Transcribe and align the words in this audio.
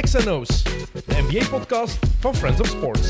XNO's, 0.00 0.62
de 1.06 1.22
NBA-podcast 1.28 1.98
van 2.20 2.34
Friends 2.34 2.60
of 2.60 2.66
Sports. 2.66 3.08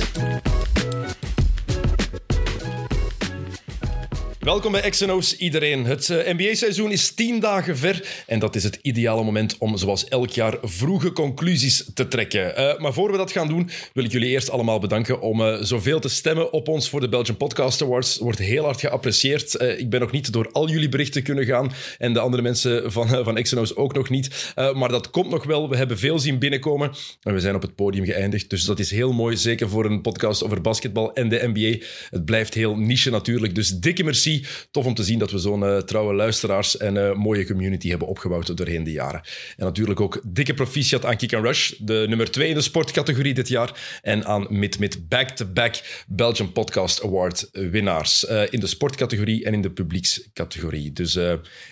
Welkom 4.49 4.73
bij 4.73 4.91
XNO's 4.91 5.37
iedereen. 5.37 5.85
Het 5.85 6.11
eh, 6.11 6.35
NBA-seizoen 6.35 6.93
is 6.93 7.11
tien 7.11 7.41
dagen 7.41 7.77
ver 7.77 8.25
en 8.27 8.39
dat 8.39 8.57
is 8.57 8.65
het 8.65 8.79
ideale 8.83 9.25
moment 9.25 9.57
om 9.59 9.77
zoals 9.77 10.09
elk 10.09 10.29
jaar 10.31 10.59
vroege 10.63 11.13
conclusies 11.13 11.85
te 11.95 12.09
trekken. 12.09 12.61
Uh, 12.61 12.79
maar 12.79 12.93
voor 12.93 13.11
we 13.11 13.17
dat 13.17 13.33
gaan 13.33 13.49
doen, 13.49 13.71
wil 13.93 14.05
ik 14.05 14.13
jullie 14.13 14.29
eerst 14.29 14.51
allemaal 14.51 14.79
bedanken 14.79 15.21
om 15.21 15.41
uh, 15.41 15.57
zoveel 15.61 16.01
te 16.01 16.09
stemmen 16.09 16.53
op 16.53 16.69
ons 16.69 16.89
voor 16.89 17.01
de 17.01 17.09
Belgian 17.09 17.37
Podcast 17.37 17.83
Awards. 17.83 18.19
Wordt 18.19 18.39
heel 18.39 18.65
hard 18.65 18.81
geapprecieerd. 18.81 19.61
ik 19.79 19.91
ben 19.91 20.01
nog 20.01 20.11
niet 20.11 20.33
door 20.33 20.49
al 20.53 20.69
jullie 20.69 20.89
berichten 20.89 21.23
kunnen 21.23 21.45
gaan 21.45 21.73
en 21.99 22.13
de 22.13 22.21
andere 22.21 22.43
mensen 22.43 22.93
van, 22.93 23.09
van 23.09 23.43
XNO's 23.43 23.77
ook 23.77 23.95
nog 23.95 24.09
niet. 24.09 24.55
maar 24.75 24.89
dat 24.89 25.11
komt 25.11 25.31
nog 25.31 25.45
wel. 25.45 25.69
We 25.69 25.77
hebben 25.77 25.99
veel 25.99 26.19
zien 26.19 26.39
binnenkomen 26.39 26.91
en 27.23 27.35
we 27.35 27.41
zijn 27.41 27.55
op 27.55 27.63
het 27.63 27.75
podium 27.75 28.05
geëindigd. 28.05 28.51
Dus 28.51 28.65
dat 28.65 28.79
is 28.79 28.91
heel 28.91 29.13
mooi, 29.13 29.37
zeker 29.37 29.69
voor 29.69 29.85
een 29.85 30.01
podcast 30.01 30.45
over 30.45 30.61
basketbal 30.61 31.13
en 31.13 31.29
de 31.29 31.51
NBA. 31.55 31.85
Het 32.11 32.25
blijft 32.25 32.55
heel 32.55 32.77
niche 32.77 33.11
natuurlijk, 33.11 33.55
dus 33.55 33.71
dikke 33.71 34.05
merci 34.05 34.38
Tof 34.71 34.87
om 34.87 34.95
te 34.95 35.03
zien 35.03 35.19
dat 35.19 35.31
we 35.31 35.39
zo'n 35.39 35.63
uh, 35.63 35.77
trouwe 35.77 36.15
luisteraars 36.15 36.77
en 36.77 36.95
uh, 36.95 37.15
mooie 37.15 37.47
community 37.47 37.89
hebben 37.89 38.09
opgebouwd 38.09 38.57
doorheen 38.57 38.85
de 38.85 38.93
jaren. 38.93 39.21
En 39.57 39.65
natuurlijk 39.65 40.01
ook 40.01 40.21
dikke 40.25 40.55
proficiat 40.55 41.05
aan 41.05 41.17
Kick 41.17 41.31
Rush, 41.31 41.73
de 41.79 42.05
nummer 42.09 42.31
2 42.31 42.49
in 42.49 42.55
de 42.55 42.61
sportcategorie 42.61 43.35
dit 43.35 43.49
jaar. 43.49 43.99
En 44.03 44.25
aan 44.25 44.47
Mid 44.51 44.79
Mid 44.79 45.09
back-to-back 45.09 46.05
Belgian 46.09 46.53
Podcast 46.53 47.03
Award 47.03 47.49
winnaars. 47.53 48.25
Uh, 48.25 48.43
in 48.51 48.61
de 48.61 48.67
sportcategorie 48.67 49.45
en 49.45 49.55
in 49.55 49.63
de 49.63 49.71
publiekscategorie. 49.71 50.93
Dus 50.93 51.19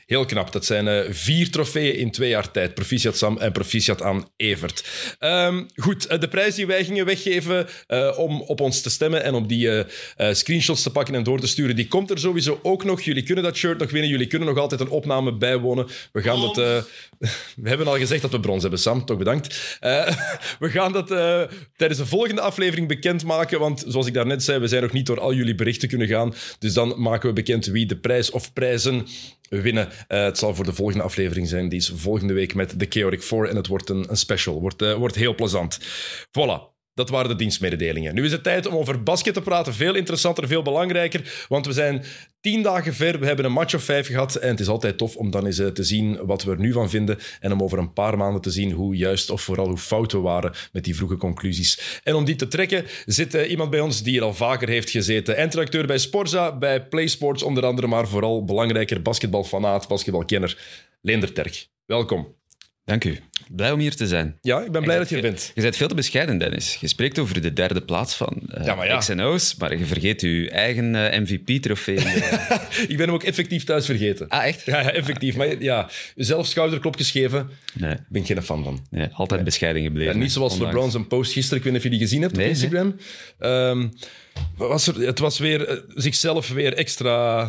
heel 0.07 0.25
knap. 0.25 0.53
Dat 0.53 0.65
zijn 0.65 1.15
vier 1.15 1.51
trofeeën 1.51 1.97
in 1.97 2.11
twee 2.11 2.29
jaar 2.29 2.51
tijd. 2.51 2.75
Proficiat 2.75 3.17
Sam 3.17 3.39
en 3.39 3.53
proficiat 3.53 4.03
aan 4.03 4.29
Evert. 4.37 4.89
Um, 5.21 5.67
goed, 5.77 6.21
de 6.21 6.29
prijs 6.29 6.55
die 6.55 6.67
wij 6.67 6.85
gingen 6.85 7.07
weggeven 7.07 7.67
om 8.17 8.41
op 8.41 8.61
ons 8.61 8.81
te 8.81 8.91
stemmen 8.91 9.23
en 9.23 9.35
om 9.35 9.47
die 9.47 9.85
screenshots 10.33 10.83
te 10.83 10.91
pakken 10.91 11.15
en 11.15 11.23
door 11.23 11.41
te 11.41 11.47
sturen, 11.47 11.77
die 11.77 11.89
komt 11.89 12.11
er 12.11 12.19
sowieso 12.19 12.56
ook 12.63 12.85
nog. 12.85 13.01
Jullie 13.01 13.23
kunnen 13.23 13.45
dat 13.45 13.57
shirt 13.57 13.79
nog 13.79 13.91
winnen. 13.91 14.11
Jullie 14.11 14.27
kunnen 14.27 14.49
nog 14.49 14.59
altijd 14.59 14.81
een 14.81 14.89
opname 14.89 15.37
bijwonen. 15.37 15.87
We 16.13 16.23
gaan 16.23 16.41
dat... 16.41 16.59
Uh, 16.59 16.65
we 17.63 17.69
hebben 17.69 17.87
al 17.87 17.97
gezegd 17.97 18.23
dat 18.23 18.31
we 18.31 18.41
brons 18.41 18.63
hebben, 18.63 18.81
Sam. 18.81 19.05
Toch 19.05 19.19
bedankt. 19.19 19.79
Uh, 19.85 20.09
we 20.59 20.71
gaan 20.71 20.93
dat 20.93 21.11
uh, 21.11 21.43
tijdens 21.77 22.01
de 22.01 22.07
volgende 22.07 22.41
aflevering 22.41 22.89
bekendmaken. 22.89 23.59
Want 23.59 23.85
zoals 23.87 24.07
ik 24.07 24.15
daarnet 24.15 24.43
zei, 24.43 24.59
we 24.59 24.67
zijn 24.67 24.83
nog 24.83 24.93
niet 24.93 25.07
door 25.07 25.21
al 25.21 25.35
jullie 25.35 25.55
berichten 25.55 25.89
kunnen 25.89 26.09
gaan. 26.09 26.35
Dus 26.59 26.73
dan 26.73 26.95
maken 26.97 27.29
we 27.29 27.35
bekend 27.35 27.67
wie 27.67 27.87
de 27.87 27.97
prijs 27.97 28.31
of 28.31 28.53
prijzen 28.53 29.07
winnen. 29.49 29.89
Uh, 30.09 30.25
het 30.25 30.39
zal 30.39 30.55
voor 30.55 30.65
de 30.65 30.73
volgende 30.73 31.05
aflevering 31.05 31.49
zijn. 31.49 31.69
Die 31.69 31.79
is 31.79 31.93
volgende 31.95 32.33
week 32.33 32.55
met 32.55 32.81
de 32.81 32.87
Chaotic 32.89 33.23
4. 33.23 33.49
En 33.49 33.57
het 33.57 33.67
wordt 33.67 33.89
een, 33.89 34.07
een 34.11 34.17
special. 34.17 34.61
Wordt, 34.61 34.95
wordt 34.95 35.15
heel 35.15 35.35
plezant. 35.35 35.79
Voilà. 36.27 36.76
Dat 36.97 37.11
waren 37.11 37.29
de 37.29 37.37
dienstmededelingen. 37.37 38.15
Nu 38.15 38.25
is 38.25 38.33
het 38.33 38.43
tijd 38.43 38.67
om 38.67 38.75
over 38.75 39.03
basket 39.03 39.35
te 39.35 39.43
praten. 39.43 39.75
Veel 39.75 39.95
interessanter, 39.95 40.47
veel 40.47 40.63
belangrijker. 40.63 41.47
Want 41.49 41.67
we 41.67 41.73
zijn 41.73 42.05
tien 42.41 42.63
dagen 42.63 42.95
ver. 42.95 43.19
We 43.21 43.27
hebben 43.27 43.45
een 43.45 43.53
match 43.53 43.75
of 43.75 43.83
vijf 43.83 44.07
gehad. 44.07 44.35
En 44.35 44.49
het 44.49 44.61
is 44.61 44.69
altijd 44.69 44.99
tof 44.99 45.17
om 45.17 45.31
dan 45.31 45.47
eens 45.47 45.59
eh, 45.59 45.67
te 45.67 45.83
zien 45.83 46.27
wat 46.27 46.43
we 46.43 46.51
er 46.51 46.59
nu 46.59 46.73
van 46.73 46.91
vinden. 46.91 47.19
En 47.41 47.53
om 47.53 47.63
over 47.63 47.79
een 47.79 47.93
paar 47.93 48.17
maanden 48.17 48.43
te 48.43 48.51
zien 48.51 48.73
hoe 48.73 48.97
juist 48.97 49.31
of 49.31 49.43
vooral 49.43 49.69
hoe 49.69 49.79
fout 49.79 50.13
we 50.13 50.19
waren 50.19 50.53
met 50.73 50.85
die 50.85 50.97
vroege 50.97 51.17
conclusies. 51.17 52.01
En 52.03 52.15
om 52.15 52.25
die 52.25 52.37
te 52.37 52.49
trekken 52.49 52.85
zit 53.07 53.35
uh, 53.35 53.51
iemand 53.51 53.71
bij 53.71 53.81
ons 53.81 54.03
die 54.03 54.17
er 54.17 54.25
al 54.25 54.35
vaker 54.35 54.69
heeft 54.69 54.91
gezeten. 54.91 55.37
Eindredacteur 55.37 55.87
bij 55.87 55.99
Sporza, 55.99 56.59
bij 56.59 56.87
PlaySports 56.87 57.43
onder 57.43 57.67
andere. 57.67 57.87
Maar 57.87 58.09
vooral 58.09 58.45
belangrijker 58.45 59.03
basketbalfanaat, 59.03 59.89
basketbalkenner. 59.89 60.59
Leender 61.01 61.33
Terk. 61.33 61.69
Welkom. 61.87 62.35
Dank 62.85 63.05
u. 63.05 63.19
Blij 63.51 63.73
om 63.73 63.79
hier 63.79 63.97
te 63.97 64.07
zijn. 64.07 64.39
Ja, 64.41 64.61
ik 64.61 64.73
ben 64.73 64.83
blij 64.83 64.99
dat 64.99 65.09
je 65.09 65.17
er 65.17 65.23
bent. 65.23 65.53
Je 65.55 65.63
bent 65.63 65.77
veel 65.77 65.89
te 65.89 65.95
bescheiden, 65.95 66.39
Dennis. 66.39 66.77
Je 66.81 66.89
spreekt 66.89 67.19
over 67.19 67.41
de 67.41 67.53
derde 67.53 67.83
plaats 67.83 68.15
van 68.15 68.43
uh, 68.59 68.65
ja, 68.65 68.75
maar 68.75 68.87
ja. 68.87 69.39
Maar 69.59 69.79
je 69.79 69.87
vergeet 69.87 70.21
je 70.21 70.51
eigen 70.51 70.95
uh, 70.95 71.15
eh, 71.15 71.21
MVP-trofee. 71.23 71.97
ik 72.89 72.97
ben 72.97 73.07
hem 73.07 73.11
ook 73.11 73.23
effectief 73.23 73.65
thuis 73.65 73.87
vergeten. 73.87 74.29
Ah, 74.29 74.47
echt? 74.47 74.65
Ja, 74.65 74.81
ja 74.81 74.93
effectief. 74.93 75.37
Maar 75.37 75.63
ja, 75.63 75.89
zelf 76.15 76.47
schouderklopjes 76.47 77.11
geven, 77.11 77.51
nee. 77.75 77.97
ben 78.09 78.21
ik 78.21 78.27
geen 78.27 78.43
fan 78.43 78.65
van. 78.65 78.87
Nee, 78.91 79.09
altijd 79.13 79.45
bescheiden 79.45 79.83
gebleven. 79.83 80.19
Niet 80.19 80.33
zoals 80.33 80.53
ondanks. 80.53 80.75
LeBron 80.75 80.91
zijn 80.91 81.07
post 81.07 81.33
gisteren, 81.33 81.59
ik 81.59 81.65
weet 81.65 81.73
niet 81.73 81.85
of 81.85 81.91
je 81.91 81.97
die 81.99 82.07
gezien 82.07 82.23
hebt 82.23 82.37
nee, 82.37 82.47
op 82.47 82.53
Instagram. 82.53 82.97
Um, 83.41 83.93
was 84.57 84.87
er, 84.87 85.01
het 85.01 85.19
was 85.19 85.39
weer 85.39 85.71
uh, 85.71 85.81
zichzelf 85.95 86.49
weer 86.49 86.75
extra 86.75 87.45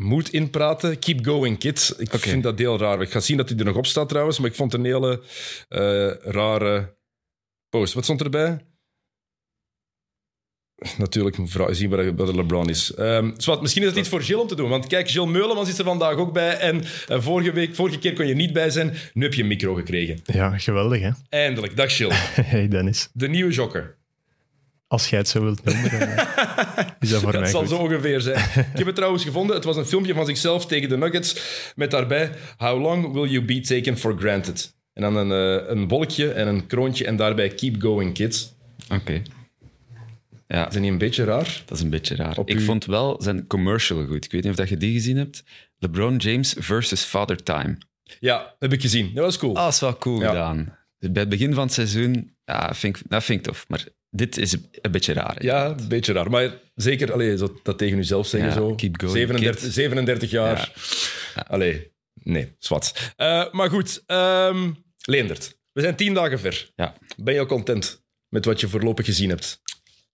moet 0.00 0.32
inpraten. 0.32 0.98
Keep 0.98 1.24
going, 1.24 1.58
kids. 1.58 1.96
Ik 1.96 2.10
vind 2.10 2.42
dat 2.42 2.58
heel 2.58 2.78
raar. 2.78 3.00
Ik 3.00 3.10
ga 3.10 3.20
zien 3.20 3.36
dat 3.36 3.48
hij 3.48 3.58
er 3.58 3.64
nog 3.64 3.76
op 3.76 3.86
staat 3.86 4.08
trouwens, 4.08 4.38
maar 4.38 4.48
ik 4.48 4.56
vond 4.56 4.72
het 4.72 4.80
een 4.80 4.86
hele 4.86 5.22
uh, 5.68 6.32
rare 6.32 6.96
post. 7.68 7.94
Wat 7.94 8.04
stond 8.04 8.22
erbij? 8.22 8.58
Natuurlijk 10.98 11.36
zien 11.70 11.90
waar 11.90 12.16
de 12.16 12.34
LeBron 12.34 12.68
is. 12.68 12.92
Um, 12.98 13.34
zwart, 13.36 13.60
misschien 13.60 13.82
is 13.82 13.88
het 13.88 13.98
iets 13.98 14.08
voor 14.08 14.22
Gilles 14.22 14.42
om 14.42 14.48
te 14.48 14.54
doen. 14.54 14.68
Want 14.68 14.86
kijk, 14.86 15.10
Gilles 15.10 15.30
Meulemans 15.30 15.68
is 15.68 15.78
er 15.78 15.84
vandaag 15.84 16.14
ook 16.14 16.32
bij. 16.32 16.56
En 16.56 16.76
uh, 16.76 17.20
vorige, 17.20 17.52
week, 17.52 17.74
vorige 17.74 17.98
keer 17.98 18.12
kon 18.12 18.26
je 18.26 18.34
niet 18.34 18.52
bij 18.52 18.70
zijn. 18.70 18.94
Nu 19.12 19.22
heb 19.22 19.34
je 19.34 19.42
een 19.42 19.48
micro 19.48 19.74
gekregen. 19.74 20.20
Ja, 20.24 20.58
geweldig 20.58 21.00
hè. 21.00 21.10
Eindelijk. 21.28 21.76
Dag 21.76 21.96
Gilles. 21.96 22.34
hey 22.34 22.68
Dennis. 22.68 23.08
De 23.12 23.28
nieuwe 23.28 23.52
jokker. 23.52 23.99
Als 24.90 25.10
jij 25.10 25.18
het 25.18 25.28
zo 25.28 25.42
wilt 25.42 25.64
noemen, 25.64 25.90
dan 25.90 26.00
eh, 26.00 26.86
is 27.00 27.10
dat 27.10 27.20
voor 27.22 27.32
dat 27.32 27.40
mij 27.40 27.50
zal 27.50 27.60
goed. 27.60 27.68
zo 27.68 27.76
ongeveer 27.76 28.20
zijn. 28.20 28.38
Ik 28.38 28.66
heb 28.72 28.86
het 28.86 28.94
trouwens 28.94 29.24
gevonden. 29.24 29.56
Het 29.56 29.64
was 29.64 29.76
een 29.76 29.84
filmpje 29.84 30.14
van 30.14 30.26
zichzelf 30.26 30.66
tegen 30.66 30.88
de 30.88 30.96
Nuggets. 30.96 31.36
Met 31.76 31.90
daarbij, 31.90 32.30
how 32.56 32.80
long 32.80 33.12
will 33.12 33.28
you 33.28 33.44
be 33.44 33.60
taken 33.60 33.98
for 33.98 34.18
granted? 34.18 34.74
En 34.92 35.02
dan 35.02 35.16
een, 35.16 35.60
uh, 35.60 35.68
een 35.68 35.88
wolkje 35.88 36.32
en 36.32 36.48
een 36.48 36.66
kroontje 36.66 37.04
en 37.04 37.16
daarbij 37.16 37.48
keep 37.48 37.82
going, 37.82 38.14
kids. 38.14 38.52
Oké. 38.84 38.94
Okay. 38.94 39.22
Ja. 40.46 40.66
Is 40.66 40.72
dat 40.72 40.82
niet 40.82 40.92
een 40.92 40.98
beetje 40.98 41.24
raar? 41.24 41.62
Dat 41.66 41.76
is 41.76 41.84
een 41.84 41.90
beetje 41.90 42.16
raar. 42.16 42.38
ik 42.44 42.60
vond 42.60 42.84
wel 42.84 43.22
zijn 43.22 43.46
commercial 43.46 44.06
goed. 44.06 44.24
Ik 44.24 44.32
weet 44.32 44.44
niet 44.44 44.58
of 44.58 44.68
je 44.68 44.76
die 44.76 44.92
gezien 44.92 45.16
hebt. 45.16 45.42
LeBron 45.78 46.16
James 46.16 46.54
versus 46.58 47.02
Father 47.02 47.42
Time. 47.42 47.78
Ja, 48.20 48.54
heb 48.58 48.72
ik 48.72 48.80
gezien. 48.80 49.14
Dat 49.14 49.24
was 49.24 49.38
cool. 49.38 49.56
Ah, 49.56 49.64
dat 49.64 49.72
is 49.72 49.80
wel 49.80 49.98
cool 49.98 50.20
ja. 50.20 50.28
gedaan. 50.28 50.78
Bij 50.98 51.20
het 51.22 51.28
begin 51.28 51.54
van 51.54 51.64
het 51.64 51.72
seizoen, 51.72 52.34
ja, 52.44 52.74
vind 52.74 52.96
ik, 52.96 53.02
dat 53.08 53.24
vind 53.24 53.38
ik 53.38 53.44
tof. 53.44 53.64
Maar 53.68 53.86
dit 54.10 54.36
is 54.36 54.52
een 54.52 54.90
beetje 54.90 55.12
raar. 55.12 55.42
Ja, 55.42 55.66
een 55.66 55.88
beetje 55.88 56.12
raar. 56.12 56.30
Maar 56.30 56.50
zeker, 56.74 57.12
allee, 57.12 57.36
zo, 57.38 57.60
dat 57.62 57.78
tegen 57.78 57.96
jezelf 57.96 58.26
zeggen 58.26 58.48
ja, 58.48 58.54
zo. 58.54 58.74
Keep 58.74 59.00
going, 59.00 59.16
37, 59.16 59.72
37 59.72 60.30
jaar. 60.30 60.72
Ja. 61.34 61.44
Allee, 61.48 61.92
nee, 62.22 62.54
zwart. 62.58 63.12
Uh, 63.16 63.52
maar 63.52 63.70
goed, 63.70 64.02
um, 64.06 64.84
Leendert. 65.04 65.58
We 65.72 65.80
zijn 65.80 65.96
tien 65.96 66.14
dagen 66.14 66.40
ver. 66.40 66.70
Ja. 66.76 66.94
Ben 67.16 67.34
je 67.34 67.40
al 67.40 67.46
content 67.46 68.02
met 68.28 68.44
wat 68.44 68.60
je 68.60 68.68
voorlopig 68.68 69.06
gezien 69.06 69.28
hebt? 69.28 69.62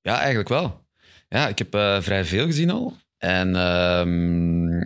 Ja, 0.03 0.19
eigenlijk 0.19 0.49
wel. 0.49 0.85
Ja, 1.29 1.49
ik 1.49 1.59
heb 1.59 1.75
uh, 1.75 2.01
vrij 2.01 2.25
veel 2.25 2.47
gezien 2.47 2.71
al. 2.71 2.97
En 3.19 3.55
uh, 3.55 4.81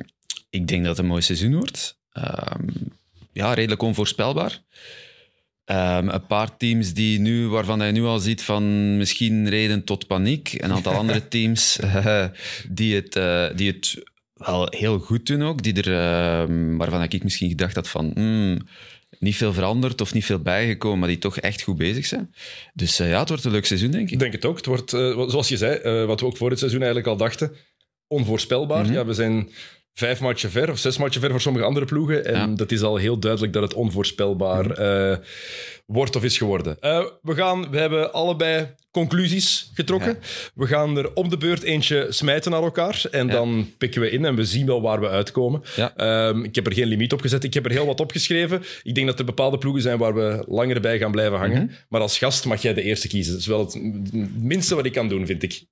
ik 0.50 0.66
denk 0.66 0.80
dat 0.80 0.90
het 0.90 0.98
een 0.98 1.10
mooi 1.10 1.22
seizoen 1.22 1.54
wordt. 1.54 1.98
ja, 3.32 3.54
redelijk 3.54 3.82
onvoorspelbaar. 3.82 4.62
Um, 5.70 6.08
een 6.08 6.26
paar 6.26 6.56
teams 6.56 6.92
die 6.92 7.20
nu, 7.20 7.48
waarvan 7.48 7.80
hij 7.80 7.92
nu 7.92 8.04
al 8.04 8.18
ziet 8.18 8.42
van 8.42 8.96
misschien 8.96 9.48
reden 9.48 9.84
tot 9.84 10.06
paniek. 10.06 10.54
Een 10.62 10.72
aantal 10.72 10.92
andere 11.02 11.28
teams 11.28 11.78
uh, 11.84 12.24
die, 12.68 12.94
het, 12.94 13.16
uh, 13.16 13.46
die 13.56 13.70
het 13.70 14.02
wel 14.34 14.66
heel 14.70 14.98
goed 14.98 15.26
doen 15.26 15.42
ook. 15.42 15.62
Die 15.62 15.82
er, 15.82 15.88
uh, 15.88 16.76
waarvan 16.76 17.02
ik 17.02 17.22
misschien 17.22 17.48
gedacht 17.48 17.74
had 17.74 17.88
van... 17.88 18.10
Mm, 18.14 18.58
niet 19.18 19.36
veel 19.36 19.52
veranderd 19.52 20.00
of 20.00 20.14
niet 20.14 20.24
veel 20.24 20.38
bijgekomen, 20.38 20.98
maar 20.98 21.08
die 21.08 21.18
toch 21.18 21.36
echt 21.36 21.62
goed 21.62 21.76
bezig 21.76 22.06
zijn. 22.06 22.34
Dus 22.74 22.96
ja, 22.96 23.18
het 23.18 23.28
wordt 23.28 23.44
een 23.44 23.50
leuk 23.50 23.66
seizoen, 23.66 23.90
denk 23.90 24.06
ik. 24.06 24.12
Ik 24.12 24.18
denk 24.18 24.32
het 24.32 24.44
ook. 24.44 24.56
Het 24.56 24.66
wordt, 24.66 24.90
zoals 24.90 25.48
je 25.48 25.56
zei, 25.56 26.04
wat 26.06 26.20
we 26.20 26.26
ook 26.26 26.36
voor 26.36 26.50
het 26.50 26.58
seizoen 26.58 26.80
eigenlijk 26.80 27.08
al 27.10 27.16
dachten, 27.16 27.52
onvoorspelbaar. 28.06 28.80
Mm 28.80 28.84
-hmm. 28.84 28.94
Ja, 28.94 29.04
we 29.04 29.14
zijn 29.14 29.50
vijf 30.00 30.20
matchen 30.20 30.50
ver 30.50 30.70
of 30.70 30.78
zes 30.78 30.98
matchen 30.98 31.20
ver 31.20 31.30
voor 31.30 31.40
sommige 31.40 31.64
andere 31.64 31.86
ploegen. 31.86 32.24
En 32.24 32.34
ja. 32.34 32.46
dat 32.46 32.72
is 32.72 32.82
al 32.82 32.96
heel 32.96 33.18
duidelijk 33.18 33.52
dat 33.52 33.62
het 33.62 33.74
onvoorspelbaar 33.74 34.80
uh, 34.80 35.16
wordt 35.86 36.16
of 36.16 36.24
is 36.24 36.38
geworden. 36.38 36.76
Uh, 36.80 37.04
we, 37.22 37.34
gaan, 37.34 37.70
we 37.70 37.78
hebben 37.78 38.12
allebei 38.12 38.74
conclusies 38.90 39.70
getrokken. 39.74 40.18
Ja. 40.20 40.50
We 40.54 40.66
gaan 40.66 40.98
er 40.98 41.14
om 41.14 41.28
de 41.28 41.36
beurt 41.36 41.62
eentje 41.62 42.06
smijten 42.08 42.50
naar 42.50 42.62
elkaar. 42.62 43.02
En 43.10 43.26
ja. 43.26 43.32
dan 43.32 43.70
pikken 43.78 44.00
we 44.00 44.10
in 44.10 44.24
en 44.24 44.34
we 44.34 44.44
zien 44.44 44.66
wel 44.66 44.80
waar 44.80 45.00
we 45.00 45.08
uitkomen. 45.08 45.62
Um, 45.96 46.44
ik 46.44 46.54
heb 46.54 46.66
er 46.66 46.72
geen 46.72 46.86
limiet 46.86 47.12
op 47.12 47.20
gezet. 47.20 47.44
Ik 47.44 47.54
heb 47.54 47.64
er 47.64 47.70
heel 47.70 47.86
wat 47.86 48.00
opgeschreven. 48.00 48.62
Ik 48.82 48.94
denk 48.94 49.06
dat 49.06 49.18
er 49.18 49.24
bepaalde 49.24 49.58
ploegen 49.58 49.82
zijn 49.82 49.98
waar 49.98 50.14
we 50.14 50.44
langer 50.48 50.80
bij 50.80 50.98
gaan 50.98 51.12
blijven 51.12 51.38
hangen. 51.38 51.62
Mm 51.62 51.68
-hmm. 51.68 51.76
Maar 51.88 52.00
als 52.00 52.18
gast 52.18 52.44
mag 52.44 52.62
jij 52.62 52.74
de 52.74 52.82
eerste 52.82 53.08
kiezen. 53.08 53.32
Dat 53.32 53.40
is 53.40 53.46
wel 53.46 53.60
het 53.60 53.80
minste 54.42 54.74
wat 54.74 54.86
ik 54.86 54.92
kan 54.92 55.08
doen, 55.08 55.26
vind 55.26 55.42
ik. 55.42 55.64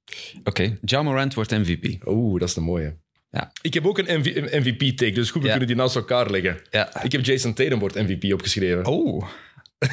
Oké, 0.44 0.76
okay. 0.84 1.02
Morant 1.02 1.34
wordt 1.34 1.50
MVP. 1.50 2.06
Oeh, 2.06 2.40
dat 2.40 2.48
is 2.48 2.56
een 2.56 2.62
mooie. 2.62 2.96
Ja. 3.30 3.52
Ik 3.62 3.74
heb 3.74 3.86
ook 3.86 3.98
een 3.98 4.20
MVP-take, 4.62 5.12
dus 5.12 5.30
goed, 5.30 5.40
we 5.42 5.46
ja. 5.48 5.56
kunnen 5.56 5.68
die 5.74 5.76
naast 5.76 5.96
elkaar 5.96 6.30
leggen. 6.30 6.60
Ja. 6.70 7.02
Ik 7.02 7.12
heb 7.12 7.24
Jason 7.24 7.54
Tatum 7.54 7.78
wordt 7.78 7.94
MVP 7.94 8.32
opgeschreven. 8.32 8.86
Oh, 8.86 9.28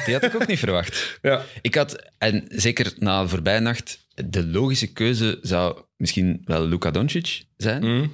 die 0.04 0.14
had 0.14 0.24
ik 0.24 0.34
ook 0.34 0.46
niet 0.46 0.58
verwacht. 0.58 1.18
Ja. 1.22 1.44
Ik 1.62 1.74
had, 1.74 2.10
en 2.18 2.44
zeker 2.48 2.92
na 2.98 3.22
de 3.22 3.28
voorbije 3.28 3.60
nacht, 3.60 4.06
de 4.24 4.46
logische 4.46 4.92
keuze 4.92 5.38
zou 5.42 5.82
misschien 5.96 6.42
wel 6.44 6.66
Luka 6.66 6.90
Doncic 6.90 7.42
zijn. 7.56 7.84
Mm. 7.84 8.12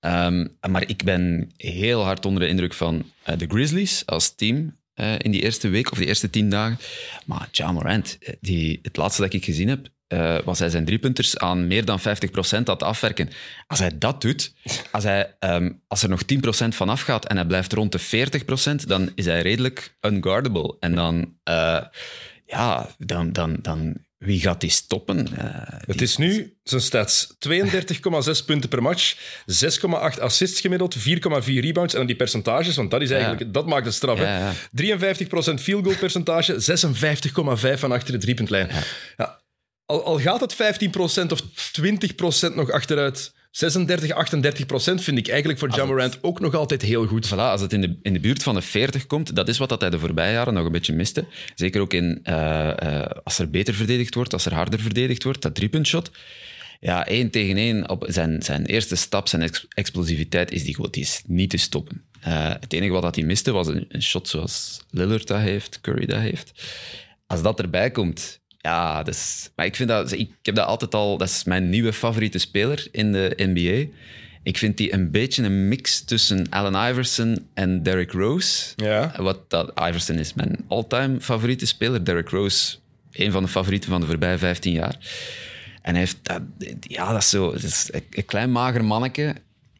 Um, 0.00 0.56
maar 0.70 0.88
ik 0.88 1.04
ben 1.04 1.50
heel 1.56 2.02
hard 2.04 2.26
onder 2.26 2.42
de 2.42 2.48
indruk 2.48 2.74
van 2.74 3.10
uh, 3.28 3.36
de 3.38 3.46
Grizzlies 3.48 4.06
als 4.06 4.34
team. 4.34 4.76
eh, 4.94 5.14
in 5.18 5.30
die 5.30 5.42
eerste 5.42 5.68
week 5.68 5.90
of 5.90 5.98
die 5.98 6.06
eerste 6.06 6.30
tien 6.30 6.50
dagen. 6.50 6.78
Maar 7.24 7.48
Ja 7.52 7.72
Morant, 7.72 8.18
eh, 8.20 8.34
die, 8.40 8.78
het 8.82 8.96
laatste 8.96 9.22
dat 9.22 9.32
ik 9.32 9.44
gezien 9.44 9.68
heb, 9.68 9.88
eh, 10.08 10.38
was 10.44 10.58
hij 10.58 10.68
zijn 10.70 10.84
driepunters 10.84 11.38
aan 11.38 11.66
meer 11.66 11.84
dan 11.84 12.00
50% 12.00 12.02
aan 12.68 12.74
het 12.74 12.82
afwerken. 12.82 13.28
Als 13.66 13.78
hij 13.78 13.98
dat 13.98 14.20
doet, 14.20 14.52
als, 14.90 15.04
hij, 15.04 15.34
ehm, 15.38 15.70
als 15.88 16.02
er 16.02 16.08
nog 16.08 16.22
10% 16.22 16.74
van 16.74 16.88
afgaat 16.88 17.26
en 17.26 17.36
hij 17.36 17.46
blijft 17.46 17.72
rond 17.72 17.92
de 17.92 17.98
40%, 17.98 18.88
dan 18.88 19.12
is 19.14 19.24
hij 19.24 19.40
redelijk 19.42 19.96
unguardable. 20.00 20.76
En 20.80 20.94
dan, 20.94 21.34
eh, 21.44 21.80
ja, 22.46 22.88
dan, 22.98 23.32
dan, 23.32 23.56
dan, 23.62 23.96
wie 24.18 24.40
gaat 24.40 24.60
die 24.60 24.70
stoppen? 24.70 25.36
Eh, 25.36 25.44
Het 25.86 25.98
die- 25.98 26.06
is 26.06 26.16
nu 26.16 26.56
zijn 26.62 26.80
stats. 26.80 27.34
32,6 27.38 28.44
punten 28.44 28.68
per 28.68 28.82
match, 28.82 29.16
6,8 29.46 30.20
assists 30.20 30.60
gemiddeld, 30.60 30.94
4,4 30.98 31.60
rebounds. 31.60 31.92
En 31.92 31.98
dan 31.98 32.06
die 32.08 32.16
percentages, 32.16 32.76
want 32.76 32.90
dat, 32.90 33.02
is 33.02 33.10
eigenlijk, 33.10 33.52
dat 33.54 33.66
maakt 33.66 33.84
het 33.84 33.94
straf. 33.94 34.18
Ja. 34.18 34.52
53% 34.70 35.60
field 35.60 35.84
goal 35.84 35.96
percentage, 35.96 36.60
56,5 36.60 37.78
van 37.80 37.92
achter 37.92 38.12
de 38.12 38.18
driepuntlijn. 38.18 38.68
Ja. 39.16 39.40
Al, 39.90 40.04
al 40.04 40.18
gaat 40.18 40.40
het 40.40 40.54
15% 40.54 40.56
of 41.32 41.42
20% 42.50 42.54
nog 42.54 42.70
achteruit, 42.70 43.32
36, 43.50 44.10
38% 44.32 45.02
vind 45.02 45.18
ik 45.18 45.28
eigenlijk 45.28 45.58
voor 45.58 45.74
Jamorant 45.74 46.18
ook 46.22 46.40
nog 46.40 46.54
altijd 46.54 46.82
heel 46.82 47.06
goed. 47.06 47.26
Voilà, 47.28 47.30
als 47.36 47.60
het 47.60 47.72
in 47.72 47.80
de, 47.80 47.98
in 48.02 48.12
de 48.12 48.20
buurt 48.20 48.42
van 48.42 48.54
de 48.54 48.62
40 48.62 49.06
komt, 49.06 49.36
dat 49.36 49.48
is 49.48 49.58
wat 49.58 49.68
dat 49.68 49.80
hij 49.80 49.90
de 49.90 49.98
voorbije 49.98 50.32
jaren 50.32 50.54
nog 50.54 50.66
een 50.66 50.72
beetje 50.72 50.92
miste. 50.92 51.24
Zeker 51.54 51.80
ook 51.80 51.92
in, 51.92 52.20
eh, 52.22 52.70
eh, 53.00 53.10
als 53.24 53.38
er 53.38 53.50
beter 53.50 53.74
verdedigd 53.74 54.14
wordt, 54.14 54.32
als 54.32 54.44
er 54.46 54.54
harder 54.54 54.80
verdedigd 54.80 55.22
wordt, 55.22 55.42
dat 55.42 55.54
driepuntshot. 55.54 56.10
Ja, 56.80 57.06
één 57.06 57.30
tegen 57.30 57.56
één 57.56 57.88
op 57.88 58.04
zijn, 58.08 58.42
zijn 58.42 58.66
eerste 58.66 58.96
stap, 58.96 59.28
zijn 59.28 59.42
ex- 59.42 59.66
explosiviteit, 59.68 60.50
is 60.50 60.64
die, 60.64 60.74
gewoon- 60.74 60.90
die 60.90 61.02
is 61.02 61.22
niet 61.26 61.50
te 61.50 61.56
stoppen. 61.56 62.04
Eh, 62.20 62.48
het 62.60 62.72
enige 62.72 62.92
wat 62.92 63.02
dat 63.02 63.14
hij 63.14 63.24
miste 63.24 63.52
was 63.52 63.66
een, 63.66 63.84
een 63.88 64.02
shot 64.02 64.28
zoals 64.28 64.80
Lillard 64.90 65.26
dat 65.26 65.40
heeft, 65.40 65.80
Curry 65.80 66.06
dat 66.06 66.20
heeft. 66.20 66.52
Als 67.26 67.42
dat 67.42 67.60
erbij 67.60 67.90
komt, 67.90 68.40
ja, 68.58 69.02
dat 69.02 69.14
is, 69.14 69.50
maar 69.54 69.66
ik 69.66 69.76
vind 69.76 69.88
dat, 69.88 70.12
ik 70.12 70.30
heb 70.42 70.54
dat 70.54 70.66
altijd 70.66 70.94
al, 70.94 71.18
dat 71.18 71.28
is 71.28 71.44
mijn 71.44 71.68
nieuwe 71.68 71.92
favoriete 71.92 72.38
speler 72.38 72.88
in 72.90 73.12
de 73.12 73.34
NBA. 73.36 73.96
Ik 74.42 74.58
vind 74.58 74.76
die 74.76 74.92
een 74.92 75.10
beetje 75.10 75.42
een 75.42 75.68
mix 75.68 76.04
tussen 76.04 76.46
Allen 76.50 76.90
Iverson 76.90 77.46
en 77.54 77.82
Derrick 77.82 78.12
Rose. 78.12 78.72
Ja. 78.76 79.14
Wat 79.16 79.50
dat, 79.50 79.72
Iverson 79.80 80.16
is 80.16 80.34
mijn 80.34 80.64
all-time 80.68 81.20
favoriete 81.20 81.66
speler. 81.66 82.04
Derrick 82.04 82.28
Rose, 82.28 82.76
een 83.12 83.32
van 83.32 83.42
de 83.42 83.48
favorieten 83.48 83.90
van 83.90 84.00
de 84.00 84.06
voorbije 84.06 84.38
15 84.38 84.72
jaar. 84.72 84.96
En 85.82 85.90
hij 85.90 85.98
heeft 85.98 86.18
dat, 86.22 86.42
ja, 86.80 87.12
dat 87.12 87.22
is 87.22 87.28
zo, 87.28 87.52
dat 87.52 87.62
is 87.62 87.90
een, 88.10 88.24
klein 88.24 88.52
mager 88.52 88.84
manneke, 88.84 89.34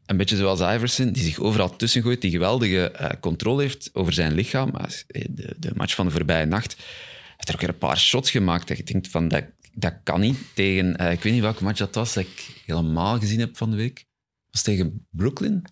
een 0.06 0.16
beetje 0.16 0.36
zoals 0.36 0.60
Iverson, 0.60 1.12
die 1.12 1.22
zich 1.22 1.38
overal 1.38 1.76
tussen 1.76 2.02
gooit, 2.02 2.20
die 2.20 2.30
geweldige 2.30 2.90
eh, 2.90 3.10
controle 3.20 3.62
heeft 3.62 3.90
over 3.92 4.12
zijn 4.12 4.34
lichaam. 4.34 4.70
Maar 4.72 5.02
De, 5.06 5.54
de 5.58 5.70
match 5.74 5.94
van 5.94 6.06
de 6.06 6.12
voorbije 6.12 6.46
nacht 6.46 6.76
er 7.48 7.54
ook 7.54 7.60
weer 7.60 7.68
een 7.68 7.78
paar 7.78 7.98
shots 7.98 8.30
gemaakt. 8.30 8.68
Dat 8.68 8.76
je 8.76 8.82
denkt 8.82 9.08
van, 9.08 9.28
dat, 9.28 9.44
dat 9.72 9.94
kan 10.02 10.20
niet 10.20 10.38
tegen, 10.54 10.96
eh, 10.96 11.12
ik 11.12 11.22
weet 11.22 11.32
niet 11.32 11.42
welke 11.42 11.64
match 11.64 11.78
dat 11.78 11.94
was, 11.94 12.14
dat 12.14 12.24
ik 12.24 12.62
helemaal 12.66 13.18
gezien 13.18 13.40
heb 13.40 13.56
van 13.56 13.70
de 13.70 13.76
week. 13.76 13.94
Dat 13.94 14.06
was 14.50 14.62
tegen 14.62 15.06
Brooklyn. 15.10 15.64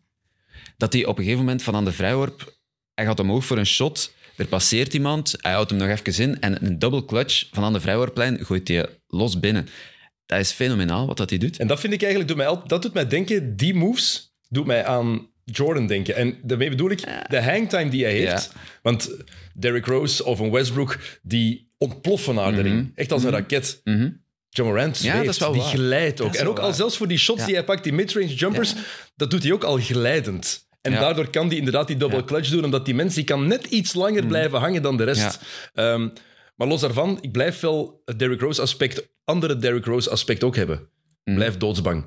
Dat 0.77 0.93
hij 0.93 1.05
op 1.05 1.19
een 1.19 1.25
gegeven 1.25 1.45
moment 1.45 1.63
van 1.63 1.75
aan 1.75 1.85
de 1.85 1.93
vrijworp, 1.93 2.59
hij 2.95 3.05
gaat 3.05 3.21
omhoog 3.21 3.45
voor 3.45 3.59
een 3.59 3.67
shot, 3.67 4.15
er 4.37 4.47
passeert 4.47 4.95
iemand, 4.95 5.35
hij 5.41 5.53
houdt 5.53 5.71
hem 5.71 5.79
nog 5.79 5.89
even 5.89 6.23
in 6.23 6.41
en 6.41 6.65
een 6.67 6.79
double 6.79 7.05
clutch 7.05 7.49
van 7.53 7.65
aan 7.65 7.73
de 7.73 7.81
vrijworplijn 7.81 8.45
gooit 8.45 8.69
hij 8.69 8.87
los 9.07 9.41
binnen. 9.41 9.69
Dat 10.27 10.39
is 10.39 10.53
fenomenaal 10.53 11.07
wat 11.07 11.17
dat 11.17 11.31
hij 11.31 11.39
doet. 11.39 11.57
En 11.57 11.67
dat 11.67 11.81
vind 11.81 11.93
ik 11.93 12.03
eigenlijk, 12.03 12.31
doet 12.31 12.47
mij, 12.47 12.61
dat 12.67 12.83
doet 12.83 12.95
mij 12.95 13.07
denken, 13.07 13.57
die 13.57 13.75
moves 13.75 14.35
doet 14.49 14.67
mij 14.67 14.85
aan 14.85 15.29
Jordan 15.45 15.87
denken. 15.87 16.17
En 16.17 16.39
daarmee 16.43 16.71
bedoel 16.71 16.91
ik 16.91 17.01
de 17.29 17.43
hangtime 17.43 17.89
die 17.89 18.05
hij 18.05 18.13
heeft. 18.13 18.53
Want 18.83 19.17
Derrick 19.55 19.87
Rose 19.87 20.25
of 20.25 20.39
een 20.39 20.51
Westbrook, 20.51 20.99
die 21.23 21.66
ontploffen 21.79 22.35
naar 22.35 22.55
de 22.55 22.61
ring. 22.63 22.93
Echt 22.95 23.13
als 23.13 23.25
een 23.25 23.31
raket. 23.31 23.81
Mhm. 23.85 24.11
John 24.49 24.69
Morant 24.71 24.99
Ja, 24.99 25.11
zweeft, 25.11 25.25
dat 25.25 25.35
is 25.35 25.41
wel 25.41 25.53
die 25.53 25.61
waar. 25.63 25.71
glijdt 25.71 26.21
ook. 26.21 26.35
En 26.35 26.49
ook 26.49 26.59
al 26.59 26.73
zelfs 26.73 26.97
voor 26.97 27.09
die 27.09 27.19
shots 27.19 27.41
Ja. 27.41 27.47
die 27.47 27.55
hij 27.55 27.65
pakt, 27.65 27.85
die 27.85 27.93
midrange 27.93 28.35
jumpers, 28.35 28.75
dat 29.17 29.31
doet 29.31 29.43
hij 29.43 29.53
ook 29.53 29.65
al 29.65 29.77
glijdend. 29.77 30.69
En 30.81 30.93
Ja. 30.93 31.01
daardoor 31.01 31.31
kan 31.31 31.47
hij 31.49 31.57
inderdaad 31.57 31.87
die 31.87 31.97
double 31.97 32.25
clutch 32.25 32.49
doen, 32.51 32.65
omdat 32.65 32.85
die 32.85 32.95
mens 32.95 33.15
die 33.15 33.25
kan 33.25 33.47
net 33.47 33.65
iets 33.67 33.95
langer 33.95 34.27
blijven 34.27 34.59
hangen 34.59 34.83
dan 34.83 34.97
de 34.97 35.05
rest. 35.05 35.39
Ehm, 35.75 36.09
maar 36.57 36.69
los 36.69 36.81
daarvan, 36.81 37.19
ik 37.21 37.33
blijf 37.33 37.61
wel 37.61 38.03
het 38.05 38.19
Derrick 38.19 38.41
Rose 38.41 38.61
aspect, 38.61 39.09
andere 39.25 39.57
Derrick 39.57 39.85
Rose 39.85 40.11
aspect 40.11 40.45
ook 40.45 40.57
hebben. 40.57 40.89
Blijf 41.25 41.57
doodsbang. 41.57 42.05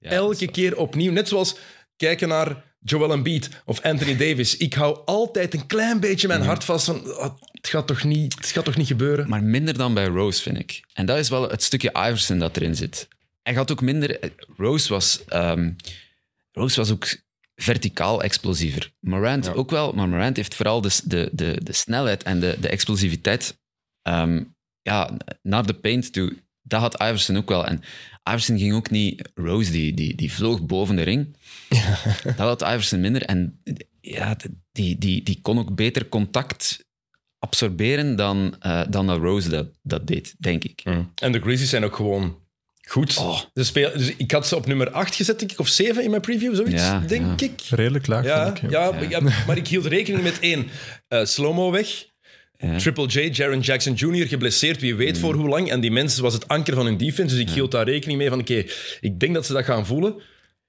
Elke 0.00 0.50
keer 0.50 0.76
opnieuw. 0.76 1.12
Net 1.12 1.28
zoals 1.28 1.56
kijken 1.96 2.28
naar 2.28 2.71
Joel 2.84 3.12
Embiid 3.12 3.48
of 3.64 3.80
Anthony 3.80 4.16
Davis. 4.16 4.56
Ik 4.56 4.74
hou 4.74 4.98
altijd 5.04 5.54
een 5.54 5.66
klein 5.66 6.00
beetje 6.00 6.28
mijn 6.28 6.42
hart 6.42 6.64
vast 6.64 6.84
van... 6.84 7.16
"Ah, 7.16 7.34
het, 7.52 7.68
gaat 7.68 7.86
toch 7.86 8.04
niet, 8.04 8.34
het 8.34 8.46
gaat 8.46 8.64
toch 8.64 8.76
niet 8.76 8.86
gebeuren? 8.86 9.28
Maar 9.28 9.42
minder 9.42 9.76
dan 9.76 9.94
bij 9.94 10.06
Rose, 10.06 10.42
vind 10.42 10.58
ik. 10.58 10.84
En 10.92 11.06
dat 11.06 11.18
is 11.18 11.28
wel 11.28 11.50
het 11.50 11.62
stukje 11.62 11.90
Iverson 11.90 12.38
dat 12.38 12.56
erin 12.56 12.76
zit. 12.76 13.08
Hij 13.42 13.54
gaat 13.54 13.70
ook 13.70 13.80
minder... 13.80 14.18
Rose 14.56 14.88
was, 14.88 15.24
ehm, 15.28 15.70
Rose 16.52 16.76
was 16.76 16.90
ook 16.90 17.16
verticaal 17.54 18.22
explosiever. 18.22 18.92
Morant 19.00 19.54
ook 19.54 19.70
wel, 19.70 19.92
maar 19.92 20.08
Morant 20.08 20.36
heeft 20.36 20.54
vooral 20.54 20.80
de, 20.80 21.00
de, 21.04 21.28
de, 21.32 21.58
de 21.62 21.72
snelheid 21.72 22.22
en 22.22 22.40
de, 22.40 22.56
de 22.60 22.68
explosiviteit 22.68 23.58
ehm, 24.02 24.42
ja, 24.82 25.16
naar 25.42 25.66
de 25.66 25.74
paint 25.74 26.12
toe. 26.12 26.36
Dat 26.62 26.80
had 26.80 26.94
Iverson 27.02 27.36
ook 27.36 27.48
wel. 27.48 27.66
En 27.66 27.80
Iverson 28.30 28.58
ging 28.58 28.74
ook 28.74 28.90
niet... 28.90 29.30
Rose, 29.34 29.70
die, 29.70 29.94
die, 29.94 30.14
die 30.14 30.32
vloog 30.32 30.62
boven 30.66 30.96
de 30.96 31.02
ring. 31.02 31.36
Dat 32.36 32.36
had 32.38 32.62
Iverson 32.62 33.00
minder. 33.00 33.22
En 33.22 33.60
ja, 34.00 34.36
die, 34.72 34.98
die, 34.98 35.22
die 35.22 35.38
kon 35.42 35.58
ook 35.58 35.74
beter 35.74 36.08
contact 36.08 36.84
absorberen 37.38 38.16
dan, 38.16 38.56
eh, 38.60 38.82
dan 38.90 39.06
dat 39.06 39.18
Rose 39.18 39.48
dat, 39.48 39.66
dat 39.82 40.06
deed, 40.06 40.34
denk 40.38 40.64
ik. 40.64 40.82
En 41.14 41.32
de 41.32 41.40
Grizzlies 41.40 41.70
zijn 41.70 41.84
ook 41.84 41.96
gewoon 41.96 42.38
goed. 42.88 43.16
Oh. 43.18 43.40
Ze 43.54 43.64
spelen, 43.64 43.98
dus 43.98 44.16
ik 44.16 44.30
had 44.30 44.46
ze 44.46 44.56
op 44.56 44.66
nummer 44.66 44.90
8 44.90 45.14
gezet, 45.14 45.38
denk 45.38 45.52
ik, 45.52 45.58
of 45.58 45.68
7 45.68 46.02
in 46.04 46.10
mijn 46.10 46.22
preview, 46.22 46.54
zoiets, 46.54 46.82
Ja, 46.82 46.98
denk 47.00 47.40
ja. 47.40 47.46
ik. 47.46 47.60
Redelijk 47.70 48.06
laag, 48.06 48.24
Ja, 48.24 48.46
ik. 48.54 48.70
ja, 48.70 48.90
maar- 48.90 49.08
ja, 49.10 49.20
maar 49.46 49.56
ik 49.56 49.68
hield 49.68 49.86
rekening 49.86 50.22
met 50.22 50.38
één. 50.40 50.66
eh 51.08 51.24
Slow-mo 51.24 51.70
weg. 51.70 52.06
Ja. 52.62 52.78
Triple 52.78 53.06
J, 53.06 53.18
Jaron 53.32 53.60
Jackson 53.60 53.94
Jr. 53.94 54.26
geblesseerd, 54.28 54.80
wie 54.80 54.94
weet 54.94 55.18
voor 55.18 55.34
hoe 55.34 55.48
lang. 55.48 55.70
En 55.70 55.80
die 55.80 55.90
mensen 55.90 56.22
was 56.22 56.32
het 56.34 56.48
anker 56.48 56.74
van 56.74 56.84
hun 56.84 56.96
defense. 56.96 57.34
Dus 57.34 57.44
ik 57.44 57.50
hield 57.50 57.70
daar 57.70 57.84
rekening 57.84 58.18
mee 58.18 58.28
van, 58.28 58.40
oké, 58.40 58.64
ik 59.00 59.20
denk 59.20 59.34
dat 59.34 59.46
ze 59.46 59.52
dat 59.52 59.64
gaan 59.64 59.86
voelen. 59.86 60.14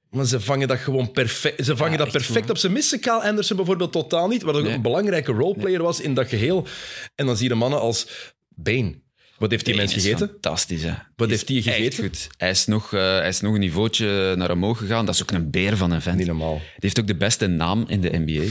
Maar 0.09 0.25
ze 0.25 0.39
vangen 0.39 0.67
dat 0.67 0.77
gewoon 0.77 1.11
perfect. 1.11 1.65
Ze 1.65 1.75
vangen 1.77 1.91
Ja, 1.91 1.97
dat 1.97 2.11
perfect 2.11 2.39
goed. 2.39 2.49
op. 2.49 2.57
Ze 2.57 2.69
missen 2.69 2.99
Kyle 2.99 3.21
Anderson 3.23 3.55
bijvoorbeeld 3.57 3.91
totaal 3.91 4.27
niet, 4.27 4.41
wat 4.41 4.55
ook 4.55 4.63
Nee. 4.63 4.73
een 4.73 4.81
belangrijke 4.81 5.31
roleplayer 5.31 5.81
was 5.83 6.01
in 6.01 6.13
dat 6.13 6.27
geheel. 6.27 6.67
En 7.15 7.25
dan 7.25 7.37
zie 7.37 7.49
je 7.49 7.55
mannen 7.55 7.79
als 7.79 8.07
Bane. 8.49 9.01
Wat 9.37 9.51
heeft 9.51 9.65
die 9.65 9.75
mens 9.75 9.95
is 9.95 10.03
gegeten? 10.03 10.27
Fantastisch, 10.27 10.83
hè. 10.83 10.89
Wat 10.89 10.97
Die 11.15 11.27
heeft 11.27 11.47
die 11.47 11.57
echt 11.57 11.67
gegeten? 11.75 12.03
goed. 12.03 12.27
Hij 12.37 12.49
is, 12.49 12.65
nog, 12.65 12.93
eh, 12.93 12.99
hij 13.01 13.27
is 13.27 13.39
nog 13.41 13.53
een 13.53 13.59
niveautje 13.59 14.33
naar 14.37 14.51
omhoog 14.51 14.77
gegaan. 14.77 15.05
Dat 15.05 15.15
is 15.15 15.21
ook 15.21 15.31
een 15.31 15.51
beer 15.51 15.77
van 15.77 15.91
een 15.91 16.01
vent. 16.01 16.15
Niet 16.17 16.25
Die 16.25 16.35
normaal. 16.35 16.61
heeft 16.79 16.99
ook 16.99 17.07
de 17.07 17.15
beste 17.15 17.47
naam 17.47 17.85
in 17.87 18.01
de 18.01 18.09
NBA. 18.25 18.43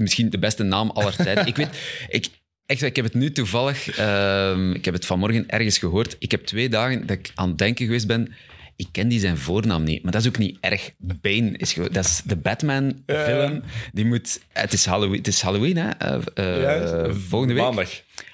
Misschien 0.00 0.30
de 0.30 0.38
beste 0.38 0.62
naam 0.62 0.90
aller 0.90 1.16
tijden. 1.16 1.46
ik 1.46 1.56
weet... 1.56 1.68
Ik, 2.08 2.26
Echt, 2.66 2.82
ik 2.82 2.96
heb 2.96 3.04
het 3.04 3.14
nu 3.14 3.32
toevallig... 3.32 3.88
ehm, 3.98 4.72
ik 4.72 4.84
heb 4.84 4.94
het 4.94 5.06
vanmorgen 5.06 5.48
ergens 5.48 5.78
gehoord. 5.78 6.16
Ik 6.18 6.30
heb 6.30 6.44
twee 6.44 6.68
dagen 6.68 7.06
dat 7.06 7.16
ik 7.18 7.32
aan 7.34 7.48
het 7.48 7.58
denken 7.58 7.84
geweest 7.84 8.06
ben... 8.06 8.34
Ik 8.76 8.88
ken 8.92 9.08
die 9.08 9.20
zijn 9.20 9.36
voornaam 9.38 9.82
niet, 9.82 10.02
maar 10.02 10.12
dat 10.12 10.20
is 10.20 10.28
ook 10.28 10.38
niet 10.38 10.56
erg. 10.60 10.90
Bane 10.98 11.56
is 11.56 11.72
gewoon... 11.72 11.88
Dat 11.92 12.04
is 12.04 12.22
de 12.24 12.36
Batman-film. 12.36 13.62
Die 13.92 14.04
moet... 14.04 14.40
Het 14.52 14.72
is 14.72 14.84
Halloween, 14.84 15.18
het 15.18 15.26
is 15.26 15.40
Halloween 15.40 15.76
hè? 15.76 15.88
Ja, 16.34 17.12
volgende 17.12 17.54
week. 17.54 17.62
Maandag. 17.62 17.90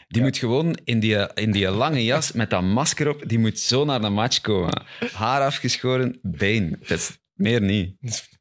Die 0.09 0.23
moet 0.23 0.39
gewoon 0.39 0.79
in 0.85 1.01
die, 1.01 1.35
in 1.35 1.51
die 1.51 1.71
lange 1.71 2.05
jas 2.05 2.33
met 2.33 2.51
dat 2.51 2.63
masker 2.63 3.09
op, 3.09 3.23
die 3.27 3.39
moet 3.39 3.59
zo 3.59 3.85
naar 3.85 4.01
de 4.01 4.09
match 4.09 4.41
komen. 4.41 4.83
Haar 5.13 5.41
afgeschoren, 5.41 6.19
been. 6.23 6.77
Dat 6.81 6.99
is 6.99 7.19
meer 7.35 7.61
niet. 7.63 7.95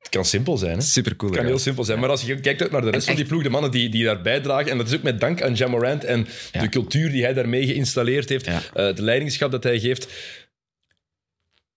Het 0.09 0.17
kan 0.17 0.25
simpel 0.25 0.57
zijn, 0.57 0.77
hè? 0.77 0.81
Super 0.83 1.15
cool. 1.15 1.31
Het 1.31 1.39
kan 1.39 1.49
heel 1.49 1.59
simpel 1.59 1.83
zijn. 1.83 1.99
Maar 1.99 2.09
als 2.09 2.21
je 2.21 2.39
kijkt 2.39 2.71
naar 2.71 2.81
de 2.81 2.89
rest 2.89 3.07
van 3.07 3.15
die 3.15 3.25
ploeg, 3.25 3.43
de 3.43 3.49
mannen 3.49 3.71
die, 3.71 3.89
die 3.89 4.03
daar 4.03 4.21
bijdragen, 4.21 4.71
en 4.71 4.77
dat 4.77 4.87
is 4.87 4.95
ook 4.95 5.01
met 5.01 5.19
dank 5.19 5.41
aan 5.41 5.53
Jamorant 5.53 6.03
en 6.03 6.27
Ja. 6.51 6.61
de 6.61 6.69
cultuur 6.69 7.11
die 7.11 7.23
hij 7.23 7.33
daarmee 7.33 7.65
geïnstalleerd 7.65 8.29
heeft, 8.29 8.45
Ja. 8.45 8.61
eh, 8.73 8.95
de 8.95 9.01
leidingschap 9.01 9.51
dat 9.51 9.63
hij 9.63 9.79
geeft. 9.79 10.07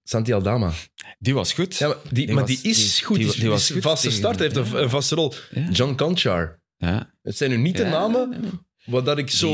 Santi 0.05 0.33
Aldama. 0.33 0.73
Die 1.19 1.35
was 1.35 1.53
goed. 1.53 1.77
Ja, 1.77 1.87
maar 1.89 1.97
die, 2.11 2.27
maar 2.33 2.47
was- 2.47 2.47
die 2.61 2.71
is 2.71 2.95
die- 2.97 3.05
goed. 3.05 3.17
die- 3.17 3.27
Die, 3.31 3.41
die 3.41 3.49
was 3.49 3.69
een 3.69 3.75
goed 3.75 3.83
vaste 3.85 4.07
tegen- 4.07 4.19
start. 4.23 4.39
Hij 4.39 4.51
heeft 4.53 4.73
een, 4.73 4.83
een 4.83 4.91
vaste 4.91 5.15
rol. 5.15 5.35
Ja. 5.51 5.69
John 5.71 5.95
Conchar. 5.95 6.61
Ja. 6.77 7.13
Het 7.23 7.37
zijn 7.37 7.51
nu 7.51 7.57
niet 7.57 7.77
de 7.77 7.85
namen 7.85 8.43
waar, 8.85 9.05
dat 9.05 9.19
ik 9.19 9.31
zo, 9.31 9.49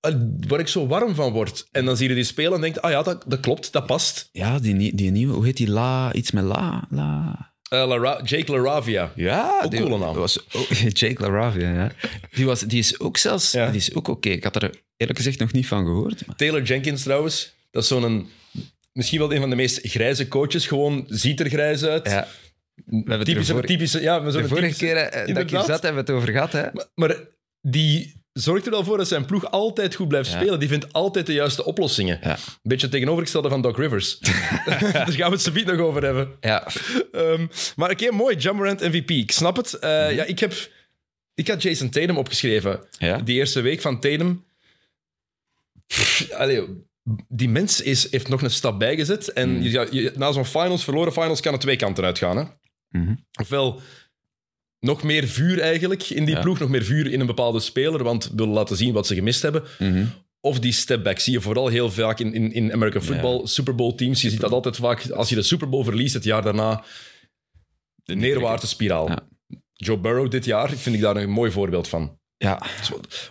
Die- 0.00 0.22
waar 0.48 0.60
ik 0.60 0.68
zo 0.68 0.86
warm 0.86 1.14
van 1.14 1.32
word. 1.32 1.66
En 1.70 1.84
dan 1.84 1.96
zie 1.96 2.08
je 2.08 2.14
die 2.14 2.24
spelen 2.24 2.52
en 2.54 2.60
denkt, 2.60 2.82
ah 2.82 2.90
ja, 2.90 3.02
dat, 3.02 3.24
dat 3.26 3.40
klopt, 3.40 3.72
dat 3.72 3.86
past. 3.86 4.28
Ja, 4.32 4.58
die, 4.58 4.94
die 4.94 5.10
nieuwe, 5.10 5.34
hoe 5.34 5.44
heet 5.44 5.56
die? 5.56 5.68
La, 5.68 6.12
iets 6.12 6.30
met 6.30 6.44
La. 6.44 6.86
La. 6.90 7.53
Lara- 7.68 8.20
Jake 8.24 8.52
LaRavia. 8.52 9.12
Ja, 9.16 9.60
Ook 9.64 9.70
die 9.70 9.80
coole 9.80 9.98
naam. 9.98 10.14
Was, 10.14 10.46
oh, 10.52 10.70
Jake 11.00 11.22
LaRavia, 11.22 11.72
ja. 11.72 11.92
Die, 12.30 12.46
was, 12.46 12.60
die 12.60 12.78
is 12.78 13.00
ook 13.00 13.16
zelfs... 13.16 13.52
Ja. 13.52 13.66
Die 13.70 13.80
is 13.80 13.94
ook 13.94 14.08
oké. 14.08 14.28
Ik 14.28 14.44
had 14.44 14.62
er 14.62 14.82
eerlijk 14.96 15.18
gezegd 15.18 15.38
nog 15.38 15.52
niet 15.52 15.66
van 15.66 15.84
gehoord. 15.84 16.26
Maar, 16.26 16.36
Taylor 16.36 16.62
Jenkins 16.62 17.02
trouwens, 17.02 17.54
dat 17.70 17.82
is 17.82 17.88
zo'n... 17.88 18.28
Misschien 18.92 19.18
wel 19.18 19.32
een 19.34 19.40
van 19.40 19.50
de 19.50 19.56
meest 19.56 19.78
grijze 19.82 20.28
coaches. 20.28 20.66
Gewoon 20.66 21.04
ziet 21.08 21.40
er 21.40 21.48
grijs 21.48 21.84
uit. 21.84 22.08
ja. 22.08 22.26
We 22.84 23.24
typische, 23.24 23.52
vorige- 23.52 23.72
typische, 23.72 24.00
ja, 24.02 24.18
maar 24.18 24.32
de 24.32 24.48
vorige 24.48 24.54
typische- 24.54 24.84
keer 24.84 24.96
eh, 24.96 25.12
dat 25.12 25.20
ik 25.22 25.28
Inderdaad. 25.28 25.66
zat, 25.66 25.82
hebben 25.82 26.04
we 26.04 26.10
het 26.12 26.20
over 26.20 26.32
gehad. 26.32 26.52
Hè? 26.52 26.62
Maar 26.94 27.16
die 27.60 28.23
zorgt 28.34 28.64
er 28.64 28.70
wel 28.70 28.84
voor 28.84 28.96
dat 28.96 29.08
zijn 29.08 29.24
ploeg 29.24 29.50
altijd 29.50 29.94
goed 29.94 30.08
blijft 30.08 30.30
Ja. 30.30 30.36
spelen. 30.40 30.58
Die 30.60 30.68
vindt 30.68 30.92
altijd 30.92 31.26
de 31.26 31.32
juiste 31.32 31.64
oplossingen. 31.64 32.18
Ja. 32.22 32.30
Een 32.32 32.38
beetje 32.62 32.86
het 32.86 32.90
tegenovergestelde 32.94 33.48
van 33.48 33.60
Doc 33.62 33.76
Rivers. 33.76 34.18
Daar 34.68 35.12
gaan 35.12 35.30
we 35.30 35.36
het 35.36 35.42
zo 35.42 35.52
nog 35.52 35.78
over 35.78 36.02
hebben. 36.02 36.28
Ja, 36.40 36.66
Ehm, 37.12 37.46
maar 37.76 37.90
oké, 37.90 38.10
mooi. 38.10 38.36
Jammerant 38.36 38.80
MVP. 38.80 39.10
Ik 39.10 39.30
snap 39.30 39.56
het. 39.56 39.74
Eh, 39.74 39.90
Mhm. 40.06 40.14
ja, 40.14 40.24
ik, 40.24 40.38
heb, 40.38 40.52
ik 41.34 41.48
had 41.48 41.62
Jason 41.62 41.90
Tatum 41.90 42.16
opgeschreven. 42.18 42.80
ja. 42.98 43.18
Die 43.18 43.34
eerste 43.36 43.60
week 43.60 43.80
van 43.80 44.00
Tatum. 44.00 44.44
Pff, 45.86 46.30
allee, 46.32 46.62
die 47.28 47.48
mens 47.48 47.80
is, 47.80 48.10
heeft 48.10 48.28
nog 48.28 48.42
een 48.42 48.50
stap 48.50 48.78
bijgezet. 48.78 49.32
En 49.32 49.48
Mm. 49.56 49.62
je, 49.62 49.70
ja, 49.70 49.86
je- 49.90 50.12
na 50.16 50.32
zo'n 50.32 50.44
finals, 50.44 50.84
verloren 50.84 51.12
finals, 51.12 51.40
kan 51.40 51.52
het 51.52 51.60
twee 51.60 51.76
kanten 51.76 52.04
uitgaan. 52.04 52.36
Hè? 52.36 52.44
Mhm. 53.00 53.14
Ofwel 53.40 53.80
nog 54.84 55.02
meer 55.02 55.26
vuur 55.28 55.60
eigenlijk 55.60 56.02
in 56.10 56.24
die 56.24 56.34
Ja. 56.34 56.40
ploeg, 56.40 56.58
nog 56.58 56.68
meer 56.68 56.84
vuur 56.84 57.12
in 57.12 57.20
een 57.20 57.26
bepaalde 57.26 57.60
speler, 57.60 58.02
want 58.02 58.30
willen 58.36 58.52
laten 58.54 58.76
zien 58.76 58.92
wat 58.92 59.06
ze 59.06 59.14
gemist 59.14 59.42
hebben. 59.42 59.62
Mhm. 59.78 60.04
Of 60.40 60.58
die 60.60 60.72
step 60.72 61.02
back 61.02 61.18
zie 61.18 61.32
je 61.32 61.40
vooral 61.40 61.68
heel 61.68 61.90
vaak 61.90 62.20
in, 62.20 62.34
in, 62.34 62.52
in 62.52 62.72
American 62.72 63.02
football, 63.02 63.46
Super 63.46 63.74
Bowl 63.74 63.94
teams. 63.94 64.22
Je 64.22 64.30
ziet 64.30 64.40
dat 64.40 64.52
altijd 64.52 64.76
vaak, 64.76 65.10
als 65.10 65.28
je 65.28 65.34
de 65.34 65.42
Super 65.42 65.68
Bowl 65.68 65.84
verliest 65.84 66.14
het 66.14 66.24
jaar 66.24 66.42
daarna, 66.42 66.84
de 68.04 68.14
neerwaartse 68.14 68.66
spiraal. 68.66 69.08
Ja. 69.08 69.28
Joe 69.72 69.98
Burrow 69.98 70.30
dit 70.30 70.44
jaar 70.44 70.70
vind 70.70 70.94
ik 70.96 71.00
daar 71.00 71.16
een 71.16 71.30
mooi 71.30 71.50
voorbeeld 71.50 71.88
van. 71.88 72.18
ja. 72.36 72.62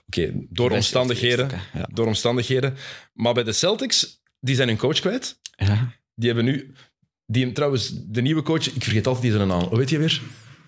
Oké, 0.07 0.33
door 0.50 0.72
omstandigheden. 0.72 1.50
Ja. 1.74 1.88
Door 1.93 2.07
omstandigheden. 2.07 2.75
Maar 3.13 3.33
bij 3.33 3.43
de 3.43 3.51
Celtics, 3.53 4.22
die 4.39 4.55
zijn 4.55 4.67
hun 4.67 4.77
coach 4.77 5.00
kwijt. 5.00 5.39
Ja. 5.55 5.93
Die 6.15 6.27
hebben 6.27 6.45
nu... 6.45 6.74
Die, 7.25 7.51
trouwens, 7.51 7.91
de 8.05 8.22
nieuwe 8.22 8.41
coach, 8.41 8.67
ik 8.75 8.83
vergeet 8.83 9.07
altijd 9.07 9.24
die 9.25 9.33
zijn 9.33 9.48
naam. 9.48 9.62
Hoe 9.63 9.77
weet 9.77 9.89
je 9.89 9.98
weer? 9.98 10.22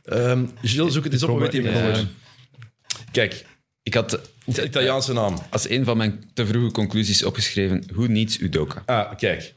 Ehm 0.05 0.45
Gilles, 0.61 0.93
zoek 0.93 1.03
het 1.03 1.13
eens 1.13 1.23
op. 1.23 1.29
Hoe 1.29 1.39
weet 1.39 2.07
Kijk, 3.11 3.45
Ik 3.83 3.93
had 3.93 4.09
de 4.45 4.63
Italiaanse 4.63 5.13
naam. 5.13 5.37
als 5.49 5.69
een 5.69 5.85
van 5.85 5.97
mijn 5.97 6.29
te 6.33 6.45
vroege 6.45 6.71
conclusies 6.71 7.23
opgeschreven: 7.23 7.83
Who 7.93 8.05
needs 8.05 8.39
Udoka? 8.39 8.83
Ah, 8.85 9.17
kijk. 9.17 9.55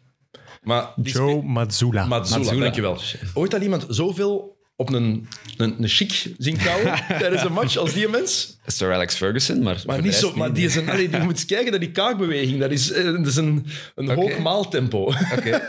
Maar 0.63 0.93
die 0.97 1.13
Joe 1.13 1.43
Mazzula. 1.43 2.07
Mazzula, 2.07 2.39
Mazzula. 2.39 2.61
dankjewel. 2.61 3.01
Ooit 3.35 3.55
al 3.55 3.61
iemand 3.61 3.87
zoveel 3.89 4.57
op 4.77 4.93
een, 4.93 5.29
een, 5.57 5.83
een 5.83 5.89
chic 5.89 6.27
tijdens 7.19 7.43
een 7.43 7.53
match 7.53 7.77
als 7.77 7.93
die 7.93 8.09
mens? 8.09 8.59
Sir 8.67 8.93
Alex 8.93 9.15
Ferguson, 9.15 9.63
maar, 9.63 9.83
Maar 9.87 10.03
niet 10.03 10.15
zo, 10.15 10.33
maar 10.37 10.53
die 10.53 10.67
is 10.67 10.75
een, 10.75 10.89
allee, 10.89 11.11
je 11.11 11.19
moet 11.19 11.31
eens 11.33 11.45
kijken 11.45 11.71
naar 11.71 11.81
die 11.81 11.91
kaakbeweging. 11.91 12.61
Dat 12.61 12.71
is, 12.71 12.93
eh, 12.93 13.05
dat 13.05 13.27
is 13.27 13.37
een, 13.37 13.67
een 13.95 14.11
hoog 14.11 14.39
maaltempo. 14.39 15.13
Oké. 15.37 15.61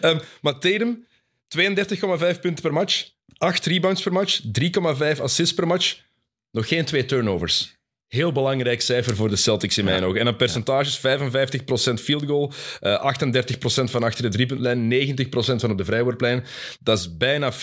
Ehm, 0.00 0.18
maar 0.40 0.58
Tatum, 0.58 1.04
32,5 1.58 2.40
punten 2.40 2.62
per 2.62 2.72
match, 2.72 3.10
8 3.36 3.66
rebounds 3.66 4.02
per 4.02 4.12
match, 4.12 4.40
3,5 5.16 5.20
assists 5.20 5.54
per 5.54 5.66
match, 5.66 6.00
nog 6.50 6.68
geen 6.68 6.84
twee 6.84 7.04
turnovers. 7.04 7.80
Heel 8.06 8.32
belangrijk 8.32 8.80
cijfer 8.80 9.16
voor 9.16 9.28
de 9.28 9.36
Celtics 9.36 9.78
in 9.78 9.84
mijn 9.84 10.04
ogen. 10.04 10.18
En 10.18 10.24
dan 10.24 10.36
percentages, 10.36 10.98
55% 10.98 11.94
field 12.00 12.24
goal, 12.26 12.52
eh 12.80 13.14
38% 13.82 13.90
van 13.90 14.02
achter 14.02 14.22
de 14.22 14.28
driepuntlijn, 14.28 14.88
90% 14.88 15.24
van 15.34 15.70
op 15.70 15.78
de 15.78 15.84
vrijworplijn. 15.84 16.44
Dat 16.80 16.98
is 16.98 17.16
bijna 17.16 17.52
50-40-90. 17.52 17.56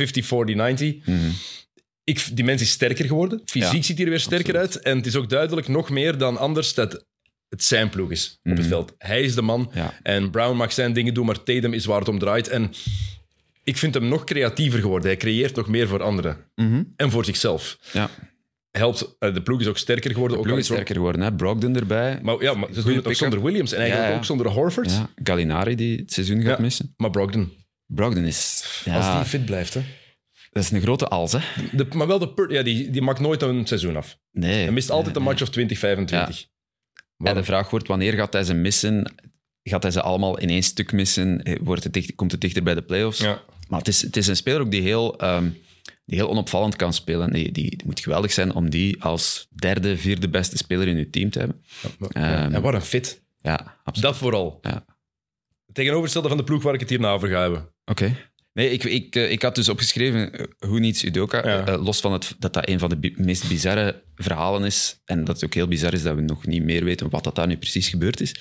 Ik, 2.03 2.25
die 2.33 2.45
mens 2.45 2.61
is 2.61 2.69
sterker 2.69 3.05
geworden. 3.05 3.41
Fysiek 3.45 3.73
Ja, 3.73 3.81
ziet 3.81 3.95
hij 3.95 4.05
er 4.05 4.11
weer 4.11 4.19
sterker 4.19 4.57
uit. 4.57 4.79
En 4.79 4.97
het 4.97 5.05
is 5.05 5.15
ook 5.15 5.29
duidelijk 5.29 5.67
nog 5.67 5.89
meer 5.89 6.17
dan 6.17 6.37
anders 6.37 6.73
dat 6.73 7.05
het 7.49 7.63
zijn 7.63 7.89
ploeg 7.89 8.11
is 8.11 8.39
op 8.43 8.57
het 8.57 8.67
veld. 8.67 8.93
Hij 8.97 9.21
is 9.21 9.35
de 9.35 9.41
man. 9.41 9.71
Ja. 9.73 9.93
En 10.03 10.29
Brown 10.29 10.55
mag 10.57 10.73
zijn 10.73 10.93
dingen 10.93 11.13
doen, 11.13 11.25
maar 11.25 11.43
Tatum 11.43 11.73
is 11.73 11.85
waar 11.85 11.99
het 11.99 12.07
om 12.07 12.19
draait. 12.19 12.47
En 12.47 12.73
ik 13.63 13.77
vind 13.77 13.93
hem 13.93 14.07
nog 14.07 14.23
creatiever 14.23 14.79
geworden. 14.79 15.07
Hij 15.07 15.17
creëert 15.17 15.55
nog 15.55 15.67
meer 15.67 15.87
voor 15.87 16.03
anderen. 16.03 16.37
Mhm. 16.55 16.83
En 16.95 17.11
voor 17.11 17.25
zichzelf. 17.25 17.77
Ja. 17.93 18.09
Helpt, 18.71 19.15
eh, 19.19 19.33
de 19.33 19.41
ploeg 19.41 19.59
is 19.59 19.67
ook 19.67 19.77
sterker 19.77 20.11
geworden. 20.11 20.31
De 20.37 20.37
ook 20.37 20.43
ploeg 20.47 20.57
al 20.57 20.63
is 20.63 20.69
sterker 20.71 20.95
geworden, 20.95 21.21
hè? 21.21 21.33
Brogdon 21.33 21.75
erbij. 21.75 22.19
Maar 22.21 22.41
ja, 22.41 22.53
maar 22.53 22.69
ze 22.73 22.83
doen 22.83 22.95
het 22.95 23.07
ook 23.07 23.13
zonder 23.13 23.43
Williams. 23.43 23.71
En 23.71 23.77
eigenlijk 23.77 24.07
Ja, 24.07 24.13
ja. 24.13 24.19
ook 24.19 24.25
zonder 24.25 24.47
Horford. 24.47 24.91
Ja, 24.91 25.09
Gallinari 25.23 25.75
die 25.75 25.97
het 25.97 26.13
seizoen 26.13 26.41
gaat 26.41 26.59
missen. 26.59 26.93
Maar 26.97 27.09
Brogdon, 27.09 27.53
Brogdon 27.85 28.23
is... 28.23 28.63
Als 28.91 29.15
die 29.15 29.25
fit 29.25 29.45
blijft. 29.45 29.73
Hè. 29.73 29.81
Dat 30.51 30.63
is 30.63 30.71
een 30.71 30.81
grote 30.81 31.07
als, 31.07 31.31
hè? 31.31 31.39
De, 31.71 31.85
maar 31.95 32.07
wel 32.07 32.19
de 32.19 32.33
per- 32.33 32.51
ja, 32.53 32.63
die, 32.63 32.89
die 32.89 33.01
maakt 33.01 33.19
nooit 33.19 33.41
een 33.41 33.67
seizoen 33.67 33.95
af. 33.95 34.17
Nee. 34.31 34.63
Hij 34.63 34.71
mist 34.71 34.89
altijd 34.89 35.15
een 35.15 35.21
match 35.21 35.41
of 35.41 35.49
20, 35.49 35.77
25. 35.79 36.45
En 37.17 37.35
de 37.35 37.43
vraag 37.43 37.69
wordt, 37.69 37.87
wanneer 37.87 38.13
gaat 38.13 38.33
hij 38.33 38.43
ze 38.43 38.53
missen? 38.53 39.13
Gaat 39.69 39.83
hij 39.83 39.91
ze 39.91 40.01
allemaal 40.01 40.37
in 40.39 40.49
één 40.49 40.63
stuk 40.63 40.91
missen? 40.91 41.43
Eh, 41.43 41.55
Wordt 41.61 41.83
het 41.83 41.93
dicht, 41.93 42.15
komt 42.15 42.31
het 42.31 42.41
dichter 42.41 42.63
bij 42.63 42.75
de 42.75 42.81
playoffs? 42.81 43.19
Ja. 43.19 43.41
Maar 43.67 43.79
het 43.79 43.87
is, 43.87 44.01
het 44.01 44.17
is 44.17 44.27
een 44.27 44.35
speler 44.35 44.61
ook 44.61 44.71
die 44.71 44.81
heel, 44.81 45.17
ehm, 45.19 45.49
die 46.05 46.17
heel 46.17 46.29
onopvallend 46.29 46.75
kan 46.75 46.93
spelen. 46.93 47.33
Die, 47.33 47.51
die, 47.51 47.69
die 47.69 47.85
moet 47.85 47.99
geweldig 47.99 48.31
zijn 48.31 48.53
om 48.53 48.69
die 48.69 49.03
als 49.03 49.47
derde, 49.55 49.97
vierde 49.97 50.29
beste 50.29 50.57
speler 50.57 50.87
in 50.87 50.97
je 50.97 51.09
team 51.09 51.29
te 51.29 51.39
hebben. 51.39 51.61
Ja, 51.81 51.89
Ehm, 52.43 52.53
en 52.53 52.61
wat 52.61 52.73
een 52.73 52.81
fit. 52.81 53.21
Ja, 53.41 53.77
absoluut. 53.83 54.09
Dat 54.11 54.17
vooral. 54.17 54.59
Ja. 54.61 54.85
Tegenovergestelde 55.73 56.27
van 56.27 56.37
de 56.37 56.43
ploeg 56.43 56.63
waar 56.63 56.73
ik 56.73 56.79
het 56.79 56.89
hierna 56.89 57.11
over 57.11 57.29
ga 57.29 57.41
hebben. 57.41 57.69
Oké. 57.85 58.15
Nee, 58.53 58.69
ik, 58.71 58.83
ik, 58.83 59.15
eh, 59.15 59.31
ik 59.31 59.41
had 59.41 59.55
dus 59.55 59.69
opgeschreven, 59.69 60.33
eh, 60.33 60.45
hoe 60.69 60.79
niets 60.79 61.03
Udoka, 61.03 61.47
Ja. 61.49 61.77
los 61.77 61.99
van 61.99 62.11
het, 62.13 62.35
dat 62.39 62.53
dat 62.53 62.67
een 62.69 62.79
van 62.79 62.89
de 62.89 62.97
bi- 62.97 63.13
meest 63.17 63.47
bizarre 63.47 64.03
verhalen 64.15 64.63
is, 64.63 65.01
en 65.05 65.23
dat 65.23 65.35
het 65.35 65.45
ook 65.45 65.53
heel 65.53 65.67
bizar 65.67 65.93
is 65.93 66.03
dat 66.03 66.15
we 66.15 66.21
nog 66.21 66.45
niet 66.45 66.63
meer 66.63 66.83
weten 66.83 67.09
wat 67.09 67.23
dat 67.23 67.35
daar 67.35 67.47
nu 67.47 67.57
precies 67.57 67.89
gebeurd 67.89 68.21
is, 68.21 68.35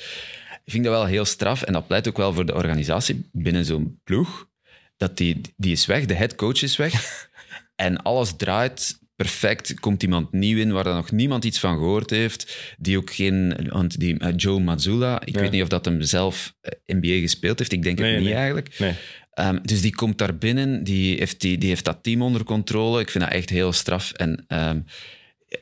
ik 0.68 0.74
vind 0.74 0.84
dat 0.86 0.92
wel 0.94 1.06
heel 1.06 1.24
straf, 1.24 1.62
en 1.62 1.72
dat 1.72 1.86
pleit 1.86 2.08
ook 2.08 2.16
wel 2.16 2.32
voor 2.32 2.46
de 2.46 2.54
organisatie 2.54 3.28
binnen 3.32 3.64
zo'n 3.64 4.00
ploeg, 4.04 4.48
dat 4.96 5.16
die, 5.16 5.40
die 5.56 5.72
is 5.72 5.86
weg, 5.86 6.04
de 6.04 6.14
headcoach 6.14 6.62
is 6.62 6.76
weg, 6.76 7.28
en 7.76 8.02
alles 8.02 8.36
draait 8.36 8.98
perfect. 9.16 9.68
Er 9.68 9.80
komt 9.80 10.02
iemand 10.02 10.32
nieuw 10.32 10.58
in 10.58 10.72
waar 10.72 10.84
dan 10.84 10.94
nog 10.96 11.10
niemand 11.10 11.44
iets 11.44 11.58
van 11.58 11.76
gehoord 11.76 12.10
heeft, 12.10 12.74
die 12.78 12.96
ook 12.96 13.12
geen... 13.12 13.68
Want 13.68 14.00
die 14.00 14.18
eh, 14.18 14.32
Joe 14.36 14.60
Mazzula, 14.60 15.20
ik 15.24 15.34
Ja. 15.34 15.40
weet 15.40 15.50
niet 15.50 15.62
of 15.62 15.68
dat 15.68 15.84
hem 15.84 16.02
zelf 16.02 16.54
eh, 16.60 16.72
NBA 16.96 17.20
gespeeld 17.20 17.58
heeft, 17.58 17.72
ik 17.72 17.82
denk 17.82 17.98
Nee, 17.98 18.10
het 18.10 18.18
niet 18.18 18.28
nee. 18.28 18.38
eigenlijk. 18.38 18.78
Nee. 18.78 18.94
Ehm, 19.32 19.58
dus 19.62 19.80
die 19.80 19.94
komt 19.94 20.18
daar 20.18 20.36
binnen, 20.38 20.84
die 20.84 21.16
heeft, 21.18 21.40
die, 21.40 21.58
die 21.58 21.68
heeft 21.68 21.84
dat 21.84 22.02
team 22.02 22.22
onder 22.22 22.44
controle. 22.44 23.00
Ik 23.00 23.10
vind 23.10 23.24
dat 23.24 23.32
echt 23.32 23.50
heel 23.50 23.72
straf. 23.72 24.12
En 24.12 24.44
ehm, 24.48 24.80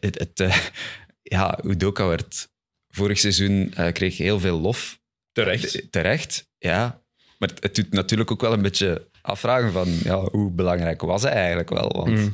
het, 0.00 0.18
het, 0.18 0.40
eh, 0.40 0.56
ja, 1.36 1.58
Udoka 1.64 2.06
werd 2.06 2.48
vorig 2.96 3.18
seizoen 3.18 3.72
eh, 3.74 3.92
kreeg 3.92 4.16
heel 4.16 4.40
veel 4.40 4.60
lof. 4.60 5.00
Terecht. 5.32 5.74
Eh, 5.80 5.86
Terecht, 5.90 6.50
ja. 6.58 7.02
Maar 7.38 7.48
het, 7.48 7.62
het 7.62 7.74
doet 7.74 7.92
natuurlijk 7.92 8.30
ook 8.30 8.40
wel 8.40 8.52
een 8.52 8.62
beetje 8.62 9.08
afvragen 9.22 9.72
van 9.72 9.88
ja, 10.04 10.20
hoe 10.30 10.50
belangrijk 10.50 11.00
was 11.00 11.22
hij 11.22 11.32
eigenlijk 11.32 11.68
wel? 11.70 11.88
Want 11.92 12.08
Mm. 12.18 12.30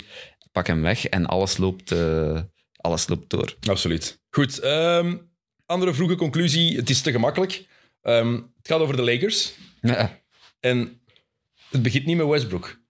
pak 0.52 0.66
hem 0.66 0.82
weg 0.82 1.06
en 1.06 1.26
alles 1.26 1.56
loopt, 1.56 1.90
eh, 1.92 2.40
alles 2.76 3.08
loopt 3.08 3.30
door. 3.30 3.56
Absoluut. 3.68 4.20
Goed. 4.30 4.58
ehm, 4.58 5.16
andere 5.66 5.94
vroege 5.94 6.14
conclusie. 6.14 6.76
Het 6.76 6.90
is 6.90 7.00
te 7.00 7.10
gemakkelijk. 7.10 7.64
Ehm, 8.02 8.32
het 8.34 8.68
gaat 8.68 8.80
over 8.80 8.96
de 8.96 9.02
Lakers. 9.02 9.52
Ja. 9.80 10.20
En 10.60 11.00
het 11.70 11.82
begint 11.82 12.06
niet 12.06 12.16
met 12.16 12.26
Westbrook. 12.26 12.80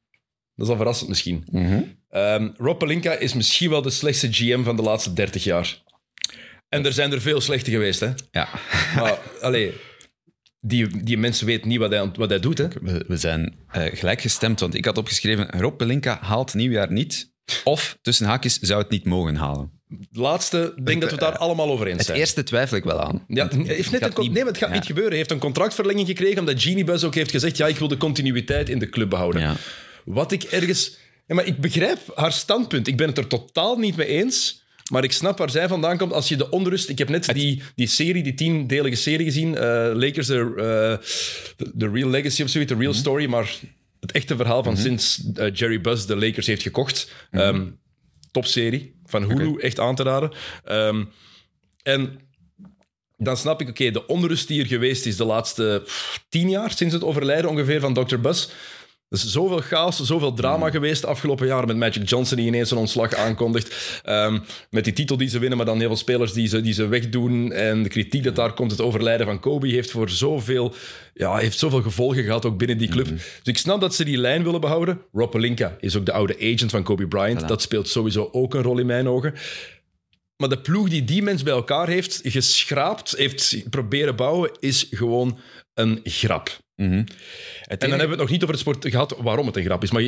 Dat 0.55 0.67
is 0.67 0.73
al 0.73 0.77
verrassend 0.77 1.09
misschien. 1.09 1.45
Ehm, 2.09 2.51
Rob 2.57 2.79
Pelinka 2.79 3.13
is 3.13 3.35
misschien 3.35 3.71
wel 3.71 3.83
de 3.83 3.91
slechtste 3.91 4.33
GM 4.33 4.63
van 4.63 4.77
de 4.77 4.83
laatste 4.83 5.13
30 5.13 5.45
jaar. 5.45 5.83
En 6.73 6.85
er 6.87 6.93
zijn 6.93 7.13
er 7.13 7.21
veel 7.21 7.41
slechte 7.41 7.71
geweest, 7.71 8.01
hè. 8.01 8.11
ja. 8.31 8.49
Maar, 8.97 9.19
allee, 9.41 9.73
die, 10.61 11.05
die 11.05 11.19
mensen 11.19 11.47
weten 11.47 11.69
niet 11.69 11.79
wat 11.79 11.91
hij, 11.91 12.11
wat 12.15 12.29
hij 12.31 12.41
doet, 12.41 12.59
hè. 12.59 12.69
We, 12.83 13.05
we 13.09 13.17
zijn 13.17 13.55
eh, 13.71 13.85
gelijk 13.97 14.21
gestemd, 14.21 14.61
want 14.61 14.75
ik 14.75 14.85
had 14.85 14.99
opgeschreven 14.99 15.61
Rob 15.61 15.77
Pelinka 15.77 16.19
haalt 16.21 16.55
nieuwjaar 16.55 16.93
niet. 16.93 17.33
Of, 17.65 17.99
tussen 18.03 18.27
haakjes, 18.27 18.59
zou 18.59 18.83
het 18.83 18.91
niet 18.91 19.05
mogen 19.05 19.37
halen. 19.37 19.81
De 19.89 20.21
laatste, 20.21 20.73
denk 20.83 21.01
dat 21.01 21.11
we 21.11 21.17
het 21.17 21.25
daar 21.25 21.37
allemaal 21.39 21.71
over 21.71 21.87
eens 21.87 21.97
Het 21.97 22.07
zijn. 22.07 22.19
eerste 22.19 22.43
twijfel 22.43 22.77
ik 22.77 22.85
wel 22.85 23.01
aan. 23.01 23.25
Ja, 23.29 23.49
heeft 23.49 23.91
net 23.91 24.03
een, 24.03 24.23
niet- 24.23 24.33
nee, 24.33 24.43
maar 24.43 24.53
het 24.53 24.57
gaat 24.63 24.69
ja. 24.69 24.75
niet 24.75 24.87
gebeuren. 24.87 25.11
Hij 25.11 25.19
heeft 25.21 25.31
een 25.31 25.39
contractverlenging 25.39 26.07
gekregen 26.07 26.39
omdat 26.39 26.63
Genie 26.63 26.85
Buzz 26.85 27.05
ook 27.05 27.15
heeft 27.15 27.31
gezegd 27.31 27.57
ja, 27.57 27.67
ik 27.67 27.77
wil 27.79 27.89
de 27.89 27.97
continuïteit 27.97 28.69
in 28.69 28.79
de 28.79 28.89
club 28.89 29.11
behouden. 29.11 29.41
Ja. 29.41 29.57
Wat 30.05 30.33
ik 30.33 30.43
ergens... 30.43 30.97
Ja, 31.27 31.35
maar 31.35 31.47
ik 31.47 31.61
begrijp 31.61 31.99
haar 32.15 32.33
standpunt. 32.33 32.87
Ik 32.89 32.97
ben 32.97 33.09
het 33.09 33.19
er 33.19 33.27
totaal 33.27 33.77
niet 33.77 33.97
mee 33.97 34.07
eens. 34.07 34.62
Maar 34.93 35.05
ik 35.05 35.13
snap 35.13 35.39
waar 35.39 35.51
zij 35.51 35.69
vandaan 35.69 35.99
komt. 35.99 36.13
Als 36.13 36.29
je 36.29 36.37
de 36.37 36.51
onrust... 36.51 36.89
Ik 36.89 36.99
heb 36.99 37.09
net 37.09 37.35
die, 37.35 37.63
die 37.75 37.87
serie, 37.87 38.23
die 38.23 38.35
tiendelige 38.35 38.97
serie 38.97 39.25
gezien. 39.27 39.55
eh, 39.57 39.63
Lakers, 39.95 40.27
de, 40.27 40.35
eh, 40.57 41.07
the, 41.57 41.73
The 41.79 41.91
Real 41.91 42.09
Legacy 42.09 42.43
of 42.43 42.49
zoiets, 42.49 42.71
The 42.71 42.77
Mhm. 42.77 42.83
Real 42.83 42.95
Story. 42.95 43.27
Maar 43.27 43.55
het 44.01 44.13
echte 44.13 44.37
verhaal 44.37 44.63
van 44.63 44.77
sinds 44.77 45.23
eh, 45.35 45.55
Jerry 45.55 45.81
Buzz 45.81 46.05
de 46.07 46.17
Lakers 46.17 46.47
heeft 46.47 46.63
gekocht. 46.63 47.13
Mhm. 47.31 47.43
Ehm, 47.43 47.67
topserie 48.31 48.95
van 49.07 49.23
Hulu, 49.23 49.59
echt 49.59 49.79
aan 49.81 49.95
te 49.95 50.03
raden. 50.03 50.31
Ehm, 50.65 51.05
en 51.83 52.19
dan 53.17 53.37
snap 53.37 53.61
ik, 53.61 53.69
oké, 53.69 53.91
de 53.91 54.07
onrust 54.07 54.49
die 54.49 54.61
er 54.61 54.67
geweest 54.67 55.07
is 55.07 55.17
de 55.17 55.25
laatste 55.25 55.83
pff, 55.85 56.25
tien 56.29 56.49
jaar, 56.51 56.71
sinds 56.77 56.95
het 56.95 57.05
overlijden 57.05 57.51
ongeveer 57.51 57.81
van 57.81 57.95
Dr. 57.95 58.17
Buzz. 58.19 58.49
Er 59.13 59.19
is 59.19 59.31
zoveel 59.31 59.61
chaos, 59.61 60.01
zoveel 60.01 60.33
drama 60.33 60.71
geweest 60.71 61.01
de 61.01 61.07
afgelopen 61.07 61.47
jaren 61.47 61.67
met 61.67 61.77
Magic 61.77 62.09
Johnson 62.09 62.37
die 62.37 62.47
ineens 62.47 62.71
een 62.71 62.77
ontslag 62.77 63.15
aankondigt. 63.15 64.01
Ehm, 64.05 64.39
met 64.71 64.85
die 64.85 64.93
titel 64.93 65.17
die 65.17 65.29
ze 65.29 65.39
winnen, 65.39 65.57
maar 65.57 65.67
dan 65.67 65.79
heel 65.79 65.87
veel 65.87 65.97
spelers 65.97 66.33
die 66.33 66.49
ze, 66.49 66.61
die 66.61 66.73
ze 66.73 66.87
wegdoen. 66.87 67.53
En 67.53 67.83
de 67.83 67.89
kritiek 67.89 68.25
dat 68.25 68.37
daar 68.37 68.53
komt, 68.53 68.71
het 68.71 68.81
overlijden 68.81 69.27
van 69.27 69.41
Kobe, 69.41 69.69
heeft 69.69 69.91
voor 69.91 70.11
zoveel, 70.11 70.75
ja, 71.15 71.37
heeft 71.37 71.59
zoveel 71.59 71.83
gevolgen 71.83 72.25
gehad 72.25 72.45
ook 72.45 72.59
binnen 72.59 72.79
die 72.79 72.89
club. 72.89 73.09
Dus 73.09 73.23
ik 73.43 73.59
snap 73.59 73.81
dat 73.81 73.95
ze 73.95 74.05
die 74.05 74.19
lijn 74.19 74.45
willen 74.45 74.61
behouden. 74.61 75.01
Rob 75.13 75.31
Pelinka 75.31 75.77
is 75.81 75.97
ook 75.97 76.07
de 76.07 76.13
oude 76.13 76.37
agent 76.37 76.71
van 76.71 76.83
Kobe 76.83 77.09
Bryant. 77.09 77.43
Voilà. 77.43 77.47
Dat 77.47 77.63
speelt 77.63 77.89
sowieso 77.89 78.29
ook 78.33 78.55
een 78.55 78.63
rol 78.63 78.79
in 78.79 78.87
mijn 78.87 79.09
ogen. 79.09 79.35
Maar 80.37 80.49
de 80.49 80.61
ploeg 80.61 80.89
die 80.89 81.05
die 81.05 81.23
mens 81.23 81.43
bij 81.43 81.53
elkaar 81.53 81.89
heeft 81.89 82.21
geschraapt, 82.23 83.15
heeft 83.17 83.71
proberen 83.71 84.17
bouwen, 84.17 84.51
is 84.59 84.87
gewoon 84.91 85.39
een 85.75 86.01
grap. 86.05 86.61
Mhm. 86.89 87.05
Het 87.63 87.83
En 87.83 87.91
dan 87.91 87.99
hebben 87.99 88.07
we 88.07 88.13
het 88.13 88.21
nog 88.21 88.31
niet 88.31 88.43
over 88.43 88.55
het 88.55 88.59
sport 88.61 88.89
gehad 88.89 89.17
waarom 89.19 89.47
het 89.47 89.57
een 89.57 89.65
grap 89.65 89.83
is. 89.83 89.91
Maar 89.91 90.03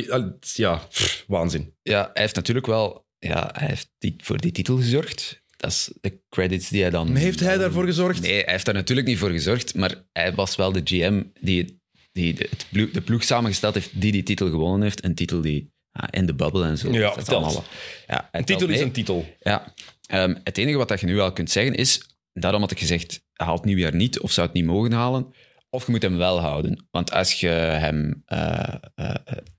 ja, 0.53 0.75
pff, 0.89 1.23
waanzin. 1.27 1.73
Ja, 1.81 2.09
hij 2.13 2.21
heeft 2.21 2.35
natuurlijk 2.35 2.65
wel 2.65 3.05
ja, 3.19 3.49
hij 3.53 3.67
heeft 3.67 3.91
die, 3.97 4.15
voor 4.17 4.37
die 4.37 4.51
titel 4.51 4.75
gezorgd. 4.77 5.43
Dat 5.57 5.71
is 5.71 5.91
de 6.01 6.21
credits 6.29 6.69
die 6.69 6.81
hij 6.81 6.89
dan... 6.89 7.11
Maar 7.11 7.21
heeft 7.21 7.39
hij 7.39 7.57
daarvoor 7.57 7.85
gezorgd? 7.85 8.21
Nee, 8.21 8.43
hij 8.43 8.51
heeft 8.51 8.65
daar 8.65 8.73
natuurlijk 8.73 9.07
niet 9.07 9.17
voor 9.17 9.29
gezorgd, 9.29 9.75
maar 9.75 10.03
hij 10.11 10.33
was 10.33 10.55
wel 10.55 10.71
de 10.71 10.81
GM 10.83 11.23
die, 11.41 11.79
die 12.11 12.33
de, 12.33 12.47
het 12.49 12.65
ploeg, 12.71 12.91
de 12.91 13.01
ploeg 13.01 13.23
samengesteld 13.23 13.73
heeft 13.73 14.01
die 14.01 14.11
die 14.11 14.23
titel 14.23 14.49
gewonnen 14.49 14.81
heeft. 14.81 15.03
Een 15.03 15.15
titel 15.15 15.41
die 15.41 15.73
ja, 15.91 16.11
in 16.11 16.25
de 16.25 16.35
bubble 16.35 16.65
en 16.65 16.77
zo. 16.77 16.91
Ja, 16.91 17.15
dat 17.15 17.29
allemaal- 17.29 17.63
ja, 18.07 18.29
Een 18.31 18.45
titel 18.45 18.69
is 18.69 18.79
een 18.79 18.91
titel. 18.91 19.35
Ja. 19.39 19.73
Ehm, 20.07 20.35
het 20.43 20.57
enige 20.57 20.77
wat 20.77 20.87
dat 20.87 20.99
je 20.99 21.05
nu 21.05 21.15
wel 21.15 21.33
kunt 21.33 21.51
zeggen 21.51 21.75
is, 21.75 22.01
daarom 22.33 22.61
had 22.61 22.71
ik 22.71 22.79
gezegd, 22.79 23.21
haalt 23.33 23.65
nieuwjaar 23.65 23.95
niet 23.95 24.19
of 24.19 24.31
zou 24.31 24.47
het 24.47 24.55
niet 24.55 24.65
mogen 24.65 24.91
halen, 24.91 25.33
of 25.75 25.85
je 25.85 25.91
moet 25.91 26.01
hem 26.01 26.17
wel 26.17 26.39
houden. 26.39 26.87
Want 26.91 27.11
als 27.11 27.39
je 27.39 27.47
hem 27.47 28.23
eh, 28.25 28.73
eh, 28.95 29.15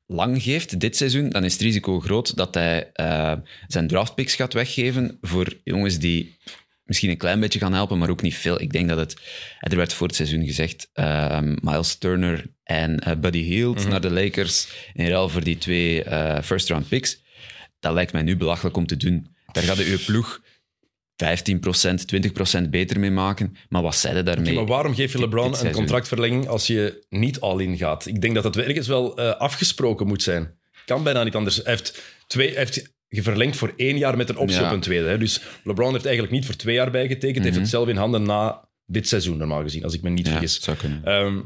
lang 0.06 0.42
geeft 0.42 0.80
dit 0.80 0.96
seizoen, 0.96 1.28
dan 1.28 1.44
is 1.44 1.52
het 1.52 1.62
risico 1.62 2.00
groot 2.00 2.36
dat 2.36 2.54
hij 2.54 2.90
eh, 2.92 3.32
zijn 3.66 3.86
draftpicks 3.86 4.34
gaat 4.34 4.52
weggeven 4.52 5.18
voor 5.20 5.52
jongens 5.64 5.98
die 5.98 6.36
misschien 6.84 7.10
een 7.10 7.16
klein 7.16 7.40
beetje 7.40 7.58
gaan 7.58 7.72
helpen, 7.72 7.98
maar 7.98 8.10
ook 8.10 8.22
niet 8.22 8.36
veel. 8.36 8.60
Ik 8.60 8.72
denk 8.72 8.88
dat 8.88 8.98
het, 8.98 9.16
er 9.60 9.76
werd 9.76 9.92
voor 9.92 10.06
het 10.06 10.16
seizoen 10.16 10.44
gezegd, 10.44 10.90
ehm, 10.92 11.56
Miles 11.60 11.96
Turner 11.96 12.46
en 12.62 13.20
Buddy 13.20 13.42
Hield 13.42 13.88
naar 13.88 14.00
de 14.00 14.10
Lakers 14.10 14.68
in 14.94 15.08
ruil 15.08 15.28
voor 15.28 15.44
die 15.44 15.58
twee 15.58 16.04
first-round 16.42 16.88
picks. 16.88 17.22
Dat 17.80 17.92
lijkt 17.92 18.12
mij 18.12 18.22
nu 18.22 18.36
belachelijk 18.36 18.76
om 18.76 18.86
te 18.86 18.96
doen. 18.96 19.34
Daar 19.52 19.62
gaat 19.62 19.76
de 19.76 19.84
uw 19.84 20.04
ploeg 20.06 20.40
15%, 21.24 22.64
20% 22.64 22.68
beter 22.70 23.00
mee 23.00 23.10
maken. 23.10 23.56
Maar 23.68 23.82
wat 23.82 23.96
zei 23.96 24.16
je 24.16 24.22
daarmee? 24.22 24.54
Maar 24.54 24.66
waarom 24.66 24.94
geef 24.94 25.12
je 25.12 25.18
dit 25.18 25.26
LeBron 25.26 25.54
een 25.66 25.72
contractverlenging 25.72 26.48
als 26.48 26.66
je 26.66 27.04
niet 27.08 27.40
all-in 27.40 27.76
gaat? 27.76 28.06
Ik 28.06 28.20
denk 28.20 28.34
dat 28.34 28.42
dat 28.42 28.56
ergens 28.56 28.86
wel 28.86 29.16
eh, 29.16 29.30
afgesproken 29.36 30.06
moet 30.06 30.22
zijn. 30.22 30.54
Kan 30.84 31.02
bijna 31.02 31.24
niet 31.24 31.34
anders. 31.34 31.56
Hij 31.56 31.64
heeft, 31.72 32.02
twee, 32.26 32.48
hij 32.48 32.56
heeft 32.58 32.86
verlengd 33.08 33.56
voor 33.56 33.72
één 33.76 33.98
jaar 33.98 34.16
met 34.16 34.28
een 34.28 34.36
optie 34.36 34.58
Ja. 34.60 34.66
op 34.66 34.72
een 34.72 34.80
tweede. 34.80 35.08
Hè. 35.08 35.18
Dus 35.18 35.40
LeBron 35.64 35.92
heeft 35.92 36.04
eigenlijk 36.04 36.34
niet 36.34 36.46
voor 36.46 36.56
twee 36.56 36.74
jaar 36.74 36.90
bijgetekend. 36.90 37.44
heeft 37.44 37.56
het 37.56 37.68
zelf 37.68 37.88
in 37.88 37.96
handen 37.96 38.22
na 38.22 38.68
dit 38.86 39.08
seizoen, 39.08 39.36
normaal 39.36 39.62
gezien, 39.62 39.84
als 39.84 39.94
ik 39.94 40.02
me 40.02 40.08
niet 40.10 40.18
Mhm. 40.24 40.28
Ja, 40.34 40.40
vergis. 40.40 40.60
zou 40.62 40.76
kunnen. 40.76 41.04
Ehm, 41.04 41.40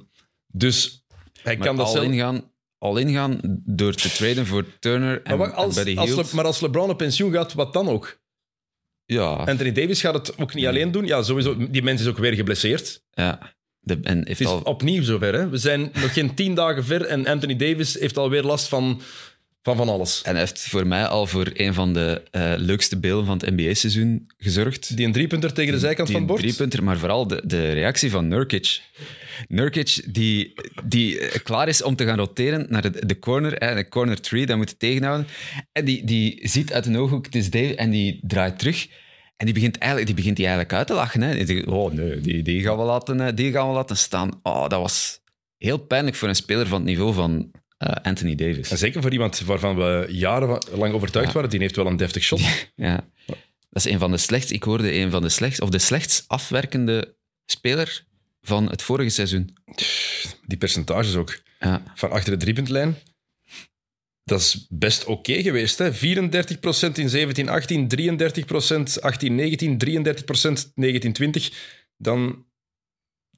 dus 0.46 1.04
hij 1.42 1.56
Maar 1.56 1.66
kan 1.66 1.76
dat 1.76 1.86
al 1.86 1.92
zelf... 1.92 2.04
ingaan, 2.04 2.50
al 2.78 2.96
ingaan 2.96 3.40
door 3.64 3.94
te 3.94 4.10
traden 4.12 4.46
voor 4.46 4.64
Turner 4.78 5.22
en, 5.22 5.38
Maar, 5.38 5.52
als, 5.52 5.74
Buddy 5.74 5.96
als 5.96 6.08
Le- 6.08 6.14
Hield. 6.14 6.32
maar 6.32 6.44
als 6.44 6.60
LeBron 6.60 6.90
op 6.90 6.98
pensioen 6.98 7.32
gaat, 7.32 7.52
wat 7.54 7.72
dan 7.72 7.88
ook? 7.88 8.19
Ja, 9.12 9.32
Anthony 9.34 9.72
Davis 9.72 10.00
gaat 10.00 10.14
het 10.14 10.38
ook 10.38 10.54
niet 10.54 10.66
alleen 10.66 10.92
doen. 10.92 11.06
Ja, 11.06 11.22
sowieso. 11.22 11.56
Die 11.70 11.82
mens 11.82 12.00
is 12.00 12.06
ook 12.06 12.18
weer 12.18 12.34
geblesseerd. 12.34 13.02
ja. 13.14 13.38
De, 13.82 13.98
en 14.02 14.16
heeft 14.16 14.28
Het 14.28 14.40
is 14.40 14.46
al, 14.46 14.60
opnieuw 14.60 15.02
zover. 15.02 15.34
Hè? 15.34 15.48
We 15.48 15.56
zijn 15.56 15.80
nog 15.80 16.12
geen 16.12 16.34
tien 16.34 16.54
dagen 16.54 16.84
ver 16.84 17.04
en 17.04 17.26
Anthony 17.26 17.56
Davis 17.56 17.98
heeft 17.98 18.16
alweer 18.18 18.42
last 18.42 18.68
van 18.68 19.00
van, 19.62 19.76
van 19.76 19.88
alles. 19.88 20.22
en 20.22 20.30
hij 20.30 20.40
heeft 20.40 20.60
voor 20.60 20.86
mij 20.86 21.06
al 21.06 21.26
voor 21.26 21.50
een 21.52 21.74
van 21.74 21.92
de 21.92 22.22
eh, 22.30 22.52
leukste 22.56 22.98
beelden 22.98 23.26
van 23.26 23.38
het 23.38 23.50
NBA-seizoen 23.50 24.30
gezorgd. 24.38 24.96
Die 24.96 25.06
een 25.06 25.12
driepunter 25.12 25.52
tegen 25.52 25.72
de 25.72 25.78
zijkant 25.78 26.08
die 26.08 26.16
van 26.16 26.26
het 26.26 26.34
bord. 26.34 26.42
driepunter, 26.42 26.84
maar 26.84 26.98
vooral 26.98 27.26
de, 27.26 27.42
de 27.44 27.72
reactie 27.72 28.10
van 28.10 28.28
Nurkic. 28.28 28.80
Nurkic, 29.48 30.02
die, 30.14 30.52
die 30.84 31.18
eh, 31.18 31.42
klaar 31.42 31.68
is 31.68 31.82
om 31.82 31.96
te 31.96 32.04
gaan 32.04 32.18
roteren 32.18 32.66
naar 32.68 32.82
de, 32.82 33.06
de 33.06 33.18
corner, 33.18 33.52
hè, 33.52 33.74
de 33.74 33.88
corner 33.88 34.20
three, 34.20 34.46
dat 34.46 34.56
moet 34.56 34.68
hij 34.68 34.78
tegenhouden. 34.78 35.26
En 35.72 35.84
die, 35.84 36.04
die 36.04 36.48
ziet 36.48 36.72
uit 36.72 36.86
een 36.86 36.98
ooghoek, 36.98 37.24
het 37.24 37.34
is 37.34 37.50
Dave, 37.50 37.74
en 37.74 37.90
die 37.90 38.20
draait 38.22 38.58
terug. 38.58 38.88
En 39.36 39.46
die 39.46 39.54
begint, 39.54 39.78
eigenlijk, 39.78 40.06
die 40.06 40.16
begint 40.16 40.36
die 40.36 40.46
eigenlijk 40.46 40.76
uit 40.76 40.86
te 40.86 40.94
lachen. 40.94 41.20
Hè. 41.20 41.44
Die 41.44 41.66
oh 41.66 41.92
nee, 41.92 42.20
die, 42.20 42.42
die, 42.42 42.62
gaan 42.62 42.76
we 42.76 42.82
laten, 42.82 43.20
eh, 43.20 43.34
die 43.34 43.52
gaan 43.52 43.68
we 43.68 43.74
laten 43.74 43.96
staan. 43.96 44.40
Oh, 44.42 44.68
dat 44.68 44.80
was 44.80 45.20
heel 45.56 45.78
pijnlijk 45.78 46.16
voor 46.16 46.28
een 46.28 46.34
speler 46.34 46.66
van 46.66 46.78
het 46.78 46.88
niveau 46.88 47.14
van 47.14 47.50
eh, 47.80 47.92
Anthony 48.02 48.34
Davis. 48.34 48.70
En 48.70 48.78
zeker 48.78 49.02
voor 49.02 49.12
iemand 49.12 49.40
waarvan 49.40 49.76
we 49.76 50.06
jarenlang 50.08 50.94
overtuigd 50.94 51.28
Ja. 51.28 51.34
waren, 51.34 51.50
die 51.50 51.60
heeft 51.60 51.76
wel 51.76 51.86
een 51.86 51.96
deftig 51.96 52.22
shot. 52.22 52.40
Ja. 52.76 53.08
Dat 53.72 53.84
is 53.84 53.92
een 53.92 53.98
van 53.98 54.10
de 54.10 54.16
slechts, 54.18 54.50
ik 54.52 54.62
hoorde 54.62 54.92
een 54.92 55.10
van 55.10 55.22
de 55.22 55.28
slechts, 55.28 55.60
of 55.60 55.68
de 55.68 55.78
slechts 55.78 56.24
afwerkende 56.26 57.16
speler 57.46 58.04
van 58.42 58.70
het 58.70 58.82
vorige 58.82 59.10
seizoen. 59.10 59.56
Die 60.46 60.58
percentages 60.58 61.14
ook. 61.16 61.40
Ja. 61.60 61.82
Van 61.94 62.10
achter 62.10 62.32
de 62.32 62.38
driepuntlijn. 62.38 62.96
Dat 64.24 64.40
is 64.40 64.66
best 64.70 65.04
oké 65.04 65.42
geweest. 65.42 65.78
Hè? 65.78 65.92
34% 65.94 65.96
in 66.98 67.08
17-18, 67.08 67.86
33% 67.86 68.98
18-19, 69.00 69.76
33% 69.76 70.72
19-20. 71.50 71.54
Dan 71.96 72.44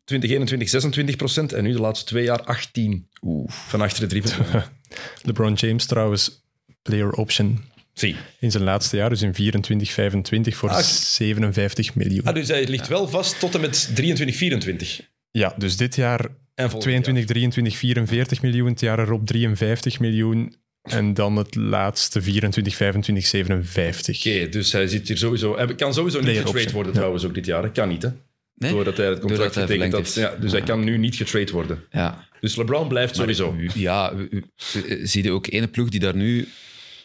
2021 0.05 1.53
26% 1.53 1.57
en 1.57 1.63
nu 1.65 1.73
de 1.73 1.81
laatste 1.81 2.07
twee 2.07 2.25
jaar 2.25 2.43
18 2.43 3.09
van 3.49 3.81
achter 3.81 4.01
de 4.01 4.07
driepuntlijn. 4.07 4.65
LeBron 5.23 5.55
James 5.55 5.87
trouwens, 5.87 6.45
player 6.83 7.11
option 7.11 7.65
Zie. 7.93 8.17
in 8.39 8.51
zijn 8.51 8.63
laatste 8.65 8.97
jaar, 8.97 9.09
dus 9.09 9.23
in 9.23 9.35
24, 9.35 9.91
25 9.93 10.57
voor 10.57 10.69
Ah, 10.69 10.79
ik- 10.79 10.85
57 10.85 11.95
miljoen. 11.95 12.25
Ah, 12.25 12.35
dus 12.35 12.49
hij 12.49 12.67
ligt 12.67 12.89
wel 12.89 13.09
vast 13.09 13.39
tot 13.39 13.55
en 13.55 13.61
met 13.61 13.91
23, 13.95 14.37
24. 14.37 15.01
Ja, 15.31 15.55
dus 15.57 15.77
dit 15.77 15.95
jaar 15.97 16.21
En 16.55 16.71
volgend 16.71 16.83
22, 16.83 17.25
23, 17.25 17.77
44 17.77 18.43
miljoen, 18.43 18.69
het 18.69 18.81
jaar 18.81 18.99
erop 18.99 19.27
53 19.27 20.01
miljoen 20.01 20.55
en 20.83 21.15
dan 21.15 21.37
het 21.37 21.55
laatste 21.55 22.23
24, 22.23 22.77
25, 22.77 23.27
57. 23.27 24.19
Oké, 24.19 24.49
dus 24.49 24.73
hij 24.73 24.87
zit 24.87 25.09
hier 25.09 25.19
sowieso... 25.19 25.57
Hij 25.57 25.75
kan 25.75 25.95
sowieso 25.95 26.21
niet 26.21 26.37
getrade 26.39 26.73
worden 26.73 26.93
ja. 26.93 26.99
trouwens 26.99 27.25
ook 27.25 27.35
dit 27.35 27.47
jaar. 27.47 27.63
Dat 27.63 27.73
kan 27.73 27.89
niet, 27.89 28.03
hè? 28.03 28.09
Nee? 28.55 28.71
Doordat 28.73 28.97
hij 28.97 29.07
het 29.07 29.19
contract 29.21 29.55
hij 29.55 29.67
getekend 29.67 29.93
had. 29.93 30.15
Ja, 30.15 30.35
dus 30.41 30.53
hij 30.53 30.63
kan 30.63 30.85
nu 30.85 30.99
niet 30.99 31.17
getrade 31.17 31.53
worden. 31.53 31.85
Ja. 31.91 32.29
Dus 32.41 32.57
LeBron 32.57 32.89
blijft 32.89 33.17
sowieso. 33.17 33.57
Ja, 33.75 34.13
u- 34.13 34.29
u- 34.31 34.45
u- 34.87 35.07
zie 35.07 35.23
je 35.23 35.31
ook 35.33 35.47
ene 35.51 35.69
ploeg 35.69 35.89
die 35.89 36.01
daar 36.01 36.17
nu 36.17 36.49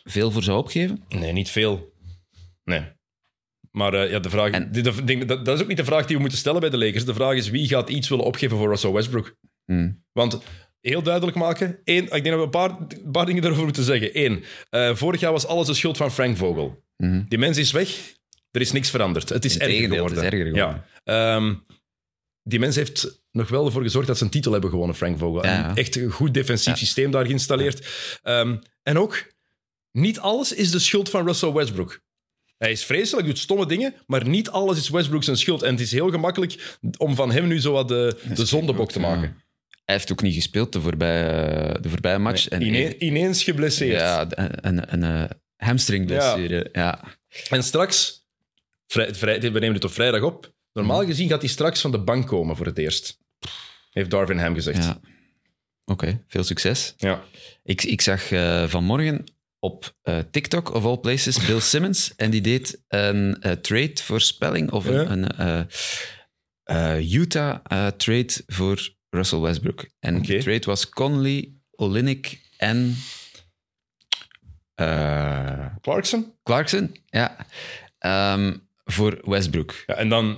veel 0.04 0.32
voor 0.32 0.44
zou 0.44 0.58
opgeven? 0.58 1.04
Nee, 1.10 1.32
niet 1.34 1.50
veel. 1.50 1.94
Nee. 2.64 2.82
Maar 3.72 3.94
eh, 3.94 4.12
ja, 4.12 4.20
de 4.20 4.30
vraag, 4.30 4.52
En- 4.52 4.72
die- 4.72 4.84
de- 4.84 5.04
denk- 5.04 5.28
dat, 5.28 5.46
dat 5.46 5.56
is 5.56 5.62
ook 5.62 5.68
niet 5.68 5.78
de 5.78 5.86
vraag 5.86 6.06
die 6.06 6.16
we 6.16 6.22
moeten 6.22 6.40
stellen 6.40 6.60
bij 6.62 6.70
de 6.70 6.78
Lakers. 6.78 7.06
De 7.06 7.14
vraag 7.14 7.36
is 7.36 7.50
wie 7.50 7.68
gaat 7.68 7.90
iets 7.90 8.10
willen 8.10 8.26
opgeven 8.26 8.58
voor 8.58 8.70
Russell 8.70 8.92
Westbrook? 8.92 9.36
Hmm. 9.66 10.04
Want 10.12 10.40
heel 10.82 11.02
duidelijk 11.04 11.38
maken. 11.38 11.80
Één, 11.84 12.04
ik 12.04 12.10
denk 12.10 12.26
dat 12.26 12.36
we 12.38 12.44
een 12.44 12.50
paar, 12.50 12.70
een 12.80 13.12
paar 13.12 13.26
dingen 13.26 13.44
erover 13.44 13.64
moeten 13.64 13.84
zeggen. 13.84 14.10
Eén, 14.26 14.44
eh, 14.70 14.96
vorig 14.96 15.20
jaar 15.20 15.32
was 15.32 15.48
alles 15.48 15.68
de 15.68 15.74
schuld 15.74 15.98
van 15.98 16.12
Frank 16.12 16.38
Vogel. 16.38 16.84
Mhm. 16.98 17.24
Die 17.28 17.38
mens 17.40 17.58
is 17.58 17.72
weg. 17.72 18.16
Er 18.58 18.64
is 18.64 18.72
niks 18.72 18.90
veranderd. 18.90 19.30
Het 19.30 19.46
is 19.46 19.58
erger 19.58 19.80
geworden. 19.88 20.18
het 20.18 20.18
is 20.18 20.24
erger 20.40 20.46
geworden. 20.54 20.84
Ja. 21.04 21.36
Ehm, 21.36 21.54
die 22.44 22.60
mens 22.60 22.76
heeft 22.76 23.22
nog 23.32 23.50
wel 23.50 23.66
ervoor 23.66 23.82
gezorgd 23.82 24.08
dat 24.08 24.18
ze 24.18 24.24
een 24.24 24.30
titel 24.30 24.52
hebben 24.52 24.70
gewonnen, 24.70 24.96
Frank 24.96 25.18
Vogel. 25.18 25.44
Ja, 25.46 25.70
En 25.70 25.76
echt 25.76 25.96
een 25.96 26.12
goed 26.12 26.34
defensief 26.34 26.74
Ja. 26.74 26.76
systeem 26.80 27.12
daar 27.12 27.26
geïnstalleerd. 27.26 27.88
Ehm, 28.24 28.58
en 28.84 28.98
ook, 29.00 29.28
niet 29.92 30.20
alles 30.20 30.54
is 30.54 30.72
de 30.72 30.80
schuld 30.80 31.10
van 31.10 31.26
Russell 31.26 31.52
Westbrook. 31.52 32.00
Hij 32.58 32.72
is 32.72 32.86
vreselijk, 32.86 33.28
doet 33.28 33.38
stomme 33.38 33.66
dingen, 33.66 33.94
maar 34.08 34.28
niet 34.28 34.50
alles 34.50 34.78
is 34.78 34.90
Westbrook 34.90 35.24
zijn 35.24 35.38
schuld. 35.38 35.62
En 35.64 35.72
het 35.72 35.80
is 35.82 35.92
heel 35.92 36.10
gemakkelijk 36.10 36.78
om 36.98 37.16
van 37.16 37.32
hem 37.32 37.48
nu 37.48 37.60
zo 37.62 37.72
wat 37.72 37.88
de, 37.88 38.20
de 38.36 38.46
zondebok 38.46 38.92
te 38.92 39.00
Ja. 39.00 39.08
maken. 39.10 39.42
Hij 39.86 39.96
heeft 39.96 40.12
ook 40.12 40.22
niet 40.22 40.34
gespeeld 40.34 40.74
de 40.74 40.82
voorbije, 40.82 41.78
de 41.82 41.90
voorbije 41.90 42.18
match. 42.18 42.48
en 42.48 42.62
Ine- 42.62 42.98
ineens 42.98 43.44
geblesseerd. 43.44 44.00
ja, 44.00 44.26
een, 44.30 44.68
een, 44.68 44.94
een, 44.94 45.04
eh, 45.04 45.30
hamstringblessure. 45.56 46.70
Ja. 46.72 47.04
En 47.50 47.64
straks, 47.64 48.17
vrij, 48.88 49.16
vrij, 49.16 49.40
we 49.40 49.50
nemen 49.60 49.74
het 49.74 49.84
op 49.84 49.92
vrijdag 49.92 50.22
op. 50.22 50.54
Normaal 50.74 51.00
Mhm. 51.00 51.08
gezien 51.08 51.30
gaat 51.30 51.42
hij 51.42 51.50
straks 51.50 51.82
van 51.82 51.92
de 51.92 52.00
bank 52.04 52.28
komen 52.28 52.56
voor 52.56 52.66
het 52.66 52.78
eerst. 52.78 53.18
Heeft 53.92 54.10
Darvin 54.10 54.38
Ham 54.38 54.54
gezegd. 54.54 54.84
Ja. 54.84 55.00
Oké, 55.86 56.24
veel 56.28 56.44
succes. 56.44 56.94
Ja. 56.98 57.24
Ik, 57.64 57.84
ik 57.84 58.02
zag 58.02 58.32
eh, 58.32 58.68
vanmorgen 58.68 59.24
op 59.60 59.96
eh, 60.02 60.20
TikTok, 60.32 60.74
of 60.74 60.86
all 60.86 60.98
places, 60.98 61.46
Bill 61.46 61.60
Simmons. 61.72 62.16
En 62.16 62.32
die 62.32 62.42
deed 62.42 62.82
een 62.88 63.42
eh, 63.42 63.52
trade-voorspelling 63.52 64.72
of 64.72 64.86
een, 64.86 64.94
Ja. 64.94 65.10
een 65.10 65.68
eh, 66.64 67.14
Utah-trade 67.14 68.34
voor 68.48 68.90
Russell 69.10 69.40
Westbrook. 69.40 69.88
En 70.00 70.22
de 70.22 70.38
trade 70.38 70.66
was 70.66 70.90
Conley, 70.90 71.54
Olinik 71.72 72.42
en 72.58 72.96
Clarkson? 75.82 76.34
Clarkson. 76.44 76.96
Ja. 77.06 77.38
Ehm, 77.98 78.56
voor 78.88 79.18
Westbrook. 79.24 79.84
Ja, 79.86 79.94
en 79.96 80.10
dan, 80.10 80.38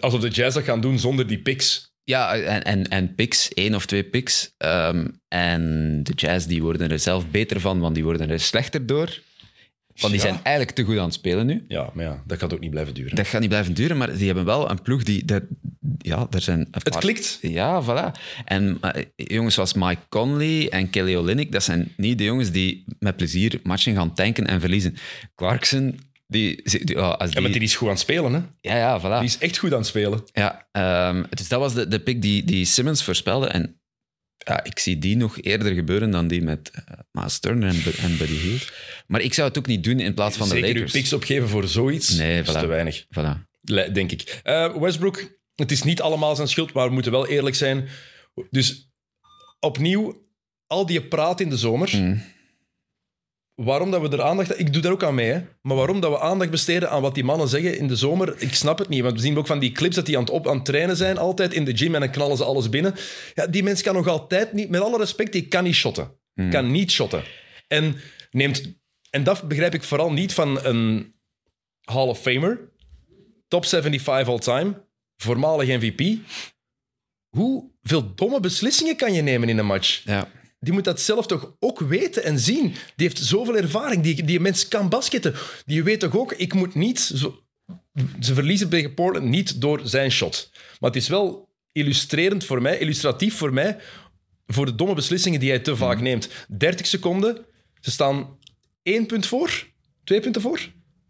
alsof 0.00 0.20
de 0.20 0.28
Jazz 0.28 0.54
dat 0.54 0.64
gaan 0.64 0.80
doen 0.80 0.98
zonder 0.98 1.26
die 1.26 1.38
picks. 1.38 1.94
Ja, 2.04 2.36
en, 2.36 2.62
en, 2.62 2.88
en 2.88 3.14
picks, 3.14 3.52
één 3.54 3.74
of 3.74 3.86
twee 3.86 4.04
picks. 4.04 4.54
Ehm, 4.56 5.06
en 5.28 6.00
de 6.02 6.12
Jazz 6.14 6.46
die 6.46 6.62
worden 6.62 6.90
er 6.90 6.98
zelf 6.98 7.30
beter 7.30 7.60
van, 7.60 7.80
want 7.80 7.94
die 7.94 8.04
worden 8.04 8.30
er 8.30 8.40
slechter 8.40 8.86
door. 8.86 9.20
Want 9.96 10.12
die 10.12 10.22
Ja. 10.22 10.28
zijn 10.28 10.40
eigenlijk 10.42 10.76
te 10.76 10.82
goed 10.84 10.98
aan 10.98 11.04
het 11.04 11.14
spelen 11.14 11.46
nu. 11.46 11.64
Ja, 11.68 11.90
maar 11.94 12.04
ja, 12.04 12.22
dat 12.26 12.38
gaat 12.38 12.52
ook 12.52 12.60
niet 12.60 12.70
blijven 12.70 12.94
duren. 12.94 13.16
Dat 13.16 13.26
gaat 13.26 13.40
niet 13.40 13.48
blijven 13.48 13.74
duren, 13.74 13.96
maar 13.96 14.16
die 14.16 14.26
hebben 14.26 14.44
wel 14.44 14.70
een 14.70 14.82
ploeg 14.82 15.02
die... 15.02 15.24
Dat, 15.24 15.42
ja, 15.98 16.26
er 16.30 16.40
zijn 16.40 16.58
een 16.60 16.68
Het 16.70 16.82
paar- 16.90 17.00
klikt. 17.00 17.38
Ja, 17.42 17.82
voilà. 17.84 18.20
En 18.44 18.78
eh, 18.80 19.02
jongens 19.16 19.54
zoals 19.54 19.72
Mike 19.74 20.00
Conley 20.08 20.68
en 20.68 20.90
Kelly 20.90 21.14
Olynyk, 21.16 21.52
dat 21.52 21.62
zijn 21.62 21.92
niet 21.96 22.18
de 22.18 22.24
jongens 22.24 22.50
die 22.50 22.84
met 22.98 23.16
plezier 23.16 23.60
matchen 23.62 23.94
gaan 23.94 24.14
tanken 24.14 24.46
en 24.46 24.60
verliezen. 24.60 24.94
Clarkson 25.34 25.98
Die, 26.28 26.62
die, 26.62 26.96
ja, 26.96 27.00
als 27.08 27.32
Ja, 27.32 27.40
maar 27.40 27.50
die, 27.50 27.58
die 27.60 27.68
is 27.68 27.74
goed 27.74 27.86
aan 27.88 27.92
het 27.94 28.02
spelen, 28.02 28.32
hè? 28.32 28.40
ja, 28.70 28.76
ja, 28.76 29.00
voilà. 29.00 29.18
Die 29.18 29.28
is 29.28 29.38
echt 29.38 29.56
goed 29.58 29.72
aan 29.72 29.78
het 29.78 29.86
spelen. 29.86 30.22
Ja, 30.32 30.66
dus 31.30 31.48
dat 31.48 31.60
was 31.60 31.74
de, 31.74 31.88
de 31.88 32.00
pick 32.00 32.22
die, 32.22 32.44
die 32.44 32.64
Simmons 32.64 33.04
voorspelde. 33.04 33.46
En 33.46 33.80
ja, 34.38 34.64
ik 34.64 34.78
zie 34.78 34.98
die 34.98 35.16
nog 35.16 35.40
eerder 35.40 35.74
gebeuren 35.74 36.10
dan 36.10 36.28
die 36.28 36.42
met 36.42 36.70
uh, 36.74 36.98
Miles 37.12 37.38
Turner 37.38 37.68
en, 37.68 37.82
Bu- 37.82 38.02
en 38.02 38.16
Buddy 38.16 38.34
Hield. 38.34 38.72
Maar 39.06 39.20
ik 39.20 39.34
zou 39.34 39.48
het 39.48 39.58
ook 39.58 39.66
niet 39.66 39.84
doen 39.84 40.00
in 40.00 40.14
plaats 40.14 40.36
van 40.36 40.48
de 40.48 40.54
Zeker 40.54 40.72
Lakers. 40.74 40.92
picks 40.92 41.12
opgeven 41.12 41.48
voor 41.48 41.68
zoiets, 41.68 42.08
Nee, 42.14 42.40
is 42.40 42.48
voilà. 42.48 42.58
te 42.60 42.66
weinig. 42.66 43.04
Voilà. 43.04 43.44
Le- 43.60 43.92
denk 43.92 44.12
ik. 44.12 44.40
Eh, 44.42 44.76
Westbrook, 44.76 45.38
het 45.54 45.70
is 45.72 45.82
niet 45.82 46.00
allemaal 46.00 46.36
zijn 46.36 46.48
schuld, 46.48 46.72
maar 46.72 46.86
we 46.86 46.92
moeten 46.94 47.12
wel 47.12 47.26
eerlijk 47.26 47.56
zijn. 47.56 47.88
Dus 48.50 48.90
opnieuw, 49.60 50.26
al 50.66 50.86
die 50.86 51.02
praat 51.02 51.40
in 51.40 51.48
de 51.50 51.56
zomer. 51.56 51.90
Mm. 51.96 52.22
Waarom 53.56 53.90
dat 53.90 54.00
we 54.00 54.08
er 54.08 54.22
aandacht... 54.22 54.58
Ik 54.58 54.72
doe 54.72 54.82
daar 54.82 54.92
ook 54.92 55.02
aan 55.02 55.14
mee, 55.14 55.30
hè. 55.30 55.40
Maar 55.62 55.76
waarom 55.76 56.00
dat 56.00 56.10
we 56.10 56.20
aandacht 56.20 56.50
besteden 56.50 56.90
aan 56.90 57.02
wat 57.02 57.14
die 57.14 57.24
mannen 57.24 57.48
zeggen 57.48 57.78
in 57.78 57.88
de 57.88 57.96
zomer, 57.96 58.34
ik 58.38 58.54
snap 58.54 58.78
het 58.78 58.88
niet. 58.88 59.02
Want 59.02 59.14
we 59.14 59.20
zien 59.20 59.38
ook 59.38 59.46
van 59.46 59.58
die 59.58 59.72
clips 59.72 59.94
dat 59.94 60.06
die 60.06 60.16
aan 60.16 60.22
het, 60.22 60.32
op, 60.32 60.48
aan 60.48 60.56
het 60.56 60.64
trainen 60.64 60.96
zijn, 60.96 61.18
altijd 61.18 61.52
in 61.52 61.64
de 61.64 61.76
gym, 61.76 61.94
en 61.94 62.00
dan 62.00 62.10
knallen 62.10 62.36
ze 62.36 62.44
alles 62.44 62.68
binnen. 62.68 62.94
Ja, 63.34 63.46
die 63.46 63.62
mens 63.62 63.82
kan 63.82 63.94
nog 63.94 64.06
altijd 64.06 64.52
niet... 64.52 64.68
Met 64.68 64.80
alle 64.80 64.98
respect, 64.98 65.32
die 65.32 65.48
kan 65.48 65.64
niet 65.64 65.74
shotten. 65.74 66.10
Mm. 66.34 66.50
Kan 66.50 66.70
niet 66.70 66.90
shotten. 66.90 67.22
En 67.68 67.96
neemt... 68.30 68.74
En 69.10 69.24
dat 69.24 69.48
begrijp 69.48 69.74
ik 69.74 69.82
vooral 69.82 70.12
niet 70.12 70.34
van 70.34 70.64
een 70.64 71.14
Hall 71.80 72.08
of 72.08 72.20
Famer, 72.20 72.72
top 73.48 73.66
75 73.66 74.28
all-time, 74.28 74.86
voormalig 75.16 75.68
MVP. 75.68 76.18
Hoeveel 77.28 78.14
domme 78.14 78.40
beslissingen 78.40 78.96
kan 78.96 79.12
je 79.12 79.22
nemen 79.22 79.48
in 79.48 79.58
een 79.58 79.66
match? 79.66 80.02
Ja. 80.04 80.28
Die 80.60 80.72
moet 80.72 80.84
dat 80.84 81.00
zelf 81.00 81.26
toch 81.26 81.54
ook 81.58 81.80
weten 81.80 82.24
en 82.24 82.38
zien. 82.38 82.62
Die 82.96 83.06
heeft 83.06 83.18
zoveel 83.18 83.56
ervaring. 83.56 84.02
Die, 84.02 84.24
die 84.24 84.40
mens 84.40 84.68
kan 84.68 84.88
basketten. 84.88 85.34
Die 85.66 85.82
weet 85.82 86.00
toch 86.00 86.16
ook, 86.16 86.32
ik 86.32 86.54
moet 86.54 86.74
niet... 86.74 87.00
Zo, 87.00 87.40
ze 88.20 88.34
verliezen 88.34 88.68
tegen 88.68 88.94
Portland 88.94 89.26
niet 89.26 89.60
door 89.60 89.80
zijn 89.84 90.10
shot. 90.10 90.50
Maar 90.80 90.90
het 90.90 91.02
is 91.02 91.08
wel 91.08 91.48
illustrerend 91.72 92.44
voor 92.44 92.62
mij, 92.62 92.78
illustratief 92.78 93.36
voor 93.36 93.52
mij, 93.52 93.76
voor 94.46 94.66
de 94.66 94.74
domme 94.74 94.94
beslissingen 94.94 95.40
die 95.40 95.50
hij 95.50 95.58
te 95.58 95.76
vaak 95.76 96.00
neemt. 96.00 96.28
30 96.48 96.86
seconden, 96.86 97.44
ze 97.80 97.90
staan 97.90 98.38
één 98.82 99.06
punt 99.06 99.26
voor, 99.26 99.66
twee 100.04 100.20
punten 100.20 100.42
voor. 100.42 100.60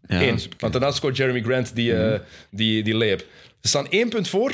Ja, 0.07 0.21
Eén. 0.21 0.39
Want 0.57 0.73
daarna 0.73 0.91
scoort 0.91 1.17
Jeremy 1.17 1.41
Grant 1.41 1.75
die, 1.75 1.95
eh, 1.95 2.19
die, 2.51 2.83
die 2.83 2.95
layup. 2.95 3.25
Ze 3.61 3.67
staan 3.67 3.89
één 3.89 4.09
punt 4.09 4.29
voor. 4.29 4.51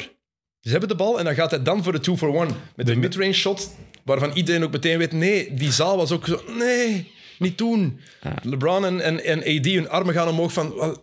Ze 0.60 0.70
hebben 0.70 0.90
de 0.90 0.96
bal 0.96 1.20
en 1.20 1.26
dan 1.26 1.36
gaat 1.36 1.52
hij 1.52 1.64
dan 1.64 1.84
voor 1.84 1.92
de 1.92 2.00
two 2.00 2.18
for 2.18 2.36
one. 2.36 2.52
Met 2.76 2.90
een 2.90 3.00
midrange 3.00 3.34
shot, 3.34 3.76
waarvan 4.06 4.32
iedereen 4.34 4.64
ook 4.64 4.72
meteen 4.72 4.98
weet... 4.98 5.12
Nee, 5.12 5.54
die 5.54 5.72
zaal 5.72 5.98
was 5.98 6.12
ook 6.12 6.28
zo... 6.28 6.42
Nee, 6.58 7.12
niet 7.40 7.58
doen. 7.58 8.00
LeBron 8.42 8.86
en, 8.86 9.02
en, 9.02 9.24
en 9.24 9.40
AD, 9.40 9.66
hun 9.66 9.90
armen 9.90 10.14
gaan 10.14 10.28
omhoog 10.28 10.54
van... 10.54 10.76
wel, 10.76 11.02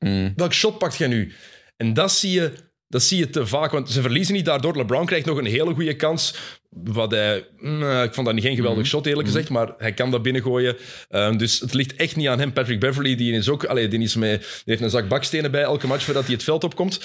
Mm. 0.00 0.32
Welk 0.36 0.52
shot 0.52 0.78
pakt 0.78 0.96
jij 0.96 1.08
nu? 1.08 1.32
En 1.76 1.94
dat 1.94 2.12
zie 2.12 2.32
je... 2.32 2.52
Dat 2.88 3.02
zie 3.02 3.18
je 3.18 3.30
te 3.30 3.46
vaak, 3.46 3.70
want 3.70 3.90
ze 3.90 4.02
verliezen 4.02 4.34
niet 4.34 4.44
daardoor. 4.44 4.76
LeBron 4.76 5.06
krijgt 5.06 5.26
nog 5.26 5.38
een 5.38 5.46
hele 5.46 5.74
goede 5.74 5.96
kans. 5.96 6.34
Wat 6.70 7.10
hij, 7.10 7.46
mm, 7.58 8.02
ik 8.02 8.14
vond 8.14 8.26
dat 8.26 8.34
niet 8.34 8.44
geen 8.44 8.56
geweldig 8.56 8.86
shot, 8.86 9.06
eerlijk 9.06 9.28
gezegd, 9.28 9.48
maar 9.48 9.74
hij 9.78 9.92
kan 9.92 10.10
dat 10.10 10.22
binnengooien. 10.22 10.76
Um, 11.10 11.36
dus 11.36 11.60
het 11.60 11.74
ligt 11.74 11.96
echt 11.96 12.16
niet 12.16 12.28
aan 12.28 12.38
hem. 12.38 12.52
Patrick 12.52 12.80
Beverly, 12.80 13.16
die, 13.16 13.32
is 13.32 13.48
ook, 13.48 13.64
allee, 13.64 13.88
die, 13.88 14.00
is 14.00 14.14
mee, 14.14 14.38
die 14.38 14.46
heeft 14.64 14.80
een 14.80 14.90
zak 14.90 15.08
bakstenen 15.08 15.50
bij 15.50 15.62
elke 15.62 15.86
match 15.86 16.04
voordat 16.04 16.24
hij 16.24 16.32
het 16.34 16.42
veld 16.42 16.64
opkomt. 16.64 17.00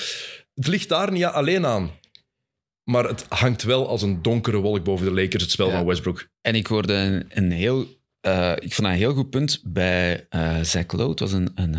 Het 0.55 0.67
ligt 0.67 0.89
daar 0.89 1.11
niet 1.11 1.23
alleen 1.23 1.65
aan. 1.65 1.91
Maar 2.85 3.03
het 3.07 3.25
hangt 3.29 3.63
wel 3.63 3.87
als 3.87 4.01
een 4.01 4.21
donkere 4.21 4.57
wolk 4.57 4.83
boven 4.83 5.05
de 5.05 5.21
Lakers, 5.21 5.43
het 5.43 5.51
spel 5.51 5.67
Ja. 5.69 5.77
van 5.77 5.85
Westbrook. 5.85 6.27
En 6.41 6.55
ik 6.55 6.67
hoorde 6.67 6.93
een, 6.93 7.25
een 7.29 7.51
heel... 7.51 7.85
eh, 8.21 8.51
ik 8.51 8.73
vond 8.73 8.75
dat 8.75 8.85
een 8.85 8.91
heel 8.91 9.13
goed 9.13 9.29
punt 9.29 9.61
bij 9.63 10.25
eh 10.29 10.59
Zach 10.61 10.91
Lowe. 10.91 11.09
Het 11.09 11.19
was 11.19 11.31
een, 11.31 11.51
een 11.55 11.75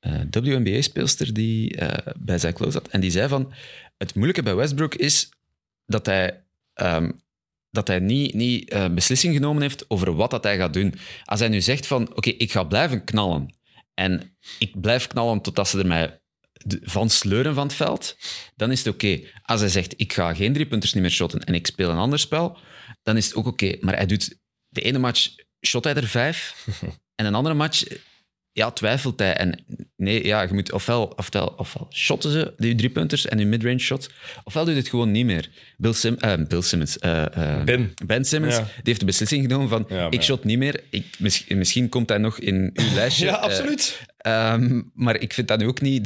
eh, 0.00 0.20
WNBA-speelster 0.42 1.32
die 1.34 1.78
bij 2.18 2.38
Zach 2.38 2.58
Lowe 2.58 2.72
zat. 2.72 2.88
En 2.88 3.00
die 3.00 3.10
zei 3.10 3.28
van... 3.28 3.52
Het 3.96 4.14
moeilijke 4.14 4.42
bij 4.42 4.54
Westbrook 4.54 4.94
is 4.94 5.28
dat 5.86 6.06
hij... 6.06 6.44
ehm, 6.72 7.10
dat 7.70 7.88
hij 7.88 7.98
niet, 7.98 8.34
niet 8.34 8.74
beslissing 8.94 9.34
genomen 9.34 9.62
heeft 9.62 9.90
over 9.90 10.14
wat 10.14 10.30
dat 10.30 10.44
hij 10.44 10.56
gaat 10.56 10.72
doen. 10.72 10.94
Als 11.24 11.40
hij 11.40 11.48
nu 11.48 11.60
zegt 11.60 11.86
van, 11.86 12.16
oké, 12.16 12.30
ik 12.30 12.52
ga 12.52 12.64
blijven 12.64 13.04
knallen. 13.04 13.54
En 13.94 14.36
ik 14.58 14.80
blijf 14.80 15.06
knallen 15.06 15.40
totdat 15.40 15.68
ze 15.68 15.78
er 15.78 15.86
mij 15.86 16.20
van 16.82 17.10
sleuren 17.10 17.54
van 17.54 17.66
het 17.66 17.76
veld, 17.76 18.16
dan 18.56 18.70
is 18.70 18.78
het 18.84 18.94
oké. 18.94 19.20
Als 19.42 19.60
hij 19.60 19.68
zegt, 19.70 19.94
ik 19.96 20.12
ga 20.12 20.34
geen 20.34 20.52
driepunters 20.52 20.92
niet 20.92 21.02
meer 21.02 21.12
shotten 21.12 21.40
en 21.44 21.54
ik 21.54 21.66
speel 21.66 21.90
een 21.90 21.96
ander 21.96 22.18
spel, 22.18 22.58
dan 23.02 23.16
is 23.16 23.26
het 23.26 23.34
ook 23.34 23.46
oké. 23.46 23.76
Maar 23.80 23.96
hij 23.96 24.06
doet 24.06 24.36
de 24.68 24.80
ene 24.80 24.98
match, 24.98 25.28
shot 25.66 25.84
hij 25.84 25.94
er 25.94 26.06
vijf, 26.08 26.66
en 27.20 27.26
een 27.26 27.34
andere 27.34 27.54
match, 27.54 27.82
ja, 28.52 28.70
twijfelt 28.70 29.18
hij. 29.18 29.34
En 29.36 29.64
nee, 29.96 30.24
ja, 30.26 30.42
je 30.42 30.52
moet 30.54 30.72
ofwel, 30.72 31.04
ofwel, 31.16 31.46
ofwel 31.46 31.86
shotten 31.92 32.30
ze, 32.32 32.54
die 32.56 32.74
driepunters 32.74 33.26
en 33.26 33.36
die 33.36 33.46
midrange 33.46 33.78
shot, 33.78 34.10
ofwel 34.44 34.64
doe 34.64 34.74
je 34.74 34.80
het 34.80 34.88
gewoon 34.88 35.10
niet 35.10 35.24
meer. 35.26 35.48
Bill, 35.76 35.92
Sim, 35.92 36.14
eh, 36.14 36.34
Bill 36.48 36.62
Simmons. 36.62 36.98
eh, 36.98 37.56
eh, 37.58 37.64
Ben. 38.06 38.24
Simmons, 38.24 38.54
Ja. 38.54 38.62
die 38.62 38.70
heeft 38.82 39.00
de 39.00 39.06
beslissing 39.06 39.42
genomen 39.42 39.68
van, 39.68 39.84
Ja, 39.88 40.10
ik 40.10 40.22
shot 40.22 40.44
niet 40.44 40.58
meer. 40.58 40.82
Ik, 40.90 41.04
misschien, 41.18 41.58
misschien 41.58 41.88
komt 41.88 42.08
hij 42.08 42.18
nog 42.18 42.38
in 42.38 42.70
uw 42.74 42.94
lijstje. 42.94 43.24
Ja, 43.24 43.32
absoluut. 43.34 44.00
Ehm, 44.26 44.82
maar 44.94 45.20
ik 45.20 45.32
vind 45.32 45.48
dat 45.48 45.58
nu 45.58 45.66
ook 45.66 45.80
niet 45.80 46.04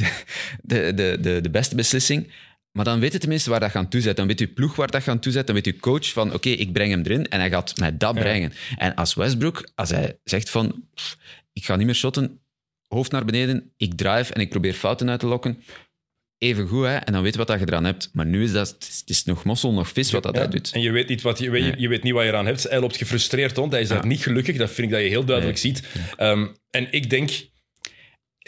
de, 0.62 0.94
de, 0.94 1.18
de, 1.20 1.40
de, 1.40 1.50
beste 1.50 1.74
beslissing. 1.74 2.32
Maar 2.72 2.84
dan 2.84 3.00
weet 3.00 3.12
je 3.12 3.18
tenminste 3.18 3.50
waar 3.50 3.60
dat 3.60 3.70
gaan 3.70 3.88
toezetten. 3.88 4.16
Dan 4.16 4.26
weet 4.26 4.38
je 4.38 4.54
ploeg 4.54 4.76
waar 4.76 4.90
dat 4.90 5.02
gaan 5.02 5.18
toezetten. 5.18 5.54
Dan 5.54 5.64
weet 5.64 5.74
je 5.74 5.80
coach 5.80 6.12
van, 6.12 6.34
oké, 6.34 6.48
ik 6.48 6.72
breng 6.72 6.90
hem 6.90 7.02
erin 7.02 7.28
en 7.28 7.40
hij 7.40 7.50
gaat 7.50 7.78
mij 7.78 7.96
dat 7.96 8.14
brengen. 8.14 8.52
En 8.76 8.94
als 8.94 9.14
Westbrook, 9.14 9.70
als 9.74 9.90
hij 9.90 10.18
zegt 10.24 10.50
van, 10.50 10.84
pff, 10.94 11.16
ik 11.52 11.64
ga 11.64 11.76
niet 11.76 11.86
meer 11.86 11.94
shotten, 11.94 12.40
hoofd 12.88 13.10
naar 13.10 13.24
beneden, 13.24 13.72
ik 13.76 13.94
drive 13.94 14.32
en 14.32 14.40
ik 14.40 14.48
probeer 14.48 14.72
fouten 14.72 15.10
uit 15.10 15.20
te 15.20 15.26
lokken, 15.26 15.62
even 16.38 16.66
goed, 16.68 16.84
hè, 16.84 16.96
en 16.96 17.12
dan 17.12 17.22
weet 17.22 17.32
je 17.32 17.38
wat 17.38 17.46
dat 17.46 17.60
je 17.60 17.66
eraan 17.66 17.84
hebt. 17.84 18.10
Maar 18.12 18.26
nu 18.26 18.42
is 18.42 18.52
dat, 18.52 18.68
het 18.68 19.02
is, 19.06 19.24
nog 19.24 19.44
mossel, 19.44 19.72
nog 19.72 19.88
vis 19.88 20.10
wat 20.10 20.22
dat 20.22 20.34
Ja, 20.34 20.40
hij 20.40 20.50
doet. 20.50 20.70
En 20.72 20.80
je 20.80 20.90
weet, 20.90 21.08
niet 21.08 21.22
wat 21.22 21.38
je, 21.38 21.50
weet, 21.50 21.74
je 21.78 21.88
weet 21.88 22.02
niet 22.02 22.12
wat 22.12 22.22
je 22.22 22.28
eraan 22.28 22.46
hebt. 22.46 22.62
Hij 22.62 22.80
loopt 22.80 22.96
gefrustreerd 22.96 23.56
rond. 23.56 23.72
Hij 23.72 23.80
is 23.80 23.88
daar 23.88 24.06
niet 24.06 24.22
gelukkig. 24.22 24.56
Dat 24.56 24.70
vind 24.70 24.86
ik 24.86 24.92
dat 24.92 25.02
je 25.02 25.08
heel 25.08 25.24
duidelijk 25.24 25.58
ziet. 25.58 25.82
Ehm, 26.16 26.46
en 26.70 26.92
ik 26.92 27.10
denk, 27.10 27.30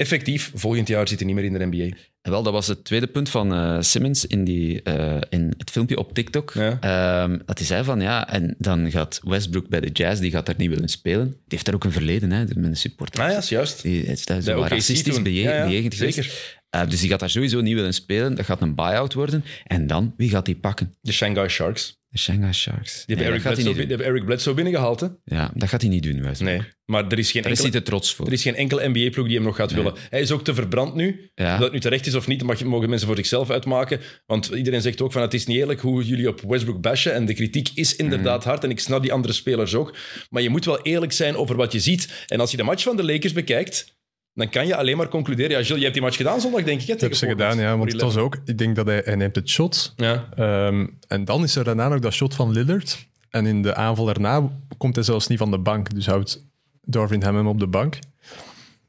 effectief, 0.03 0.53
volgend 0.55 0.89
jaar 0.89 1.09
zit 1.09 1.19
hij 1.19 1.27
niet 1.27 1.37
meer 1.37 1.45
in 1.45 1.53
de 1.53 1.67
NBA. 1.67 1.97
En 2.23 2.31
wel, 2.31 2.43
dat 2.43 2.53
was 2.53 2.67
het 2.67 2.85
tweede 2.85 3.07
punt 3.07 3.29
van 3.29 3.55
eh, 3.55 3.77
Simmons 3.81 4.27
in, 4.27 4.45
die, 4.45 4.83
eh, 4.83 5.21
in 5.31 5.55
het 5.59 5.71
filmpje 5.71 5.99
op 5.99 6.15
TikTok. 6.15 6.53
Ja. 6.55 6.79
Ehm, 6.81 7.39
dat 7.47 7.59
hij 7.59 7.67
zei 7.67 7.85
van, 7.85 8.01
ja, 8.01 8.29
en 8.29 8.55
dan 8.59 8.91
gaat 8.91 9.21
Westbrook 9.25 9.69
bij 9.69 9.81
de 9.81 9.91
Jazz, 9.91 10.21
die 10.21 10.31
gaat 10.31 10.47
daar 10.47 10.55
niet 10.59 10.69
willen 10.69 10.89
spelen. 10.89 11.27
Die 11.29 11.39
heeft 11.47 11.65
daar 11.65 11.75
ook 11.75 11.85
een 11.85 11.93
verleden, 11.93 12.31
hè, 12.31 12.45
met 12.45 12.57
een 12.57 12.77
supporter. 12.77 13.23
Ah 13.23 13.31
ja, 13.31 13.39
is 13.39 13.49
juist. 13.49 13.83
Die 13.83 14.05
is 14.05 14.25
daar 14.25 14.41
zo 14.41 14.65
racistisch 14.69 15.23
bejegend 15.23 15.95
zeker. 15.95 16.61
Eh, 16.71 16.89
dus 16.89 17.01
die 17.01 17.09
gaat 17.09 17.21
daar 17.21 17.31
sowieso 17.31 17.61
niet 17.61 17.75
willen 17.75 17.95
spelen. 17.95 18.35
Dat 18.35 18.45
gaat 18.45 18.61
een 18.61 18.75
buy-out 18.75 19.13
worden. 19.13 19.45
En 19.67 19.87
dan, 19.87 20.15
wie 20.17 20.29
gaat 20.31 20.45
die 20.45 20.57
pakken? 20.57 20.95
De 21.01 21.13
Shanghai 21.13 21.49
Sharks. 21.49 22.01
De 22.13 22.19
Shanghai 22.19 22.53
Sharks. 22.53 23.05
Die 23.07 23.17
hebben, 23.17 23.33
Eric 23.35 23.43
Bledsoe, 23.43 23.75
die 23.75 23.87
hebben 23.87 24.07
Eric 24.07 24.25
Bledsoe 24.25 24.55
binnengehaald. 24.55 25.01
Hè? 25.01 25.07
Ja, 25.25 25.51
dat 25.55 25.69
gaat 25.69 25.81
hij 25.81 25.91
niet 25.91 26.03
doen. 26.03 26.25
Nee. 26.39 26.61
Maar 26.85 27.07
er 27.09 27.19
is 27.19 27.31
geen 27.31 27.43
Daar 27.43 27.51
is 27.53 27.59
enkele, 27.59 27.77
hij 27.77 27.81
te 27.85 27.91
trots 27.91 28.15
voor. 28.15 28.27
er 28.27 28.33
is 28.33 28.43
geen 28.43 28.55
enkele 28.55 28.89
NBA-ploeg 28.89 29.27
die 29.27 29.37
hem 29.37 29.45
nog 29.45 29.57
gaat 29.57 29.73
willen. 29.73 29.95
Hij 30.11 30.21
is 30.21 30.31
ook 30.31 30.45
te 30.45 30.55
verbrand 30.55 30.95
nu. 30.95 31.31
Ja. 31.35 31.55
Of 31.55 31.61
dat 31.61 31.73
nu 31.73 31.81
terecht 31.81 32.07
is 32.07 32.15
of 32.15 32.27
niet, 32.27 32.39
dat 32.39 32.49
mag, 32.49 32.65
mogen 32.65 32.89
mensen 32.89 33.07
voor 33.07 33.17
zichzelf 33.17 33.51
uitmaken. 33.51 34.01
Want 34.27 34.47
iedereen 34.47 34.81
zegt 34.83 35.01
ook 35.03 35.13
van 35.13 35.23
het 35.23 35.35
is 35.35 35.47
niet 35.47 35.57
eerlijk 35.57 35.81
hoe 35.81 36.05
jullie 36.05 36.29
op 36.29 36.41
Westbrook 36.41 36.81
bashen. 36.81 37.15
En 37.15 37.27
de 37.27 37.35
kritiek 37.35 37.69
is 37.75 37.97
inderdaad 37.97 38.39
Mhm. 38.41 38.49
hard. 38.49 38.65
En 38.65 38.71
ik 38.71 38.81
snap 38.81 39.03
die 39.03 39.13
andere 39.13 39.33
spelers 39.33 39.75
ook. 39.75 39.97
Maar 40.31 40.43
je 40.43 40.51
moet 40.51 40.65
wel 40.65 40.83
eerlijk 40.83 41.13
zijn 41.13 41.37
over 41.37 41.57
wat 41.57 41.73
je 41.73 41.81
ziet. 41.81 42.25
En 42.27 42.41
als 42.41 42.51
je 42.51 42.57
de 42.57 42.63
match 42.63 42.83
van 42.83 42.97
de 42.97 43.05
Lakers 43.05 43.33
bekijkt, 43.33 44.01
dan 44.35 44.49
kan 44.49 44.67
je 44.67 44.77
alleen 44.77 44.97
maar 44.97 45.09
concluderen. 45.09 45.51
Ja, 45.51 45.57
Gilles, 45.57 45.77
je 45.77 45.83
hebt 45.83 45.95
die 45.95 46.03
match 46.03 46.17
gedaan 46.17 46.41
zondag, 46.41 46.63
denk 46.63 46.81
ik. 46.81 46.87
Hè, 46.87 46.93
Dat 46.93 47.01
hebben 47.01 47.19
ze 47.19 47.27
gedaan, 47.27 47.59
ja. 47.59 47.77
Want 47.77 47.93
het 47.93 48.01
was 48.01 48.17
ook... 48.17 48.39
Ik 48.45 48.59
denk 48.59 48.77
dat 48.77 48.87
hij, 48.87 49.03
hij 49.05 49.17
neemt 49.17 49.37
het 49.37 49.49
shot. 49.49 49.93
11. 49.97 50.11
Ja. 50.11 50.29
Ehm, 50.35 50.87
en 51.09 51.25
dan 51.25 51.43
is 51.43 51.57
er 51.57 51.65
daarna 51.65 51.89
nog 51.89 51.99
dat 51.99 52.13
shot 52.13 52.35
van 52.35 52.53
Lillard. 52.53 53.07
En 53.31 53.47
in 53.47 53.63
de 53.63 53.75
aanval 53.75 54.05
daarna 54.05 54.51
komt 54.79 54.95
hij 54.95 55.05
zelfs 55.05 55.27
niet 55.27 55.39
van 55.39 55.51
de 55.51 55.59
bank. 55.59 55.95
Dus 55.95 56.07
houdt 56.07 56.45
Darvin 56.83 57.23
Ham 57.23 57.37
hem 57.37 57.47
op 57.47 57.59
de 57.59 57.67
bank. 57.67 57.99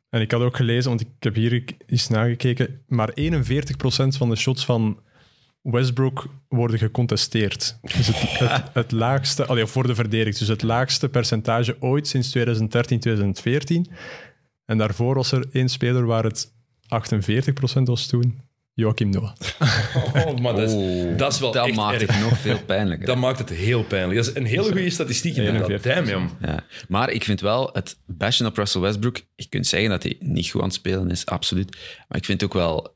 En 0.10 0.22
ik 0.22 0.32
had 0.32 0.42
ook 0.42 0.56
gelezen, 0.56 0.90
want 0.90 1.02
ik 1.02 1.08
heb 1.20 1.36
hier 1.36 1.64
eens 1.86 2.08
nagekeken, 2.08 2.82
maar 2.88 3.10
41% 3.10 3.14
van 4.08 4.30
de 4.30 4.36
shots 4.36 4.66
van 4.66 5.00
Westbrook 5.62 6.28
worden 6.48 6.78
gecontesteerd. 6.78 7.78
Dus 7.82 8.08
het, 8.08 8.40
het, 8.40 8.64
het 8.74 8.92
laagste, 8.92 9.46
allee, 9.46 9.66
voor 9.66 9.88
de 9.88 9.96
verdediging, 9.96 10.38
dus 10.38 10.48
het 10.48 10.62
laagste 10.62 11.10
percentage 11.10 11.76
ooit 11.80 12.08
sinds 12.08 12.30
2013, 12.30 13.00
2014. 13.00 13.88
En 14.74 14.80
daarvoor 14.80 15.16
was 15.16 15.32
er 15.32 15.46
één 15.52 15.70
speler 15.70 16.06
waar 16.06 16.24
het 16.24 16.52
48% 16.52 17.82
was 17.84 18.08
toen, 18.08 18.42
Joachim 18.74 19.10
Noah. 19.10 19.32
Oh, 20.26 20.38
maar 20.38 20.56
dat 20.56 20.70
is, 20.70 20.74
Oh, 20.74 21.18
dat 21.18 21.34
is 21.34 21.40
wel 21.40 21.52
dat 21.52 21.68
echt 21.68 21.76
maakt 21.76 22.02
erg. 22.02 22.12
het 22.16 22.30
nog 22.30 22.40
veel 22.40 22.60
pijnlijker. 22.66 23.06
Dat 23.08 23.18
maakt 23.18 23.40
het 23.40 23.50
heel 23.50 23.84
pijnlijk. 23.84 24.16
Dat 24.20 24.28
is 24.28 24.36
een 24.36 24.46
hele 24.46 24.72
goede 24.72 24.90
statistiek 24.90 25.36
inderdaad. 25.36 25.80
41%. 25.80 25.82
Damn, 25.84 26.08
jong. 26.10 26.30
Ja. 26.42 26.64
Maar 26.88 27.10
ik 27.12 27.24
vind 27.24 27.42
wel, 27.42 27.70
het 27.74 27.98
bashen 28.06 28.46
op 28.46 28.58
Russell 28.58 28.82
Westbrook, 28.82 29.22
je 29.36 29.48
kunt 29.50 29.68
zeggen 29.68 29.90
dat 29.90 30.04
hij 30.04 30.16
niet 30.20 30.50
goed 30.50 30.62
aan 30.62 30.68
het 30.68 30.76
spelen 30.76 31.12
is, 31.12 31.26
absoluut. 31.26 31.78
Maar 32.08 32.18
ik 32.18 32.26
vind 32.26 32.44
ook 32.44 32.54
wel, 32.54 32.96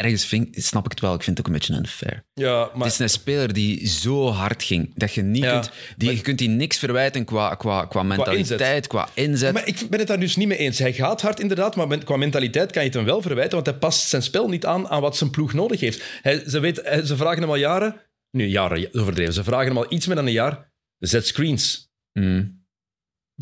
ergens 0.00 0.24
vind, 0.24 0.48
snap 0.64 0.84
ik 0.84 0.90
het 0.90 1.00
wel. 1.00 1.14
Ik 1.14 1.22
vind 1.22 1.38
het 1.38 1.46
ook 1.46 1.52
een 1.52 1.58
beetje 1.60 1.74
unfair. 1.74 2.24
Ja, 2.34 2.70
maar 2.74 2.84
Het 2.84 2.92
is 2.92 2.98
een 2.98 3.10
speler 3.10 3.52
die 3.52 3.88
zo 3.88 4.28
hard 4.28 4.62
ging, 4.62 4.92
dat 4.96 5.12
je 5.14 5.22
niet 5.22 5.42
Ja, 5.42 5.52
kunt... 5.52 5.70
Die, 5.96 6.06
maar- 6.08 6.16
Je 6.16 6.22
kunt 6.22 6.38
die 6.38 6.48
niks 6.48 6.78
verwijten 6.78 7.24
qua, 7.24 7.54
qua, 7.54 7.84
qua 7.84 8.02
mentaliteit, 8.02 8.86
qua 8.86 9.08
inzet. 9.14 9.52
Maar 9.52 9.66
ik 9.66 9.86
ben 9.90 9.98
het 9.98 10.08
daar 10.08 10.20
dus 10.20 10.36
niet 10.36 10.48
mee 10.48 10.58
eens. 10.58 10.78
Hij 10.78 10.92
gaat 10.92 11.20
hard 11.20 11.40
inderdaad, 11.40 11.76
maar 11.76 11.98
qua 12.04 12.16
mentaliteit 12.16 12.72
kan 12.72 12.82
je 12.82 12.88
het 12.88 12.96
hem 12.96 13.06
wel 13.06 13.22
verwijten, 13.22 13.54
want 13.54 13.66
hij 13.66 13.76
past 13.76 14.08
zijn 14.08 14.22
spel 14.22 14.48
niet 14.48 14.66
aan 14.66 14.88
aan 14.88 15.00
wat 15.00 15.16
zijn 15.16 15.30
ploeg 15.30 15.52
nodig 15.52 15.80
heeft. 15.80 16.04
Hij, 16.22 16.42
ze, 16.48 16.60
weet, 16.60 16.80
hij- 16.84 17.04
ze 17.06 17.16
vragen 17.16 17.40
hem 17.40 17.50
al 17.50 17.56
jaren, 17.56 18.00
nu 18.30 18.46
jaren 18.46 18.88
overdreven, 18.94 19.32
ze 19.34 19.44
vragen 19.44 19.66
hem 19.66 19.76
al 19.76 19.92
iets 19.92 20.06
meer 20.06 20.16
dan 20.16 20.26
een 20.26 20.32
jaar, 20.32 20.72
zet 20.98 21.26
screens, 21.26 21.88
Mm. 22.12 22.64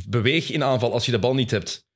beweeg 0.09 0.51
in 0.51 0.65
aanval 0.65 0.93
als 0.93 1.05
je 1.07 1.11
de 1.13 1.19
bal 1.19 1.35
niet 1.35 1.51
hebt. 1.51 1.87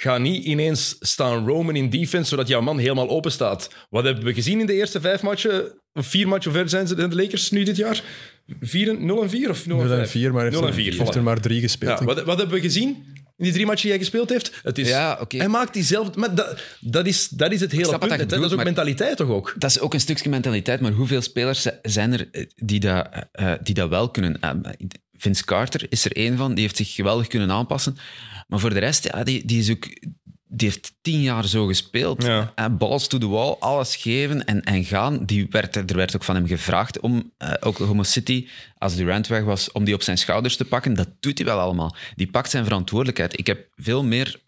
Ga 0.00 0.18
niet 0.18 0.44
ineens 0.44 0.96
staan 1.00 1.46
roamen 1.46 1.76
in 1.76 1.90
defense, 1.90 2.28
zodat 2.28 2.48
jouw 2.48 2.60
man 2.60 2.78
helemaal 2.78 3.08
open 3.08 3.32
staat. 3.32 3.68
Wat 3.90 4.04
hebben 4.04 4.24
we 4.24 4.34
gezien 4.34 4.60
in 4.60 4.66
de 4.66 4.72
eerste 4.74 5.00
vijf 5.00 5.22
matchen? 5.22 5.72
Of 5.92 6.06
vier 6.06 6.28
matchen, 6.28 6.50
hoe 6.50 6.60
ver 6.60 6.68
zijn 6.68 6.86
ze 6.86 6.94
de 6.94 7.16
Lakers 7.16 7.50
nu 7.50 7.62
dit 7.62 7.76
jaar? 7.76 8.02
4, 8.60 9.00
0 9.00 9.22
en 9.22 9.30
4 9.30 9.50
of 9.50 9.66
0 9.66 9.80
en 9.80 9.86
0 9.86 9.94
5? 9.96 10.04
en 10.06 10.10
4, 10.10 10.32
maar 10.32 10.42
heeft, 10.42 10.54
0 10.54 10.62
en 10.62 10.68
er- 10.68 10.74
4, 10.74 10.94
heeft 10.98 11.14
er 11.14 11.22
maar 11.22 11.40
drie 11.40 11.60
gespeeld. 11.60 11.98
Ja, 11.98 12.04
wat, 12.04 12.22
wat 12.24 12.38
hebben 12.38 12.56
we 12.56 12.62
gezien 12.62 12.88
in 13.36 13.44
die 13.44 13.52
drie 13.52 13.66
matchen 13.66 13.82
die 13.82 13.90
hij 13.90 14.00
gespeeld 14.00 14.28
heeft? 14.30 14.60
Het 14.62 14.78
is, 14.78 14.88
Ja, 14.88 15.18
oké. 15.20 15.36
Hij 15.36 15.48
maakt 15.48 15.72
diezelfde... 15.74 16.18
Maar 16.18 16.34
dat, 16.34 16.60
dat, 16.80 17.06
is, 17.06 17.28
dat 17.28 17.52
is 17.52 17.60
het 17.60 17.72
hele 17.72 17.98
punt. 17.98 18.18
dat 18.18 18.28
dat 18.28 18.44
is 18.44 18.52
ook 18.52 18.64
mentaliteit 18.64 19.16
toch 19.16 19.28
ook? 19.28 19.54
Dat 19.58 19.70
is 19.70 19.80
ook 19.80 19.94
een 19.94 20.00
stukje 20.00 20.28
mentaliteit, 20.28 20.80
maar 20.80 20.92
hoeveel 20.92 21.20
spelers 21.22 21.62
zi- 21.62 21.70
zijn 21.82 22.12
er 22.12 22.28
eh, 22.32 22.44
die 22.56 22.80
dat, 22.80 23.08
eh, 23.32 23.52
die 23.62 23.74
dat 23.74 23.88
wel 23.88 24.10
kunnen? 24.10 24.40
Eh, 24.40 24.50
Vince 25.20 25.44
Carter 25.44 25.86
is 25.88 26.04
er 26.04 26.12
één 26.16 26.36
van, 26.36 26.54
die 26.54 26.62
heeft 26.64 26.76
zich 26.76 26.94
geweldig 26.94 27.26
kunnen 27.26 27.50
aanpassen. 27.50 27.96
Maar 28.48 28.58
voor 28.58 28.74
de 28.74 28.78
rest, 28.78 29.04
ja, 29.04 29.24
die, 29.24 29.46
die, 29.46 29.58
is 29.58 29.70
ook, 29.70 29.84
die 30.44 30.68
heeft 30.68 30.94
tien 31.00 31.20
jaar 31.20 31.46
zo 31.46 31.66
gespeeld. 31.66 32.22
Ja. 32.22 32.70
Balls 32.70 33.06
to 33.06 33.18
the 33.18 33.28
wall, 33.28 33.56
alles 33.58 33.96
geven 33.96 34.44
en, 34.44 34.64
en 34.64 34.84
gaan. 34.84 35.24
Die 35.24 35.46
werd, 35.50 35.76
er 35.76 35.96
werd 35.96 36.16
ook 36.16 36.24
van 36.24 36.34
hem 36.34 36.46
gevraagd 36.46 37.00
om 37.00 37.32
eh 37.36 37.52
Oklahoma 37.60 38.02
City, 38.02 38.48
als 38.78 38.96
Durant 38.96 39.26
weg 39.26 39.42
was, 39.42 39.72
om 39.72 39.84
die 39.84 39.94
op 39.94 40.02
zijn 40.02 40.18
schouders 40.18 40.56
te 40.56 40.64
pakken. 40.64 40.94
Dat 40.94 41.08
doet 41.20 41.38
hij 41.38 41.46
wel 41.46 41.58
allemaal. 41.58 41.96
Die 42.14 42.30
pakt 42.30 42.50
zijn 42.50 42.64
verantwoordelijkheid. 42.64 43.38
Ik 43.38 43.46
heb 43.46 43.66
veel 43.76 44.04
meer 44.04 44.46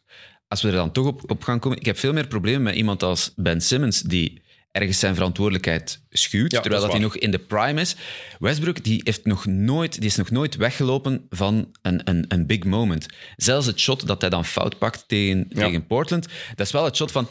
als 0.50 0.62
we 0.62 0.68
er 0.68 0.74
dan 0.74 0.92
toch 0.92 1.06
op, 1.06 1.30
op 1.30 1.42
gaan 1.42 1.58
komen, 1.58 1.78
ik 1.78 1.86
heb 1.86 1.98
veel 1.98 2.12
meer 2.12 2.26
problemen 2.26 2.62
met 2.62 2.74
iemand 2.74 3.02
als 3.02 3.32
Ben 3.36 3.60
Simmons, 3.60 4.00
die 4.00 4.42
ergens 4.72 4.98
zijn 4.98 5.14
verantwoordelijkheid 5.14 6.02
schuwt, 6.10 6.52
Ja, 6.52 6.60
terwijl 6.60 6.82
dat 6.82 6.90
hij 6.92 7.00
nog 7.00 7.16
in 7.16 7.30
de 7.30 7.38
prime 7.38 7.80
is. 7.80 7.96
Westbrook 8.38 8.84
die 8.84 9.00
heeft 9.04 9.24
nog 9.24 9.46
nooit, 9.46 9.94
die 9.94 10.04
is 10.10 10.16
nog 10.16 10.30
nooit 10.30 10.56
weggelopen 10.56 11.26
van 11.30 11.70
een, 11.82 12.00
een, 12.04 12.24
een 12.28 12.46
big 12.46 12.64
moment. 12.64 13.06
Zelfs 13.36 13.66
het 13.66 13.80
shot 13.80 14.06
dat 14.06 14.20
hij 14.20 14.30
dan 14.30 14.44
fout 14.44 14.78
pakt 14.78 15.04
tegen, 15.08 15.46
Ja. 15.48 15.64
tegen 15.64 15.86
Portland, 15.86 16.28
dat 16.54 16.66
is 16.66 16.72
wel 16.72 16.84
het 16.84 16.96
shot 16.96 17.12
van, 17.12 17.28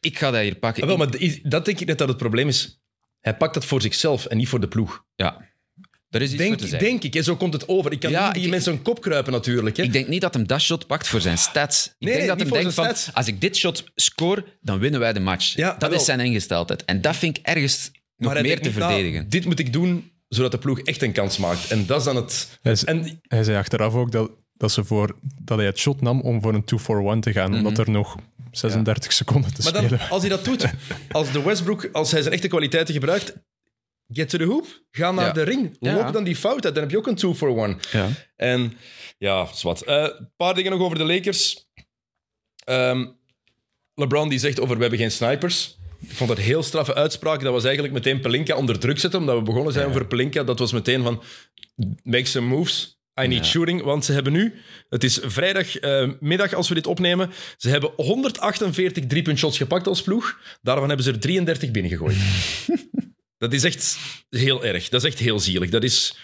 ik 0.00 0.18
ga 0.18 0.30
dat 0.30 0.40
hier 0.42 0.54
pakken. 0.56 0.82
Ah, 0.82 0.88
wel, 0.88 0.96
maar 0.96 1.10
dat 1.42 1.64
denk 1.64 1.80
ik 1.80 1.86
net 1.86 1.98
dat 1.98 2.08
het 2.08 2.16
probleem 2.16 2.48
is. 2.48 2.80
Hij 3.20 3.36
pakt 3.36 3.54
dat 3.54 3.64
voor 3.64 3.82
zichzelf 3.82 4.26
en 4.26 4.36
niet 4.36 4.48
voor 4.48 4.60
de 4.60 4.68
ploeg. 4.68 5.04
Ja, 5.14 5.50
daar 6.12 6.22
is 6.22 6.28
iets 6.32 6.36
voor 6.36 6.46
Denk, 6.46 6.58
te 6.60 6.66
zeggen. 6.68 6.88
denk 6.88 7.02
ik, 7.02 7.14
hè, 7.14 7.22
zo 7.22 7.36
komt 7.36 7.52
het 7.52 7.68
over. 7.68 7.92
Ik 7.92 8.00
kan 8.00 8.10
Ja, 8.10 8.24
niet 8.24 8.34
die 8.34 8.44
ik- 8.44 8.50
mensen 8.50 8.72
een 8.72 8.82
kop 8.82 9.00
kruipen 9.00 9.32
natuurlijk. 9.32 9.76
Hè. 9.76 9.82
Ik 9.82 9.92
denk 9.92 10.08
niet 10.08 10.20
dat 10.20 10.34
hem 10.34 10.46
dat 10.46 10.60
shot 10.60 10.86
pakt 10.86 11.08
voor 11.08 11.20
zijn 11.20 11.38
stats. 11.38 11.86
Ik 11.86 11.92
Nee, 11.98 12.14
denk 12.16 12.26
dat 12.28 12.38
hem 12.38 12.48
voor 12.48 12.56
denkt 12.56 12.74
zijn 12.74 12.86
van, 12.86 12.96
stats. 12.96 13.16
als 13.16 13.26
ik 13.26 13.40
dit 13.40 13.56
shot 13.56 13.84
score, 13.94 14.44
dan 14.60 14.78
winnen 14.78 15.00
wij 15.00 15.12
de 15.12 15.20
match. 15.20 15.54
Ja, 15.56 15.74
dat 15.78 15.90
wel. 15.90 15.98
is 15.98 16.04
zijn 16.04 16.20
ingesteldheid. 16.20 16.84
En 16.84 17.00
dat 17.00 17.16
vind 17.16 17.38
ik 17.38 17.46
ergens 17.46 17.90
nog 17.92 18.00
Maar 18.16 18.32
hij 18.34 18.42
meer 18.42 18.60
te 18.60 18.70
nou, 18.70 18.92
verdedigen. 18.92 19.28
dit 19.28 19.44
moet 19.44 19.58
ik 19.58 19.72
doen 19.72 20.10
zodat 20.28 20.50
de 20.50 20.58
ploeg 20.58 20.80
echt 20.80 21.02
een 21.02 21.12
kans 21.12 21.38
maakt. 21.38 21.70
En 21.70 21.86
dat 21.86 21.98
is 21.98 22.04
dan 22.04 22.16
het... 22.16 22.58
Hij, 22.62 22.76
En 22.84 23.20
hij 23.28 23.44
zei 23.44 23.56
achteraf 23.58 23.94
ook 23.94 24.12
dat, 24.12 24.30
dat, 24.56 24.72
ze 24.72 24.84
voor, 24.84 25.16
dat 25.42 25.56
hij 25.58 25.66
het 25.66 25.78
shot 25.78 26.00
nam 26.00 26.20
om 26.20 26.42
voor 26.42 26.54
een 26.54 26.64
2-for-1 26.64 27.18
te 27.20 27.32
gaan, 27.32 27.54
omdat 27.54 27.78
er 27.78 27.90
nog 27.90 28.16
36 28.50 29.12
seconden 29.12 29.54
te 29.54 29.60
Mhm. 29.62 29.72
Maar 29.72 29.80
dan, 29.80 29.90
spelen. 29.90 30.10
als 30.10 30.20
hij 30.20 30.30
dat 30.30 30.44
doet, 30.44 30.66
als 31.10 31.32
de 31.32 31.42
Westbrook, 31.42 31.88
als 31.92 32.10
hij 32.10 32.20
zijn 32.22 32.34
echte 32.34 32.48
kwaliteiten 32.48 32.94
gebruikt, 32.94 33.34
get 34.08 34.28
to 34.28 34.38
the 34.38 34.44
hoop, 34.44 34.66
ga 34.90 35.12
naar 35.12 35.24
Ja. 35.26 35.32
de 35.32 35.42
ring, 35.42 35.76
Ja. 35.80 35.94
loop 35.94 36.12
dan 36.12 36.24
die 36.24 36.36
fout 36.36 36.64
uit, 36.64 36.74
dan 36.74 36.82
heb 36.82 36.92
je 36.92 36.98
ook 36.98 37.06
een 37.06 37.14
two 37.14 37.34
for 37.34 37.48
one. 37.48 37.76
Ja. 37.92 38.08
En 38.36 38.72
ja, 39.18 39.46
zwart. 39.54 39.82
Eh, 39.82 40.02
Een 40.02 40.32
paar 40.36 40.54
dingen 40.54 40.70
nog 40.72 40.80
over 40.80 40.98
de 40.98 41.04
Lakers. 41.04 41.66
Ehm, 42.64 43.06
LeBron 43.94 44.28
die 44.28 44.38
zegt 44.38 44.60
over 44.60 44.74
we 44.74 44.80
hebben 44.80 44.98
geen 45.00 45.10
snipers. 45.10 45.78
Ik 46.00 46.12
vond 46.12 46.28
dat 46.28 46.38
een 46.38 46.44
heel 46.44 46.62
straffe 46.62 46.94
uitspraak. 46.94 47.40
Dat 47.42 47.52
was 47.52 47.64
eigenlijk 47.64 47.94
meteen 47.94 48.20
Pelinka 48.20 48.56
onder 48.56 48.78
druk 48.78 48.98
zetten, 48.98 49.20
omdat 49.20 49.36
we 49.36 49.42
begonnen 49.42 49.72
zijn 49.72 49.86
over 49.88 50.06
Pelinka. 50.06 50.42
Dat 50.44 50.58
was 50.58 50.72
meteen 50.72 51.02
van, 51.02 51.22
make 52.02 52.24
some 52.24 52.46
moves. 52.46 53.00
I 53.20 53.26
need 53.26 53.44
Ja. 53.44 53.50
shooting, 53.50 53.82
want 53.82 54.04
ze 54.04 54.12
hebben 54.12 54.32
nu... 54.32 54.54
Het 54.88 55.04
is 55.04 55.18
vrijdagmiddag 55.22 56.20
middag 56.20 56.52
als 56.54 56.68
we 56.68 56.74
dit 56.74 56.86
opnemen. 56.86 57.30
Ze 57.56 57.68
hebben 57.68 57.90
148 57.96 59.06
driepuntshots 59.06 59.56
gepakt 59.56 59.86
als 59.86 60.02
ploeg. 60.02 60.38
Daarvan 60.62 60.86
hebben 60.88 61.06
ze 61.06 61.12
er 61.12 61.20
33 61.20 61.70
binnengegooid. 61.70 62.16
dat 63.42 63.52
is 63.52 63.64
echt 63.64 63.98
heel 64.30 64.64
erg. 64.64 64.88
Dat 64.88 65.02
is 65.04 65.10
echt 65.10 65.18
heel 65.18 65.40
zielig. 65.40 65.70
Dat 65.70 65.82
is 65.82 66.16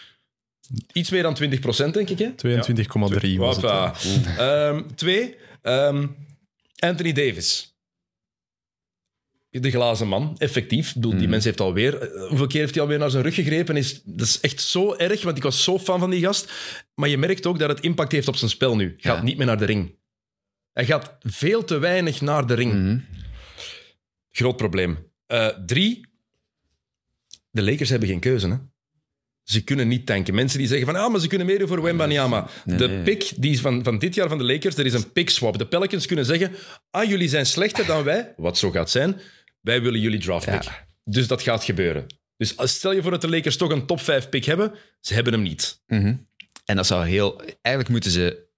iets 0.92 1.10
meer 1.10 1.22
dan 1.22 1.34
20 1.34 1.60
procent, 1.60 1.94
denk 1.94 2.08
ik. 2.10 2.18
Hè? 2.18 2.30
22,3 2.36 3.36
was 3.36 3.56
het. 3.56 4.36
Ehm, 4.38 4.82
twee, 4.94 5.36
ehm, 5.62 6.06
Anthony 6.78 7.12
Davis. 7.12 7.76
De 9.50 9.70
glazen 9.70 10.08
man, 10.08 10.34
effectief. 10.38 10.94
Bedoel. 10.94 11.16
Die 11.18 11.28
mens 11.28 11.44
heeft 11.44 11.60
alweer... 11.60 11.98
eh, 12.00 12.28
hoeveel 12.28 12.46
keer 12.46 12.60
heeft 12.60 12.74
hij 12.74 12.82
alweer 12.82 12.98
naar 12.98 13.10
zijn 13.10 13.22
rug 13.22 13.34
gegrepen? 13.34 13.76
Is, 13.76 14.00
dat 14.04 14.26
is 14.26 14.40
echt 14.40 14.60
zo 14.60 14.94
erg, 14.94 15.22
want 15.22 15.36
ik 15.36 15.42
was 15.42 15.64
zo 15.64 15.78
fan 15.78 15.98
van 16.00 16.10
die 16.10 16.20
gast. 16.24 16.52
Maar 16.94 17.08
je 17.08 17.18
merkt 17.18 17.46
ook 17.46 17.58
dat 17.58 17.68
het 17.68 17.80
impact 17.80 18.12
heeft 18.12 18.28
op 18.28 18.36
zijn 18.36 18.50
spel 18.50 18.76
nu. 18.76 18.94
Gaat 18.98 19.16
Ja. 19.16 19.22
niet 19.22 19.36
meer 19.36 19.46
naar 19.46 19.58
de 19.58 19.64
ring. 19.64 19.96
Hij 20.72 20.86
gaat 20.86 21.16
veel 21.20 21.64
te 21.64 21.78
weinig 21.78 22.20
naar 22.20 22.46
de 22.46 22.54
ring. 22.54 22.72
Mhm. 22.74 22.98
Groot 24.30 24.56
probleem. 24.56 24.98
Eh, 25.26 25.48
drie, 25.66 26.07
de 27.58 27.70
Lakers 27.70 27.88
hebben 27.88 28.08
geen 28.08 28.20
keuze. 28.20 28.48
Hè? 28.48 28.56
Ze 29.42 29.64
kunnen 29.64 29.88
niet 29.88 30.06
tanken. 30.06 30.34
Mensen 30.34 30.58
die 30.58 30.68
zeggen 30.68 30.86
van, 30.86 30.96
ah, 30.96 31.10
maar 31.10 31.20
ze 31.20 31.28
kunnen 31.28 31.46
meedoen 31.46 31.68
voor 31.68 31.82
Wembanyama. 31.82 32.48
Nee, 32.64 32.78
de 32.78 32.88
nee. 32.88 33.02
pick 33.02 33.32
die 33.36 33.52
is 33.52 33.60
van, 33.60 33.84
van 33.84 33.98
dit 33.98 34.14
jaar 34.14 34.28
van 34.28 34.38
de 34.38 34.44
Lakers, 34.44 34.76
er 34.76 34.86
is 34.86 34.92
een 34.92 35.12
pick 35.12 35.30
swap. 35.30 35.58
De 35.58 35.66
Pelicans 35.66 36.06
kunnen 36.06 36.24
zeggen, 36.24 36.52
ah, 36.90 37.08
jullie 37.08 37.28
zijn 37.28 37.46
slechter 37.46 37.86
dan 37.86 38.04
wij, 38.04 38.34
wat 38.36 38.58
zo 38.58 38.70
gaat 38.70 38.90
zijn. 38.90 39.20
Wij 39.60 39.82
willen 39.82 40.00
jullie 40.00 40.20
draft 40.20 40.50
pick. 40.50 40.62
Ja. 40.62 40.86
Dus 41.04 41.26
dat 41.26 41.42
gaat 41.42 41.64
gebeuren. 41.64 42.06
Dus 42.36 42.54
stel 42.56 42.92
je 42.92 43.02
voor 43.02 43.10
dat 43.10 43.20
de 43.20 43.28
Lakers 43.28 43.56
toch 43.56 43.70
een 43.70 43.86
top 43.86 44.00
5 44.00 44.28
pick 44.28 44.44
hebben, 44.44 44.72
ze 45.00 45.14
hebben 45.14 45.32
hem 45.32 45.42
niet. 45.42 45.82
Mhm. 45.86 46.14
En 46.64 46.76
dat 46.76 46.86
zou 46.86 47.06
heel... 47.06 47.40
Eigenlijk 47.40 47.88
moeten 47.88 48.10
ze, 48.10 48.48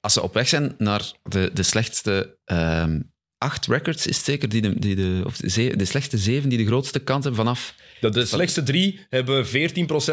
als 0.00 0.12
ze 0.12 0.22
op 0.22 0.34
weg 0.34 0.48
zijn 0.48 0.74
naar 0.78 1.12
de, 1.22 1.50
de 1.52 1.62
slechtste 1.62 2.38
ehm, 2.44 3.00
acht 3.44 3.66
records, 3.66 4.06
is 4.06 4.16
het 4.16 4.24
zeker, 4.24 4.48
die 4.48 4.62
de, 4.62 4.78
die 4.78 4.94
de, 4.94 5.22
of 5.26 5.36
de, 5.36 5.50
ze- 5.50 5.74
de 5.76 5.84
slechtste 5.84 6.18
zeven 6.18 6.48
die 6.48 6.58
de 6.58 6.66
grootste 6.66 6.98
kant 6.98 7.24
hebben 7.24 7.44
vanaf... 7.44 7.74
Dat 8.00 8.14
de 8.14 8.26
slechtste 8.26 8.62
drie 8.62 9.00
hebben 9.08 9.46
14% 9.46 9.50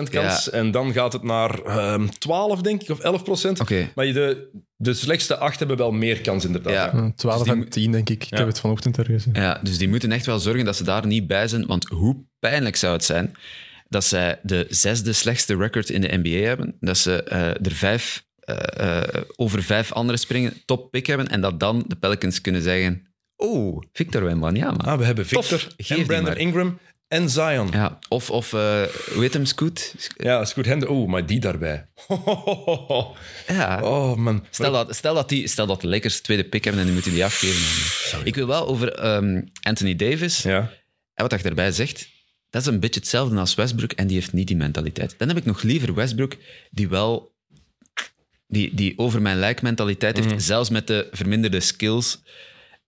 kans. 0.10 0.46
Ja. 0.46 0.52
En 0.52 0.72
dan 0.72 0.94
gaat 0.94 1.14
het 1.14 1.24
naar 1.24 1.60
ehm 1.64 2.08
12, 2.20 2.62
denk 2.62 2.82
ik, 2.82 2.90
of 2.90 3.00
11%. 3.48 3.52
Oké. 3.62 3.90
Maar 3.96 4.06
de, 4.06 4.50
de 4.76 4.94
slechtste 4.94 5.38
acht 5.38 5.60
hebben 5.60 5.78
wel 5.78 5.92
meer 5.92 6.22
kans, 6.22 6.46
inderdaad. 6.46 6.74
Ja. 6.74 6.86
Ja. 6.86 7.04
Eh, 7.04 7.10
12 7.16 7.36
Dus 7.38 7.44
die 7.44 7.52
en 7.54 7.58
moet- 7.58 7.72
10, 7.72 7.92
denk 7.92 8.10
ik. 8.10 8.24
Ik 8.24 8.30
Ja. 8.30 8.38
heb 8.38 8.48
het 8.48 8.60
vanochtend 8.60 8.98
ergens 8.98 9.24
gezien. 9.24 9.42
Ja, 9.42 9.60
dus 9.64 9.78
die 9.78 9.90
moeten 9.90 10.12
echt 10.12 10.26
wel 10.26 10.40
zorgen 10.40 10.66
dat 10.66 10.76
ze 10.76 10.84
daar 10.84 11.08
niet 11.08 11.28
bij 11.28 11.48
zijn. 11.48 11.66
Want 11.66 11.86
hoe 11.90 12.24
pijnlijk 12.40 12.76
zou 12.76 12.94
het 12.94 13.04
zijn 13.04 13.32
dat 13.90 14.04
zij 14.04 14.40
de 14.44 14.66
zesde 14.70 15.14
slechtste 15.14 15.56
record 15.56 15.90
in 15.90 16.02
de 16.02 16.20
NBA 16.24 16.46
hebben. 16.48 16.76
Dat 16.80 16.98
ze 16.98 17.24
eh, 17.24 17.48
er 17.50 17.72
vijf, 17.72 18.24
eh, 18.40 18.58
eh, 19.00 19.22
over 19.36 19.64
vijf 19.64 19.92
andere 19.92 20.18
springen, 20.18 20.54
top 20.66 20.92
pick 20.92 21.06
hebben. 21.08 21.28
En 21.28 21.42
dat 21.42 21.60
dan 21.60 21.84
de 21.88 21.96
Pelicans 21.96 22.42
kunnen 22.42 22.62
zeggen... 22.62 23.06
Oh, 23.44 23.82
Victor 23.94 24.24
Wembanyama. 24.24 24.78
Ah, 24.84 24.98
we 24.98 25.06
hebben 25.06 25.28
Tof. 25.28 25.46
Victor 25.48 25.72
Geef 25.78 25.98
en 26.00 26.06
Brandon. 26.06 26.36
Ingram 26.38 26.80
en 27.08 27.30
Zion. 27.30 27.68
Ja, 27.68 27.78
Ja, 27.78 28.00
of, 28.10 28.30
of 28.30 28.54
eh 28.54 28.84
hoe 29.14 29.22
heet 29.22 29.34
hem, 29.34 29.46
Scoot? 29.46 29.94
is 30.18 30.54
goed. 30.54 30.66
Hende. 30.66 30.90
Oeh, 30.92 31.10
maar 31.10 31.26
die 31.26 31.40
daarbij. 31.40 31.88
Ja. 33.48 33.80
Oh, 33.84 34.16
man. 34.16 34.46
Stel 34.50 34.72
dat, 34.72 34.96
stel, 34.96 35.14
dat 35.14 35.30
die, 35.30 35.48
stel 35.48 35.66
dat 35.66 35.82
de 35.82 35.88
Lakers 35.88 36.20
tweede 36.22 36.44
pick 36.44 36.64
hebben 36.64 36.82
en 36.82 36.86
die 36.88 36.96
moeten 36.96 37.14
die 37.14 37.24
afgeven. 37.26 38.26
Ik 38.26 38.36
wil 38.36 38.48
wel 38.48 38.68
over 38.68 38.94
ehm, 38.94 39.42
Anthony 39.62 39.96
Davis... 39.96 40.42
Ja. 40.44 40.60
En 41.14 41.28
wat 41.28 41.32
hij 41.42 41.50
erbij 41.50 41.72
zegt, 41.72 42.10
dat 42.50 42.62
is 42.62 42.68
een 42.68 42.80
beetje 42.80 43.00
hetzelfde 43.00 43.38
als 43.40 43.56
Westbrook 43.56 43.92
en 43.92 44.08
die 44.08 44.16
heeft 44.18 44.34
niet 44.34 44.48
die 44.48 44.56
mentaliteit. 44.56 45.16
Dan 45.18 45.28
heb 45.28 45.38
ik 45.38 45.46
nog 45.46 45.62
liever 45.62 45.94
Westbrook 45.94 46.36
die 46.72 46.90
wel 46.90 47.32
die, 48.48 48.76
die 48.76 48.94
over 48.98 49.22
mijn 49.22 49.38
lijk 49.40 49.62
mentaliteit 49.62 50.16
heeft, 50.16 50.30
Mhm. 50.30 50.40
zelfs 50.40 50.70
met 50.70 50.88
de 50.88 51.08
verminderde 51.12 51.60
skills, 51.60 52.22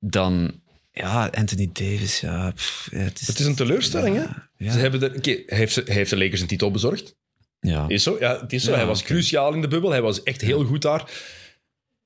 dan 0.05 0.61
ja, 0.91 1.27
Anthony 1.31 1.69
Davis. 1.73 2.19
Ja, 2.19 2.51
pff, 2.51 2.87
ja, 2.91 2.97
het, 2.97 3.21
is, 3.21 3.27
Het 3.27 3.39
is 3.39 3.45
een 3.45 3.55
teleurstelling, 3.55 4.15
hè? 4.15 4.23
Ja. 4.57 4.71
Ze 4.71 4.79
hebben 4.79 5.01
er, 5.01 5.15
oké, 5.17 5.41
hij 5.45 5.57
heeft, 5.57 5.73
ze- 5.73 5.83
hij 5.85 5.95
heeft 5.95 6.09
de 6.09 6.17
Lakers 6.17 6.41
een 6.41 6.47
titel 6.47 6.71
bezorgd. 6.71 7.15
ja. 7.59 7.85
Is 7.87 8.03
zo? 8.03 8.17
Ja, 8.19 8.39
het 8.41 8.53
is 8.53 8.63
zo. 8.63 8.73
Hij 8.73 8.85
was 8.85 9.03
cruciaal 9.03 9.53
in 9.53 9.61
de 9.61 9.67
bubbel. 9.67 9.89
Hij 9.91 10.01
was 10.01 10.23
echt 10.23 10.41
heel 10.41 10.65
goed 10.65 10.81
daar. 10.81 11.11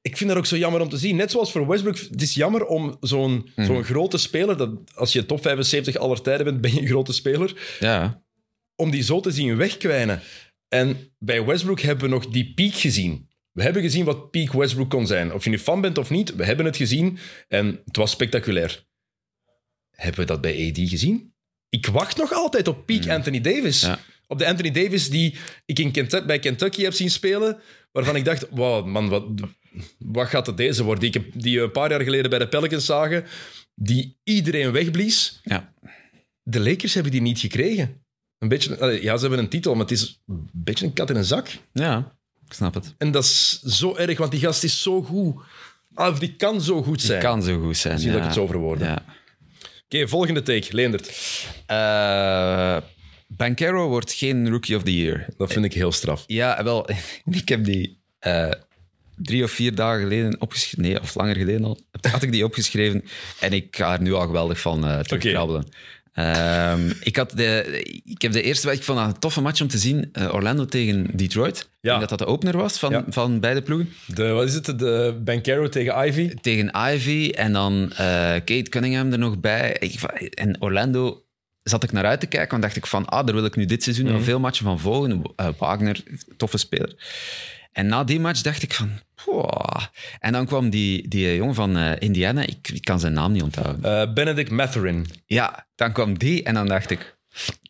Ik 0.02 0.18
vind 0.18 0.30
dat 0.30 0.38
ook 0.40 0.46
zo 0.46 0.58
jammer 0.58 0.82
om 0.82 0.90
te 0.90 0.98
zien. 0.98 1.16
Net 1.16 1.32
zoals 1.32 1.52
voor 1.52 1.68
Westbrook. 1.68 1.98
Het 1.98 2.22
is 2.22 2.34
jammer 2.34 2.66
om 2.66 2.98
zo'n 3.00 3.50
Mhm. 3.56 3.68
zo'n 3.68 3.84
grote 3.84 4.18
speler... 4.18 4.58
Dat, 4.58 4.70
als 4.96 5.14
je 5.14 5.26
top 5.26 5.42
75 5.42 5.96
aller 5.96 6.22
tijden 6.22 6.46
bent, 6.46 6.62
ben 6.62 6.74
je 6.74 6.82
een 6.82 6.88
grote 6.88 7.14
speler. 7.14 7.78
ja. 7.80 8.22
om 8.76 8.92
die 8.92 9.04
zo 9.04 9.20
te 9.20 9.32
zien 9.32 9.58
wegkwijnen. 9.58 10.22
En 10.68 10.98
bij 11.20 11.46
Westbrook 11.46 11.80
hebben 11.80 12.04
we 12.10 12.10
nog 12.16 12.28
die 12.28 12.54
piek 12.54 12.74
gezien. 12.76 13.27
We 13.58 13.63
hebben 13.63 13.82
gezien 13.82 14.06
wat 14.06 14.32
piek 14.32 14.54
Westbrook 14.54 14.89
kon 14.89 15.08
zijn. 15.08 15.34
Of 15.34 15.43
je 15.43 15.50
nu 15.50 15.60
fan 15.60 15.82
bent 15.82 15.98
of 15.98 16.10
niet, 16.10 16.36
we 16.36 16.46
hebben 16.46 16.65
het 16.65 16.78
gezien 16.78 17.17
en 17.48 17.82
het 17.86 17.96
was 17.96 18.12
spectaculair. 18.12 18.86
hebben 19.89 20.20
we 20.20 20.26
dat 20.26 20.41
bij 20.41 20.70
AD 20.70 20.89
gezien? 20.89 21.34
Ik 21.70 21.86
wacht 21.86 22.17
nog 22.17 22.34
altijd 22.34 22.67
op 22.67 22.86
peak 22.86 23.08
Anthony 23.08 23.41
Davis. 23.41 23.82
Ja. 23.82 24.00
Op 24.28 24.39
de 24.39 24.48
Anthony 24.48 24.72
Davis 24.72 25.10
die 25.10 25.36
ik 25.65 25.80
in 25.80 25.91
Kentucky, 25.91 26.26
bij 26.26 26.39
Kentucky 26.39 26.84
heb 26.84 26.93
zien 26.93 27.10
spelen, 27.10 27.60
waarvan 27.91 28.15
ik 28.15 28.26
dacht, 28.26 28.50
wow, 28.50 28.86
man, 28.86 29.10
wat, 29.10 29.26
wat 29.98 30.28
gaat 30.28 30.48
het 30.48 30.58
deze 30.58 30.84
worden? 30.84 31.12
Die, 31.12 31.22
ik 31.22 31.41
die 31.41 31.58
we 31.58 31.63
een 31.63 31.72
paar 31.72 31.89
jaar 31.89 32.02
geleden 32.02 32.30
bij 32.30 32.39
de 32.39 32.48
Pelicans 32.48 32.86
zagen, 32.86 33.26
die 33.76 34.20
iedereen 34.24 34.72
wegblies. 34.72 35.39
Ja. 35.43 35.74
De 36.43 36.60
Lakers 36.60 36.93
hebben 36.93 37.12
die 37.12 37.22
niet 37.22 37.39
gekregen. 37.39 38.06
Een 38.38 38.48
beetje, 38.48 39.02
ja, 39.02 39.15
ze 39.15 39.22
hebben 39.22 39.39
een 39.39 39.50
titel, 39.50 39.74
maar 39.74 39.86
het 39.86 39.91
is 39.91 40.22
een 40.28 40.50
beetje 40.54 40.86
een 40.86 40.93
kat 40.93 41.10
in 41.10 41.15
een 41.15 41.24
zak. 41.24 41.58
ja, 41.74 42.16
ik 42.48 42.54
snap 42.54 42.74
het. 42.74 42.94
En 42.98 43.12
dat 43.12 43.24
is 43.24 43.60
zo 43.62 43.96
erg, 43.96 44.18
want 44.18 44.32
die 44.32 44.40
gast 44.40 44.64
is 44.64 44.82
zo 44.82 45.04
goed. 45.04 45.36
Ah, 45.94 46.12
Of 46.12 46.20
die 46.20 46.36
kan 46.36 46.62
zo 46.62 46.84
goed 46.84 47.02
zijn. 47.02 47.22
Kan 47.22 47.44
zo 47.44 47.60
goed 47.60 47.78
zijn. 47.78 48.00
Zie 48.00 48.08
ja. 48.08 48.14
dat 48.14 48.22
ik 48.22 48.28
het 48.28 48.38
zo 48.38 48.48
verwoorden. 48.48 48.88
Ja. 48.88 49.04
Oké, 49.86 50.08
volgende 50.08 50.42
take. 50.42 50.68
Leendert. 50.70 51.12
Eh, 51.66 52.78
Bankero 53.28 53.88
wordt 53.88 54.12
geen 54.12 54.50
Rookie 54.50 54.76
of 54.76 54.84
the 54.84 54.98
Year. 54.98 55.26
Dat 55.38 55.54
vind 55.54 55.66
ik 55.66 55.74
heel 55.74 55.92
straf. 55.92 56.24
Ja, 56.28 56.64
wel, 56.64 56.90
ik 57.42 57.50
heb 57.50 57.64
die 57.64 58.00
eh, 58.20 58.52
drie 59.16 59.44
of 59.44 59.52
vier 59.52 59.76
dagen 59.76 60.02
geleden 60.02 60.42
opgeschreven. 60.42 60.82
Nee, 60.82 61.02
of 61.02 61.16
langer 61.16 61.36
geleden 61.36 61.64
al. 61.64 61.80
Had 62.12 62.24
ik 62.24 62.32
die 62.32 62.46
opgeschreven. 62.46 63.04
En 63.40 63.54
ik 63.54 63.76
ga 63.76 63.94
er 63.94 64.02
nu 64.02 64.14
al 64.14 64.26
geweldig 64.26 64.60
van 64.60 64.88
eh 64.88 65.00
terugkrabbelen. 65.00 65.68
Ehm, 66.17 66.91
ik, 66.99 67.15
had 67.15 67.32
de, 67.36 67.82
ik 68.06 68.21
heb 68.21 68.32
de 68.32 68.41
eerste 68.41 68.67
week 68.67 68.84
van 68.84 68.97
een 68.97 69.19
toffe 69.19 69.41
match 69.41 69.62
om 69.62 69.67
te 69.67 69.77
zien. 69.77 70.10
eh, 70.13 70.34
Orlando 70.34 70.65
tegen 70.65 71.08
Detroit. 71.13 71.60
Ik 71.60 71.67
denk 71.82 71.99
dat 71.99 72.10
dat 72.10 72.19
de 72.19 72.25
opener 72.25 72.58
was 72.58 72.80
van, 72.80 72.91
Ja. 72.91 73.06
van 73.10 73.39
beide 73.39 73.62
ploegen. 73.62 73.89
De, 74.06 74.27
wat 74.27 74.47
is 74.47 74.53
het? 74.53 74.65
De 74.80 75.21
Bankero 75.23 75.69
tegen 75.69 76.08
Ivy. 76.08 76.34
Tegen 76.41 76.71
Ivy 76.93 77.30
en 77.36 77.53
dan 77.53 77.91
eh, 77.91 77.97
Kate 78.34 78.69
Cunningham 78.69 79.12
er 79.12 79.17
nog 79.19 79.39
bij. 79.39 79.75
Ik, 79.80 80.01
en 80.34 80.62
Orlando 80.62 81.23
zat 81.63 81.84
ik 81.84 81.91
naar 81.91 82.06
uit 82.06 82.19
te 82.19 82.25
kijken, 82.27 82.49
want 82.49 82.62
dacht 82.63 82.75
ik 82.75 82.86
van, 82.86 83.06
ah, 83.06 83.25
daar 83.25 83.36
wil 83.36 83.45
ik 83.45 83.56
nu 83.56 83.65
dit 83.65 83.84
seizoen 83.84 84.12
al 84.12 84.21
veel 84.21 84.39
matchen 84.39 84.65
van 84.65 84.80
volgen. 84.80 85.21
Eh, 85.36 85.47
Wagner, 85.58 86.03
toffe 86.38 86.58
speler. 86.58 86.95
En 87.71 87.88
na 87.88 88.03
die 88.03 88.19
match 88.19 88.41
dacht 88.41 88.63
ik 88.63 88.73
van, 88.73 88.89
En 90.20 90.32
dan 90.32 90.46
kwam 90.46 90.70
die, 90.70 91.08
die 91.08 91.36
jongen 91.36 91.56
van 91.56 91.78
eh, 91.78 91.92
Indiana, 92.00 92.42
ik, 92.42 92.70
ik 92.74 92.84
kan 92.84 93.00
zijn 93.00 93.13
naam 93.13 93.32
niet 93.32 93.42
onthouden. 93.44 93.84
Eh, 93.84 94.13
Benedict 94.13 94.52
Matherin. 94.52 95.06
Ja, 95.26 95.68
dan 95.76 95.92
kwam 95.92 96.18
die 96.18 96.44
en 96.44 96.54
dan 96.54 96.68
dacht 96.68 96.90
ik, 96.90 97.18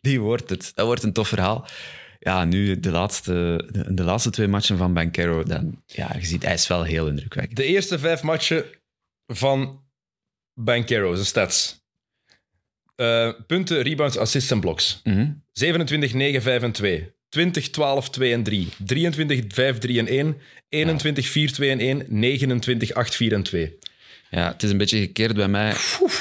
die 0.01 0.21
wordt 0.21 0.49
het. 0.49 0.71
Dat 0.73 0.85
wordt 0.85 1.03
een 1.03 1.13
tof 1.13 1.27
verhaal. 1.27 1.67
Ja, 2.19 2.45
nu 2.45 2.79
de 2.79 2.91
laatste, 2.91 3.63
de, 3.71 3.93
de 3.93 4.03
laatste 4.03 4.29
twee 4.29 4.47
matchen 4.47 4.77
van 4.77 4.93
Bankero, 4.93 5.43
dan, 5.43 5.83
ja, 5.85 6.15
je 6.19 6.25
ziet, 6.25 6.43
hij 6.43 6.53
is 6.53 6.67
wel 6.67 6.83
heel 6.83 7.07
indrukwekkend. 7.07 7.57
De 7.57 7.65
eerste 7.65 7.99
vijf 7.99 8.23
matchen 8.23 8.65
van 9.27 9.83
Bankero, 10.53 11.13
zijn 11.13 11.25
stats. 11.25 11.85
Eh, 12.95 13.31
punten, 13.47 13.81
rebounds, 13.81 14.17
assists 14.17 14.51
en 14.51 14.59
blocks. 14.59 15.01
Mhm. 15.03 15.31
27, 15.51 16.13
9, 16.13 16.41
5 16.41 16.61
en 16.61 16.71
2. 16.71 17.15
20, 17.29 17.69
12, 17.69 18.09
2 18.09 18.33
en 18.33 18.43
3. 18.43 18.67
23, 18.77 19.43
5, 19.47 19.77
3 19.77 19.99
en 19.99 20.07
1. 20.07 20.37
21, 20.69 21.27
4, 21.27 21.51
2 21.51 21.69
en 21.69 21.79
1. 21.79 22.05
29, 22.07 22.93
8, 22.93 23.15
4 23.15 23.33
en 23.33 23.43
2. 23.43 23.77
Ja, 24.29 24.51
het 24.51 24.63
is 24.63 24.71
een 24.71 24.77
beetje 24.77 24.99
gekeerd 24.99 25.35
bij 25.35 25.47
mij. 25.47 25.75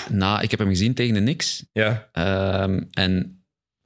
Na, 0.08 0.40
ik 0.40 0.50
heb 0.50 0.60
hem 0.60 0.68
gezien 0.68 0.94
tegen 0.94 1.14
de 1.14 1.20
Knicks. 1.20 1.64
Ja. 1.72 2.08
Ehm, 2.12 2.82
en 2.92 3.44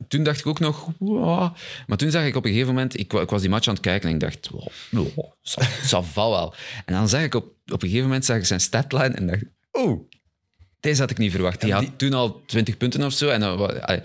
toen 0.08 0.22
dacht 0.22 0.38
ik 0.38 0.46
ook 0.46 0.60
nog... 0.60 0.92
wow. 0.98 1.54
Maar 1.86 1.96
toen 1.96 2.10
zag 2.10 2.24
ik 2.24 2.36
op 2.36 2.44
een 2.44 2.50
gegeven 2.50 2.74
moment... 2.74 2.98
Ik, 2.98 3.12
ik 3.12 3.30
was 3.30 3.40
die 3.40 3.50
match 3.50 3.68
aan 3.68 3.74
het 3.74 3.82
kijken 3.82 4.08
en 4.08 4.14
ik 4.14 4.20
dacht... 4.20 4.48
Wow, 4.48 5.08
wow, 5.14 6.14
wel. 6.14 6.54
En 6.84 6.94
dan 6.94 7.08
zag 7.08 7.22
ik 7.22 7.34
op, 7.34 7.44
op 7.44 7.82
een 7.82 7.88
gegeven 7.88 8.06
moment 8.06 8.24
zag 8.24 8.36
ik 8.36 8.44
zijn 8.44 8.60
statline 8.60 9.14
en 9.14 9.26
dacht... 9.26 9.42
Oh, 9.72 10.10
deze 10.80 11.00
had 11.00 11.10
ik 11.10 11.18
niet 11.18 11.32
verwacht. 11.32 11.60
Die 11.60 11.72
had 11.72 11.98
toen 11.98 12.12
al 12.12 12.42
20 12.46 12.76
punten 12.76 13.02
of 13.02 13.12
zo. 13.12 13.28
En 13.28 13.42
allee, 13.42 14.00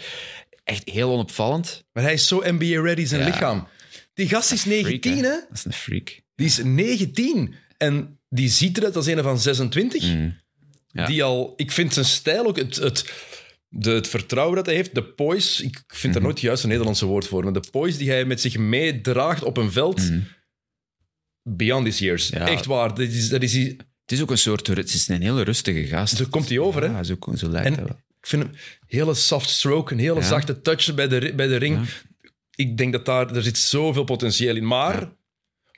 echt 0.65 0.89
heel 0.89 1.11
onopvallend. 1.11 1.85
Maar 1.93 2.03
hij 2.03 2.13
is 2.13 2.27
zo 2.27 2.41
NBA-ready, 2.45 3.05
zijn 3.05 3.21
Ja. 3.21 3.27
lichaam. 3.27 3.67
Die 4.13 4.27
gast 4.29 4.51
is 4.51 4.61
Freak, 4.61 4.83
19, 4.83 5.15
hè? 5.15 5.21
Dat 5.23 5.47
is 5.53 5.65
een 5.65 5.73
freak. 5.73 6.21
Die 6.35 6.45
is 6.45 6.57
19. 6.63 7.53
En 7.77 8.19
die 8.29 8.49
ziet 8.49 8.77
eruit 8.77 8.95
als 8.95 9.05
een 9.05 9.23
van 9.23 9.39
26. 9.39 10.03
Mm. 10.03 10.37
Ja. 10.87 11.05
Die 11.05 11.23
al... 11.23 11.53
Ik 11.55 11.71
vind 11.71 11.93
zijn 11.93 12.05
stijl 12.05 12.45
ook... 12.45 12.57
Het, 12.57 12.75
het, 12.75 13.11
de, 13.69 13.91
het 13.91 14.07
vertrouwen 14.07 14.55
dat 14.55 14.65
hij 14.65 14.75
heeft, 14.75 14.95
de 14.95 15.03
poise... 15.03 15.63
Ik 15.63 15.83
vind 15.87 16.13
daar 16.13 16.21
nooit 16.21 16.39
juist 16.39 16.63
een 16.63 16.69
Nederlandse 16.69 17.05
woord 17.05 17.27
voor, 17.27 17.43
maar 17.43 17.53
de 17.53 17.63
poise 17.71 17.97
die 17.97 18.09
hij 18.09 18.25
met 18.25 18.41
zich 18.41 18.57
meedraagt 18.57 19.43
op 19.43 19.57
een 19.57 19.71
veld... 19.71 20.01
Beyond 21.49 21.85
his 21.85 21.99
years. 21.99 22.27
Ja. 22.27 22.47
Echt 22.47 22.65
waar. 22.65 22.89
Dat 22.89 22.99
is, 22.99 23.29
dat 23.29 23.43
is, 23.43 23.53
Het 23.53 24.11
is 24.11 24.21
ook 24.21 24.31
een 24.31 24.37
soort... 24.37 24.67
Het 24.67 24.93
is 24.93 25.07
een 25.07 25.21
hele 25.21 25.41
rustige 25.41 25.85
gast. 25.87 26.15
zo 26.17 26.25
komt 26.29 26.49
hij 26.49 26.59
over, 26.59 26.81
hè? 26.81 26.87
Ja, 26.87 27.03
zo, 27.03 27.17
zo 27.35 27.49
lijkt 27.49 27.67
En 27.67 27.73
hij 27.73 27.83
wel. 27.83 27.99
Ik 28.25 28.31
vind 28.31 28.43
hem 28.43 28.51
hele 28.87 29.13
soft 29.13 29.49
stroke, 29.49 29.93
een 29.93 29.99
hele 29.99 30.19
Ja. 30.19 30.25
zachte 30.25 30.61
touch 30.61 30.93
bij 30.95 31.07
de, 31.07 31.33
bij 31.35 31.47
de 31.47 31.55
ring. 31.55 31.75
Ja. 31.77 31.91
Ik 32.55 32.77
denk 32.77 32.91
dat 32.91 33.05
daar, 33.05 33.35
er 33.35 33.43
zit 33.43 33.57
zoveel 33.57 34.03
potentieel 34.03 34.55
in. 34.55 34.67
Maar 34.67 35.13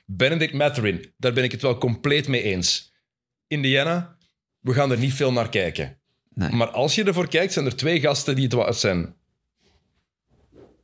Benedict 0.06 0.52
Matherin, 0.52 1.12
daar 1.16 1.32
ben 1.32 1.44
ik 1.44 1.52
het 1.52 1.62
wel 1.62 1.78
compleet 1.78 2.28
mee 2.28 2.42
eens. 2.42 2.92
Indiana, 3.46 4.16
we 4.60 4.72
gaan 4.72 4.90
er 4.90 4.98
niet 4.98 5.14
veel 5.14 5.32
naar 5.32 5.48
kijken. 5.48 5.98
Nee. 6.34 6.50
Maar 6.50 6.68
als 6.70 6.94
je 6.94 7.04
ervoor 7.04 7.28
kijkt, 7.28 7.52
zijn 7.52 7.66
er 7.66 7.76
twee 7.76 8.00
gasten 8.00 8.34
die 8.34 8.44
het 8.44 8.52
waard 8.52 8.76
zijn. 8.76 9.14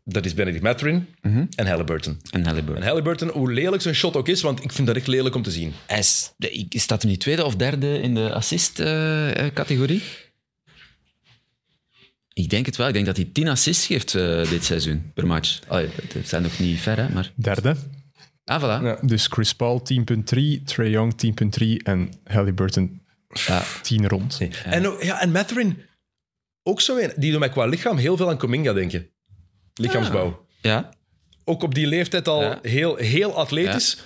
Dat 0.04 0.24
is 0.24 0.34
Benedict 0.34 0.62
Matherin 0.62 1.06
Mhm. 1.22 1.44
en 1.54 1.66
Halliburton. 1.66 2.20
En 2.30 2.44
Halliburton. 2.44 2.82
En 2.82 2.88
Halliburton, 2.88 3.28
hoe 3.28 3.52
lelijk 3.52 3.82
zijn 3.82 3.94
shot 3.94 4.16
ook 4.16 4.28
is, 4.28 4.42
want 4.42 4.64
ik 4.64 4.72
vind 4.72 4.86
dat 4.86 4.96
echt 4.96 5.06
lelijk 5.06 5.34
om 5.34 5.42
te 5.42 5.50
zien. 5.50 5.72
Hij 5.86 5.98
is, 5.98 6.32
staat 6.68 7.02
hem 7.02 7.10
niet 7.10 7.20
tweede 7.20 7.44
of 7.44 7.56
derde 7.56 8.00
in 8.00 8.14
de 8.14 8.32
assist-categorie? 8.32 10.02
Ik 12.34 12.50
denk 12.50 12.66
het 12.66 12.76
wel. 12.76 12.86
Ik 12.88 12.92
denk 12.94 13.06
dat 13.06 13.16
hij 13.16 13.28
10 13.32 13.48
assists 13.48 13.86
geeft 13.86 14.14
eh, 14.14 14.48
dit 14.50 14.64
seizoen 14.64 15.10
per 15.14 15.26
match. 15.26 15.58
Allee, 15.68 15.88
het 16.14 16.28
zijn 16.28 16.42
nog 16.42 16.58
niet 16.58 16.78
ver, 16.80 16.96
hè, 16.96 17.08
maar... 17.08 17.32
Derde. 17.34 17.76
Ah, 18.44 18.62
voilà. 18.62 18.82
Ja. 18.84 18.98
Dus 19.02 19.26
Chris 19.26 19.54
Paul 19.54 19.82
10.3, 19.92 20.04
Trae 20.64 20.90
Young 20.90 21.12
10.3 21.60 21.66
en 21.82 22.10
Halliburton 22.24 23.00
Ja. 23.46 23.62
10 23.82 24.08
rond. 24.08 24.40
En, 24.64 24.82
ja, 25.00 25.20
en 25.20 25.30
Matherin, 25.30 25.82
ook 26.62 26.80
zo 26.80 26.96
een. 26.98 27.12
Die 27.16 27.30
doet 27.30 27.40
mij 27.40 27.48
qua 27.48 27.66
lichaam 27.66 27.96
heel 27.96 28.16
veel 28.16 28.28
aan 28.28 28.38
Cominga 28.38 28.72
denken. 28.72 29.08
Lichaamsbouw. 29.74 30.46
Ja. 30.60 30.88
Ook 31.44 31.62
op 31.62 31.74
die 31.74 31.86
leeftijd 31.86 32.28
al 32.28 32.42
Ja. 32.42 32.58
heel, 32.62 32.96
heel 32.96 33.34
atletisch. 33.36 33.98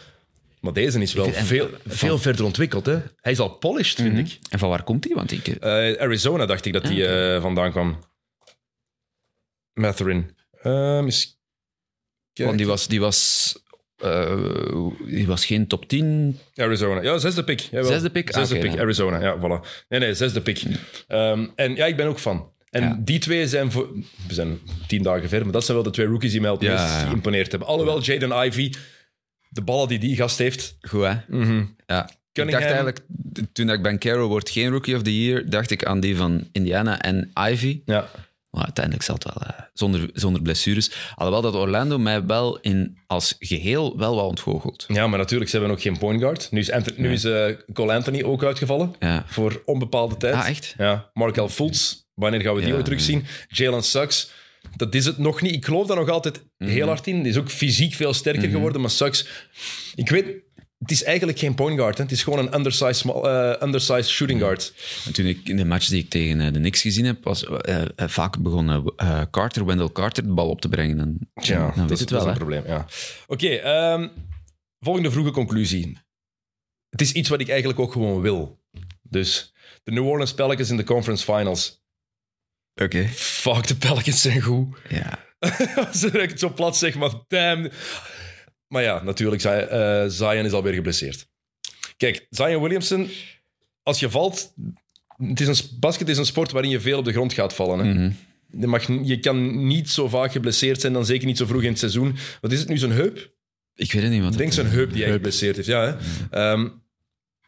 Maar 0.60 0.72
deze 0.72 1.00
is 1.00 1.12
wel 1.12 1.24
vind- 1.32 1.46
veel, 1.46 1.68
veel 1.86 2.18
verder 2.18 2.44
ontwikkeld. 2.44 2.86
Hè? 2.86 2.98
Hij 3.20 3.32
is 3.32 3.38
al 3.38 3.48
polished, 3.48 3.94
vind 4.00 4.18
ik. 4.18 4.38
En 4.50 4.58
van 4.58 4.68
waar 4.68 4.82
komt 4.82 5.04
hij? 5.04 5.14
Want 5.14 5.32
ik... 5.32 5.46
eh, 5.48 5.90
Eh, 5.90 6.00
Arizona 6.00 6.46
dacht 6.46 6.64
ik 6.64 6.72
dat 6.72 6.82
hij 6.82 7.34
eh, 7.34 7.42
vandaan 7.42 7.70
kwam. 7.70 7.98
Matherin. 9.78 10.36
Eens 10.62 11.38
want 12.44 12.58
die 12.58 12.66
was, 12.66 12.86
die, 12.86 13.00
was, 13.00 13.54
eh, 13.96 14.86
die 15.06 15.26
was 15.26 15.46
geen 15.46 15.66
top 15.66 15.88
10. 15.88 16.38
Arizona. 16.54 17.02
Ja, 17.02 17.18
zesde 17.18 17.44
pick. 17.44 17.60
Jawel. 17.60 17.90
Zesde 17.90 18.10
pick? 18.10 18.32
Zesde 18.32 18.54
Ah, 18.54 18.60
oké, 18.60 18.70
pick. 18.70 18.80
Arizona. 18.80 19.20
Ja, 19.20 19.36
voilà. 19.38 19.84
Nee, 19.88 20.00
nee, 20.00 20.14
zesde 20.14 20.40
pick. 20.40 20.62
Ehm, 21.06 21.46
en 21.54 21.74
ja, 21.74 21.86
ik 21.86 21.96
ben 21.96 22.06
ook 22.06 22.18
fan. 22.18 22.52
En 22.70 22.82
Ja. 22.82 22.98
die 23.00 23.18
twee 23.18 23.48
zijn 23.48 23.72
voor... 23.72 23.88
We 24.28 24.34
zijn 24.34 24.58
tien 24.86 25.02
dagen 25.02 25.28
ver, 25.28 25.42
maar 25.42 25.52
dat 25.52 25.64
zijn 25.64 25.76
wel 25.76 25.86
de 25.86 25.92
twee 25.92 26.06
rookies 26.06 26.32
die 26.32 26.40
mij 26.40 26.50
het 26.50 26.60
meest 26.60 26.72
ja. 26.72 27.06
geïmponeerd 27.06 27.50
hebben. 27.50 27.68
Alhoewel 27.68 28.00
Jaden 28.00 28.46
Ivey, 28.46 28.72
de 29.48 29.62
ballen 29.62 29.88
die 29.88 29.98
die 29.98 30.16
gast 30.16 30.38
heeft... 30.38 30.76
Goed, 30.80 31.04
hè? 31.04 31.14
mhm. 31.28 31.64
Ja. 31.86 32.10
Ik 32.32 32.50
dacht 32.50 32.64
eigenlijk, 32.64 33.00
toen 33.52 33.70
ik 33.70 33.82
Bankero 33.82 34.28
wordt 34.28 34.50
geen 34.50 34.70
Rookie 34.70 34.96
of 34.96 35.02
the 35.02 35.24
Year, 35.24 35.50
dacht 35.50 35.70
ik 35.70 35.84
aan 35.84 36.00
die 36.00 36.16
van 36.16 36.48
Indiana 36.52 37.00
en 37.00 37.30
Ivy. 37.50 37.82
Ja. 37.84 38.08
Maar 38.50 38.64
uiteindelijk 38.64 39.04
zal 39.04 39.14
het 39.14 39.24
wel 39.24 39.42
eh, 39.42 39.60
zonder, 39.72 40.10
zonder 40.12 40.42
blessures. 40.42 40.90
Alhoewel 41.14 41.42
dat 41.42 41.54
Orlando 41.60 41.98
mij 41.98 42.26
wel 42.26 42.58
in, 42.60 42.98
als 43.06 43.34
geheel 43.38 43.98
wel 43.98 44.14
wat 44.14 44.24
ontgoochelt. 44.24 44.84
ja, 44.88 45.06
maar 45.06 45.18
natuurlijk, 45.18 45.50
ze 45.50 45.56
hebben 45.56 45.74
ook 45.76 45.82
geen 45.82 45.98
point 45.98 46.20
guard. 46.20 46.48
Nu 46.50 46.58
is, 46.60 46.70
Anthony, 46.70 47.00
nu 47.00 47.12
is 47.12 47.24
eh, 47.24 47.46
Cole 47.72 47.92
Anthony 47.94 48.22
ook 48.22 48.44
uitgevallen. 48.44 48.94
Ja. 48.98 49.24
Voor 49.26 49.62
onbepaalde 49.64 50.16
tijd. 50.16 50.34
Ah, 50.34 50.48
echt? 50.48 50.74
Ja. 50.78 51.10
Markel 51.12 51.48
Fultz, 51.48 51.94
wanneer 52.14 52.40
gaan 52.40 52.54
we 52.54 52.60
die 52.60 52.68
Ja, 52.68 52.74
ooit 52.74 52.84
terugzien? 52.84 53.24
Jalen 53.48 53.82
Suggs, 53.82 54.30
dat 54.76 54.94
is 54.94 55.04
het 55.04 55.18
nog 55.18 55.40
niet. 55.40 55.54
Ik 55.54 55.64
geloof 55.64 55.86
daar 55.86 55.96
nog 55.96 56.08
altijd 56.08 56.42
Mhm. 56.58 56.70
heel 56.70 56.86
hard 56.86 57.06
in. 57.06 57.22
Die 57.22 57.32
is 57.32 57.38
ook 57.38 57.50
fysiek 57.50 57.94
veel 57.94 58.12
sterker 58.14 58.48
geworden, 58.48 58.80
maar 58.80 58.90
Suggs... 58.90 59.26
Ik 59.94 60.08
weet, 60.08 60.26
het 60.78 60.90
is 60.90 61.02
eigenlijk 61.04 61.38
geen 61.38 61.54
point 61.54 61.78
guard. 61.78 61.96
Hè. 61.96 62.02
Het 62.02 62.12
is 62.12 62.22
gewoon 62.22 62.38
een 62.38 62.54
undersized, 62.54 62.96
small, 62.96 63.22
eh, 63.22 63.62
undersized 63.62 64.08
shooting 64.08 64.40
guard. 64.40 64.72
En 65.06 65.12
toen 65.12 65.26
ik 65.26 65.48
in 65.48 65.56
de 65.56 65.64
match 65.64 65.86
die 65.88 66.02
ik 66.02 66.10
tegen 66.10 66.40
eh, 66.40 66.52
de 66.52 66.58
Knicks 66.58 66.80
gezien 66.80 67.04
heb, 67.04 67.24
was 67.24 67.44
eh, 67.44 67.82
eh, 67.82 67.88
vaak 68.08 68.38
begonnen 68.42 68.92
eh, 68.96 69.22
Carter, 69.30 69.64
Wendell 69.64 69.90
Carter, 69.92 70.22
de 70.26 70.32
bal 70.32 70.48
op 70.48 70.60
te 70.60 70.68
brengen. 70.68 70.98
En, 71.00 71.30
Ja, 71.34 71.58
dan 71.58 71.86
dat, 71.86 71.90
is, 71.90 72.00
het 72.00 72.08
dat 72.08 72.18
wel. 72.22 72.32
is 72.32 72.38
een 72.38 72.46
probleem. 72.46 72.66
Ja. 72.66 72.86
Oké, 73.26 73.48
ehm, 73.48 74.08
volgende 74.80 75.10
vroege 75.10 75.30
conclusie. 75.30 75.98
Het 76.90 77.00
is 77.00 77.12
iets 77.12 77.28
wat 77.28 77.40
ik 77.40 77.48
eigenlijk 77.48 77.78
ook 77.80 77.92
gewoon 77.92 78.20
wil. 78.20 78.60
Dus 79.02 79.52
de 79.82 79.92
New 79.92 80.06
Orleans 80.06 80.34
Pelicans 80.34 80.70
in 80.70 80.76
de 80.76 80.84
conference 80.84 81.24
finals. 81.24 81.82
Oké. 82.82 83.08
Fuck, 83.08 83.66
de 83.66 83.76
Pelicans 83.76 84.20
zijn 84.20 84.40
goed. 84.40 84.78
Ja. 84.88 85.26
Als 85.88 86.04
ik 86.04 86.30
het 86.30 86.38
zo 86.40 86.52
plat 86.52 86.76
zeg, 86.76 86.94
maar 86.94 87.10
damn. 87.28 87.70
Maar 88.68 88.82
ja, 88.82 89.02
natuurlijk, 89.02 89.42
Zion, 89.42 89.68
eh, 89.68 90.04
Zion 90.08 90.44
is 90.44 90.52
alweer 90.52 90.72
geblesseerd. 90.74 91.26
Kijk, 91.96 92.26
Zion 92.30 92.62
Williamson, 92.62 93.08
als 93.82 94.00
je 94.00 94.10
valt, 94.10 94.52
het 95.16 95.40
is 95.40 95.46
een, 95.48 95.78
basket 95.80 96.08
is 96.08 96.18
een 96.18 96.26
sport 96.26 96.50
waarin 96.52 96.70
je 96.70 96.80
veel 96.80 96.98
op 96.98 97.04
de 97.04 97.12
grond 97.12 97.32
gaat 97.32 97.54
vallen. 97.54 97.78
Hè? 97.86 97.92
Mhm. 97.94 98.10
je, 98.60 98.66
mag, 98.66 98.86
je 99.02 99.18
kan 99.18 99.66
niet 99.66 99.90
zo 99.90 100.08
vaak 100.08 100.32
geblesseerd 100.32 100.80
zijn, 100.80 100.92
dan 100.92 101.06
zeker 101.06 101.26
niet 101.26 101.36
zo 101.36 101.46
vroeg 101.46 101.62
in 101.62 101.68
het 101.68 101.78
seizoen. 101.78 102.16
Wat 102.40 102.52
is 102.52 102.58
het 102.58 102.68
nu, 102.68 102.78
zijn 102.78 102.92
heup? 102.92 103.32
Ik 103.74 103.92
weet 103.92 104.02
het 104.02 104.12
niet 104.12 104.22
wat 104.22 104.32
Ik 104.32 104.38
denk 104.38 104.52
zijn 104.52 104.66
heup 104.66 104.92
die 104.92 105.02
hij 105.02 105.12
geblesseerd 105.12 105.56
heeft, 105.56 105.68
ja. 105.68 105.80
Hè? 105.82 105.94
Ehm, 106.50 106.68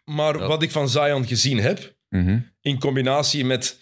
maar 0.04 0.38
Ja. 0.38 0.46
wat 0.46 0.62
ik 0.62 0.70
van 0.70 0.88
Zion 0.88 1.26
gezien 1.26 1.58
heb, 1.58 1.94
Mhm. 2.08 2.38
in 2.60 2.78
combinatie 2.78 3.44
met 3.44 3.78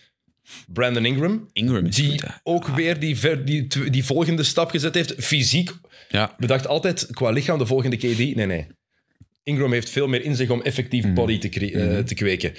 Brandon 0.67 1.05
Ingram, 1.05 1.49
Ingram 1.53 1.87
is 1.87 1.95
die 1.97 2.11
goed, 2.21 2.41
ook 2.43 2.67
weer 2.67 3.01
die, 3.01 3.17
ver- 3.17 3.45
die, 3.45 3.91
die 3.91 4.05
volgende 4.05 4.43
stap 4.43 4.71
gezet 4.71 4.95
heeft, 4.95 5.15
fysiek. 5.19 5.71
Ja. 6.09 6.35
Bedacht 6.39 6.67
altijd 6.67 7.07
qua 7.11 7.31
lichaam 7.31 7.59
de 7.59 7.67
volgende 7.67 7.97
KD. 7.97 8.19
Nee, 8.19 8.35
nee. 8.35 8.67
Ingram 9.43 9.73
heeft 9.73 9.91
veel 9.91 10.07
meer 10.09 10.23
in 10.25 10.37
zich 10.37 10.51
om 10.51 10.63
effectief 10.63 11.05
Mhm. 11.05 11.15
body 11.15 11.39
te, 11.39 11.73
eh, 11.73 11.99
te 12.05 12.15
kweken. 12.15 12.53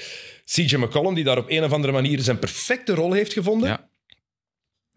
CJ 0.45 0.75
McCollum, 0.75 1.13
die 1.13 1.23
daar 1.23 1.37
op 1.37 1.49
een 1.49 1.63
of 1.63 1.71
andere 1.71 1.93
manier 1.93 2.19
zijn 2.19 2.39
perfecte 2.39 2.93
rol 2.93 3.13
heeft 3.13 3.33
gevonden, 3.33 3.69
Ja. 3.69 3.89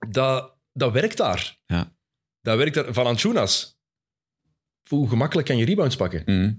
dat, 0.08 0.56
dat 0.72 0.92
werkt 0.92 1.16
daar. 1.16 1.58
Ja. 1.66 1.92
Dat 2.40 2.56
werkt 2.56 2.74
daar. 2.74 2.92
Valanciunas. 2.92 3.76
Hoe 4.88 5.08
gemakkelijk 5.08 5.46
kan 5.48 5.56
je 5.56 5.64
rebounds 5.64 5.96
pakken? 5.96 6.22
Mhm. 6.24 6.52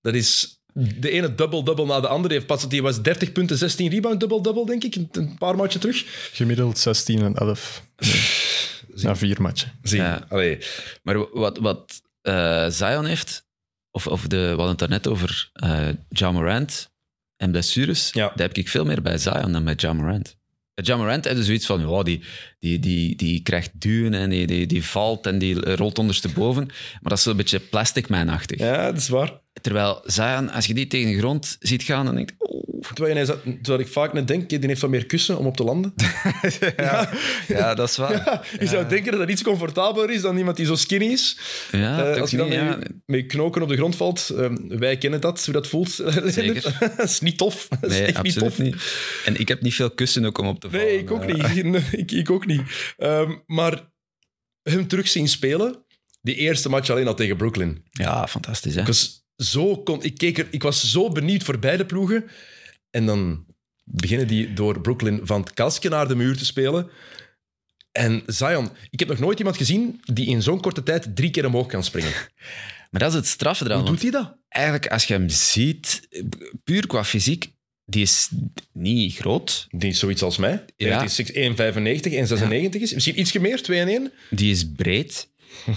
Dat 0.00 0.14
is 0.14 0.60
de 0.74 1.10
ene 1.10 1.34
double-double 1.34 1.84
na 1.86 2.00
de 2.00 2.08
andere. 2.08 2.34
Heeft 2.34 2.46
pas, 2.46 2.68
die 2.68 2.82
was 2.82 3.02
30 3.02 3.32
punten, 3.32 3.56
16 3.58 3.90
rebound, 3.90 4.20
double-double, 4.20 4.66
denk 4.66 4.84
ik. 4.84 4.94
Een- 5.16 5.36
paar 5.38 5.56
matchen 5.56 5.80
terug. 5.80 6.04
Gemiddeld 6.32 6.78
16 6.78 7.22
en 7.22 7.34
11. 7.34 7.82
Na 8.94 9.16
vier 9.16 9.42
matchen. 9.42 9.72
Zie. 9.82 9.98
Ja. 9.98 10.26
Allee. 10.28 10.58
Maar 11.02 11.30
wat, 11.38 11.58
wat 11.58 12.02
eh, 12.20 12.66
Zion 12.68 13.04
heeft, 13.04 13.46
of, 13.90 14.06
of 14.06 14.22
de, 14.22 14.36
we 14.36 14.46
hadden 14.46 14.68
het 14.68 14.78
daarnet 14.78 15.06
over 15.06 15.50
eh 15.52 15.88
Ja 16.08 16.32
Morant 16.32 16.90
en 17.36 17.50
blessures, 17.50 18.10
Ja. 18.12 18.26
daar 18.28 18.46
heb 18.46 18.56
ik 18.56 18.68
veel 18.68 18.84
meer 18.84 19.02
bij 19.02 19.18
Zion 19.18 19.52
dan 19.52 19.64
bij 19.64 19.74
Ja 19.76 19.92
Morant. 19.92 20.36
Bij 20.74 20.84
Ja 20.86 20.96
Morant 20.96 21.24
heb 21.24 21.36
je 21.36 21.44
zoiets 21.44 21.66
van, 21.66 21.88
ja, 21.90 22.02
die, 22.02 22.22
die, 22.64 22.78
die, 22.78 23.16
die 23.16 23.42
krijgt 23.42 23.70
duwen 23.74 24.14
en 24.14 24.30
die, 24.30 24.46
die, 24.46 24.66
die 24.66 24.84
valt 24.84 25.26
en 25.26 25.38
die 25.38 25.74
rolt 25.74 25.98
ondersteboven. 25.98 26.64
Maar 26.66 27.00
dat 27.02 27.18
is 27.18 27.22
zo'n 27.22 27.36
beetje 27.36 27.58
plastic 27.60 28.08
man-achtig. 28.08 28.58
Ja, 28.58 28.84
dat 28.92 28.96
is 29.00 29.08
waar. 29.08 29.32
Terwijl 29.60 30.02
Zion, 30.04 30.50
als 30.50 30.66
je 30.66 30.74
die 30.74 30.86
tegen 30.86 31.12
de 31.12 31.18
grond 31.18 31.56
ziet 31.60 31.82
gaan, 31.82 32.04
dan 32.04 32.14
denk 32.14 32.28
je, 32.30 32.34
oh, 32.38 32.62
Terwijl, 32.94 33.16
je, 33.16 33.24
terwijl 33.62 33.80
ik 33.80 33.88
vaak 33.88 34.12
net 34.12 34.28
denk, 34.28 34.48
die 34.48 34.58
heeft 34.62 34.80
wat 34.80 34.90
meer 34.90 35.06
kussen 35.06 35.38
om 35.38 35.46
op 35.46 35.56
te 35.56 35.64
landen. 35.64 35.94
ja, 36.76 37.10
ja, 37.48 37.74
dat 37.74 37.88
is 37.88 37.96
waar. 37.96 38.12
Ja, 38.24 38.42
je 38.58 38.66
zou 38.66 38.88
denken 38.88 39.10
dat 39.10 39.20
dat 39.20 39.30
iets 39.30 39.42
comfortabeler 39.42 40.10
is 40.10 40.20
dan 40.20 40.36
iemand 40.36 40.56
die 40.56 40.66
zo 40.66 40.74
skinny 40.74 41.06
is. 41.06 41.38
Ja, 41.72 42.12
toch 42.12 42.20
als 42.20 42.30
je 42.30 42.36
dan 42.36 42.48
niet, 42.48 42.88
met, 43.06 43.26
knoken 43.26 43.62
op 43.62 43.68
de 43.68 43.76
grond 43.76 43.96
valt. 43.96 44.30
eh, 44.36 44.50
wij 44.68 44.96
kennen 44.98 45.20
dat, 45.20 45.44
hoe 45.44 45.54
dat 45.54 45.66
voelt. 45.66 45.90
Zeker. 46.24 46.76
dat 46.96 47.08
is 47.08 47.20
niet 47.20 47.38
tof. 47.38 47.66
Dat 47.80 47.90
is 47.90 47.98
Nee, 47.98 48.06
echt 48.06 48.22
niet 48.22 48.36
absoluut 48.36 48.56
tof. 48.56 48.58
niet, 48.58 49.22
En 49.24 49.40
ik 49.40 49.48
heb 49.48 49.60
niet 49.62 49.74
veel 49.74 49.90
kussen 49.90 50.24
ook 50.24 50.38
om 50.38 50.46
op 50.46 50.60
te 50.60 50.70
vallen. 50.70 50.86
Nee, 50.86 50.98
ik 50.98 51.10
ook 51.10 51.26
niet. 51.26 51.82
Ik, 51.92 52.12
ik 52.12 52.30
ook 52.30 52.46
niet. 52.46 52.53
Ehm, 52.96 53.36
maar 53.46 53.92
hem 54.62 54.88
terug 54.88 55.08
zien 55.08 55.28
spelen, 55.28 55.84
die 56.20 56.34
eerste 56.34 56.68
match 56.68 56.90
alleen 56.90 57.06
al 57.06 57.14
tegen 57.14 57.36
Brooklyn. 57.36 57.84
Ja, 57.90 58.26
fantastisch, 58.26 58.74
hè? 58.74 58.80
Ik 58.80 58.86
was 58.86 59.24
zo, 59.36 59.76
kon, 59.76 60.02
ik, 60.02 60.18
keek 60.18 60.38
er, 60.38 60.46
ik 60.50 60.62
was 60.62 60.90
zo 60.90 61.10
benieuwd 61.10 61.42
voor 61.42 61.58
beide 61.58 61.86
ploegen. 61.86 62.24
En 62.90 63.06
dan 63.06 63.46
beginnen 63.84 64.28
die 64.28 64.52
door 64.52 64.80
Brooklyn 64.80 65.20
van 65.22 65.40
het 65.40 65.54
kastje 65.54 65.88
naar 65.88 66.08
de 66.08 66.14
muur 66.14 66.36
te 66.36 66.44
spelen. 66.44 66.90
En 67.92 68.22
Zion, 68.26 68.70
ik 68.90 68.98
heb 68.98 69.08
nog 69.08 69.18
nooit 69.18 69.38
iemand 69.38 69.56
gezien 69.56 70.00
die 70.04 70.26
in 70.26 70.42
zo'n 70.42 70.60
korte 70.60 70.82
tijd 70.82 71.16
drie 71.16 71.30
keer 71.30 71.46
omhoog 71.46 71.66
kan 71.66 71.84
springen. 71.84 72.12
Maar 72.90 73.02
dat 73.02 73.12
is 73.12 73.18
het 73.18 73.28
straffe 73.28 73.64
eraan. 73.64 73.80
Hoe 73.80 73.88
doet 73.88 74.02
hij 74.02 74.10
dat? 74.10 74.36
eigenlijk, 74.54 74.86
als 74.86 75.04
je 75.04 75.14
hem 75.14 75.28
ziet, 75.28 76.08
puur 76.64 76.86
qua 76.86 77.04
fysiek, 77.04 77.53
die 77.86 78.02
is 78.02 78.28
niet 78.72 79.14
groot. 79.16 79.66
Die 79.70 79.90
is 79.90 79.98
zoiets 79.98 80.22
als 80.22 80.36
mij. 80.36 80.64
Dat 80.76 81.16
hij 81.16 81.26
1,95, 81.34 82.74
1,96 82.76 82.80
is. 82.80 82.94
Misschien 82.94 83.20
ietsje 83.20 83.40
meer, 83.40 83.62
2 83.62 83.80
en 83.80 83.88
1. 83.88 84.12
Die 84.30 84.50
is 84.50 84.72
breed. 84.76 85.28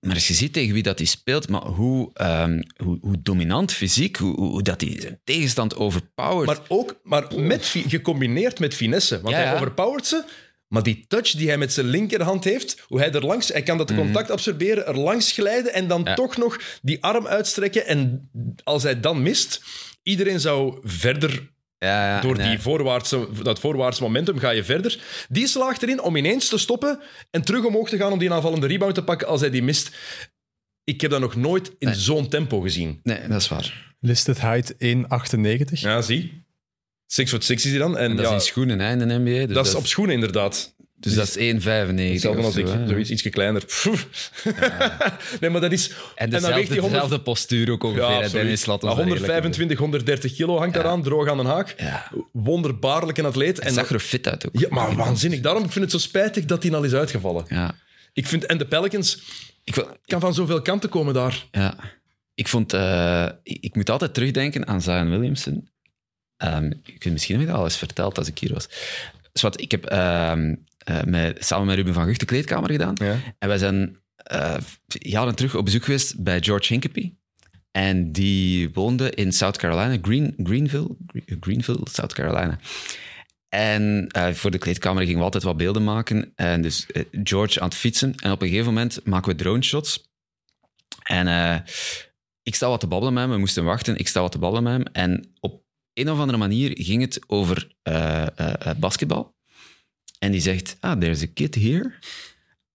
maar 0.00 0.14
als 0.14 0.28
je 0.28 0.34
ziet 0.34 0.52
tegen 0.52 0.74
wie 0.74 0.82
dat 0.82 0.98
hij 0.98 1.06
speelt, 1.06 1.48
maar 1.48 1.62
hoe, 1.62 2.10
ehm, 2.14 2.62
hoe, 2.76 2.98
hoe 3.00 3.22
dominant 3.22 3.72
fysiek, 3.72 4.16
hoe, 4.16 4.62
dat 4.62 4.80
hij 4.80 4.96
zijn 5.00 5.20
tegenstand 5.24 5.76
overpowert. 5.76 6.46
Maar 6.46 6.60
ook 6.68 7.00
maar 7.02 7.26
met, 7.36 7.74
gecombineerd 7.88 8.58
met 8.58 8.74
finesse. 8.74 9.20
Want 9.20 9.34
Ja, 9.34 9.42
hij 9.42 9.54
overpowert 9.54 10.06
ze. 10.06 10.24
Maar 10.68 10.82
die 10.82 11.04
touch 11.08 11.30
die 11.30 11.48
hij 11.48 11.58
met 11.58 11.72
zijn 11.72 11.86
linkerhand 11.86 12.44
heeft, 12.44 12.84
hoe 12.86 12.98
hij 12.98 13.12
er 13.12 13.26
langs, 13.26 13.48
hij 13.48 13.62
kan 13.62 13.78
dat 13.78 13.94
contact 13.94 14.30
absorberen, 14.30 14.86
er 14.86 14.98
langs 14.98 15.32
glijden 15.32 15.72
en 15.72 15.88
dan 15.88 16.00
Mhm. 16.00 16.08
Ja. 16.08 16.14
toch 16.14 16.36
nog 16.36 16.60
die 16.82 17.02
arm 17.02 17.26
uitstrekken. 17.26 17.86
En 17.86 18.30
als 18.64 18.82
hij 18.82 19.00
dan 19.00 19.22
mist, 19.22 19.62
iedereen 20.02 20.40
zou 20.40 20.78
verder 20.82 21.50
ja, 21.78 22.14
ja, 22.14 22.20
door 22.20 22.36
nee. 22.36 22.48
die 22.48 22.58
voorwaartse, 22.58 23.28
dat 23.42 23.58
voorwaartse 23.60 24.02
momentum 24.02 24.38
ga 24.38 24.50
je 24.50 24.64
verder. 24.64 24.98
Die 25.28 25.46
slaagt 25.46 25.82
erin 25.82 26.02
om 26.02 26.16
ineens 26.16 26.48
te 26.48 26.58
stoppen 26.58 27.00
en 27.30 27.42
terug 27.42 27.64
omhoog 27.64 27.88
te 27.88 27.96
gaan 27.96 28.12
om 28.12 28.18
die 28.18 28.32
aanvallende 28.32 28.66
rebound 28.66 28.94
te 28.94 29.04
pakken 29.04 29.28
als 29.28 29.40
hij 29.40 29.50
die 29.50 29.62
mist. 29.62 29.96
Ik 30.84 31.00
heb 31.00 31.10
dat 31.10 31.20
nog 31.20 31.36
nooit 31.36 31.72
in 31.78 31.88
Nee. 31.88 31.96
zo'n 31.96 32.28
tempo 32.28 32.60
gezien. 32.60 33.00
Nee, 33.02 33.28
dat 33.28 33.40
is 33.40 33.48
waar. 33.48 33.94
Listed 34.00 34.40
height 34.40 34.74
1,98. 34.78 35.80
Ja, 35.80 36.00
zie. 36.02 36.46
6 37.06 37.30
foot 37.30 37.44
6 37.44 37.64
is 37.64 37.70
hij 37.70 37.78
dan. 37.80 37.96
En, 37.96 38.10
En 38.10 38.16
dat 38.16 38.24
ja, 38.24 38.34
is 38.34 38.42
in 38.42 38.48
schoenen 38.48 38.78
hè, 38.78 38.92
in 38.92 38.98
de 38.98 39.18
NBA. 39.18 39.46
Dus 39.46 39.54
dat 39.54 39.66
is 39.66 39.74
op 39.74 39.86
schoenen 39.86 40.14
inderdaad. 40.14 40.74
Dus 41.00 41.14
dat 41.14 41.36
is 41.36 41.54
1,95. 41.54 41.60
Hetzelfde 41.62 42.38
of 42.38 42.44
als 42.44 42.54
zo, 42.54 42.60
ik, 42.60 42.66
hè. 42.66 42.86
zoiets 42.88 43.10
ietsje 43.10 43.30
kleiner. 43.30 43.64
nee, 45.40 45.50
maar 45.50 45.60
dat 45.60 45.72
is... 45.72 45.88
En 46.14 46.30
dan 46.30 46.40
dezelfde, 46.40 46.54
weegt 46.54 46.68
hij 46.68 46.78
100 46.78 47.02
dezelfde 47.02 47.20
postuur 47.20 47.70
ook 47.70 47.82
ongeveer. 47.82 48.22
Ja. 48.22 48.28
Dennis, 48.28 48.66
laat 48.66 48.82
ons 48.82 48.94
Maar 48.94 49.04
daar 49.04 49.04
eerlijk 49.04 49.26
125, 49.26 49.78
130 49.78 50.34
kilo 50.34 50.58
hangt 50.58 50.74
daaraan, 50.74 51.02
droog 51.02 51.28
aan 51.28 51.36
de 51.36 51.44
haak. 51.44 51.74
Ja. 51.78 52.10
Wonderbaarlijk 52.32 53.18
een 53.18 53.24
atleet. 53.24 53.56
Hij 53.56 53.66
En 53.66 53.74
zag 53.74 53.90
er 53.90 54.00
fit 54.00 54.28
uit 54.28 54.46
ook. 54.46 54.58
ja, 54.60 54.66
maar 54.70 54.96
waanzinnig. 54.96 55.40
Daarom 55.40 55.64
ik 55.64 55.70
vind 55.70 55.84
ik 55.84 55.92
het 55.92 56.00
zo 56.00 56.08
spijtig 56.08 56.44
dat 56.44 56.62
hij 56.62 56.72
al 56.72 56.82
is 56.84 56.92
uitgevallen. 56.92 57.44
Ja. 57.48 57.74
Ik 58.12 58.26
vind, 58.26 58.46
en 58.46 58.58
de 58.58 58.66
Pelicans 58.66 59.22
Ik, 59.64 59.74
wil, 59.74 59.88
kan 60.04 60.20
van 60.20 60.34
zoveel 60.34 60.62
kanten 60.62 60.88
komen 60.88 61.14
daar. 61.14 61.46
Ja. 61.50 61.74
Ik 62.34 62.48
vond... 62.48 62.72
eh, 62.72 63.28
ik, 63.42 63.74
moet 63.74 63.90
altijd 63.90 64.14
terugdenken 64.14 64.66
aan 64.66 64.82
Zion 64.82 65.10
Williamson. 65.10 65.68
Ehm, 66.36 66.70
ik 66.84 67.04
weet 67.04 67.12
misschien 67.12 67.34
heb 67.34 67.44
ik 67.44 67.50
dat 67.50 67.58
al 67.60 67.64
eens 67.64 67.76
verteld 67.76 68.18
als 68.18 68.28
ik 68.28 68.38
hier 68.38 68.52
was. 68.54 68.68
Dus 69.40 69.50
wat, 69.50 69.60
ik 69.60 69.70
heb 69.70 69.84
ehm, 69.84 70.54
eh, 70.78 71.02
met, 71.02 71.44
samen 71.44 71.66
met 71.66 71.76
Ruben 71.76 71.94
van 71.94 72.04
Gucht 72.04 72.20
de 72.20 72.26
kleedkamer 72.26 72.70
gedaan. 72.70 72.94
Ja. 72.94 73.16
En 73.38 73.48
wij 73.48 73.58
zijn 73.58 73.96
eh, 74.16 74.56
jaren 74.88 75.34
terug 75.34 75.54
op 75.54 75.64
bezoek 75.64 75.84
geweest 75.84 76.22
bij 76.22 76.42
George 76.42 76.72
Hinkepie. 76.72 77.18
En 77.70 78.12
die 78.12 78.70
woonde 78.72 79.10
in 79.10 79.32
South 79.32 79.56
Carolina, 79.56 79.98
Green, 80.02 80.34
Greenville, 80.42 80.96
Gre- 81.06 81.36
Greenville, 81.40 81.80
South 81.90 82.12
Carolina. 82.14 82.58
En 83.48 84.06
eh, 84.08 84.32
voor 84.32 84.50
de 84.50 84.58
kleedkamer 84.58 85.02
gingen 85.02 85.18
we 85.18 85.24
altijd 85.24 85.42
wat 85.42 85.56
beelden 85.56 85.84
maken. 85.84 86.32
En 86.34 86.62
dus 86.62 86.86
eh, 86.86 87.04
George 87.22 87.60
aan 87.60 87.68
het 87.68 87.76
fietsen. 87.76 88.14
En 88.14 88.30
op 88.30 88.42
een 88.42 88.48
gegeven 88.48 88.72
moment 88.72 89.00
maken 89.04 89.30
we 89.32 89.38
drone 89.38 89.62
shots. 89.62 90.10
En 91.02 91.26
eh, 91.28 91.58
ik 92.42 92.54
sta 92.54 92.68
wat 92.68 92.80
te 92.80 92.86
babbelen 92.86 93.14
met 93.14 93.22
hem. 93.22 93.32
We 93.32 93.38
moesten 93.38 93.64
wachten. 93.64 93.96
Ik 93.96 94.08
sta 94.08 94.20
wat 94.20 94.32
te 94.32 94.38
babbelen 94.38 94.64
met 94.64 94.72
hem. 94.72 94.84
En 94.92 95.34
op 95.40 95.62
een 95.98 96.10
of 96.10 96.18
andere 96.18 96.38
manier 96.38 96.70
ging 96.74 97.00
het 97.00 97.20
over 97.26 97.74
eh, 97.82 98.26
basketbal. 98.78 99.36
En 100.18 100.30
die 100.30 100.40
zegt, 100.40 100.76
ah, 100.80 100.98
there's 100.98 101.22
a 101.22 101.26
kid 101.34 101.54
here. 101.54 101.94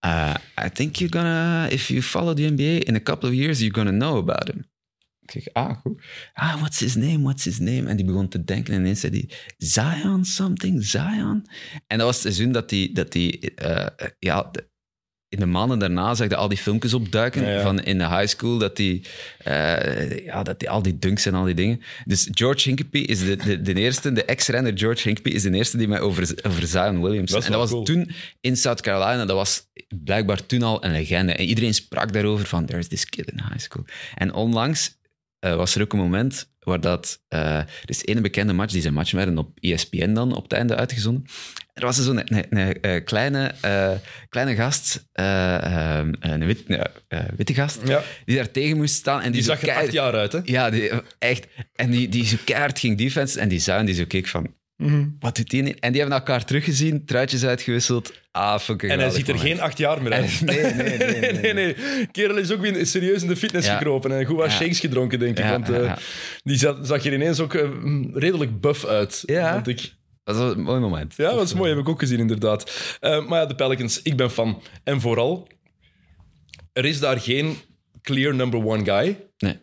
Uh, 0.06 0.36
I 0.66 0.70
think 0.70 0.96
you're 0.96 1.14
gonna, 1.14 1.68
if 1.70 1.88
you 1.88 2.02
follow 2.02 2.36
the 2.36 2.50
NBA 2.50 2.86
in 2.88 2.96
a 2.96 3.00
couple 3.00 3.30
of 3.30 3.36
years, 3.36 3.60
you're 3.60 3.74
gonna 3.74 3.92
know 3.92 4.18
about 4.18 4.48
him. 4.48 4.72
Ik 5.20 5.32
zeg, 5.32 5.54
ah, 5.54 5.78
goed. 5.82 6.02
Ah, 6.34 6.60
what's 6.60 6.80
his 6.80 6.96
name, 6.96 7.24
what's 7.24 7.44
his 7.44 7.60
name? 7.60 7.90
En 7.90 7.96
die 7.96 8.06
begon 8.06 8.28
te 8.28 8.44
denken 8.44 8.74
en 8.74 8.80
ineens 8.80 9.00
zei 9.00 9.14
hij, 9.14 9.38
Zion 9.58 10.26
something, 10.26 10.84
Zion? 10.84 11.46
En 11.88 11.98
dat 11.98 12.08
was 12.08 12.24
het 12.24 12.34
seizoen 12.34 12.52
dat 12.52 12.70
hij, 12.70 12.90
dat 12.94 13.16
eh, 13.16 14.10
ja, 14.20 14.52
in 15.34 15.40
de 15.40 15.46
maanden 15.46 15.80
daarna 15.80 16.16
zag 16.16 16.30
je 16.30 16.36
al 16.36 16.48
die 16.48 16.58
filmpjes 16.58 16.94
opduiken 16.94 17.42
Ja, 17.42 17.50
ja. 17.50 17.62
van 17.62 17.80
in 17.80 17.98
de 17.98 18.08
high 18.08 18.26
school, 18.28 18.58
dat 18.58 18.78
hij, 18.78 19.02
eh, 19.38 20.26
ja, 20.26 20.44
dat 20.44 20.56
hij 20.62 20.70
al 20.70 20.82
die 20.82 21.00
dunks 21.00 21.26
en 21.26 21.34
al 21.34 21.44
die 21.44 21.54
dingen. 21.56 21.82
Dus 22.06 22.28
George 22.32 22.68
Hinkepie 22.68 23.06
is 23.06 23.20
de, 23.20 23.36
de, 23.36 23.62
de 23.62 23.74
eerste, 23.74 24.12
de 24.12 24.26
ex-renner 24.26 24.78
George 24.78 25.02
Hinkepie 25.04 25.34
is 25.34 25.42
de 25.42 25.52
eerste 25.52 25.78
die 25.78 25.88
mij 25.88 26.00
over, 26.00 26.36
over 26.48 26.68
Zion 26.68 27.02
Williams. 27.02 27.32
Dat 27.32 27.46
en 27.46 27.52
dat 27.52 27.60
was 27.60 27.70
cool. 27.70 27.84
toen 27.84 28.12
in 28.42 28.58
South 28.58 28.82
Carolina, 28.82 29.26
dat 29.26 29.36
was 29.36 29.62
blijkbaar 30.04 30.46
toen 30.46 30.62
al 30.64 30.86
een 30.86 30.92
legende. 30.92 31.34
En 31.34 31.46
iedereen 31.46 31.74
sprak 31.74 32.14
daarover 32.14 32.46
van, 32.46 32.66
there's 32.66 32.88
this 32.88 33.06
kid 33.10 33.32
in 33.32 33.40
high 33.50 33.60
school. 33.60 33.86
En 34.16 34.34
onlangs 34.34 34.98
eh, 35.40 35.56
was 35.56 35.76
er 35.76 35.82
ook 35.82 35.94
een 35.94 36.00
moment 36.00 36.52
waar 36.60 36.82
dat... 36.82 37.22
eh, 37.28 37.58
er 37.58 37.68
is 37.86 38.04
één 38.06 38.22
bekende 38.22 38.54
match, 38.54 38.72
die 38.74 38.82
zijn 38.82 38.94
match 38.94 39.12
werden 39.12 39.38
op 39.38 39.58
ESPN 39.60 40.14
dan 40.14 40.36
op 40.36 40.44
het 40.44 40.54
einde 40.54 40.76
uitgezonden. 40.76 41.26
Er 41.74 41.86
was 41.86 41.98
zo'n 42.04 42.22
een, 42.26 42.82
eh, 42.82 43.04
kleine, 43.04 43.52
eh, 43.62 43.92
kleine 44.30 44.56
gast, 44.56 45.08
eh, 45.12 45.98
eh, 46.00 46.06
een 46.20 46.46
wit, 46.46 46.64
witte 47.36 47.54
gast, 47.54 47.80
Ja. 47.86 48.04
die 48.26 48.36
daar 48.36 48.52
tegen 48.52 48.78
moest 48.78 48.94
staan. 48.96 49.22
En 49.22 49.32
die, 49.32 49.42
zag 49.42 49.58
er 49.58 49.64
keihard- 49.64 49.86
acht 49.86 49.94
jaar 49.96 50.14
uit, 50.14 50.32
hè? 50.32 50.40
Ja, 50.44 50.70
die, 50.70 50.92
echt. 51.20 51.48
En 51.76 51.90
die, 51.92 52.10
die 52.10 52.26
zo 52.26 52.38
keihard 52.46 52.80
ging 52.80 52.98
defense. 52.98 53.40
En 53.40 53.50
die 53.50 53.60
Zion 53.60 53.86
die 53.86 53.96
zo 53.96 54.04
keek 54.08 54.28
van... 54.28 54.54
Wat 55.20 55.36
doet 55.36 55.50
die? 55.50 55.76
En 55.80 55.92
die 55.92 56.02
hebben 56.02 56.20
elkaar 56.20 56.46
teruggezien, 56.46 57.06
truitjes 57.06 57.46
uitgewisseld. 57.46 58.14
Ah, 58.32 58.60
fucking 58.60 58.92
En 58.92 59.00
hij 59.00 59.10
ziet 59.10 59.28
er 59.28 59.36
moment. 59.36 59.54
geen 59.54 59.62
acht 59.62 59.78
jaar 59.78 60.02
meer 60.02 60.12
uit. 60.14 60.42
Nee, 60.42 60.62
nee, 60.62 60.74
nee, 60.74 60.98
nee, 61.22 61.34
nee, 61.34 61.54
nee. 61.54 61.76
Kerel 62.12 62.38
is 62.38 62.52
ook 62.52 62.62
weer 62.62 62.86
serieus 62.86 63.22
in 63.22 63.28
de 63.28 63.36
fitness 63.36 63.68
Ja. 63.68 63.78
gekropen 63.78 64.12
en 64.20 64.26
goed 64.26 64.38
wat 64.38 64.52
Ja. 64.52 64.58
shakes 64.58 64.80
gedronken, 64.80 65.20
denk 65.20 65.38
ik. 65.38 65.44
Ja, 65.44 65.60
want 65.60 66.00
die 66.44 66.58
zag, 66.58 66.78
zag 66.82 67.06
er 67.06 67.14
ineens 67.14 67.40
ook 67.40 67.54
redelijk 68.14 68.62
buff 68.62 68.86
uit. 68.86 69.24
Ja. 69.26 69.54
vond 69.54 69.68
ik. 69.68 69.94
Dat 70.24 70.36
was 70.38 70.56
een 70.56 70.62
mooi 70.62 70.80
moment. 70.80 71.16
Ja, 71.16 71.34
dat 71.34 71.44
is 71.44 71.54
mooi, 71.54 71.70
heb 71.70 71.80
ik 71.80 71.90
ook 71.90 72.00
gezien, 72.00 72.20
inderdaad. 72.20 72.98
Eh, 73.00 73.28
maar 73.28 73.40
ja, 73.40 73.46
de 73.46 73.56
Pelicans, 73.56 74.02
ik 74.02 74.16
ben 74.18 74.32
fan. 74.32 74.62
En 74.84 75.02
vooral, 75.02 75.48
er 76.74 76.86
is 76.86 77.00
daar 77.00 77.20
geen 77.20 77.58
clear 78.02 78.36
number 78.36 78.66
one 78.66 78.86
guy, 78.86 79.20
Nee. 79.38 79.60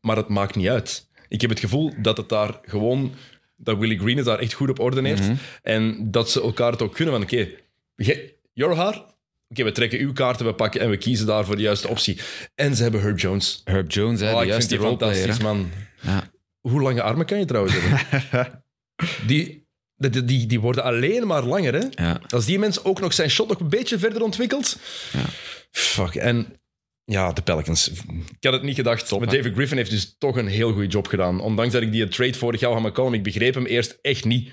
maar 0.00 0.16
het 0.16 0.28
maakt 0.28 0.54
niet 0.56 0.68
uit. 0.68 1.08
Ik 1.28 1.40
heb 1.40 1.50
het 1.50 1.60
gevoel 1.60 1.92
dat 2.02 2.16
het 2.16 2.28
daar 2.28 2.58
gewoon, 2.62 3.14
dat 3.56 3.78
Willie 3.78 3.98
Green 3.98 4.16
het 4.16 4.26
daar 4.26 4.38
echt 4.38 4.52
goed 4.52 4.68
op 4.70 4.78
orde 4.78 5.02
heeft. 5.08 5.22
Mhm. 5.22 5.34
En 5.62 6.10
dat 6.10 6.30
ze 6.30 6.42
elkaar 6.42 6.72
het 6.72 6.82
ook 6.82 6.94
kunnen 6.94 7.14
van, 7.14 7.22
oké, 7.22 7.48
okay, 7.96 8.34
your 8.52 8.76
haar, 8.76 9.04
oké, 9.48 9.64
we 9.64 9.72
trekken 9.72 9.98
uw 9.98 10.12
kaarten, 10.12 10.46
we 10.46 10.54
pakken 10.54 10.80
en 10.80 10.90
we 10.90 10.96
kiezen 10.96 11.26
daar 11.26 11.44
voor 11.44 11.56
de 11.56 11.62
juiste 11.62 11.88
optie. 11.88 12.18
En 12.54 12.76
ze 12.76 12.82
hebben 12.82 13.00
Herb 13.00 13.18
Jones. 13.18 13.60
Herb 13.64 13.90
Jones, 13.90 14.20
hè, 14.20 14.32
Oh, 14.32 14.40
de 14.40 14.46
ik 14.46 14.52
vind 14.52 14.68
die 14.68 14.80
fantastisch, 14.80 15.38
man. 15.38 15.70
Ja. 16.00 16.30
Hoe 16.60 16.82
lange 16.82 17.02
armen 17.02 17.26
kan 17.26 17.38
je 17.38 17.44
trouwens 17.44 17.74
hebben? 17.78 18.62
die, 19.26 19.66
die, 19.98 20.24
die, 20.24 20.46
die 20.46 20.60
worden 20.60 20.84
alleen 20.84 21.26
maar 21.26 21.44
langer, 21.44 21.74
hè? 21.74 21.86
Ja. 21.90 22.20
Als 22.28 22.44
die 22.44 22.58
mens 22.58 22.84
ook 22.84 23.00
nog 23.00 23.12
zijn 23.12 23.30
shot 23.30 23.48
nog 23.48 23.60
een 23.60 23.68
beetje 23.68 23.98
verder 23.98 24.22
ontwikkelt. 24.22 24.78
Ja. 25.12 25.24
Fuck. 25.70 26.14
En 26.14 26.60
ja, 27.04 27.32
de 27.32 27.42
Pelicans. 27.42 27.88
Ik 27.88 28.44
had 28.44 28.52
het 28.52 28.62
niet 28.62 28.74
gedacht. 28.74 29.10
maar? 29.10 29.28
David 29.28 29.54
Griffin 29.54 29.76
heeft 29.76 29.90
dus 29.90 30.16
toch 30.18 30.36
een 30.36 30.46
heel 30.46 30.72
goede 30.72 30.86
job 30.86 31.06
gedaan. 31.06 31.40
Ondanks 31.40 31.72
dat 31.72 31.82
ik 31.82 31.92
die 31.92 32.08
trade 32.08 32.34
vorig 32.34 32.60
jaar 32.60 32.72
van 32.72 32.82
McCollum, 32.82 33.14
ik 33.14 33.22
begreep 33.22 33.54
hem 33.54 33.66
eerst 33.66 33.98
echt 34.00 34.24
niet. 34.24 34.50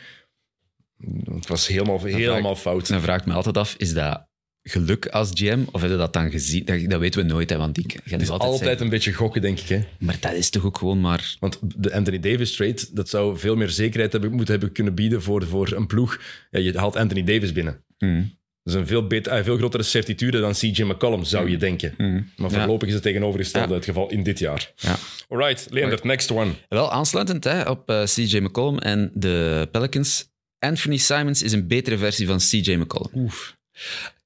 Het 1.24 1.48
was 1.48 1.68
helemaal, 1.68 2.04
helemaal 2.04 2.56
fout. 2.56 2.88
Dan 2.88 3.02
vraag 3.02 3.20
ik 3.20 3.26
me 3.26 3.34
altijd 3.34 3.58
af, 3.58 3.76
is 3.78 3.94
dat 3.94 4.28
geluk 4.70 5.08
als 5.08 5.32
GM? 5.34 5.60
Of 5.72 5.82
heb 5.82 5.90
je 5.90 5.98
dat 5.98 6.14
dan 6.14 6.32
gezien? 6.32 6.66
Dat, 6.66 6.90
dat 6.90 7.00
weten 7.00 7.22
we 7.22 7.28
nooit, 7.28 7.50
hè, 7.50 7.58
want 7.58 7.78
ik 7.78 7.92
ga 7.92 8.12
Het 8.12 8.22
is 8.22 8.30
altijd, 8.30 8.82
een 8.82 8.90
beetje 8.90 9.14
gokken, 9.14 9.42
denk 9.42 9.60
ik. 9.60 9.68
Hè? 9.68 9.80
Maar 10.00 10.18
dat 10.20 10.34
is 10.34 10.50
toch 10.50 10.66
ook 10.66 10.78
gewoon 10.78 11.02
maar... 11.02 11.36
Want 11.40 11.60
de 11.76 11.94
Anthony 11.94 12.20
Davis 12.20 12.56
trade, 12.56 12.82
dat 12.92 13.10
zou 13.10 13.38
veel 13.38 13.56
meer 13.56 13.70
zekerheid 13.70 14.12
hebben, 14.12 14.32
moeten 14.32 14.52
hebben 14.54 14.72
kunnen 14.72 14.96
bieden 14.96 15.22
voor, 15.22 15.46
voor 15.48 15.72
een 15.72 15.88
ploeg. 15.88 16.20
Ja, 16.52 16.60
je 16.60 16.78
haalt 16.78 16.96
Anthony 16.96 17.24
Davis 17.24 17.52
binnen. 17.52 17.84
Mm. 18.00 18.34
Dat 18.64 18.74
is 18.74 18.80
een 18.80 18.88
veel, 18.88 19.08
beter, 19.08 19.32
eh, 19.32 19.44
veel 19.44 19.58
grotere 19.58 19.84
certitude 19.84 20.40
dan 20.40 20.54
CJ 20.54 20.82
McCollum, 20.84 21.24
zou 21.24 21.50
je 21.50 21.58
denken. 21.58 21.94
Mm. 21.98 22.30
Maar 22.36 22.52
Ja. 22.52 22.58
voorlopig 22.58 22.88
is 22.88 22.94
het 22.94 23.04
tegenovergestelde 23.04 23.68
Ja. 23.70 23.76
het 23.76 23.86
geval 23.86 24.10
in 24.12 24.24
dit 24.24 24.40
jaar. 24.40 24.72
Ja. 24.76 24.96
Alright, 25.30 25.68
Leendert, 25.70 26.04
next 26.04 26.32
one. 26.32 26.52
Wel 26.70 26.92
aansluitend 26.92 27.44
hè, 27.44 27.62
op 27.70 27.90
eh, 27.90 28.04
CJ 28.04 28.38
McCollum 28.40 28.78
en 28.80 29.12
de 29.14 29.68
Pelicans. 29.72 30.30
Anthony 30.60 30.98
Simons 30.98 31.44
is 31.44 31.52
een 31.52 31.68
betere 31.68 31.98
versie 31.98 32.28
van 32.28 32.38
CJ 32.38 32.74
McCollum. 32.76 33.10
Oef. 33.14 33.56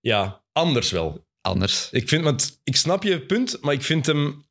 Ja, 0.02 0.42
anders 0.52 0.92
wel. 0.92 1.26
Anders. 1.42 1.88
Ik, 1.92 2.10
vind, 2.10 2.24
want 2.24 2.60
ik 2.64 2.76
snap 2.76 3.04
je 3.04 3.20
punt, 3.22 3.58
maar 3.62 3.74
ik 3.74 3.84
vind 3.84 4.06
hem 4.06 4.46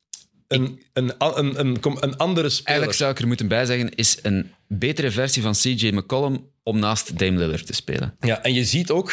een, 0.49 0.83
een, 0.93 1.13
een, 1.19 1.59
een, 1.61 1.79
een, 1.83 2.17
andere 2.17 2.49
speler. 2.49 2.67
Eigenlijk 2.69 2.99
zou 2.99 3.11
ik 3.11 3.19
er 3.19 3.27
moeten 3.27 3.49
bijzeggen, 3.49 3.95
is 3.95 4.19
een 4.23 4.51
betere 4.69 5.11
versie 5.11 5.43
van 5.43 5.53
CJ 5.53 5.91
McCollum 5.95 6.51
om 6.63 6.79
naast 6.79 7.19
Dame 7.19 7.39
Lillard 7.39 7.67
te 7.67 7.73
spelen. 7.73 8.17
Ja, 8.21 8.43
en 8.43 8.55
je 8.55 8.65
ziet 8.65 8.91
ook, 8.91 9.11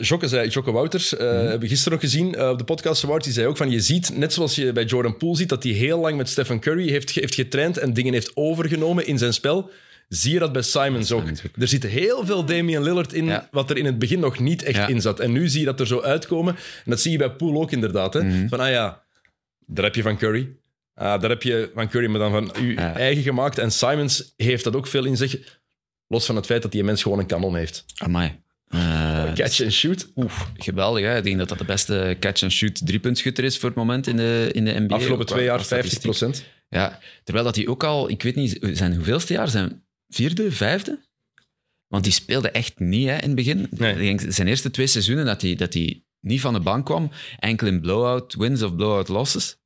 Jocke, 0.00 0.28
zei, 0.28 0.48
Jocke 0.48 0.70
Wouters, 0.72 1.16
eh, 1.16 1.26
Mhm. 1.26 1.36
hebben 1.36 1.60
we 1.60 1.68
gisteren 1.68 1.92
nog 1.92 2.00
gezien 2.10 2.34
eh, 2.34 2.48
op 2.48 2.58
de 2.58 2.64
podcast 2.64 3.04
Award, 3.04 3.24
die 3.24 3.32
zei 3.32 3.46
ook 3.46 3.56
van, 3.56 3.70
je 3.70 3.80
ziet, 3.80 4.16
net 4.16 4.32
zoals 4.32 4.54
je 4.54 4.72
bij 4.72 4.84
Jordan 4.84 5.16
Poole 5.16 5.36
ziet, 5.36 5.48
dat 5.48 5.62
hij 5.62 5.72
heel 5.72 5.98
lang 5.98 6.16
met 6.16 6.28
Stephen 6.28 6.60
Curry 6.60 6.88
heeft, 6.88 7.10
heeft 7.10 7.34
getraind 7.34 7.78
en 7.78 7.92
dingen 7.92 8.12
heeft 8.12 8.30
overgenomen 8.34 9.06
in 9.06 9.18
zijn 9.18 9.32
spel. 9.32 9.70
Zie 10.08 10.32
je 10.32 10.38
dat 10.38 10.52
bij 10.52 10.62
Simons 10.62 11.12
ook. 11.12 11.24
Er 11.58 11.68
zit 11.68 11.82
heel 11.86 12.26
veel 12.26 12.44
Damian 12.44 12.82
Lillard 12.82 13.12
in, 13.12 13.24
Ja. 13.24 13.48
wat 13.50 13.70
er 13.70 13.76
in 13.76 13.84
het 13.84 13.98
begin 13.98 14.20
nog 14.20 14.38
niet 14.38 14.62
echt 14.62 14.76
Ja. 14.76 14.86
in 14.86 15.00
zat. 15.00 15.20
En 15.20 15.32
nu 15.32 15.48
zie 15.48 15.60
je 15.60 15.66
dat 15.66 15.80
er 15.80 15.86
zo 15.86 16.00
uitkomen. 16.00 16.54
En 16.56 16.90
dat 16.90 17.00
zie 17.00 17.12
je 17.12 17.18
bij 17.18 17.30
Poole 17.30 17.58
ook 17.58 17.72
inderdaad. 17.72 18.14
Hè? 18.14 18.22
Mhm. 18.22 18.48
Van, 18.48 18.60
ah 18.60 18.70
ja, 18.70 19.02
daar 19.66 19.84
heb 19.84 19.94
je 19.94 20.02
van 20.02 20.16
Curry. 20.16 20.48
Ah, 20.94 21.20
daar 21.20 21.30
heb 21.30 21.42
je 21.42 21.70
van 21.74 21.88
Curry, 21.88 22.06
maar 22.10 22.18
dan 22.18 22.30
van 22.30 22.66
je 22.66 22.72
Ja. 22.72 22.94
eigen 22.96 23.22
gemaakt. 23.22 23.58
En 23.58 23.70
Simons 23.70 24.32
heeft 24.36 24.64
dat 24.64 24.76
ook 24.76 24.86
veel 24.86 25.04
in 25.04 25.16
zich. 25.16 25.60
Los 26.08 26.26
van 26.26 26.36
het 26.36 26.46
feit 26.46 26.62
dat 26.62 26.72
die 26.72 26.84
mens 26.84 27.02
gewoon 27.02 27.18
een 27.18 27.26
kanon 27.26 27.56
heeft. 27.56 27.84
Amai. 27.96 28.40
Eh, 28.68 29.32
Catch 29.34 29.62
and 29.62 29.72
shoot. 29.72 30.10
Oef, 30.16 30.50
geweldig. 30.56 31.04
Hè? 31.04 31.16
Ik 31.16 31.24
denk 31.24 31.38
dat 31.38 31.48
dat 31.48 31.58
de 31.58 31.64
beste 31.64 32.16
catch-and-shoot 32.20 32.86
driepuntschutter 32.86 33.44
is 33.44 33.58
voor 33.58 33.68
het 33.68 33.78
moment 33.78 34.06
in 34.06 34.16
de, 34.16 34.48
in 34.52 34.64
de 34.64 34.80
NBA. 34.80 34.94
Afgelopen 34.94 35.26
twee 35.26 35.44
jaar 35.44 35.56
qua 35.58 35.64
50 35.66 35.90
statistiek. 36.00 36.28
procent. 36.30 36.54
Ja, 36.68 36.98
terwijl 37.24 37.44
dat 37.46 37.56
hij 37.56 37.66
ook 37.66 37.84
al, 37.84 38.10
ik 38.10 38.22
weet 38.22 38.34
niet, 38.34 38.58
zijn 38.72 38.94
hoeveelste 38.94 39.32
jaar? 39.32 39.48
Zijn 39.48 39.82
vierde, 40.08 40.52
vijfde? 40.52 41.04
Want 41.86 42.04
die 42.04 42.12
speelde 42.12 42.50
echt 42.50 42.78
niet 42.78 43.06
hè, 43.08 43.14
in 43.16 43.26
het 43.26 43.34
begin. 43.34 43.66
Nee. 43.70 43.92
Ik 43.92 44.18
denk 44.18 44.32
zijn 44.32 44.48
eerste 44.48 44.70
twee 44.70 44.86
seizoenen 44.86 45.24
dat 45.24 45.42
hij, 45.42 45.54
dat 45.54 45.74
hij 45.74 46.02
niet 46.20 46.40
van 46.40 46.52
de 46.52 46.60
bank 46.60 46.84
kwam, 46.86 47.10
enkel 47.38 47.66
in 47.66 47.80
blowout 47.80 48.34
wins 48.34 48.62
of 48.62 48.76
blowout 48.76 49.08
losses. 49.08 49.56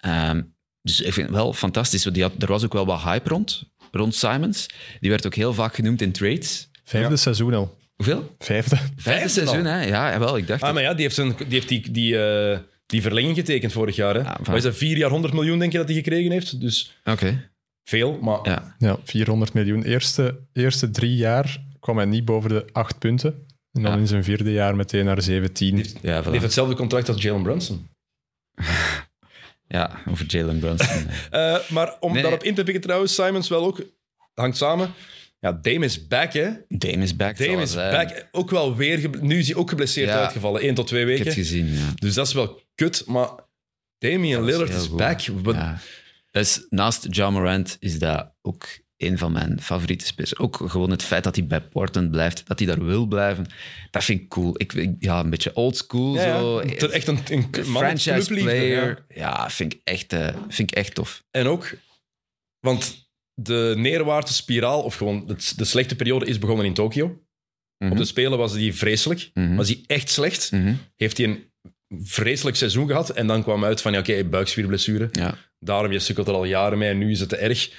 Ehm, 0.00 0.42
dus 0.82 1.00
ik 1.00 1.12
vind 1.12 1.26
het 1.26 1.36
wel 1.36 1.52
fantastisch. 1.52 2.02
want 2.04 2.14
Die 2.16 2.24
had, 2.24 2.32
er 2.42 2.48
was 2.48 2.64
ook 2.64 2.72
wel 2.72 2.86
wat 2.86 3.02
hype 3.02 3.28
rond, 3.28 3.62
rond 3.90 4.14
Simons. 4.14 4.66
Die 5.00 5.10
werd 5.10 5.26
ook 5.26 5.34
heel 5.34 5.54
vaak 5.54 5.74
genoemd 5.74 6.02
in 6.02 6.12
trades. 6.12 6.68
Vijfde 6.84 7.10
Ja. 7.10 7.16
seizoen 7.16 7.54
al. 7.54 7.78
Hoeveel? 7.94 8.34
Vijfde. 8.38 8.76
Vijfde 8.76 8.92
Vijfde 9.02 9.28
seizoen, 9.28 9.66
al. 9.66 9.72
hè? 9.72 9.84
Ja, 9.84 10.18
wel, 10.18 10.36
ik 10.36 10.46
dacht... 10.46 10.60
Ah, 10.60 10.66
dat- 10.66 10.74
maar 10.74 10.82
ja, 10.82 10.94
die 10.94 11.02
heeft, 11.04 11.16
een, 11.16 11.34
die, 11.38 11.46
heeft 11.48 11.68
die, 11.68 11.90
die, 11.90 12.18
eh, 12.24 12.58
die 12.86 13.02
verlenging 13.02 13.36
getekend 13.36 13.72
vorig 13.72 13.96
jaar. 13.96 14.14
Hè? 14.14 14.20
Ja, 14.20 14.32
van- 14.36 14.44
Wat 14.44 14.56
is 14.56 14.62
dat, 14.62 14.76
vier 14.76 14.96
jaar 14.96 15.10
100 15.10 15.34
miljoen, 15.34 15.58
denk 15.58 15.72
je, 15.72 15.78
dat 15.78 15.86
hij 15.88 15.96
gekregen 15.96 16.30
heeft? 16.30 16.60
Dus 16.60 16.96
Oké, 17.04 17.50
veel, 17.84 18.18
maar... 18.20 18.38
ja. 18.42 18.76
Ja, 18.78 18.96
400 19.04 19.52
miljoen. 19.52 19.82
Eerste, 19.82 20.40
eerste 20.52 20.90
drie 20.90 21.16
jaar 21.16 21.64
kwam 21.80 21.96
hij 21.96 22.06
niet 22.06 22.24
boven 22.24 22.50
de 22.50 22.64
acht 22.72 22.98
punten. 22.98 23.46
En 23.72 23.82
dan 23.82 23.92
Ja. 23.92 23.98
in 23.98 24.06
zijn 24.06 24.24
vierde 24.24 24.52
jaar 24.52 24.76
meteen 24.76 25.04
naar 25.04 25.22
17. 25.22 25.74
Die 25.74 25.76
heeft, 25.84 25.98
Ja, 26.02 26.14
die 26.20 26.22
voilà. 26.28 26.30
heeft 26.30 26.42
hetzelfde 26.42 26.74
contract 26.74 27.08
als 27.08 27.22
Jalen 27.22 27.42
Brunson. 27.42 27.88
ja, 29.68 30.00
over 30.08 30.24
Jalen 30.26 30.58
Brunson. 30.58 31.06
Eh, 31.30 31.58
maar 31.70 31.96
om 32.00 32.12
Nee, 32.12 32.22
daarop 32.22 32.42
in 32.42 32.54
te 32.54 32.62
pikken 32.62 32.82
trouwens, 32.82 33.14
Simons 33.14 33.48
wel 33.48 33.64
ook, 33.64 33.82
hangt 34.34 34.56
samen. 34.56 34.92
Ja, 35.40 35.52
Dame 35.52 35.84
is 35.84 36.06
back, 36.06 36.32
hè? 36.32 36.50
Dame 36.68 37.02
is 37.02 37.16
back. 37.16 37.38
Dame 37.38 37.62
is 37.62 37.72
zijn. 37.72 37.92
back. 38.06 38.28
Ook 38.32 38.50
wel 38.50 38.76
weer, 38.76 39.10
nu 39.20 39.38
is 39.38 39.46
hij 39.48 39.56
ook 39.56 39.68
geblesseerd 39.68 40.08
Ja. 40.08 40.20
uitgevallen, 40.20 40.60
één 40.60 40.74
tot 40.74 40.86
twee 40.86 41.02
Ik 41.02 41.08
heb 41.08 41.16
weken. 41.18 41.32
het 41.40 41.48
gezien, 41.48 41.66
ja. 41.72 41.92
Dus 41.94 42.14
dat 42.14 42.26
is 42.26 42.32
wel 42.32 42.60
kut, 42.74 43.04
maar 43.06 43.28
Damian 43.98 44.44
Lillard 44.44 44.70
is 44.74 44.86
goed. 44.86 44.96
back. 44.96 45.20
Wat- 45.26 45.56
Ja. 46.32 46.40
Dus 46.40 46.66
naast 46.68 47.06
John 47.10 47.32
Morant 47.32 47.76
is 47.80 47.98
dat 47.98 48.32
ook 48.42 48.66
een 48.96 49.18
van 49.18 49.32
mijn 49.32 49.60
favoriete 49.60 50.06
spelers. 50.06 50.38
Ook 50.38 50.56
gewoon 50.66 50.90
het 50.90 51.02
feit 51.02 51.24
dat 51.24 51.36
hij 51.36 51.46
bij 51.46 51.60
Portland 51.60 52.10
blijft, 52.10 52.46
dat 52.46 52.58
hij 52.58 52.68
daar 52.68 52.84
wil 52.84 53.06
blijven. 53.06 53.46
Dat 53.90 54.04
vind 54.04 54.20
ik 54.20 54.28
cool. 54.28 54.54
Ik, 54.56 54.72
ik- 54.72 54.94
ja, 54.98 55.20
een 55.20 55.30
beetje 55.30 55.54
old 55.54 55.76
school. 55.76 56.14
Ja, 56.14 56.24
ja. 56.24 56.38
zo. 56.38 56.60
Ter- 56.60 56.90
Echt 56.90 57.06
een, 57.06 57.18
een 57.30 57.48
franchise 57.64 58.34
player. 58.42 59.04
ja. 59.08 59.14
Ja, 59.16 59.50
vind, 59.50 59.72
ik 59.74 59.80
echt, 59.84 60.12
eh, 60.12 60.28
vind 60.48 60.70
ik 60.70 60.76
echt 60.76 60.94
tof. 60.94 61.24
En 61.30 61.46
ook, 61.46 61.74
want 62.60 63.10
de 63.34 63.74
neerwaartse 63.76 64.34
spiraal, 64.34 64.82
of 64.82 64.94
gewoon 64.96 65.24
het- 65.28 65.52
de 65.56 65.64
slechte 65.64 65.96
periode, 65.96 66.26
is 66.26 66.38
begonnen 66.38 66.66
in 66.66 66.74
Tokio. 66.74 67.20
Op 67.90 67.96
de 67.96 68.04
Spelen 68.04 68.38
was 68.38 68.52
die 68.52 68.74
vreselijk. 68.74 69.30
Mhm. 69.34 69.54
Was 69.54 69.68
hij 69.68 69.80
echt 69.86 70.10
slecht. 70.10 70.50
Mhm. 70.52 70.74
Heeft 70.96 71.16
hij 71.18 71.26
een 71.26 71.50
vreselijk 72.04 72.56
seizoen 72.56 72.86
gehad. 72.86 73.10
En 73.10 73.26
dan 73.26 73.42
kwam 73.42 73.64
uit 73.64 73.80
van, 73.80 73.92
ja, 73.92 73.98
oké, 73.98 74.24
buikspierblessure. 74.24 75.08
Ja. 75.12 75.34
Daarom, 75.64 75.92
je 75.92 75.98
sukkelt 75.98 76.28
er 76.28 76.34
al 76.34 76.44
jaren 76.44 76.78
mee 76.78 76.88
en 76.90 76.98
nu 76.98 77.10
is 77.10 77.20
het 77.20 77.28
te 77.28 77.36
erg. 77.36 77.70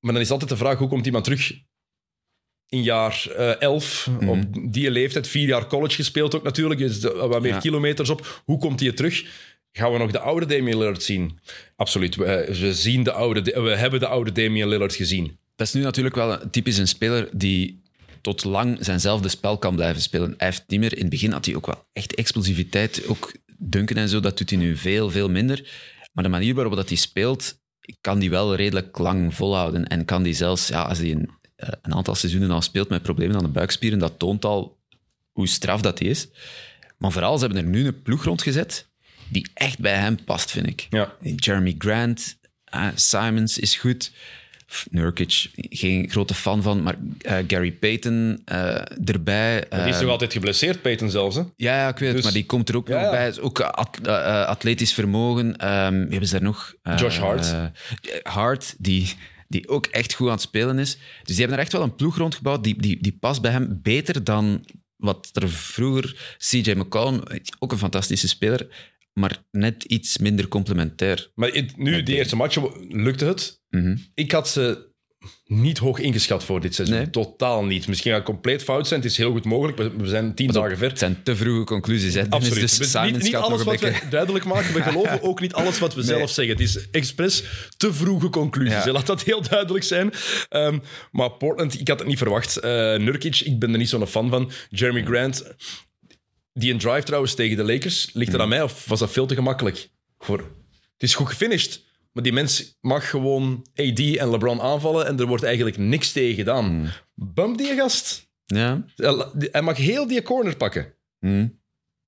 Maar 0.00 0.12
dan 0.12 0.22
is 0.22 0.30
altijd 0.30 0.50
de 0.50 0.56
vraag, 0.56 0.78
hoe 0.78 0.88
komt 0.88 1.06
iemand 1.06 1.24
terug 1.24 1.52
in 2.68 2.82
jaar 2.82 3.26
eh 3.36 3.60
11, 3.60 4.06
Mhm. 4.10 4.28
op 4.28 4.72
die 4.72 4.90
leeftijd, 4.90 5.28
vier 5.28 5.46
jaar 5.48 5.66
college 5.66 5.94
gespeeld 5.94 6.34
ook 6.34 6.42
natuurlijk, 6.42 6.80
dus 6.80 7.00
wat 7.00 7.42
meer 7.42 7.52
Ja. 7.52 7.58
kilometers 7.58 8.08
op. 8.10 8.42
Hoe 8.44 8.58
komt 8.58 8.80
hij 8.80 8.92
terug? 8.92 9.24
Gaan 9.72 9.92
we 9.92 9.98
nog 9.98 10.10
de 10.10 10.18
oude 10.18 10.46
Damian 10.46 10.78
Lillard 10.78 11.02
zien? 11.02 11.38
Absoluut. 11.76 12.14
We, 12.16 12.56
we 12.60 12.74
zien 12.74 13.02
de 13.02 13.12
oude, 13.12 13.42
we 13.62 13.76
hebben 13.76 14.00
de 14.00 14.06
oude 14.06 14.32
Damian 14.32 14.68
Lillard 14.68 14.94
gezien. 14.94 15.38
Dat 15.56 15.66
is 15.66 15.72
nu 15.72 15.80
natuurlijk 15.82 16.14
wel 16.14 16.32
een, 16.42 16.50
typisch 16.50 16.78
een 16.78 16.88
speler 16.88 17.28
die 17.32 17.82
tot 18.20 18.44
lang 18.44 18.76
zijnzelfde 18.80 19.28
spel 19.28 19.58
kan 19.58 19.74
blijven 19.74 20.02
spelen. 20.02 20.34
Hij 20.36 20.46
heeft 20.48 20.64
niet 20.66 20.80
meer... 20.80 20.92
In 20.94 21.00
het 21.00 21.10
begin 21.10 21.32
had 21.32 21.44
hij 21.46 21.54
ook 21.54 21.66
wel 21.66 21.84
echt 21.92 22.14
explosiviteit. 22.14 23.06
Ook 23.06 23.32
dunken 23.58 23.96
en 23.96 24.08
zo, 24.08 24.20
dat 24.20 24.38
doet 24.38 24.50
hij 24.50 24.58
nu 24.58 24.76
veel, 24.76 25.10
veel 25.10 25.30
minder. 25.30 25.70
Maar 26.16 26.24
de 26.24 26.30
manier 26.30 26.54
waarop 26.54 26.74
dat 26.74 26.88
hij 26.88 26.96
speelt, 26.96 27.58
kan 28.00 28.18
hij 28.18 28.30
wel 28.30 28.54
redelijk 28.54 28.98
lang 28.98 29.34
volhouden. 29.34 29.86
En 29.86 30.04
kan 30.04 30.22
hij 30.22 30.32
zelfs, 30.32 30.68
ja, 30.68 30.82
als 30.82 30.98
hij 30.98 31.10
een, 31.10 31.30
eh, 31.56 31.68
een 31.82 31.94
aantal 31.94 32.14
seizoenen 32.14 32.50
al 32.50 32.62
speelt 32.62 32.88
met 32.88 33.02
problemen 33.02 33.36
aan 33.36 33.42
de 33.42 33.48
buikspieren, 33.48 33.98
dat 33.98 34.18
toont 34.18 34.44
al 34.44 34.78
hoe 35.32 35.48
straf 35.48 35.80
dat 35.80 35.98
hij 35.98 36.08
is. 36.08 36.28
Maar 36.98 37.12
vooral, 37.12 37.38
ze 37.38 37.44
hebben 37.44 37.64
er 37.64 37.70
nu 37.70 37.86
een 37.86 38.02
ploeg 38.02 38.24
rondgezet 38.24 38.88
die 39.28 39.50
echt 39.54 39.78
bij 39.78 39.94
hem 39.94 40.24
past, 40.24 40.50
vind 40.50 40.66
ik. 40.66 40.86
Ja. 40.90 41.14
Jeremy 41.36 41.74
Grant, 41.78 42.38
eh, 42.64 42.88
Simons 42.94 43.58
is 43.58 43.76
goed. 43.76 44.12
Nurkic, 44.90 45.50
geen 45.54 46.10
grote 46.10 46.34
fan 46.34 46.62
van, 46.62 46.82
maar 46.82 46.94
eh, 47.20 47.36
Gary 47.46 47.72
Payton 47.72 48.42
eh, 48.44 48.80
erbij. 49.04 49.64
die 49.70 49.78
is 49.80 50.00
nog 50.00 50.10
altijd 50.10 50.32
geblesseerd, 50.32 50.82
Peyton 50.82 51.10
zelfs. 51.10 51.36
Hè? 51.36 51.40
ja, 51.56 51.76
ja, 51.76 51.88
ik 51.88 51.98
weet 51.98 52.06
het, 52.08 52.16
Dus- 52.16 52.24
maar 52.24 52.32
die 52.34 52.46
komt 52.46 52.68
er 52.68 52.76
ook 52.76 52.88
Ja, 52.88 53.00
nog 53.00 53.10
bij. 53.10 53.28
Is 53.28 53.38
Ook 53.40 53.60
at- 53.60 53.98
eh, 54.02 54.44
atletisch 54.46 54.92
vermogen. 54.94 55.56
Ehm, 55.56 55.92
wie 55.94 56.08
hebben 56.10 56.26
ze 56.28 56.34
daar 56.34 56.42
nog? 56.42 56.74
Josh 56.96 57.18
Hart. 57.18 57.54
Hart, 58.22 58.74
die 58.78 59.14
die 59.48 59.68
ook 59.68 59.86
echt 59.86 60.14
goed 60.14 60.26
aan 60.26 60.32
het 60.32 60.42
spelen 60.42 60.78
is. 60.78 60.92
Dus 60.96 61.26
die 61.26 61.36
hebben 61.38 61.56
er 61.56 61.62
echt 61.62 61.72
wel 61.72 61.82
een 61.82 61.94
ploeg 61.94 62.16
rondgebouwd 62.16 62.64
die, 62.64 62.80
die, 62.82 62.98
die 63.02 63.16
past 63.20 63.42
bij 63.42 63.50
hem 63.50 63.78
beter 63.82 64.24
dan 64.24 64.64
wat 64.96 65.30
er 65.32 65.48
vroeger... 65.48 66.36
CJ 66.38 66.70
McCollum, 66.76 67.22
ook 67.58 67.72
een 67.72 67.78
fantastische 67.78 68.28
speler, 68.28 68.66
maar 69.20 69.42
net 69.50 69.84
iets 69.84 70.18
minder 70.18 70.48
complementair. 70.48 71.30
Maar 71.34 71.48
het- 71.50 71.76
nu, 71.76 72.02
die 72.02 72.16
eerste 72.16 72.36
match, 72.36 72.56
lukte 72.88 73.24
het. 73.24 73.60
Mhm. 73.70 73.96
Ik 74.14 74.32
had 74.32 74.48
ze 74.48 74.94
niet 75.44 75.78
hoog 75.78 75.98
ingeschat 75.98 76.44
voor 76.44 76.60
dit 76.60 76.74
seizoen. 76.74 76.96
Nee. 76.96 77.10
Totaal 77.10 77.64
niet. 77.64 77.88
Misschien 77.88 78.10
gaat 78.10 78.20
het 78.20 78.30
compleet 78.30 78.62
fout 78.62 78.86
zijn. 78.88 79.00
Het 79.00 79.10
is 79.10 79.16
heel 79.16 79.30
goed 79.30 79.44
mogelijk. 79.44 79.76
We, 79.96 80.06
zijn 80.08 80.34
tien 80.34 80.50
dagen 80.52 80.78
ver. 80.78 80.88
Het 80.88 80.98
zijn 80.98 81.22
te 81.22 81.36
vroege 81.36 81.64
conclusies. 81.64 82.14
Hè. 82.14 82.30
Absoluut. 82.30 82.78
Dus 82.78 82.94
niet, 83.02 83.22
niet 83.22 83.34
alles 83.36 83.62
wat 83.62 83.80
we 83.80 83.92
duidelijk 84.10 84.44
maken. 84.44 84.74
We 84.74 84.82
geloven 84.90 85.22
ook 85.22 85.40
niet 85.40 85.52
alles 85.52 85.78
wat 85.78 85.94
we 85.94 86.00
Nee. 86.00 86.08
zelf 86.08 86.30
zeggen. 86.30 86.54
Het 86.54 86.62
is 86.64 86.90
expres 86.90 87.44
te 87.76 87.92
vroege 87.92 88.28
conclusies. 88.28 88.84
Ja. 88.84 88.92
Laat 88.92 89.06
dat 89.06 89.22
heel 89.22 89.42
duidelijk 89.42 89.84
zijn. 89.84 90.10
Ehm, 90.48 90.78
maar 91.10 91.30
Portland, 91.30 91.80
ik 91.80 91.88
had 91.88 91.98
het 91.98 92.08
niet 92.08 92.18
verwacht. 92.18 92.56
Eh 92.56 92.70
Nurkic, 92.96 93.40
ik 93.40 93.58
ben 93.58 93.72
er 93.72 93.78
niet 93.78 93.88
zo'n 93.88 94.06
fan 94.06 94.30
van. 94.30 94.50
Jeremy 94.70 95.04
Grant, 95.04 95.54
die 96.58 96.72
een 96.72 96.78
drive 96.78 97.02
trouwens 97.02 97.34
tegen 97.34 97.56
de 97.56 97.64
Lakers, 97.72 98.10
ligt 98.12 98.30
Hmm. 98.30 98.36
er 98.36 98.42
aan 98.42 98.48
mij 98.48 98.62
of 98.62 98.86
was 98.86 98.98
dat 98.98 99.12
veel 99.12 99.26
te 99.26 99.34
gemakkelijk? 99.34 99.88
Voor... 100.18 100.38
Het 100.92 101.02
is 101.02 101.14
goed 101.14 101.28
gefinished. 101.28 101.84
Maar 102.12 102.22
die 102.22 102.32
mens 102.32 102.78
mag 102.80 103.10
gewoon 103.10 103.66
AD 103.74 103.98
en 103.98 104.30
LeBron 104.30 104.60
aanvallen 104.60 105.06
en 105.06 105.18
er 105.18 105.26
wordt 105.26 105.42
eigenlijk 105.42 105.76
niks 105.76 106.12
tegen 106.12 106.34
gedaan. 106.34 106.64
Hmm. 106.64 106.88
Bump 107.14 107.58
die 107.58 107.74
gast. 107.74 108.28
Ja. 108.44 108.84
Hij 109.38 109.62
mag 109.62 109.76
heel 109.76 110.06
die 110.06 110.22
corner 110.22 110.56
pakken. 110.56 110.94
Mhm. 111.18 111.48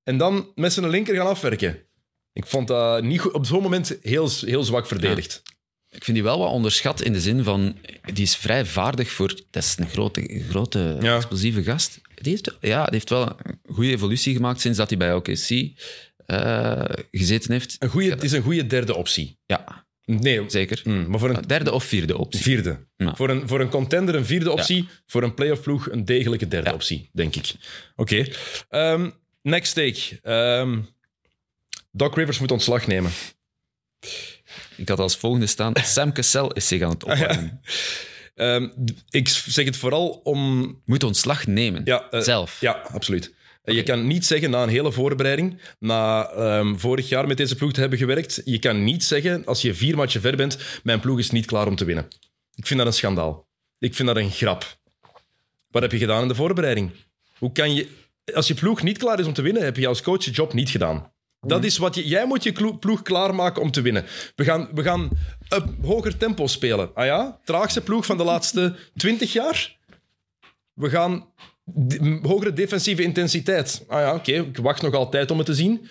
En 0.03 0.19
dan 0.19 0.53
met 0.55 0.73
zijn 0.73 0.89
linker 0.89 1.15
gaan 1.15 1.27
afwerken. 1.27 1.87
Ik 2.33 2.47
vond 2.47 2.69
dat 2.69 3.03
niet 3.03 3.21
goed, 3.21 3.33
op 3.33 3.47
zo'n 3.47 3.63
moment 3.63 3.99
heel, 4.03 4.31
heel 4.41 4.65
zwak 4.65 4.87
verdedigd. 4.87 5.43
Ik 5.91 6.05
vind 6.05 6.17
die 6.17 6.23
wel 6.27 6.39
wat 6.39 6.51
onderschat 6.53 7.01
in 7.01 7.13
de 7.13 7.21
zin 7.21 7.45
van... 7.45 7.77
Die 8.13 8.25
is 8.25 8.37
vrij 8.37 8.65
vaardig 8.67 9.11
voor... 9.11 9.35
Dat 9.51 9.63
is 9.63 9.75
een 9.79 9.89
grote, 9.89 10.43
grote 10.49 10.97
Ja. 11.01 11.17
explosieve 11.17 11.63
gast. 11.63 12.01
Die 12.15 12.31
heeft, 12.33 12.57
ja, 12.61 12.85
die 12.85 12.93
heeft 12.95 13.11
wel 13.11 13.27
een 13.43 13.59
goede 13.75 13.91
evolutie 13.91 14.35
gemaakt 14.35 14.61
sinds 14.61 14.79
dat 14.79 14.89
hij 14.89 14.99
bij 14.99 15.15
OKC 15.15 15.49
eh, 16.27 16.85
gezeten 17.11 17.53
heeft. 17.53 17.77
Een 17.79 17.89
goeie, 17.89 18.11
het 18.11 18.23
is 18.25 18.33
een 18.33 18.43
goede 18.43 18.67
derde 18.67 18.95
optie. 18.97 19.39
Ja, 19.47 19.87
Nee, 20.05 20.45
zeker. 20.47 20.81
mm, 20.85 21.11
maar 21.11 21.19
voor 21.19 21.31
een 21.31 21.43
Derde 21.47 21.73
of 21.73 21.85
vierde 21.85 22.19
optie. 22.19 22.41
vierde. 22.43 22.87
Ja. 22.97 23.15
Voor, 23.17 23.31
een, 23.31 23.49
voor 23.49 23.61
een 23.61 23.69
contender 23.69 24.15
een 24.15 24.25
vierde 24.27 24.51
optie. 24.53 24.89
Voor 25.07 25.23
een 25.23 25.35
playoff 25.35 25.63
ploeg 25.63 25.91
een 25.91 26.05
degelijke 26.05 26.49
derde 26.49 26.73
optie, 26.73 27.11
denk 27.13 27.37
ik. 27.37 27.55
Oké. 27.97 28.27
Ehm, 28.69 29.11
next 29.43 29.75
take. 29.75 30.19
Ehm, 30.23 30.81
Doc 31.93 32.15
Rivers 32.17 32.39
moet 32.39 32.51
ontslag 32.51 32.87
nemen. 32.87 33.11
Ik 34.77 34.89
had 34.89 34.99
als 34.99 35.17
volgende 35.17 35.47
staan... 35.47 35.73
Sam 35.85 36.13
Cassell 36.13 36.51
is 36.53 36.69
zich 36.69 36.83
aan 36.83 36.91
het 36.91 37.05
opwarmen. 37.05 37.61
Ehm, 38.35 38.69
ik 39.11 39.29
zeg 39.29 39.65
het 39.65 39.77
vooral 39.77 40.09
om 40.09 40.81
Moet 40.85 41.05
ontslag 41.05 41.47
nemen. 41.47 41.83
Ja, 41.85 42.11
eh, 42.11 42.21
Zelf. 42.21 42.61
Ja, 42.61 42.73
absoluut. 42.73 43.35
Eh, 43.63 43.75
Je 43.75 43.83
kan 43.83 44.07
niet 44.07 44.27
zeggen 44.27 44.51
na 44.51 44.63
een 44.63 44.69
hele 44.69 44.93
voorbereiding, 44.93 45.61
na 45.79 46.29
ehm, 46.31 46.77
vorig 46.77 47.09
jaar 47.09 47.27
met 47.27 47.37
deze 47.37 47.55
ploeg 47.55 47.73
te 47.73 47.81
hebben 47.81 47.99
gewerkt, 47.99 48.43
je 48.45 48.59
kan 48.59 48.85
niet 48.85 49.05
zeggen 49.05 49.45
als 49.45 49.63
je 49.63 49.75
vier 49.75 49.97
matchen 49.97 50.21
ver 50.21 50.37
bent, 50.37 50.59
mijn 50.83 51.01
ploeg 51.01 51.19
is 51.19 51.31
niet 51.31 51.47
klaar 51.47 51.67
om 51.67 51.77
te 51.77 51.85
winnen. 51.85 52.07
Ik 52.55 52.67
vind 52.67 52.79
dat 52.79 52.89
een 52.89 52.95
schandaal. 52.95 53.49
Ik 53.79 53.95
vind 53.95 54.09
dat 54.09 54.17
een 54.17 54.31
grap. 54.31 54.79
Wat 55.69 55.83
heb 55.83 55.93
je 55.93 55.99
gedaan 55.99 56.23
in 56.23 56.29
de 56.29 56.35
voorbereiding? 56.35 56.91
Hoe 57.39 57.53
kan 57.53 57.75
je, 57.75 57.89
als 58.35 58.49
je 58.49 58.55
ploeg 58.55 58.83
niet 58.83 58.99
klaar 58.99 59.21
is 59.21 59.27
om 59.27 59.33
te 59.33 59.43
winnen, 59.43 59.63
heb 59.65 59.77
je 59.77 59.87
als 59.87 60.03
coach 60.03 60.25
je 60.25 60.31
job 60.31 60.53
niet 60.53 60.71
gedaan. 60.71 61.13
Dat 61.41 61.65
is 61.65 61.79
wat 61.79 61.95
je, 61.95 62.09
jij 62.09 62.27
moet 62.27 62.43
je 62.43 62.77
ploeg 62.79 63.03
klaarmaken 63.03 63.63
om 63.63 63.71
te 63.71 63.81
winnen. 63.81 64.05
We 64.37 64.45
gaan, 64.45 64.69
we 64.75 64.83
gaan 64.83 65.11
hoger 65.83 66.17
tempo 66.17 66.47
spelen. 66.47 66.91
Ah 66.95 67.05
ja? 67.05 67.41
Traagste 67.45 67.81
ploeg 67.81 68.07
van 68.07 68.17
de 68.17 68.25
laatste 68.25 68.77
twintig 68.97 69.33
jaar? 69.33 69.77
We 70.73 70.91
gaan 70.91 71.33
hogere 72.23 72.53
defensieve 72.53 73.03
intensiteit. 73.03 73.85
Ah 73.89 74.01
ja, 74.01 74.15
oké, 74.15 74.33
ik 74.33 74.57
wacht 74.57 74.83
nog 74.83 74.95
altijd 74.95 75.31
om 75.31 75.39
het 75.39 75.47
te 75.47 75.55
zien. 75.55 75.89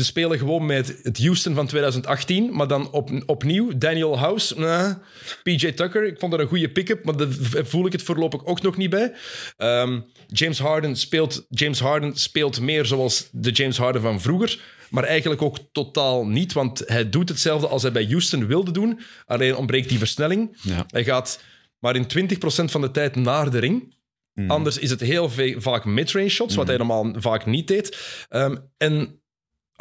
Ze 0.00 0.06
spelen 0.06 0.38
gewoon 0.38 0.66
met 0.66 1.00
het 1.02 1.18
Houston 1.18 1.54
van 1.54 1.66
2018, 1.66 2.56
maar 2.56 2.68
dan 2.68 2.90
op, 2.90 3.10
opnieuw. 3.26 3.78
Daniel 3.78 4.18
House, 4.18 4.58
nah. 4.58 4.94
PJ 5.42 5.72
Tucker, 5.72 6.06
ik 6.06 6.18
vond 6.18 6.32
dat 6.32 6.40
een 6.40 6.46
goede 6.46 6.70
pick-up, 6.70 7.04
maar 7.04 7.16
daar 7.16 7.28
voel 7.52 7.86
ik 7.86 7.92
het 7.92 8.02
voorlopig 8.02 8.44
ook 8.44 8.62
nog 8.62 8.76
niet 8.76 8.90
bij. 8.90 9.12
Ehm, 9.56 10.00
James, 10.26 10.58
Harden 10.58 10.96
speelt, 10.96 11.46
James 11.48 11.80
Harden 11.80 12.16
speelt 12.16 12.60
meer 12.60 12.86
zoals 12.86 13.28
de 13.32 13.50
James 13.50 13.76
Harden 13.76 14.02
van 14.02 14.20
vroeger, 14.20 14.60
maar 14.90 15.04
eigenlijk 15.04 15.42
ook 15.42 15.58
totaal 15.72 16.26
niet, 16.26 16.52
want 16.52 16.82
hij 16.86 17.10
doet 17.10 17.28
hetzelfde 17.28 17.68
als 17.68 17.82
hij 17.82 17.92
bij 17.92 18.04
Houston 18.04 18.46
wilde 18.46 18.70
doen, 18.70 19.00
alleen 19.26 19.56
ontbreekt 19.56 19.88
die 19.88 19.98
versnelling. 19.98 20.58
Ja. 20.62 20.84
Hij 20.86 21.04
gaat 21.04 21.40
maar 21.78 21.96
in 21.96 22.06
20% 22.06 22.70
van 22.70 22.80
de 22.80 22.90
tijd 22.90 23.16
naar 23.16 23.50
de 23.50 23.58
ring. 23.58 23.98
Anders 24.46 24.78
is 24.78 24.90
het 24.90 25.00
heel 25.00 25.30
vaak 25.56 25.84
mid-range 25.84 26.28
shots, 26.28 26.54
wat 26.54 26.66
hij 26.66 26.76
normaal 26.76 27.14
vaak 27.16 27.46
niet 27.46 27.68
deed. 27.68 27.96
Ehm, 28.28 28.56
en 28.76 29.19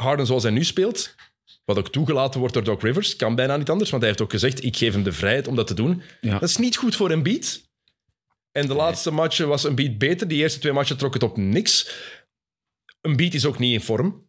Harden 0.01 0.25
zoals 0.25 0.43
hij 0.43 0.51
nu 0.51 0.63
speelt, 0.63 1.15
wat 1.65 1.77
ook 1.77 1.91
toegelaten 1.91 2.39
wordt 2.39 2.53
door 2.53 2.63
Doc 2.63 2.81
Rivers, 2.81 3.15
kan 3.15 3.35
bijna 3.35 3.57
niet 3.57 3.69
anders, 3.69 3.89
want 3.89 4.01
hij 4.01 4.11
heeft 4.11 4.23
ook 4.23 4.31
gezegd, 4.31 4.63
ik 4.63 4.77
geef 4.77 4.93
hem 4.93 5.03
de 5.03 5.11
vrijheid 5.11 5.47
om 5.47 5.55
dat 5.55 5.67
te 5.67 5.73
doen. 5.73 6.01
Ja. 6.21 6.39
Dat 6.39 6.49
is 6.49 6.57
niet 6.57 6.75
goed 6.75 6.95
voor 6.95 7.11
Embiid. 7.11 7.67
En 8.51 8.67
de 8.67 8.73
laatste 8.73 9.11
matchen 9.11 9.47
was 9.47 9.65
Embiid 9.65 9.97
beter. 9.97 10.27
Die 10.27 10.37
eerste 10.37 10.59
twee 10.59 10.73
matchen 10.73 10.97
trok 10.97 11.13
het 11.13 11.23
op 11.23 11.37
niks. 11.37 11.91
Embiid 13.01 13.33
is 13.33 13.45
ook 13.45 13.59
niet 13.59 13.73
in 13.73 13.81
vorm. 13.81 14.27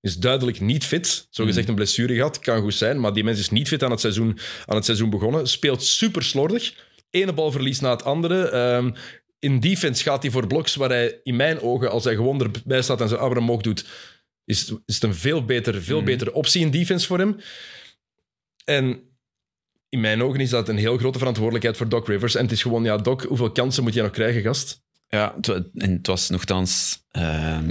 Is 0.00 0.16
duidelijk 0.16 0.60
niet 0.60 0.84
fit. 0.84 1.26
Zo 1.30 1.44
gezegd 1.44 1.68
een 1.68 1.74
blessure 1.74 2.14
gehad, 2.14 2.38
kan 2.38 2.60
goed 2.60 2.74
zijn. 2.74 3.00
Maar 3.00 3.12
die 3.12 3.24
mens 3.24 3.38
is 3.38 3.50
niet 3.50 3.68
fit 3.68 3.82
aan 3.82 3.90
het 3.90 4.00
seizoen, 4.00 4.38
aan 4.66 4.76
het 4.76 4.84
seizoen 4.84 5.10
begonnen. 5.10 5.48
Speelt 5.48 5.82
super 5.82 6.22
slordig. 6.22 6.74
Ene 7.10 7.32
balverlies 7.32 7.80
na 7.80 7.90
het 7.90 8.04
andere. 8.04 8.48
Ehm, 8.48 8.90
in 9.38 9.60
defense 9.60 10.02
gaat 10.02 10.22
hij 10.22 10.30
voor 10.30 10.46
bloks 10.46 10.74
waar 10.74 10.88
hij 10.88 11.20
in 11.22 11.36
mijn 11.36 11.60
ogen, 11.60 11.90
als 11.90 12.04
hij 12.04 12.14
gewoon 12.14 12.40
erbij 12.40 12.82
staat 12.82 13.00
en 13.00 13.08
zijn 13.08 13.20
omhoog 13.20 13.60
doet, 13.60 13.84
is, 14.44 14.74
is 14.86 14.94
het 14.94 15.02
een 15.02 15.14
veel, 15.14 15.44
beter, 15.44 15.82
veel 15.82 16.02
betere 16.02 16.32
optie 16.32 16.60
in 16.60 16.70
defense 16.70 17.06
voor 17.06 17.18
hem. 17.18 17.36
En 18.64 19.02
in 19.88 20.00
mijn 20.00 20.22
ogen 20.22 20.40
is 20.40 20.50
dat 20.50 20.68
een 20.68 20.76
heel 20.76 20.98
grote 20.98 21.18
verantwoordelijkheid 21.18 21.76
voor 21.76 21.88
Doc 21.88 22.06
Rivers. 22.06 22.34
En 22.34 22.42
het 22.42 22.52
is 22.52 22.62
gewoon, 22.62 22.84
ja, 22.84 22.96
Doc, 22.96 23.24
hoeveel 23.24 23.52
kansen 23.52 23.82
moet 23.82 23.94
jij 23.94 24.02
nog 24.02 24.12
krijgen, 24.12 24.42
gast? 24.42 24.82
Ja, 25.08 25.34
en 25.74 25.92
het 25.92 26.06
was 26.06 26.28
nogthans... 26.28 27.02
ehm, 27.10 27.70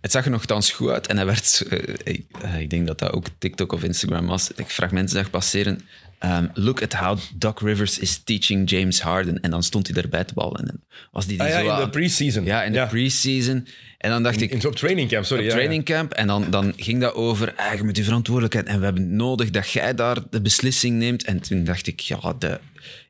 het 0.00 0.14
zag 0.14 0.24
er 0.24 0.30
nogthans 0.30 0.70
goed 0.70 0.88
uit 0.88 1.06
en 1.06 1.16
hij 1.16 1.26
werd... 1.26 1.62
eh, 1.68 1.94
ik, 2.04 2.26
eh, 2.42 2.60
ik 2.60 2.70
denk 2.70 2.86
dat 2.86 2.98
dat 2.98 3.12
ook 3.12 3.26
TikTok 3.38 3.72
of 3.72 3.84
Instagram 3.84 4.26
was. 4.26 4.50
Ik 4.50 4.66
fragmenten 4.66 5.16
zag 5.16 5.30
passeren. 5.30 5.80
Ehm, 6.18 6.46
look 6.54 6.82
at 6.82 6.92
how 6.92 7.18
Doc 7.34 7.60
Rivers 7.60 7.98
is 7.98 8.18
teaching 8.18 8.70
James 8.70 9.00
Harden. 9.00 9.40
En 9.40 9.50
dan 9.50 9.62
stond 9.62 9.86
hij 9.88 10.02
erbij 10.02 10.24
te 10.24 10.34
ballen. 10.34 10.68
En 10.68 10.84
was 11.12 11.26
die, 11.26 11.38
die 11.38 11.46
Ah 11.46 11.52
ja, 11.52 11.60
zo 11.60 11.74
in 11.78 11.84
de 11.84 11.90
pre-season. 11.90 12.44
Ja, 12.44 12.62
in 12.62 12.72
de 12.72 12.86
pre-season. 12.86 13.66
En 13.98 14.10
dan 14.10 14.22
dacht 14.22 14.40
ik... 14.40 14.50
In, 14.50 14.66
op 14.66 14.76
training 14.76 15.08
camp, 15.08 15.24
sorry. 15.24 15.42
op 15.42 15.48
ja, 15.48 15.54
ja. 15.54 15.62
training 15.62 15.84
camp. 15.84 16.12
En 16.12 16.26
dan, 16.26 16.50
dan 16.50 16.72
ging 16.76 17.00
dat 17.00 17.14
over, 17.14 17.54
ah, 17.56 17.74
je 17.74 17.82
moet 17.82 17.94
die 17.94 18.04
verantwoordelijkheid 18.04 18.66
en 18.66 18.78
we 18.78 18.84
hebben 18.84 19.16
nodig 19.16 19.50
dat 19.50 19.70
jij 19.70 19.94
daar 19.94 20.16
de 20.30 20.40
beslissing 20.40 20.98
neemt. 20.98 21.24
En 21.24 21.40
toen 21.40 21.64
dacht 21.64 21.86
ik, 21.86 22.00
ja, 22.00 22.34
de, 22.38 22.60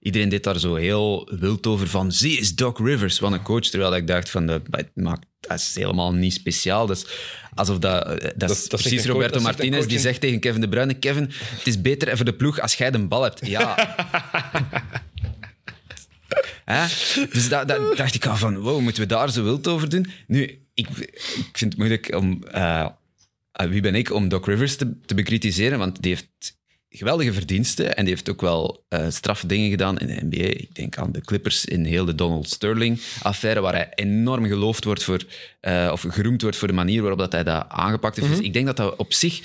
iedereen 0.00 0.28
deed 0.28 0.44
daar 0.44 0.59
zo 0.59 0.74
heel 0.74 1.28
wild 1.40 1.66
over 1.66 1.88
van, 1.88 2.12
zie 2.12 2.38
is 2.38 2.54
Doc 2.54 2.78
Rivers, 2.78 3.18
wat 3.18 3.32
een 3.32 3.42
coach. 3.42 3.64
Terwijl 3.64 3.96
ik 3.96 4.07
dacht 4.07 4.30
van, 4.30 4.48
het 4.48 4.90
maakt- 4.94 5.26
dat 5.49 5.59
is 5.59 5.74
helemaal 5.74 6.12
niet 6.14 6.32
speciaal. 6.32 6.86
Dat 6.86 6.97
is 6.97 7.07
alsof 7.55 7.78
dat, 7.78 8.03
eh, 8.07 8.30
dat, 8.36 8.51
is 8.51 8.68
dat 8.68 8.80
zegt 8.80 8.82
precies 8.82 9.03
coach- 9.03 9.12
Roberto 9.12 9.40
Martinez 9.40 9.86
die 9.86 9.99
zegt 9.99 10.20
tegen 10.20 10.40
Kevin 10.40 10.61
De 10.61 10.68
Bruyne, 10.68 10.94
Kevin, 10.94 11.30
het 11.59 11.66
is 11.66 11.80
beter 11.80 12.16
voor 12.16 12.24
de 12.24 12.34
ploeg 12.34 12.61
als 12.61 12.74
jij 12.74 12.90
de 12.90 12.99
bal 13.07 13.22
hebt. 13.22 13.47
Ja. 13.47 13.74
Hè? 16.64 16.86
Dus 17.32 17.49
da, 17.49 17.64
da- 17.64 17.94
dacht 17.94 18.14
ik 18.14 18.26
al 18.26 18.36
van, 18.36 18.59
wow, 18.59 18.80
moeten 18.80 19.03
we 19.03 19.09
daar 19.09 19.30
zo 19.30 19.42
wild 19.42 19.68
over 19.68 19.88
doen? 19.88 20.07
Nu, 20.26 20.42
ik, 20.74 20.88
ik 20.99 21.49
vind 21.53 21.72
het 21.72 21.76
moeilijk 21.76 22.14
om... 22.14 22.42
eh, 22.44 22.86
eh, 23.53 23.68
wie 23.68 23.80
ben 23.80 23.94
ik 23.94 24.12
om 24.12 24.28
Doc 24.28 24.47
Rivers 24.47 24.76
te, 24.76 25.01
te 25.07 25.14
bekritiseren? 25.14 25.78
Want 25.78 26.03
die 26.03 26.12
heeft 26.14 26.55
geweldige 26.97 27.32
verdiensten 27.32 27.97
en 27.97 28.05
die 28.05 28.14
heeft 28.14 28.30
ook 28.30 28.40
wel 28.40 28.84
eh 28.88 29.07
straffe 29.09 29.47
dingen 29.47 29.70
gedaan 29.70 29.99
in 29.99 30.07
de 30.07 30.36
NBA. 30.36 30.44
Ik 30.44 30.74
denk 30.74 30.97
aan 30.99 31.12
de 31.12 31.20
Clippers 31.20 31.64
in 31.64 31.84
heel 31.84 32.05
de 32.05 32.14
Donald 32.14 32.49
Sterling-affaire, 32.49 33.61
waar 33.61 33.74
hij 33.74 33.88
enorm 33.94 34.47
geloofd 34.47 34.84
wordt 34.84 35.03
voor, 35.03 35.20
eh, 35.61 35.88
of 35.92 36.05
geroemd 36.09 36.42
wordt 36.42 36.57
voor 36.57 36.68
de 36.68 36.74
manier 36.74 37.01
waarop 37.01 37.18
dat 37.18 37.32
hij 37.32 37.44
dat 37.44 37.64
aangepakt 37.68 38.16
heeft. 38.16 38.28
Dus 38.28 38.40
ik 38.40 38.53
denk 38.53 38.66
dat 38.66 38.76
dat 38.76 38.97
op 38.97 39.12
zich 39.12 39.40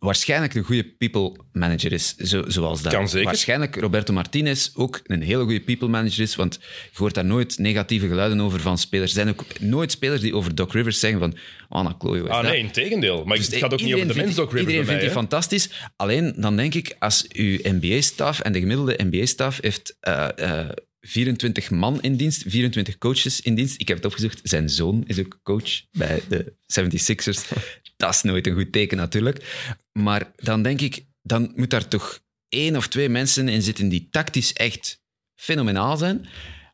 waarschijnlijk 0.00 0.54
een 0.54 0.64
goede 0.64 0.84
people 0.84 1.32
manager 1.52 1.92
is, 1.92 2.16
zo, 2.16 2.44
zoals 2.48 2.82
dat. 2.82 2.92
Kan 2.92 3.08
zeker. 3.08 3.26
Waarschijnlijk 3.26 3.76
Roberto 3.76 4.12
Martinez 4.12 4.70
ook 4.74 5.00
een 5.04 5.22
hele 5.22 5.42
goede 5.42 5.60
people 5.60 5.88
manager 5.88 6.20
is, 6.20 6.36
want 6.36 6.58
je 6.62 6.98
hoort 6.98 7.14
daar 7.14 7.24
nooit 7.24 7.58
negatieve 7.58 8.08
geluiden 8.08 8.40
over 8.40 8.60
van 8.60 8.78
spelers. 8.78 9.10
Er 9.10 9.16
zijn 9.16 9.28
ook 9.28 9.60
nooit 9.60 9.90
spelers 9.90 10.20
die 10.20 10.34
over 10.34 10.54
Doc 10.54 10.72
Rivers 10.72 11.00
zeggen 11.00 11.18
van, 11.18 11.34
oh, 11.68 11.82
nou, 11.82 11.94
Chloe, 11.98 12.28
Ah 12.28 12.42
dat? 12.42 12.42
nee, 12.42 12.58
in 12.58 12.70
tegendeel. 12.70 13.24
Maar 13.24 13.36
Dus 13.36 13.46
het 13.46 13.56
gaat 13.56 13.72
ook 13.72 13.82
niet 13.82 13.94
over 13.94 14.08
de 14.08 14.14
mens 14.14 14.34
Doc 14.34 14.44
Rivers 14.44 14.60
Iedereen 14.60 14.86
vindt 14.86 15.00
die 15.00 15.10
fantastisch. 15.10 15.70
Alleen 15.96 16.34
dan 16.36 16.56
denk 16.56 16.74
ik, 16.74 16.96
als 16.98 17.26
uw 17.32 17.58
NBA-staf 17.62 18.40
en 18.40 18.52
de 18.52 18.60
gemiddelde 18.60 19.00
NBA-staf 19.02 19.58
heeft 19.60 19.96
eh, 20.00 20.28
eh, 20.36 20.68
24 21.00 21.70
man 21.70 22.02
in 22.02 22.16
dienst, 22.16 22.42
24 22.46 22.98
coaches 22.98 23.40
in 23.40 23.54
dienst. 23.54 23.80
Ik 23.80 23.88
heb 23.88 23.96
het 23.96 24.06
opgezocht, 24.06 24.40
zijn 24.42 24.68
zoon 24.68 25.04
is 25.06 25.18
ook 25.18 25.38
coach 25.42 25.82
bij 25.90 26.22
de 26.28 26.54
76ers. 26.62 27.48
Dat 27.96 28.14
is 28.14 28.22
nooit 28.22 28.46
een 28.46 28.54
goed 28.54 28.72
teken 28.72 28.96
natuurlijk. 28.96 29.68
Maar 29.92 30.32
dan 30.36 30.62
denk 30.62 30.80
ik, 30.80 31.04
dan 31.22 31.52
moet 31.54 31.70
daar 31.70 31.88
toch 31.88 32.20
één 32.48 32.76
of 32.76 32.88
twee 32.88 33.08
mensen 33.08 33.48
in 33.48 33.62
zitten 33.62 33.88
die 33.88 34.08
tactisch 34.10 34.52
echt 34.52 35.02
fenomenaal 35.34 35.96
zijn. 35.96 36.26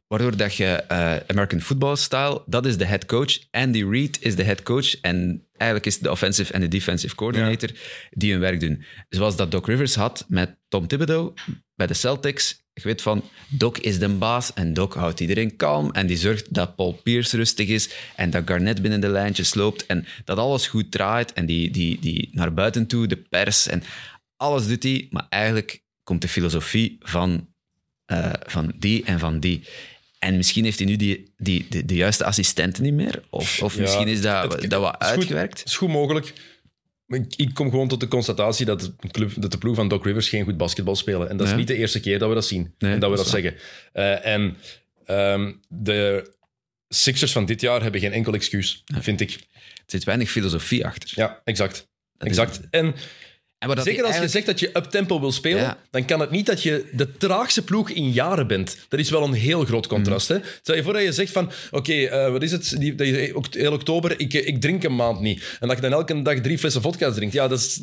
Waardoor 0.09 0.37
dat 0.37 0.55
je 0.55 0.67
eh, 0.67 1.17
American 1.27 1.61
Football 1.61 1.97
Style, 1.97 2.43
dat 2.47 2.67
is 2.67 2.77
de 2.77 2.85
head 2.85 3.07
coach. 3.07 3.39
Andy 3.51 3.85
Reid 3.85 4.19
is 4.21 4.37
de 4.37 4.43
head 4.43 4.63
coach. 4.63 5.01
En 5.01 5.47
eigenlijk 5.53 5.89
is 5.89 5.95
het 5.95 6.03
de 6.03 6.11
offensive 6.11 6.53
en 6.53 6.61
de 6.61 6.69
defensive 6.69 7.15
coordinator 7.15 7.71
die 8.11 8.33
hun 8.33 8.41
werk 8.41 8.61
doen. 8.61 8.85
Zoals 9.09 9.37
dat 9.37 9.51
Doc 9.51 9.67
Rivers 9.67 9.95
had 9.95 10.25
met 10.29 10.59
Tom 10.69 10.87
Thibodeau 10.87 11.33
bij 11.75 11.87
de 11.87 11.95
Celtics. 11.95 12.65
Je 12.73 12.83
weet 12.83 13.03
van, 13.03 13.25
Doc 13.49 13.79
is 13.79 13.99
de 13.99 14.09
baas 14.09 14.53
en 14.53 14.75
Doc 14.75 14.95
houdt 14.95 15.21
iedereen 15.21 15.57
kalm. 15.57 15.93
En 15.93 16.07
die 16.07 16.17
zorgt 16.17 16.55
dat 16.55 16.77
Paul 16.77 16.93
Pierce 16.93 17.37
rustig 17.37 17.69
is 17.69 17.91
en 18.17 18.31
dat 18.31 18.43
Garnett 18.47 18.83
binnen 18.83 19.01
de 19.01 19.09
lijntjes 19.09 19.55
loopt. 19.55 19.87
En 19.87 20.07
dat 20.25 20.39
alles 20.39 20.67
goed 20.67 20.91
draait 20.91 21.33
en 21.33 21.47
die, 21.47 21.71
die, 21.71 22.01
die 22.01 22.29
naar 22.33 22.55
buiten 22.55 22.87
toe, 22.87 23.07
de 23.07 23.17
pers 23.17 23.67
en 23.67 23.83
alles 24.37 24.67
doet 24.67 24.83
hij. 24.83 25.07
Maar 25.11 25.27
eigenlijk 25.29 25.83
komt 26.03 26.23
de 26.23 26.29
filosofie 26.29 26.97
van, 27.01 27.49
eh, 28.05 28.33
van 28.47 28.73
die 28.79 29.05
en 29.05 29.19
van 29.19 29.41
die. 29.41 29.63
En 30.27 30.37
misschien 30.37 30.65
heeft 30.65 30.79
hij 30.79 30.87
nu 30.89 30.97
die, 30.97 31.33
die, 31.37 31.67
de, 31.71 31.85
de 31.85 31.95
juiste 31.95 32.25
assistenten 32.25 32.83
niet 32.83 32.93
meer. 32.95 33.23
Of, 33.31 33.63
of 33.63 33.75
Ja, 33.75 33.81
misschien 33.81 34.09
is 34.09 34.21
dat, 34.21 34.53
het- 34.53 34.71
dat 34.71 34.81
wat 34.81 34.99
uitgewerkt. 34.99 35.59
Het 35.59 35.69
is 35.69 35.77
goed 35.77 35.89
mogelijk. 35.89 36.33
Ik, 37.37 37.51
kom 37.55 37.71
gewoon 37.71 37.89
tot 37.89 38.01
de 38.01 38.09
constatatie 38.09 38.67
dat, 38.67 38.81
de 39.01 39.09
club, 39.11 39.33
dat 39.37 39.51
de 39.51 39.59
ploeg 39.59 39.77
van 39.77 39.89
Doc 39.89 40.05
Rivers 40.05 40.29
geen 40.29 40.45
goed 40.45 40.57
basketbal 40.57 40.97
spelen. 40.97 41.29
En 41.29 41.37
dat 41.37 41.47
is 41.47 41.53
Ja. 41.53 41.59
niet 41.59 41.67
de 41.67 41.77
eerste 41.77 42.01
keer 42.01 42.19
dat 42.19 42.29
we 42.29 42.35
dat 42.35 42.47
zien. 42.47 42.75
Nee, 42.79 42.93
en 42.93 43.01
dat 43.01 43.11
we 43.11 43.17
dat 43.17 43.29
zeggen. 43.29 43.55
Eh, 43.93 44.27
en 44.27 44.57
ehm, 45.05 45.53
de 45.69 46.31
Sixers 46.89 47.33
van 47.33 47.47
dit 47.47 47.61
jaar 47.61 47.83
hebben 47.83 48.01
geen 48.01 48.13
enkel 48.13 48.33
excuus, 48.35 48.85
vind 49.01 49.21
ik. 49.21 49.31
Er 49.33 49.39
zit 49.87 50.05
weinig 50.05 50.31
filosofie 50.31 50.87
achter. 50.87 51.11
Ja, 51.15 51.41
exact. 51.45 51.89
Dat 52.19 52.29
exact. 52.29 52.61
En 52.71 52.95
zeker 53.75 54.05
als 54.05 54.19
je 54.19 54.29
zegt 54.29 54.47
dat 54.47 54.61
je 54.61 54.71
up-tempo 54.77 55.21
wil 55.21 55.33
spelen, 55.33 55.61
Ja. 55.61 55.79
dan 55.91 56.05
kan 56.05 56.21
het 56.21 56.31
niet 56.31 56.47
dat 56.47 56.63
je 56.63 56.89
de 56.93 57.13
traagste 57.17 57.65
ploeg 57.65 57.91
in 57.91 58.11
jaren 58.11 58.47
bent. 58.47 58.77
Dat 58.89 59.01
is 59.01 59.11
wel 59.11 59.23
een 59.23 59.33
heel 59.33 59.65
groot 59.65 59.87
contrast. 59.87 60.29
Mhm. 60.29 60.39
Hè? 60.41 60.45
Stel 60.63 60.75
je 60.77 60.83
voor 60.83 60.93
dat 60.93 61.03
je 61.03 61.13
zegt 61.13 61.33
van, 61.33 61.51
oké, 61.71 61.93
eh, 61.93 62.31
wat 62.31 62.43
is 62.43 62.53
het? 62.53 62.75
Die, 62.79 62.95
dat 62.95 63.07
je, 63.07 63.35
heel 63.51 63.73
oktober, 63.73 64.21
ik, 64.21 64.33
ik 64.35 64.61
drink 64.61 64.83
een 64.85 64.97
maand 64.97 65.21
niet. 65.21 65.57
En 65.61 65.69
dat 65.69 65.77
je 65.77 65.83
dan 65.83 65.93
elke 65.93 66.23
dag 66.23 66.41
drie 66.41 66.59
flessen 66.59 66.83
vodka 66.83 67.11
drinkt. 67.11 67.35
Ja, 67.35 67.49
dat 67.49 67.59
is 67.59 67.81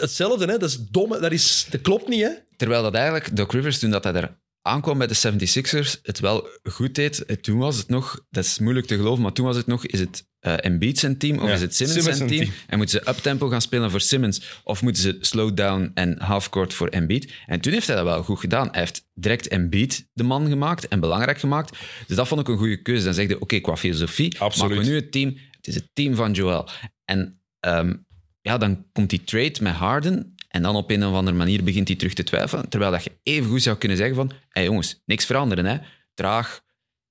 hetzelfde. 0.00 0.46
Hè? 0.46 0.58
Dat 0.58 0.68
is 0.68 0.78
domme. 0.90 1.20
Dat, 1.20 1.32
is, 1.32 1.66
dat 1.70 1.80
klopt 1.80 2.08
niet, 2.08 2.22
hè? 2.22 2.30
Terwijl 2.56 2.82
dat 2.82 2.94
eigenlijk 2.94 3.36
Doc 3.36 3.52
Rivers, 3.52 3.78
toen 3.78 3.90
dat 3.90 4.04
hij 4.04 4.12
er 4.12 4.38
aankwam 4.62 4.98
bij 4.98 5.06
de 5.06 5.14
76ers, 5.16 6.00
het 6.02 6.20
wel 6.20 6.48
goed 6.62 6.94
deed. 6.94 7.24
Eh, 7.24 7.36
Toen 7.36 7.58
was 7.58 7.76
het 7.76 7.88
nog, 7.88 8.20
dat 8.30 8.44
is 8.44 8.58
moeilijk 8.58 8.86
te 8.86 8.96
geloven, 8.96 9.22
maar 9.22 9.32
toen 9.32 9.46
was 9.46 9.56
het 9.56 9.66
nog, 9.66 9.86
is 9.86 10.00
het 10.00 10.24
eh 10.40 10.54
Embiid 10.60 10.98
zijn 10.98 11.18
team 11.18 11.38
of 11.38 11.48
Ja, 11.48 11.54
is 11.54 11.60
het 11.60 11.74
Simmons, 11.74 11.98
Simmons 11.98 12.18
zijn 12.18 12.30
team? 12.30 12.52
En 12.66 12.78
moeten 12.78 13.00
ze 13.00 13.10
uptempo 13.10 13.48
gaan 13.48 13.60
spelen 13.60 13.90
voor 13.90 14.00
Simmons 14.00 14.60
of 14.64 14.82
moeten 14.82 15.02
ze 15.02 15.16
slow 15.20 15.56
down 15.56 15.90
en 15.94 16.20
halfcourt 16.20 16.74
voor 16.74 16.88
Embiid? 16.88 17.32
En 17.46 17.60
toen 17.60 17.72
heeft 17.72 17.86
hij 17.86 17.96
dat 17.96 18.04
wel 18.04 18.22
goed 18.22 18.40
gedaan. 18.40 18.68
Hij 18.70 18.80
heeft 18.80 19.08
direct 19.14 19.48
Embiid 19.48 20.08
de 20.12 20.22
man 20.22 20.48
gemaakt 20.48 20.88
en 20.88 21.00
belangrijk 21.00 21.38
gemaakt. 21.38 21.78
Dus 22.06 22.16
dat 22.16 22.28
vond 22.28 22.40
ik 22.40 22.48
een 22.48 22.58
goede 22.58 22.82
keuze. 22.82 23.04
Dan 23.04 23.14
zeg 23.14 23.28
je, 23.28 23.40
oké, 23.40 23.60
qua 23.60 23.76
filosofie 23.76 24.40
Absoluut. 24.40 24.68
maken 24.70 24.84
we 24.84 24.90
nu 24.90 24.96
het 24.96 25.12
team. 25.12 25.36
Het 25.56 25.66
is 25.66 25.74
het 25.74 25.88
team 25.92 26.14
van 26.14 26.32
Joel. 26.32 26.68
En 27.04 27.40
ehm, 27.60 27.94
ja, 28.40 28.58
dan 28.58 28.86
komt 28.92 29.10
die 29.10 29.24
trade 29.24 29.56
met 29.60 29.74
Harden 29.74 30.34
en 30.48 30.62
dan 30.62 30.76
op 30.76 30.90
een 30.90 31.04
of 31.04 31.14
andere 31.14 31.36
manier 31.36 31.64
begint 31.64 31.88
hij 31.88 31.96
terug 31.96 32.14
te 32.14 32.22
twijfelen. 32.22 32.68
Terwijl 32.68 32.90
dat 32.90 33.04
je 33.04 33.12
even 33.22 33.50
goed 33.50 33.62
zou 33.62 33.76
kunnen 33.76 33.96
zeggen 33.96 34.16
van, 34.16 34.28
hé 34.28 34.36
hey 34.48 34.64
jongens, 34.64 35.02
niks 35.04 35.24
veranderen. 35.24 35.64
Hè? 35.64 35.76
Traag, 36.14 36.60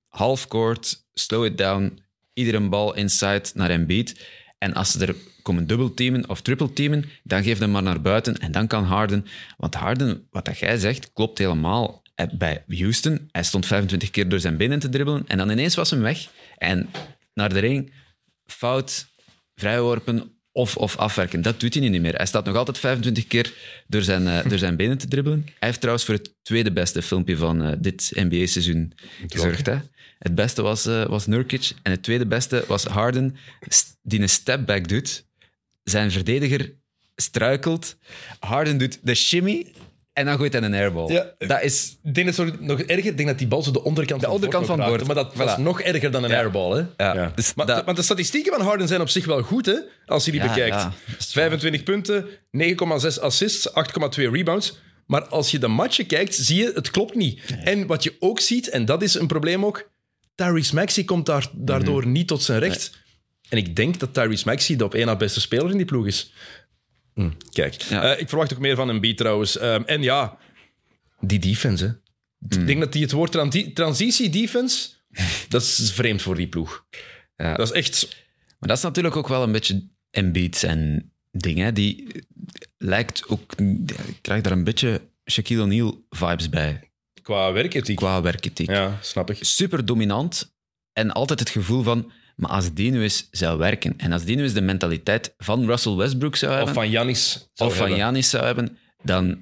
half 0.08 0.48
court, 0.48 1.06
slow 1.12 1.44
it 1.44 1.58
down, 1.58 1.98
iedere 2.32 2.68
bal 2.68 2.94
inside 2.94 3.50
naar 3.54 3.70
Embiid. 3.70 4.28
En 4.58 4.74
als 4.74 4.90
ze 4.92 5.06
er 5.06 5.14
komen 5.42 5.66
dubbelteamen 5.66 6.28
of 6.28 6.40
trippelteamen, 6.40 7.04
dan 7.22 7.42
geef 7.42 7.58
hem 7.58 7.70
maar 7.70 7.82
naar 7.82 8.00
buiten 8.00 8.38
en 8.38 8.52
dan 8.52 8.66
kan 8.66 8.84
Harden... 8.84 9.26
Want 9.56 9.74
Harden, 9.74 10.26
wat 10.30 10.44
dat 10.44 10.58
jij 10.58 10.76
zegt, 10.76 11.12
klopt 11.12 11.38
helemaal. 11.38 12.02
Eh, 12.14 12.26
Bij 12.38 12.64
Houston, 12.68 13.28
hij 13.32 13.42
stond 13.42 13.66
25 13.66 14.10
keer 14.10 14.28
door 14.28 14.40
zijn 14.40 14.56
benen 14.56 14.78
te 14.78 14.88
dribbelen 14.88 15.26
en 15.26 15.38
dan 15.38 15.50
ineens 15.50 15.74
was 15.74 15.90
hem 15.90 16.00
weg. 16.00 16.28
En 16.56 16.90
naar 17.34 17.48
de 17.48 17.58
ring, 17.58 17.92
fout, 18.46 19.06
vrijworpen 19.54 20.39
of, 20.52 20.76
of 20.76 20.96
afwerken. 20.96 21.42
Dat 21.42 21.60
doet 21.60 21.74
hij 21.74 21.88
niet 21.88 22.00
meer. 22.00 22.14
Hij 22.14 22.26
staat 22.26 22.44
nog 22.44 22.56
altijd 22.56 22.78
25 22.78 23.26
keer 23.26 23.52
door 23.86 24.02
zijn, 24.02 24.26
eh, 24.28 24.58
zijn 24.58 24.76
benen 24.76 24.98
te 24.98 25.08
dribbelen. 25.08 25.42
Hij 25.44 25.68
heeft 25.68 25.78
trouwens 25.80 26.04
voor 26.04 26.14
het 26.14 26.34
tweede 26.42 26.72
beste 26.72 27.02
filmpje 27.02 27.36
van 27.36 27.62
eh, 27.62 27.72
dit 27.78 28.12
NBA-seizoen 28.14 28.92
gezorgd. 29.28 29.66
Hè? 29.66 29.78
Het 30.18 30.34
beste 30.34 30.62
was, 30.62 30.86
eh, 30.86 31.06
was 31.06 31.26
Nurkic 31.26 31.72
en 31.82 31.90
het 31.90 32.02
tweede 32.02 32.26
beste 32.26 32.64
was 32.66 32.84
Harden, 32.84 33.36
die 34.02 34.20
een 34.20 34.28
stepback 34.28 34.88
doet. 34.88 35.24
Zijn 35.82 36.10
verdediger 36.10 36.72
struikelt. 37.16 37.96
Harden 38.38 38.78
doet 38.78 38.98
de 39.02 39.14
shimmy 39.14 39.72
en 40.12 40.24
dan 40.24 40.36
gooit 40.36 40.52
hij 40.52 40.62
een 40.62 40.74
airball. 40.74 41.12
Ja. 41.12 41.34
Dat 41.38 41.62
is... 41.62 41.98
Ik 42.02 42.14
denk 42.14 42.26
dat 42.36 42.46
het 42.46 42.60
nog 42.60 42.80
erger. 42.80 43.06
Ik 43.10 43.16
denk 43.16 43.28
dat 43.28 43.38
die 43.38 43.46
bal 43.46 43.62
zo 43.62 43.70
de 43.70 43.84
onderkant 43.84 44.20
De 44.20 44.26
van 44.26 44.34
onderkant 44.34 44.66
van 44.66 44.78
raakte. 44.80 45.04
Maar 45.04 45.14
dat, 45.14 45.34
Voilà. 45.34 45.60
nog 45.60 45.80
erger 45.80 46.10
dan 46.10 46.24
een 46.24 46.30
Ja. 46.30 46.36
airball, 46.38 46.86
hè? 46.96 47.04
Ja. 47.12 47.32
Dus 47.34 47.54
Maar, 47.54 47.66
dat- 47.66 47.84
want 47.84 47.96
de 47.96 48.02
statistieken 48.02 48.52
van 48.52 48.62
Harden 48.66 48.88
zijn 48.88 49.00
op 49.00 49.08
zich 49.08 49.24
wel 49.26 49.42
goed, 49.42 49.66
hè? 49.66 49.76
Als 50.06 50.24
je 50.24 50.30
die 50.30 50.40
Ja, 50.40 50.46
bekijkt. 50.46 50.74
ja, 50.74 50.92
dat 51.06 51.18
is 51.18 51.32
25 51.32 51.82
punten, 51.82 52.26
9,6 52.50 53.20
assists, 53.20 53.72
8,2 53.74 54.30
rebounds. 54.30 54.78
Maar 55.06 55.24
als 55.24 55.50
je 55.50 55.58
de 55.58 55.68
matchen 55.68 56.06
kijkt, 56.06 56.34
zie 56.34 56.56
je, 56.56 56.70
het 56.74 56.90
klopt 56.90 57.14
niet. 57.14 57.40
En 57.64 57.86
wat 57.86 58.02
je 58.02 58.14
ook 58.18 58.40
ziet, 58.40 58.68
en 58.68 58.84
dat 58.84 59.02
is 59.02 59.14
een 59.14 59.26
probleem 59.26 59.64
ook, 59.64 59.90
Tyrese 60.34 60.74
Maxey 60.74 61.04
komt 61.04 61.26
daar, 61.26 61.46
daardoor 61.52 62.02
Mhm. 62.02 62.12
niet 62.12 62.28
tot 62.28 62.42
zijn 62.42 62.58
recht. 62.58 62.90
En 63.48 63.58
ik 63.58 63.76
denk 63.76 63.98
dat 64.00 64.14
Tyrese 64.14 64.46
Maxey 64.46 64.76
de 64.76 64.84
op 64.84 64.94
één 64.94 65.06
na 65.06 65.16
beste 65.16 65.40
speler 65.40 65.70
in 65.70 65.76
die 65.76 65.86
ploeg 65.86 66.06
is. 66.06 66.32
Hm, 67.14 67.30
kijk, 67.52 67.74
Ja. 67.74 68.02
Eh, 68.14 68.20
ik 68.20 68.28
verwacht 68.28 68.52
ook 68.52 68.58
meer 68.58 68.76
van 68.76 68.88
een 68.88 69.00
beat 69.00 69.16
trouwens. 69.16 69.58
Ehm, 69.58 69.82
en 69.86 70.02
ja, 70.02 70.38
die 71.20 71.38
defense, 71.38 71.84
hè. 71.84 71.90
Ik 72.60 72.66
denk 72.66 72.80
dat 72.80 72.92
die 72.92 73.02
het 73.02 73.12
woord 73.12 73.32
transi- 73.32 73.72
transitie-defense, 73.72 74.88
dat 75.48 75.62
is 75.62 75.92
vreemd 75.92 76.22
voor 76.22 76.34
die 76.36 76.48
ploeg. 76.48 76.84
Ja. 77.36 77.54
Dat 77.56 77.66
is 77.66 77.72
echt... 77.72 78.08
Maar 78.58 78.68
dat 78.68 78.78
is 78.78 78.82
natuurlijk 78.84 79.16
ook 79.16 79.28
wel 79.28 79.42
een 79.42 79.52
beetje 79.52 79.88
Embiid 80.10 80.62
en 80.62 81.12
dingen. 81.30 81.74
Die 81.74 82.06
lijkt 82.78 83.28
ook... 83.28 83.52
Ik 83.56 84.18
krijg 84.20 84.42
daar 84.42 84.52
een 84.52 84.64
beetje 84.64 85.00
Shaquille 85.30 85.62
O'Neal 85.62 86.04
vibes 86.10 86.48
bij. 86.48 86.90
Qua 87.22 87.52
werkethiek. 87.52 87.96
Qua 87.96 88.22
werkethiek. 88.22 88.70
Ja, 88.70 88.98
snap 89.02 89.30
ik. 89.30 89.38
Super 89.40 89.84
dominant. 89.84 90.54
En 90.92 91.10
altijd 91.12 91.40
het 91.40 91.50
gevoel 91.50 91.82
van... 91.82 92.12
Maar 92.40 92.50
als 92.50 92.72
die 92.72 92.90
nu 92.90 93.02
eens 93.02 93.28
zou 93.30 93.58
werken... 93.58 93.94
En 93.96 94.12
als 94.12 94.24
die 94.24 94.36
nu 94.36 94.42
eens 94.42 94.52
de 94.52 94.60
mentaliteit 94.60 95.34
van 95.38 95.66
Russell 95.66 95.94
Westbrook 95.94 96.36
zou 96.36 96.50
Of 96.50 96.56
hebben... 96.56 96.74
van 96.74 96.90
Janis. 96.90 97.50
of 97.56 97.76
van. 97.76 97.96
Janis 97.96 98.30
zou 98.30 98.44
hebben... 98.44 98.78
Dan 99.02 99.38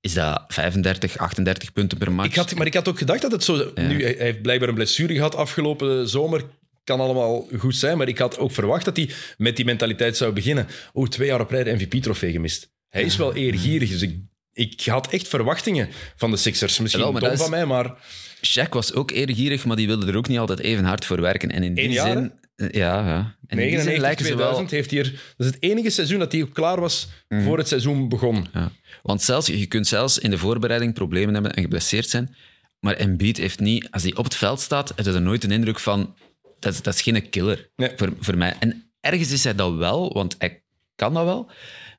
is 0.00 0.14
dat 0.14 0.44
35, 0.48 1.18
38 1.18 1.72
punten 1.72 1.98
per 1.98 2.12
match. 2.12 2.28
Ik 2.28 2.34
had, 2.34 2.54
maar 2.54 2.66
ik 2.66 2.74
had 2.74 2.88
ook 2.88 2.98
gedacht 2.98 3.22
dat 3.22 3.32
het 3.32 3.44
zo... 3.44 3.72
Nu, 3.74 4.02
hij 4.02 4.14
hij 4.16 4.26
heeft 4.26 4.42
blijkbaar 4.42 4.68
een 4.68 4.74
blessure 4.74 5.14
gehad 5.14 5.34
afgelopen 5.34 6.08
zomer. 6.08 6.44
Kan 6.84 7.00
allemaal 7.00 7.48
goed 7.58 7.76
zijn, 7.76 7.98
maar 7.98 8.08
ik 8.08 8.18
had 8.18 8.38
ook 8.38 8.52
verwacht 8.52 8.84
dat 8.84 8.96
hij 8.96 9.10
met 9.36 9.56
die 9.56 9.64
mentaliteit 9.64 10.16
zou 10.16 10.32
beginnen. 10.32 10.66
Oeh, 10.94 11.08
twee 11.08 11.26
jaar 11.28 11.40
op 11.40 11.50
rij 11.50 11.64
de 11.64 11.72
MVP-trofee 11.72 12.32
gemist. 12.32 12.70
Hij 12.88 13.02
is 13.02 13.16
wel 13.16 13.34
eergierig, 13.34 13.90
dus 13.90 14.02
ik, 14.02 14.16
ik 14.52 14.80
had 14.84 15.08
echt 15.08 15.28
verwachtingen 15.28 15.88
van 16.16 16.30
de 16.30 16.36
Sixers. 16.36 16.78
Misschien 16.78 17.12
Wel, 17.12 17.20
dom 17.20 17.36
van 17.36 17.50
mij, 17.50 17.66
maar... 17.66 17.94
Shaq 18.42 18.68
was 18.70 18.92
ook 18.94 19.10
eergierig, 19.10 19.64
maar 19.64 19.76
die 19.76 19.86
wilde 19.86 20.06
er 20.06 20.16
ook 20.16 20.28
niet 20.28 20.38
altijd 20.38 20.58
even 20.58 20.84
hard 20.84 21.04
voor 21.04 21.20
werken. 21.20 21.50
En 21.50 21.62
in 21.62 21.74
die 21.74 21.88
jaar, 21.90 22.12
zin... 22.12 22.32
Ja, 22.56 23.06
ja. 23.06 23.36
En 23.46 23.58
in 23.58 23.68
die 23.68 23.80
zin 23.80 23.84
99, 23.86 23.98
lijken 24.00 24.24
ze 24.24 24.32
2000 24.32 24.70
wel... 24.70 24.78
heeft 24.78 24.90
hij 24.90 25.00
er... 25.00 25.10
Dat 25.36 25.46
is 25.46 25.54
het 25.54 25.62
enige 25.62 25.90
seizoen 25.90 26.18
dat 26.18 26.32
hij 26.32 26.42
ook 26.42 26.54
klaar 26.54 26.80
was 26.80 27.08
Mhm. 27.28 27.42
voor 27.42 27.58
het 27.58 27.68
seizoen 27.68 28.08
begon. 28.08 28.46
Ja. 28.52 28.70
Want 29.02 29.22
zelfs, 29.22 29.46
je 29.46 29.66
kunt 29.66 29.86
zelfs 29.86 30.18
in 30.18 30.30
de 30.30 30.38
voorbereiding 30.38 30.94
problemen 30.94 31.34
hebben 31.34 31.52
en 31.54 31.62
geblesseerd 31.62 32.08
zijn. 32.08 32.34
Maar 32.80 32.94
Embiid 32.94 33.36
heeft 33.36 33.60
niet... 33.60 33.90
Als 33.90 34.02
hij 34.02 34.14
op 34.14 34.24
het 34.24 34.34
veld 34.34 34.60
staat, 34.60 34.92
heeft 34.96 35.08
hij 35.08 35.16
er 35.16 35.22
nooit 35.22 35.44
een 35.44 35.50
indruk 35.50 35.78
van... 35.80 36.14
Dat, 36.58 36.72
is- 36.72 36.82
dat 36.82 36.94
is 36.94 37.02
geen 37.02 37.30
killer 37.30 37.70
Nee. 37.76 37.90
voor, 37.96 38.12
voor 38.20 38.36
mij. 38.36 38.54
En 38.58 38.90
ergens 39.00 39.32
is 39.32 39.44
hij 39.44 39.54
dat 39.54 39.74
wel, 39.74 40.12
want 40.12 40.34
hij 40.38 40.62
kan 40.94 41.14
dat 41.14 41.24
wel. 41.24 41.50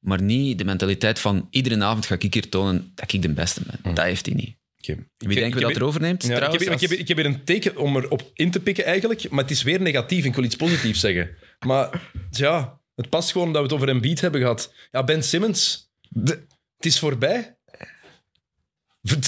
Maar 0.01 0.21
niet 0.21 0.57
de 0.57 0.65
mentaliteit 0.65 1.19
van... 1.19 1.47
Iedere 1.49 1.83
avond 1.83 2.05
ga 2.05 2.15
ik 2.19 2.33
hier 2.33 2.49
tonen 2.49 2.91
dat 2.95 3.13
ik 3.13 3.21
de 3.21 3.29
beste 3.33 3.61
ben. 3.81 3.93
Dat 3.93 4.05
heeft 4.05 4.25
hij 4.25 4.35
niet. 4.35 4.56
Wie 4.95 5.35
denken 5.35 5.59
we 5.59 5.65
dat 5.65 5.75
erover 5.75 6.01
neemt, 6.01 6.23
Ja, 6.23 6.29
ik, 6.29 6.35
trouwens? 6.35 6.63
heb, 6.65 6.73
ik, 6.73 6.79
heb, 6.81 6.89
als- 6.89 6.99
ik 6.99 7.07
heb 7.07 7.17
hier 7.17 7.25
een 7.25 7.43
teken 7.43 7.77
om 7.77 7.95
erop 7.97 8.31
in 8.33 8.51
te 8.51 8.59
pikken 8.59 8.85
eigenlijk, 8.85 9.29
maar 9.29 9.41
het 9.41 9.51
is 9.51 9.63
weer 9.63 9.81
negatief. 9.81 10.25
Ik 10.25 10.35
wil 10.35 10.43
iets 10.43 10.55
positiefs 10.55 10.99
zeggen. 10.99 11.29
Maar 11.65 12.09
ja, 12.31 12.79
het 12.95 13.09
past 13.09 13.31
gewoon 13.31 13.47
dat 13.53 13.57
we 13.57 13.61
het 13.67 13.73
over 13.73 13.89
een 13.89 14.01
beat 14.01 14.19
hebben 14.19 14.41
gehad. 14.41 14.73
Ja, 14.91 15.03
Ben 15.03 15.23
Simmons, 15.23 15.91
de- 16.09 16.45
het 16.77 16.85
is 16.85 16.99
voorbij. 16.99 17.56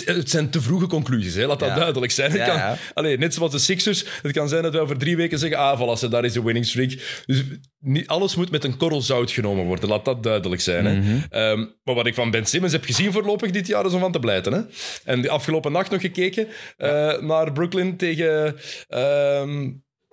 Het 0.05 0.29
zijn 0.29 0.49
te 0.49 0.61
vroege 0.61 0.87
conclusies, 0.87 1.33
hè? 1.35 1.45
laat 1.45 1.59
dat 1.59 1.69
Ja. 1.69 1.75
duidelijk 1.75 2.11
zijn. 2.11 2.31
Het 2.31 2.39
Ja, 2.39 2.67
kan. 2.67 2.77
Allee, 2.93 3.17
net 3.17 3.33
zoals 3.33 3.51
de 3.51 3.57
Sixers, 3.59 4.05
het 4.21 4.31
kan 4.31 4.49
zijn 4.49 4.63
dat 4.63 4.73
we 4.73 4.79
over 4.79 4.97
drie 4.97 5.15
weken 5.17 5.39
zeggen, 5.39 5.57
ah, 5.57 5.79
voilà, 6.05 6.09
daar 6.09 6.25
is 6.25 6.33
de 6.33 6.43
winning 6.43 6.65
streak. 6.65 7.23
Dus 7.25 7.43
niet, 7.79 8.07
alles 8.07 8.35
moet 8.35 8.51
met 8.51 8.63
een 8.63 8.77
korrel 8.77 9.01
zout 9.01 9.31
genomen 9.31 9.65
worden, 9.65 9.89
laat 9.89 10.05
dat 10.05 10.23
duidelijk 10.23 10.61
zijn. 10.61 10.85
Hè? 10.85 10.95
Mhm. 10.95 11.17
Ehm, 11.29 11.65
maar 11.83 11.95
wat 11.95 12.07
ik 12.07 12.13
van 12.13 12.31
Ben 12.31 12.45
Simmons 12.45 12.71
heb 12.73 12.83
gezien 12.85 13.11
voorlopig 13.11 13.51
dit 13.51 13.67
jaar, 13.67 13.85
is 13.85 13.93
om 13.93 13.99
van 13.99 14.11
te 14.11 14.19
blijten. 14.19 14.53
Hè? 14.53 14.61
En 15.03 15.21
de 15.21 15.29
afgelopen 15.29 15.71
nacht 15.71 15.91
nog 15.91 16.01
gekeken 16.01 16.47
eh, 16.77 17.17
naar 17.21 17.51
Brooklyn 17.53 17.97
tegen... 17.97 18.55
ehm, 18.87 19.69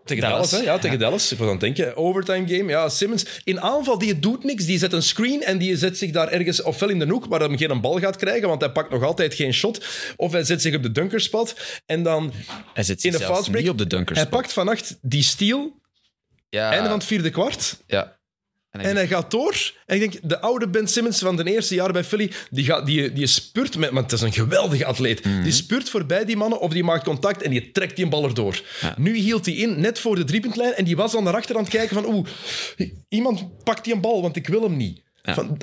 Tegen 0.07 0.22
Dallas. 0.22 0.50
Dallas, 0.50 0.66
hè? 0.66 0.72
ja, 0.72 0.78
tegen 0.78 0.98
Dallas. 0.98 1.32
Ik 1.32 1.38
was 1.38 1.46
aan 1.46 1.52
het 1.52 1.61
denken. 1.61 1.96
Overtime 1.96 2.48
game. 2.57 2.70
Ja, 2.70 2.88
Simmons 2.88 3.24
in 3.44 3.61
aanval, 3.61 3.98
die 3.98 4.18
doet 4.18 4.44
niks. 4.44 4.64
Die 4.64 4.78
zet 4.78 4.92
een 4.92 5.02
screen 5.02 5.42
en 5.42 5.59
die 5.59 5.76
zet 5.76 5.98
zich 5.98 6.11
daar 6.11 6.28
ergens 6.28 6.62
ofwel 6.62 6.88
in 6.88 6.98
de 6.98 7.07
hoek 7.07 7.26
waar 7.26 7.40
hij 7.40 7.57
geen 7.57 7.80
bal 7.80 7.98
gaat 7.98 8.16
krijgen, 8.16 8.48
want 8.48 8.61
hij 8.61 8.70
pakt 8.72 8.90
nog 8.90 9.02
altijd 9.02 9.34
geen 9.34 9.54
shot. 9.54 9.86
Of 10.16 10.32
hij 10.32 10.44
zet 10.44 10.62
zich 10.62 10.74
op 10.74 10.82
de 10.82 10.92
dunkerspot 10.92 11.54
en 11.86 12.02
dan 12.02 12.32
Hij 12.74 12.84
zit 12.84 13.04
in 13.04 13.12
de 13.12 13.20
fastbreak. 13.20 13.68
op 13.68 13.78
de 13.78 13.86
dunkers. 13.86 14.18
Hij 14.18 14.28
pakt 14.28 14.52
vannacht 14.52 14.98
die 15.02 15.22
steal, 15.22 15.80
ja, 16.48 16.70
einde 16.70 16.88
van 16.88 16.98
het 16.98 17.07
vierde 17.07 17.30
kwart. 17.30 17.76
ja. 17.86 18.18
En 18.78 18.82
hij 18.82 18.90
En 18.90 18.96
hij 18.96 19.06
gaat 19.06 19.30
door. 19.30 19.72
En 19.86 20.00
ik 20.00 20.00
denk, 20.00 20.28
de 20.28 20.40
oude 20.40 20.68
Ben 20.68 20.88
Simmons 20.88 21.18
van 21.18 21.36
de 21.36 21.44
eerste 21.44 21.74
jaar 21.74 21.92
bij 21.92 22.04
Philly, 22.04 22.32
die, 22.50 22.64
gaat, 22.64 22.86
die, 22.86 23.12
die 23.12 23.26
spurt 23.26 23.76
met... 23.76 23.90
Want 23.90 24.10
het 24.10 24.20
is 24.20 24.26
een 24.26 24.32
geweldige 24.32 24.84
atleet. 24.84 25.24
Mhm. 25.24 25.42
Die 25.42 25.52
spurt 25.52 25.90
voorbij 25.90 26.24
die 26.24 26.36
mannen 26.36 26.60
of 26.60 26.72
die 26.72 26.84
maakt 26.84 27.04
contact 27.04 27.42
en 27.42 27.50
die 27.50 27.70
trekt 27.70 27.96
die 27.96 28.04
een 28.04 28.10
bal 28.10 28.24
erdoor. 28.24 28.62
Nu 28.96 29.16
hield 29.16 29.46
hij 29.46 29.54
in, 29.54 29.80
net 29.80 29.98
voor 29.98 30.16
de 30.16 30.24
driepuntlijn, 30.24 30.74
en 30.74 30.84
die 30.84 30.96
was 30.96 31.12
dan 31.12 31.24
naar 31.24 31.34
achter 31.34 31.56
aan 31.56 31.62
het 31.62 31.70
kijken 31.70 31.94
van 32.02 32.06
oeh, 32.06 32.26
iemand 33.08 33.64
pakt 33.64 33.84
die 33.84 33.94
een 33.94 34.00
bal, 34.00 34.22
want 34.22 34.36
ik 34.36 34.46
wil 34.46 34.62
hem 34.62 34.76
niet. 34.76 35.02
Van, 35.22 35.58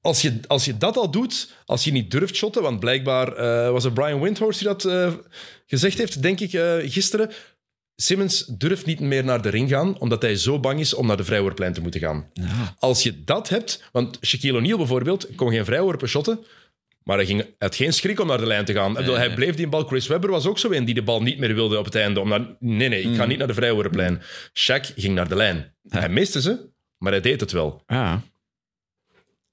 als, 0.00 0.22
je, 0.22 0.40
als 0.46 0.64
je 0.64 0.78
dat 0.78 0.96
al 0.96 1.10
doet, 1.10 1.52
als 1.64 1.84
je 1.84 1.92
niet 1.92 2.10
durft 2.10 2.36
shotten, 2.36 2.62
want 2.62 2.80
blijkbaar 2.80 3.32
eh, 3.36 3.70
was 3.70 3.84
het 3.84 3.94
Brian 3.94 4.20
Windhorst 4.20 4.58
die 4.58 4.68
dat 4.68 4.84
eh, 4.84 5.12
gezegd 5.66 5.98
heeft, 5.98 6.22
denk 6.22 6.40
ik, 6.40 6.52
eh, 6.52 6.74
gisteren. 6.82 7.30
Simmons 7.96 8.44
durft 8.46 8.86
niet 8.86 9.00
meer 9.00 9.24
naar 9.24 9.42
de 9.42 9.48
ring 9.48 9.68
gaan, 9.70 9.98
omdat 9.98 10.22
hij 10.22 10.36
zo 10.36 10.60
bang 10.60 10.80
is 10.80 10.94
om 10.94 11.06
naar 11.06 11.16
de 11.16 11.24
vrijworplijn 11.24 11.72
te 11.72 11.80
moeten 11.80 12.00
gaan. 12.00 12.30
Als 12.78 13.02
je 13.02 13.24
dat 13.24 13.48
hebt, 13.48 13.88
want 13.92 14.18
Shaquille 14.26 14.58
O'Neal 14.58 14.76
bijvoorbeeld 14.78 15.28
kon 15.34 15.50
geen 15.50 15.64
vrijworpen 15.64 16.08
shotten, 16.08 16.44
maar 17.02 17.16
hij 17.16 17.26
ging, 17.26 17.46
had 17.58 17.74
geen 17.74 17.92
schrik 17.92 18.20
om 18.20 18.26
naar 18.26 18.38
de 18.38 18.46
lijn 18.46 18.64
te 18.64 18.72
gaan. 18.72 18.92
Bedoel, 18.92 19.16
hij 19.16 19.26
nee. 19.26 19.36
bleef 19.36 19.54
die 19.54 19.68
bal. 19.68 19.84
Chris 19.84 20.06
Webber 20.06 20.30
was 20.30 20.46
ook 20.46 20.58
zo 20.58 20.70
een 20.72 20.84
die 20.84 20.94
de 20.94 21.02
bal 21.02 21.22
niet 21.22 21.38
meer 21.38 21.54
wilde 21.54 21.78
op 21.78 21.84
het 21.84 21.94
einde. 21.94 22.20
Om 22.20 22.28
naar, 22.28 22.56
nee, 22.60 22.88
nee, 22.88 23.00
ik 23.02 23.08
Mm. 23.08 23.14
ga 23.14 23.26
niet 23.26 23.38
naar 23.38 23.46
de 23.46 23.54
vrijworplijn. 23.54 24.22
Shaq 24.48 24.94
ging 24.96 25.14
naar 25.14 25.28
de 25.28 25.36
lijn. 25.36 25.74
Hij 25.88 26.08
miste 26.08 26.40
ze, 26.40 26.68
maar 26.98 27.12
hij 27.12 27.20
deed 27.20 27.40
het 27.40 27.52
wel. 27.52 27.82
Ja. 27.86 28.22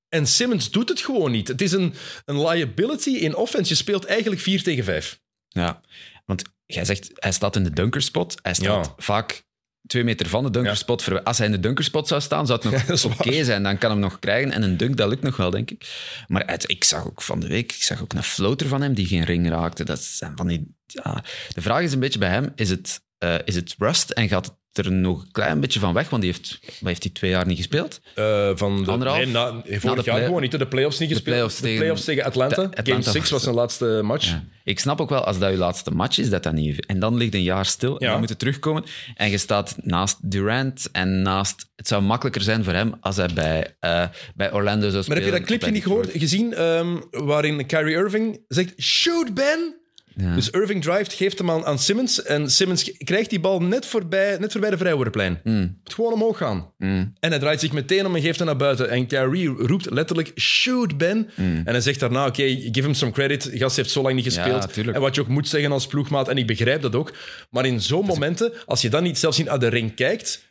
En 0.10 0.28
Simmons 0.28 0.72
doet 0.72 0.90
het 0.90 1.02
gewoon 1.02 1.32
niet. 1.32 1.48
Het 1.48 1.62
is 1.62 1.72
een, 1.72 1.94
een 2.26 2.42
liability 2.48 3.10
in 3.10 3.36
offense. 3.36 3.70
Je 3.72 3.76
speelt 3.78 4.06
eigenlijk 4.06 4.42
4 4.42 4.64
tegen 4.64 4.84
5. 4.84 5.20
Ja, 5.48 5.82
want 6.26 6.44
jij 6.74 6.86
zegt, 6.86 7.10
hij 7.16 7.32
staat 7.32 7.56
in 7.56 7.64
de 7.64 7.70
dunkerspot. 7.72 8.40
Hij 8.42 8.54
staat 8.54 8.86
Ja. 8.86 8.94
vaak 8.98 9.44
twee 9.88 10.04
meter 10.04 10.28
van 10.28 10.44
de 10.44 10.52
dunkerspot. 10.52 11.24
Als 11.24 11.38
hij 11.38 11.46
in 11.48 11.52
de 11.54 11.60
dunkerspot 11.60 12.08
zou 12.08 12.22
staan, 12.22 12.48
zou 12.48 12.60
het 12.70 12.88
nog 12.88 13.06
oké 13.20 13.44
zijn. 13.44 13.64
Dan 13.64 13.78
kan 13.78 13.92
hem 13.92 14.00
nog 14.00 14.20
krijgen. 14.20 14.52
En 14.52 14.64
een 14.64 14.78
dunk, 14.78 14.98
dat 14.98 15.10
lukt 15.10 15.22
nog 15.24 15.38
wel, 15.38 15.50
denk 15.50 15.72
ik. 15.72 15.90
Maar 16.28 16.60
ik 16.66 16.84
zag 16.84 17.06
ook 17.08 17.22
van 17.22 17.40
de 17.40 17.48
week 17.48 17.72
ik 17.72 17.84
zag 17.84 18.02
ook 18.02 18.14
een 18.14 18.24
floater 18.24 18.68
van 18.68 18.82
hem 18.82 18.94
die 18.94 19.06
geen 19.08 19.24
ring 19.24 19.50
raakte. 19.50 19.84
Dat 19.84 20.02
zijn 20.04 20.34
van 20.36 20.48
die, 20.48 20.76
ja. 20.86 21.24
De 21.54 21.62
vraag 21.62 21.82
is 21.82 21.94
een 21.94 22.00
beetje 22.00 22.20
bij 22.20 22.30
hem, 22.30 22.52
is 22.56 22.70
het, 22.70 23.02
eh, 23.18 23.36
is 23.46 23.56
het 23.56 23.76
rust 23.78 24.10
en 24.10 24.28
gaat 24.28 24.46
het 24.46 24.56
er 24.74 24.92
nog 24.92 25.22
een 25.22 25.32
klein 25.32 25.60
beetje 25.60 25.80
van 25.80 25.94
weg? 25.94 26.10
Want 26.10 26.22
die 26.22 26.32
heeft, 26.32 26.60
wat 26.62 26.88
heeft 26.90 27.04
hij 27.04 27.12
twee 27.12 27.32
jaar 27.32 27.46
niet 27.48 27.58
gespeeld? 27.58 28.02
Eh, 28.16 28.50
van 28.56 28.84
de, 28.84 28.92
Anderhalf? 28.92 29.18
nee, 29.18 29.28
na, 29.28 29.62
vorig 29.66 30.06
jaar 30.06 30.22
gewoon 30.24 30.42
niet. 30.42 30.52
De 30.52 30.68
playoffs 30.68 31.00
niet 31.00 31.10
gespeeld. 31.10 31.36
playoffs 31.36 31.56
de 31.56 31.62
tegen- 31.62 31.78
playoffs 31.78 32.04
tegen 32.04 32.24
Atlanta. 32.24 32.70
Game 32.84 33.02
6 33.02 33.30
was- 33.30 33.44
zijn 33.44 33.56
laatste 33.56 34.00
match. 34.04 34.28
Ja. 34.28 34.44
Ik 34.64 34.80
snap 34.80 35.02
ook 35.02 35.10
wel, 35.10 35.24
als 35.24 35.40
dat 35.40 35.52
je 35.52 35.58
laatste 35.58 35.92
match 35.92 36.18
is, 36.18 36.30
dat 36.30 36.44
dat 36.44 36.54
niet... 36.54 36.86
En 36.86 37.00
dan 37.00 37.18
ligt 37.18 37.34
een 37.34 37.44
jaar 37.44 37.66
stil 37.66 37.98
en 38.00 38.06
Ja. 38.06 38.12
dan 38.12 38.20
moet 38.20 38.30
je 38.30 38.36
terugkomen. 38.36 38.84
En 39.16 39.30
je 39.30 39.38
staat 39.38 39.76
naast 39.82 40.32
Durant 40.32 40.90
en 40.92 41.22
naast... 41.22 41.70
Het 41.76 41.88
zou 41.88 42.02
makkelijker 42.02 42.42
zijn 42.42 42.64
voor 42.64 42.74
hem 42.74 42.94
als 43.00 43.16
hij 43.16 43.30
bij, 43.34 43.76
eh, 43.80 44.04
bij 44.36 44.54
Orlando 44.54 44.82
zou 44.82 44.94
Maar 44.94 45.04
spelen. 45.04 45.24
heb 45.24 45.32
je 45.34 45.38
dat 45.40 45.48
clipje 45.48 45.72
niet 45.72 45.84
gehoord, 45.84 46.10
gezien 46.14 46.54
ehm, 46.54 46.98
waarin 47.12 47.66
Kyrie 47.66 47.96
Irving 47.96 48.40
zegt, 48.48 48.82
shoot 48.82 49.34
Ben! 49.34 49.76
Ja. 50.16 50.36
Dus 50.36 50.50
Irving 50.50 50.84
drivet, 50.84 51.14
geeft 51.14 51.38
hem 51.38 51.52
aan, 51.52 51.66
aan 51.66 51.80
Simmons 51.80 52.24
en 52.24 52.50
Simmons 52.52 52.92
krijgt 52.98 53.30
die 53.30 53.40
bal 53.40 53.62
net 53.62 53.86
voorbij, 53.86 54.38
net 54.40 54.52
voorbij 54.52 54.70
de 54.70 54.78
vrijworplijn. 54.78 55.40
Mm, 55.44 55.80
Moet 55.84 55.94
gewoon 55.94 56.14
omhoog 56.14 56.38
gaan. 56.38 56.74
mm, 56.78 57.14
En 57.20 57.30
hij 57.30 57.40
draait 57.40 57.60
zich 57.60 57.72
meteen 57.72 58.06
om 58.06 58.16
en 58.16 58.22
geeft 58.22 58.38
hem 58.38 58.48
naar 58.48 58.58
buiten. 58.58 58.90
En 58.90 59.08
Kyrie 59.08 59.48
roept 59.48 59.90
letterlijk, 59.90 60.32
shoot 60.40 60.98
Ben. 60.98 61.30
mm. 61.36 61.56
En 61.66 61.72
hij 61.74 61.82
zegt 61.82 62.00
daarna, 62.00 62.26
oké, 62.28 62.44
give 62.48 62.82
him 62.82 62.94
some 62.94 63.12
credit. 63.12 63.50
Gast 63.54 63.76
heeft 63.76 63.90
zo 63.90 64.02
lang 64.02 64.16
niet 64.16 64.24
gespeeld. 64.26 64.76
Ja, 64.76 64.84
en 64.94 65.02
wat 65.02 65.16
je 65.16 65.22
ook 65.22 65.28
moet 65.28 65.48
zeggen 65.48 65.72
als 65.72 65.88
ploegmaat, 65.88 66.28
en 66.30 66.38
ik 66.38 66.48
begrijp 66.48 66.82
dat 66.82 66.96
ook. 66.96 67.14
Maar 67.50 67.66
in 67.66 67.82
zo'n 67.82 68.06
momenten, 68.06 68.54
als 68.66 68.82
je 68.82 68.90
dan 68.90 69.04
niet 69.04 69.18
zelfs 69.18 69.38
niet 69.38 69.48
naar 69.48 69.60
de 69.60 69.68
ring 69.68 69.96
kijkt, 69.96 70.50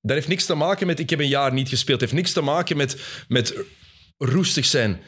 dat 0.00 0.16
heeft 0.16 0.28
niks 0.28 0.46
te 0.46 0.54
maken 0.54 0.86
met 0.86 0.98
ik 0.98 1.10
heb 1.10 1.18
een 1.20 1.28
jaar 1.28 1.52
niet 1.52 1.68
gespeeld. 1.68 2.00
Het 2.00 2.10
heeft 2.10 2.22
niks 2.22 2.32
te 2.34 2.40
maken 2.40 2.76
met, 2.76 2.96
met 3.28 3.54
roestig 4.18 4.64
zijn. 4.64 5.00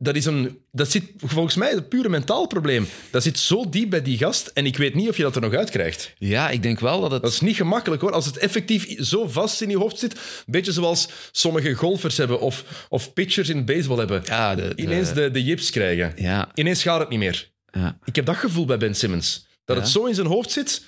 Dat, 0.00 0.16
is 0.16 0.24
een, 0.24 0.58
dat 0.72 0.90
zit 0.90 1.04
volgens 1.16 1.54
mij 1.54 1.72
een 1.72 1.88
pure 1.88 2.08
mentaal 2.08 2.46
probleem. 2.46 2.86
Dat 3.10 3.22
zit 3.22 3.38
zo 3.38 3.68
diep 3.68 3.90
bij 3.90 4.02
die 4.02 4.18
gast 4.18 4.46
en 4.46 4.66
ik 4.66 4.76
weet 4.76 4.94
niet 4.94 5.08
of 5.08 5.16
je 5.16 5.22
dat 5.22 5.34
er 5.34 5.40
nog 5.40 5.52
uitkrijgt. 5.54 6.12
Ja, 6.18 6.50
ik 6.50 6.62
denk 6.62 6.80
wel 6.80 7.00
dat 7.00 7.10
het... 7.10 7.22
Dat 7.22 7.32
is 7.32 7.40
niet 7.40 7.56
gemakkelijk 7.56 8.02
hoor. 8.02 8.12
Als 8.12 8.26
het 8.26 8.36
effectief 8.36 9.04
zo 9.04 9.28
vast 9.28 9.60
in 9.60 9.70
je 9.70 9.76
hoofd 9.78 9.98
zit. 9.98 10.12
Een 10.14 10.18
beetje 10.46 10.72
zoals 10.72 11.08
sommige 11.32 11.74
golfers 11.74 12.16
hebben 12.16 12.40
of, 12.40 12.86
of 12.88 13.12
pitchers 13.12 13.48
in 13.48 13.64
baseball 13.64 13.98
hebben. 13.98 14.22
Ja, 14.24 14.54
de, 14.54 14.74
de- 14.74 14.82
Ineens 14.82 15.12
de, 15.12 15.30
de 15.30 15.44
jips 15.44 15.70
krijgen. 15.70 16.12
Ja, 16.16 16.48
Ineens 16.54 16.82
gaat 16.82 17.00
het 17.00 17.08
niet 17.08 17.18
meer. 17.18 17.50
ja. 17.70 17.98
Ik 18.04 18.16
heb 18.16 18.26
dat 18.26 18.36
gevoel 18.36 18.64
bij 18.64 18.78
Ben 18.78 18.94
Simmons. 18.94 19.46
Dat 19.64 19.76
het 19.76 19.88
zo 19.88 20.04
in 20.04 20.14
zijn 20.14 20.26
hoofd 20.26 20.50
zit. 20.50 20.84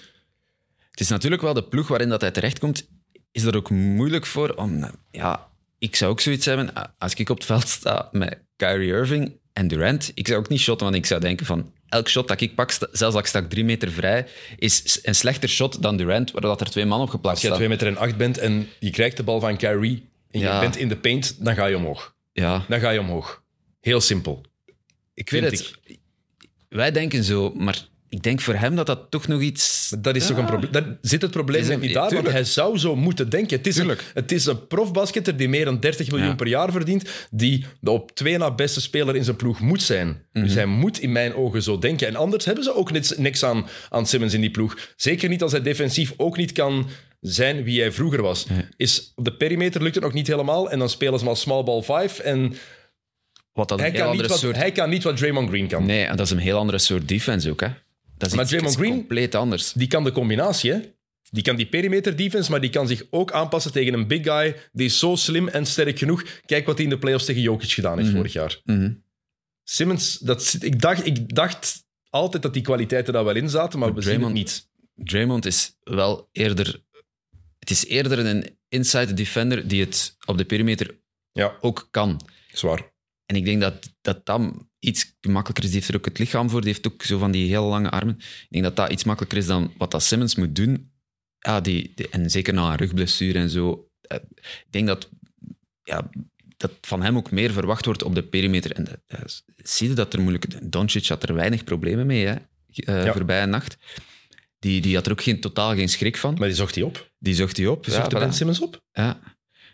Het 0.90 1.00
is 1.00 1.08
natuurlijk 1.08 1.42
wel 1.42 1.54
de 1.54 1.64
ploeg 1.64 1.88
waarin 1.88 2.08
dat 2.08 2.20
hij 2.20 2.30
terechtkomt, 2.30 2.88
is 3.32 3.42
er 3.42 3.56
ook 3.56 3.70
moeilijk 3.70 4.26
voor 4.26 4.50
om... 4.54 4.90
Ja, 5.10 5.48
ik 5.80 5.96
zou 5.96 6.10
ook 6.10 6.20
zoiets 6.20 6.46
hebben, 6.46 6.72
als 6.98 7.14
ik 7.14 7.28
op 7.28 7.36
het 7.36 7.46
veld 7.46 7.68
sta 7.68 8.08
met 8.12 8.38
Kyrie 8.56 8.88
Irving 8.92 9.32
en 9.52 9.68
Durant, 9.68 10.10
ik 10.14 10.26
zou 10.26 10.38
ook 10.38 10.48
niet 10.48 10.60
shotten, 10.60 10.86
want 10.86 10.98
ik 10.98 11.06
zou 11.06 11.20
denken 11.20 11.46
van, 11.46 11.72
elk 11.88 12.08
shot 12.08 12.28
dat 12.28 12.40
ik 12.40 12.54
pak, 12.54 12.70
zelfs 12.72 13.00
als 13.00 13.14
ik 13.14 13.26
sta 13.26 13.46
drie 13.48 13.64
meter 13.64 13.90
vrij, 13.90 14.26
is 14.58 14.98
een 15.02 15.14
slechter 15.14 15.48
shot 15.48 15.82
dan 15.82 15.96
Durant, 15.96 16.30
waar 16.30 16.40
dat 16.42 16.60
er 16.60 16.70
twee 16.70 16.84
man 16.84 17.00
op 17.00 17.08
geplaatst 17.08 17.30
Als 17.32 17.40
je 17.40 17.46
staan. 17.46 17.56
2 17.56 17.68
meter 17.68 17.86
en 17.86 17.96
8 17.96 18.16
bent 18.16 18.38
en 18.38 18.68
je 18.78 18.90
krijgt 18.90 19.16
de 19.16 19.22
bal 19.22 19.40
van 19.40 19.56
Kyrie 19.56 20.08
en 20.30 20.40
Ja. 20.40 20.54
je 20.54 20.60
bent 20.60 20.76
in 20.76 20.88
de 20.88 20.96
paint, 20.96 21.44
dan 21.44 21.54
ga 21.54 21.66
je 21.66 21.76
omhoog. 21.76 22.14
Ja, 22.32 22.64
Dan 22.68 22.80
ga 22.80 22.90
je 22.90 23.00
omhoog. 23.00 23.42
Heel 23.80 24.00
simpel. 24.00 24.40
ik 25.14 25.30
weet 25.30 25.42
het. 25.42 25.70
Wij 26.68 26.90
denken 26.92 27.24
zo, 27.24 27.52
maar 27.54 27.86
ik 28.10 28.22
denk 28.22 28.40
voor 28.40 28.54
hem 28.54 28.74
dat 28.74 28.86
dat 28.86 29.10
toch 29.10 29.26
nog 29.28 29.40
iets... 29.40 29.94
Dat 29.98 30.16
is 30.16 30.26
toch 30.26 30.36
een 30.36 30.44
probleem. 30.46 30.72
Daar 30.72 30.98
zit 31.00 31.22
het 31.22 31.30
probleem 31.30 31.80
niet 31.80 31.94
daar, 31.94 32.14
want 32.14 32.30
hij 32.30 32.44
zou 32.44 32.78
zo 32.78 32.96
moeten 32.96 33.28
denken. 33.28 33.56
Het 33.56 33.66
is, 33.66 33.76
een, 33.76 33.96
het 34.14 34.32
is 34.32 34.46
een 34.46 34.66
profbasketter 34.66 35.36
die 35.36 35.48
meer 35.48 35.64
dan 35.64 35.80
30 35.80 36.10
miljoen 36.10 36.28
Ja. 36.28 36.34
per 36.34 36.46
jaar 36.46 36.72
verdient, 36.72 37.10
die 37.30 37.64
de 37.80 37.90
op 37.90 38.14
twee 38.14 38.38
na 38.38 38.54
beste 38.54 38.80
speler 38.80 39.16
in 39.16 39.24
zijn 39.24 39.36
ploeg 39.36 39.60
moet 39.60 39.82
zijn. 39.82 40.22
Mhm. 40.32 40.44
Dus 40.44 40.54
hij 40.54 40.66
moet 40.66 41.00
in 41.00 41.12
mijn 41.12 41.34
ogen 41.34 41.62
zo 41.62 41.78
denken. 41.78 42.06
En 42.06 42.16
anders 42.16 42.44
hebben 42.44 42.64
ze 42.64 42.74
ook 42.74 42.92
niks, 42.92 43.16
niks 43.16 43.44
aan, 43.44 43.66
aan 43.90 44.06
Simmons 44.06 44.34
in 44.34 44.40
die 44.40 44.50
ploeg. 44.50 44.76
Zeker 44.96 45.28
niet 45.28 45.42
als 45.42 45.52
hij 45.52 45.62
defensief 45.62 46.12
ook 46.16 46.36
niet 46.36 46.52
kan 46.52 46.88
zijn 47.20 47.64
wie 47.64 47.80
hij 47.80 47.92
vroeger 47.92 48.22
was. 48.22 48.46
Is, 48.76 49.12
op 49.14 49.24
de 49.24 49.36
perimeter 49.36 49.82
lukt 49.82 49.94
het 49.94 50.04
nog 50.04 50.12
niet 50.12 50.26
helemaal 50.26 50.70
en 50.70 50.78
dan 50.78 50.88
spelen 50.88 51.18
ze 51.18 51.24
maar 51.24 51.36
small 51.36 51.62
ball 51.64 51.82
5 51.82 52.18
en 52.18 52.54
Wat 53.52 53.68
dat 53.68 53.78
een 53.78 53.84
hij 53.84 53.92
heel 53.94 54.02
kan, 54.02 54.10
niet 54.10 54.20
andere 54.20 54.28
wat, 54.28 54.38
soort... 54.38 54.56
hij 54.56 54.72
kan 54.72 54.90
niet 54.90 55.02
wat 55.02 55.16
Draymond 55.16 55.48
Green 55.48 55.66
kan. 55.68 55.86
Nee, 55.86 56.04
en 56.04 56.16
dat 56.16 56.26
is 56.26 56.32
een 56.32 56.38
heel 56.38 56.58
andere 56.58 56.78
soort 56.78 57.08
defense 57.08 57.50
ook, 57.50 57.60
hè. 57.60 57.68
Dat 58.20 58.28
is 58.28 58.34
Maar 58.34 58.44
iets, 58.44 58.52
Draymond 58.52 58.76
Green- 58.76 58.92
compleet 58.94 59.34
anders. 59.34 59.72
Die 59.72 59.86
kan 59.88 60.04
de 60.04 60.12
combinatie, 60.12 60.72
hè? 60.72 60.80
Die 61.30 61.42
kan 61.42 61.56
die 61.56 61.66
perimeter 61.66 62.16
defense, 62.16 62.50
maar 62.50 62.60
die 62.60 62.70
kan 62.70 62.86
zich 62.88 63.06
ook 63.10 63.32
aanpassen 63.32 63.72
tegen 63.72 63.92
een 63.94 64.06
big 64.06 64.22
guy. 64.24 64.56
Die 64.72 64.86
is 64.86 64.98
zo 64.98 65.16
slim 65.16 65.48
en 65.48 65.66
sterk 65.66 65.98
genoeg. 65.98 66.24
Kijk 66.46 66.66
wat 66.66 66.74
hij 66.76 66.84
in 66.84 66.90
de 66.90 66.98
playoffs 66.98 67.24
tegen 67.24 67.42
Jokic 67.42 67.70
gedaan 67.70 67.98
heeft 67.98 68.10
vorig 68.10 68.32
jaar. 68.32 68.60
Mhm. 68.64 68.92
Simmons, 69.64 70.18
dat, 70.18 70.56
ik, 70.60 70.80
dacht, 70.80 71.06
ik 71.06 71.34
dacht 71.34 71.84
altijd 72.10 72.42
dat 72.42 72.52
die 72.54 72.62
kwaliteiten 72.62 73.12
daar 73.12 73.24
wel 73.24 73.36
in 73.36 73.48
zaten, 73.50 73.78
maar 73.78 73.94
we 73.94 74.02
zien 74.02 74.22
het 74.22 74.32
niet. 74.32 74.68
Draymond 74.94 75.46
is 75.46 75.76
wel 75.82 76.28
eerder... 76.32 76.82
Het 77.58 77.70
is 77.70 77.86
eerder 77.86 78.18
een 78.18 78.58
inside 78.68 79.14
defender 79.14 79.68
die 79.68 79.80
het 79.80 80.16
op 80.26 80.38
de 80.38 80.44
perimeter 80.44 80.98
Ja, 81.32 81.56
ook 81.60 81.88
kan. 81.90 82.20
zwaar. 82.52 82.92
En 83.26 83.36
ik 83.36 83.44
denk 83.44 83.60
dat 83.60 83.92
dat 84.00 84.26
dan 84.26 84.69
iets 84.80 85.12
makkelijker 85.20 85.64
is. 85.64 85.70
Die 85.70 85.78
heeft 85.78 85.88
er 85.92 85.96
ook 85.96 86.04
het 86.04 86.18
lichaam 86.18 86.50
voor. 86.50 86.60
Die 86.60 86.70
heeft 86.72 86.86
ook 86.92 87.02
zo 87.02 87.18
van 87.18 87.30
die 87.30 87.48
heel 87.48 87.64
lange 87.64 87.90
armen. 87.90 88.14
Ik 88.18 88.46
denk 88.48 88.64
dat 88.64 88.76
dat 88.76 88.90
iets 88.92 89.04
makkelijker 89.04 89.38
is 89.38 89.46
dan 89.46 89.72
wat 89.78 89.90
dat 89.90 90.02
Simmons 90.02 90.34
moet 90.34 90.54
doen. 90.56 90.90
Ja, 91.38 91.60
die, 91.60 91.92
die- 91.94 92.08
en 92.08 92.30
zeker 92.30 92.54
na 92.54 92.70
een 92.70 92.76
rugblessure 92.76 93.38
en 93.38 93.50
zo. 93.50 93.88
Eh, 94.00 94.16
Ik 94.40 94.66
denk 94.70 94.86
dat, 94.86 95.08
ja, 95.82 96.10
dat 96.56 96.70
van 96.80 97.02
hem 97.02 97.16
ook 97.16 97.30
meer 97.30 97.52
verwacht 97.52 97.84
wordt 97.84 98.02
op 98.02 98.14
de 98.14 98.22
perimeter. 98.22 98.72
En 98.72 98.84
dat, 98.84 98.98
dat- 99.06 99.42
zie 99.56 99.88
je 99.88 99.94
dat 99.94 100.12
er 100.12 100.20
moeilijk... 100.20 100.70
Doncic 100.72 101.06
had 101.06 101.22
er 101.22 101.34
weinig 101.34 101.64
problemen 101.64 102.06
mee, 102.06 102.26
hè, 102.26 102.34
eh, 102.74 103.04
Ja. 103.04 103.12
voorbij 103.12 103.42
een 103.42 103.50
nacht. 103.50 103.76
Die, 104.58 104.80
die 104.80 104.94
had 104.94 105.06
er 105.06 105.12
ook 105.12 105.22
geen, 105.22 105.40
totaal 105.40 105.74
geen 105.74 105.88
schrik 105.88 106.16
van. 106.16 106.34
Maar 106.38 106.48
die 106.48 106.56
zocht 106.56 106.74
hij 106.74 106.84
op. 106.84 107.10
Die 107.18 107.34
zocht 107.34 107.56
hij 107.56 107.66
op. 107.66 107.84
Die 107.84 107.92
Ja, 107.92 107.98
zocht 107.98 108.10
de 108.10 108.16
voilà. 108.16 108.20
Ben 108.20 108.32
Simmons 108.34 108.60
op. 108.60 108.82
ja. 108.92 109.20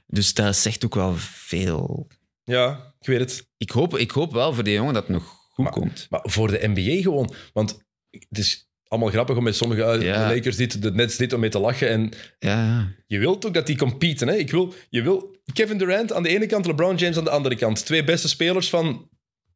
Dus 0.06 0.34
dat 0.34 0.56
zegt 0.56 0.84
ook 0.84 0.94
wel 0.94 1.14
veel. 1.16 2.08
Ja, 2.44 2.94
ik 3.06 3.18
weet 3.18 3.30
het. 3.30 3.48
Ik 3.56 3.70
hoop, 3.70 3.96
ik 3.98 4.10
hoop 4.10 4.32
wel 4.32 4.52
voor 4.54 4.64
die 4.64 4.74
jongen 4.74 4.94
dat 4.94 5.02
het 5.02 5.12
nog 5.12 5.24
goed 5.50 5.64
Maar- 5.64 5.72
komt. 5.72 6.06
Maar 6.10 6.20
voor 6.22 6.48
de 6.50 6.68
NBA 6.74 7.02
gewoon. 7.02 7.34
Want 7.52 7.78
het 8.10 8.38
is 8.38 8.68
allemaal 8.88 9.10
grappig 9.10 9.36
om 9.36 9.42
met 9.44 9.56
sommige 9.56 9.96
uh, 9.98 10.02
Ja. 10.02 10.28
Lakers 10.34 10.56
dit, 10.56 10.82
de 10.82 10.92
Nets 10.92 11.16
dit, 11.16 11.32
om 11.32 11.40
mee 11.40 11.50
te 11.50 11.58
lachen. 11.58 11.88
En 11.88 12.10
Ja. 12.38 12.92
Je 13.06 13.18
wilt 13.18 13.46
ook 13.46 13.54
dat 13.54 13.66
die 13.66 13.76
competen. 13.76 14.28
Hè? 14.28 14.34
Ik 14.34 14.50
wil, 14.50 14.74
je 14.88 15.02
wil 15.02 15.36
Kevin 15.52 15.78
Durant 15.78 16.12
aan 16.12 16.22
de 16.22 16.28
ene 16.28 16.46
kant, 16.46 16.66
LeBron 16.66 16.96
James 16.96 17.16
aan 17.16 17.24
de 17.24 17.30
andere 17.30 17.56
kant. 17.56 17.86
Twee 17.86 18.04
beste 18.04 18.28
spelers 18.28 18.68
van 18.68 19.08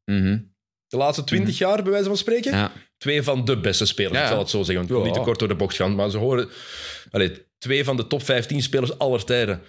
Mhm. 0.04 0.38
De 0.86 0.96
laatste 0.96 1.24
twintig 1.24 1.58
jaar, 1.58 1.82
bij 1.82 1.92
wijze 1.92 2.06
van 2.06 2.16
spreken. 2.16 2.52
Ja. 2.52 2.72
Twee 2.98 3.22
van 3.22 3.44
de 3.44 3.60
beste 3.60 3.86
spelers, 3.86 4.20
ik 4.20 4.26
zal 4.26 4.38
het 4.38 4.50
zo 4.50 4.56
zeggen. 4.62 4.74
Want 4.74 4.88
ik 4.88 4.94
wil 4.94 5.04
niet 5.04 5.14
te 5.14 5.20
kort 5.20 5.38
door 5.38 5.48
de 5.48 5.54
bocht 5.54 5.76
gaan. 5.76 5.94
Maar 5.94 6.10
ze 6.10 6.16
horen... 6.18 6.48
Allee, 7.10 7.46
twee 7.58 7.84
van 7.84 7.96
de 7.96 8.06
top 8.06 8.22
15 8.22 8.62
spelers 8.62 8.98
aller 8.98 9.24
tijden. 9.24 9.60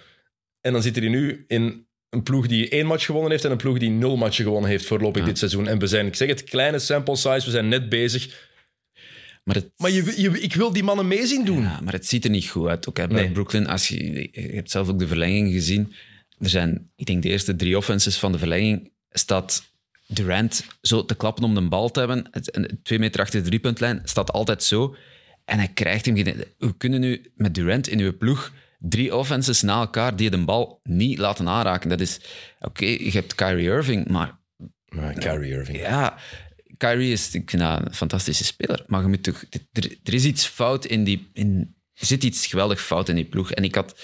En 0.60 0.72
dan 0.72 0.82
zit 0.82 0.96
hij 0.96 1.08
nu 1.08 1.44
in 1.46 1.86
een 2.12 2.22
ploeg 2.22 2.46
die 2.46 2.68
één 2.68 2.86
match 2.86 3.04
gewonnen 3.04 3.30
heeft 3.30 3.44
en 3.44 3.50
een 3.50 3.56
ploeg 3.56 3.78
die 3.78 3.90
nul 3.90 4.16
matchen 4.16 4.44
gewonnen 4.44 4.70
heeft 4.70 4.86
voorlopig 4.86 5.20
Ja. 5.20 5.26
dit 5.28 5.38
seizoen. 5.38 5.68
En 5.68 5.78
we 5.78 5.86
zijn, 5.86 6.06
ik 6.06 6.14
zeg 6.14 6.28
het, 6.28 6.44
kleine 6.44 6.78
sample 6.78 7.16
size, 7.16 7.44
we 7.44 7.50
zijn 7.50 7.68
net 7.68 7.88
bezig. 7.88 8.50
Maar 9.44 9.54
het, 9.54 9.70
Maar 9.76 9.90
je, 9.90 10.14
je, 10.16 10.40
ik 10.40 10.54
wil 10.54 10.72
die 10.72 10.82
mannen 10.82 11.08
mee 11.08 11.26
zien 11.26 11.44
doen. 11.44 11.62
Ja, 11.62 11.80
maar 11.84 11.92
het 11.92 12.06
ziet 12.06 12.24
er 12.24 12.30
niet 12.30 12.48
goed 12.48 12.68
uit. 12.68 12.88
Ook 12.88 12.94
bij 12.94 13.06
Nee. 13.06 13.30
Brooklyn, 13.30 13.66
als 13.66 13.88
je, 13.88 14.28
je 14.32 14.54
hebt 14.54 14.70
zelf 14.70 14.88
ook 14.88 14.98
de 14.98 15.06
verlenging 15.06 15.52
gezien. 15.52 15.92
Er 16.38 16.48
zijn, 16.48 16.90
ik 16.96 17.06
denk, 17.06 17.22
de 17.22 17.28
eerste 17.28 17.56
drie 17.56 17.76
offenses 17.76 18.16
van 18.18 18.32
de 18.32 18.38
verlenging 18.38 18.92
staat 19.10 19.70
Durant 20.06 20.64
zo 20.82 21.04
te 21.04 21.14
klappen 21.14 21.44
om 21.44 21.54
de 21.54 21.68
bal 21.68 21.90
te 21.90 21.98
hebben. 21.98 22.30
En 22.32 22.80
Twee 22.82 22.98
meter 22.98 23.20
achter 23.20 23.42
de 23.42 23.46
driepuntlijn 23.48 24.00
staat 24.04 24.32
altijd 24.32 24.62
zo. 24.62 24.96
En 25.44 25.58
hij 25.58 25.68
krijgt 25.74 26.06
hem. 26.06 26.14
We 26.58 26.76
kunnen 26.78 27.00
nu 27.00 27.32
met 27.34 27.54
Durant 27.54 27.88
in 27.88 27.98
uw 27.98 28.16
ploeg 28.16 28.52
drie 28.88 29.16
offenses 29.16 29.62
na 29.62 29.80
elkaar 29.80 30.16
die 30.16 30.30
de 30.30 30.44
bal 30.44 30.80
niet 30.82 31.18
laten 31.18 31.48
aanraken. 31.48 31.88
Dat 31.88 32.00
is, 32.00 32.20
oké, 32.60 32.84
je 32.84 33.10
hebt 33.10 33.34
Kyrie 33.34 33.66
Irving, 33.68 34.08
maar 34.08 34.38
Maar 34.88 35.12
Kyrie 35.12 35.52
Irving. 35.52 35.78
ja, 35.78 36.18
Kyrie 36.76 37.12
is 37.12 37.34
ik 37.34 37.50
vind 37.50 37.62
dat 37.62 37.86
een 37.86 37.94
fantastische 37.94 38.44
speler. 38.44 38.84
Maar 38.86 39.02
je 39.02 39.08
moet 39.08 39.22
toch, 39.22 39.44
er, 39.72 39.96
er 40.02 40.14
is 40.14 40.24
iets 40.24 40.46
fout 40.46 40.84
in 40.84 41.04
die. 41.04 41.30
In, 41.32 41.74
er 41.94 42.06
zit 42.06 42.24
iets 42.24 42.46
geweldig 42.46 42.82
fout 42.82 43.08
in 43.08 43.14
die 43.14 43.24
ploeg. 43.24 43.52
En 43.52 43.64
ik 43.64 43.74
had. 43.74 44.00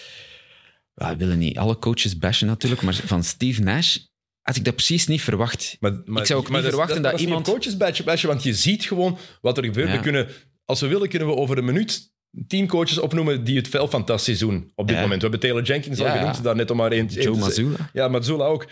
we 0.95 1.17
willen 1.17 1.39
niet 1.39 1.59
alle 1.59 1.79
coaches 1.79 2.19
bashen 2.19 2.47
natuurlijk, 2.47 2.83
maar 2.83 2.95
van 2.95 3.25
Steve 3.25 3.63
Nash 3.63 3.97
had 4.41 4.57
ik 4.57 4.65
dat 4.65 4.75
precies 4.75 5.07
niet 5.07 5.23
verwacht. 5.23 5.77
Maar, 5.81 5.93
maar- 6.05 6.21
Ik 6.23 6.27
zou 6.29 6.41
ook 6.41 6.49
maar 6.49 6.61
niet 6.61 6.69
verwachten 6.69 7.03
dat 7.03 7.11
was 7.13 7.21
niet 7.21 7.29
iemand- 7.29 7.47
een 7.47 7.53
coachesbadge, 7.53 8.03
badge, 8.05 8.27
want 8.27 8.43
je 8.43 8.55
ziet 8.55 8.85
gewoon 8.85 9.19
wat 9.41 9.57
er 9.59 9.65
gebeurt. 9.65 9.89
Ja. 9.89 9.95
We 9.97 10.01
kunnen, 10.03 10.29
als 10.65 10.81
we 10.81 10.87
willen, 10.87 11.09
kunnen 11.09 11.29
we 11.29 11.35
over 11.35 11.59
een 11.59 11.65
minuut 11.65 12.13
tien 12.47 12.67
coaches 12.67 12.99
opnoemen 12.99 13.45
die 13.45 13.57
het 13.57 13.69
wel 13.69 13.89
fantastisch 13.89 14.39
doen 14.39 14.73
op 14.75 14.87
dit 14.87 14.97
Ja. 14.97 15.03
moment. 15.03 15.23
We 15.23 15.29
hebben 15.29 15.49
Taylor 15.49 15.65
Jenkins 15.67 16.01
al 16.01 16.11
genoemd, 16.11 16.43
daar 16.43 16.57
net 16.57 16.71
om 16.71 16.77
maar 16.77 16.93
één... 16.93 17.07
Joe 17.07 17.39
te-. 17.53 17.71
Ja, 17.93 18.09
Mazzulla 18.09 18.45
ook. 18.45 18.67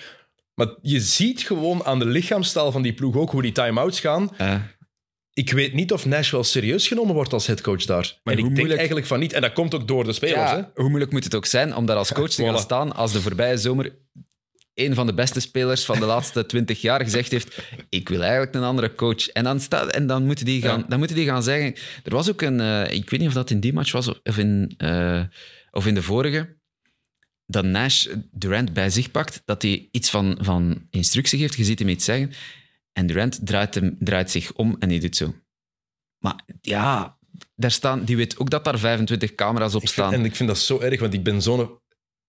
Maar 0.54 0.68
je 0.82 1.00
ziet 1.00 1.42
gewoon 1.42 1.84
aan 1.84 1.98
de 1.98 2.06
lichaamstaal 2.06 2.72
van 2.72 2.82
die 2.82 2.92
ploeg 2.94 3.16
ook 3.16 3.30
hoe 3.30 3.42
die 3.42 3.52
time-outs 3.52 4.00
gaan. 4.00 4.30
Ik 5.32 5.52
weet 5.52 5.72
niet 5.74 5.92
of 5.92 6.06
Nash 6.06 6.30
wel 6.30 6.44
serieus 6.44 6.88
genomen 6.88 7.14
wordt 7.14 7.32
als 7.32 7.46
headcoach 7.46 7.84
daar. 7.84 8.18
Maar 8.24 8.34
en 8.34 8.38
ik 8.38 8.44
denk 8.44 8.56
moeilijk- 8.56 8.76
eigenlijk 8.78 9.06
van 9.06 9.18
niet. 9.18 9.32
En 9.32 9.40
dat 9.40 9.52
komt 9.52 9.74
ook 9.74 9.88
door 9.88 10.04
de 10.04 10.12
spelers. 10.12 10.50
Hè? 10.50 10.60
hoe 10.74 10.88
moeilijk 10.88 11.12
moet 11.12 11.24
het 11.24 11.34
ook 11.34 11.46
zijn 11.46 11.74
om 11.76 11.86
daar 11.86 11.96
als 11.96 12.12
coach 12.12 12.30
te 12.30 12.44
gaan 12.44 12.54
voilà. 12.54 12.60
staan 12.64 12.94
als 12.94 13.12
de 13.12 13.20
voorbije 13.20 13.56
zomer 13.58 13.94
een 14.76 14.94
van 14.94 15.06
de 15.06 15.14
beste 15.14 15.40
spelers 15.40 15.84
van 15.84 16.00
de 16.00 16.06
laatste 16.06 16.46
twintig 16.46 16.80
jaar 16.80 17.00
gezegd 17.02 17.30
heeft 17.30 17.62
ik 17.88 18.08
wil 18.08 18.22
eigenlijk 18.22 18.54
een 18.54 18.62
andere 18.62 18.94
coach. 18.94 19.28
En 19.28 19.44
dan, 19.44 19.60
staat, 19.60 19.90
en 19.90 20.06
dan, 20.06 20.24
moeten, 20.26 20.44
die 20.44 20.62
gaan, 20.62 20.78
Ja. 20.78 20.84
dan 20.88 20.98
moeten 20.98 21.16
die 21.16 21.26
gaan 21.26 21.42
zeggen... 21.42 21.74
Er 22.04 22.12
was 22.12 22.30
ook 22.30 22.42
een... 22.42 22.60
eh, 22.60 22.92
ik 22.94 23.10
weet 23.10 23.20
niet 23.20 23.28
of 23.28 23.34
dat 23.34 23.50
in 23.50 23.60
die 23.60 23.72
match 23.72 23.92
was 23.92 24.22
of 24.22 24.38
in, 24.38 24.74
eh, 24.76 25.22
of 25.70 25.86
in 25.86 25.94
de 25.94 26.02
vorige, 26.02 26.56
dat 27.46 27.64
Nash 27.64 28.06
Durant 28.30 28.72
bij 28.72 28.90
zich 28.90 29.10
pakt, 29.10 29.42
dat 29.44 29.62
hij 29.62 29.88
iets 29.90 30.10
van, 30.10 30.38
van 30.40 30.86
instructie 30.90 31.38
geeft, 31.38 31.54
je 31.56 31.64
ziet 31.64 31.78
hem 31.78 31.88
iets 31.88 32.04
zeggen, 32.04 32.32
en 32.92 33.06
Durant 33.06 33.38
draait, 33.46 33.74
hem, 33.74 33.96
draait 33.98 34.30
zich 34.30 34.52
om 34.52 34.76
en 34.78 34.88
die 34.88 35.00
doet 35.00 35.16
zo. 35.16 35.34
Maar 36.18 36.40
ja, 36.60 37.18
daar 37.54 37.70
staan, 37.70 38.04
die 38.04 38.16
weet 38.16 38.38
ook 38.38 38.50
dat 38.50 38.64
daar 38.64 38.78
25 38.78 39.34
camera's 39.34 39.74
op 39.74 39.82
Ik 39.82 39.88
staan. 39.88 40.10
vind, 40.10 40.20
en 40.22 40.28
ik 40.28 40.36
vind 40.36 40.48
dat 40.48 40.58
zo 40.58 40.80
erg, 40.80 41.00
want 41.00 41.14
ik 41.14 41.22
ben 41.22 41.42
zo'n... 41.42 41.78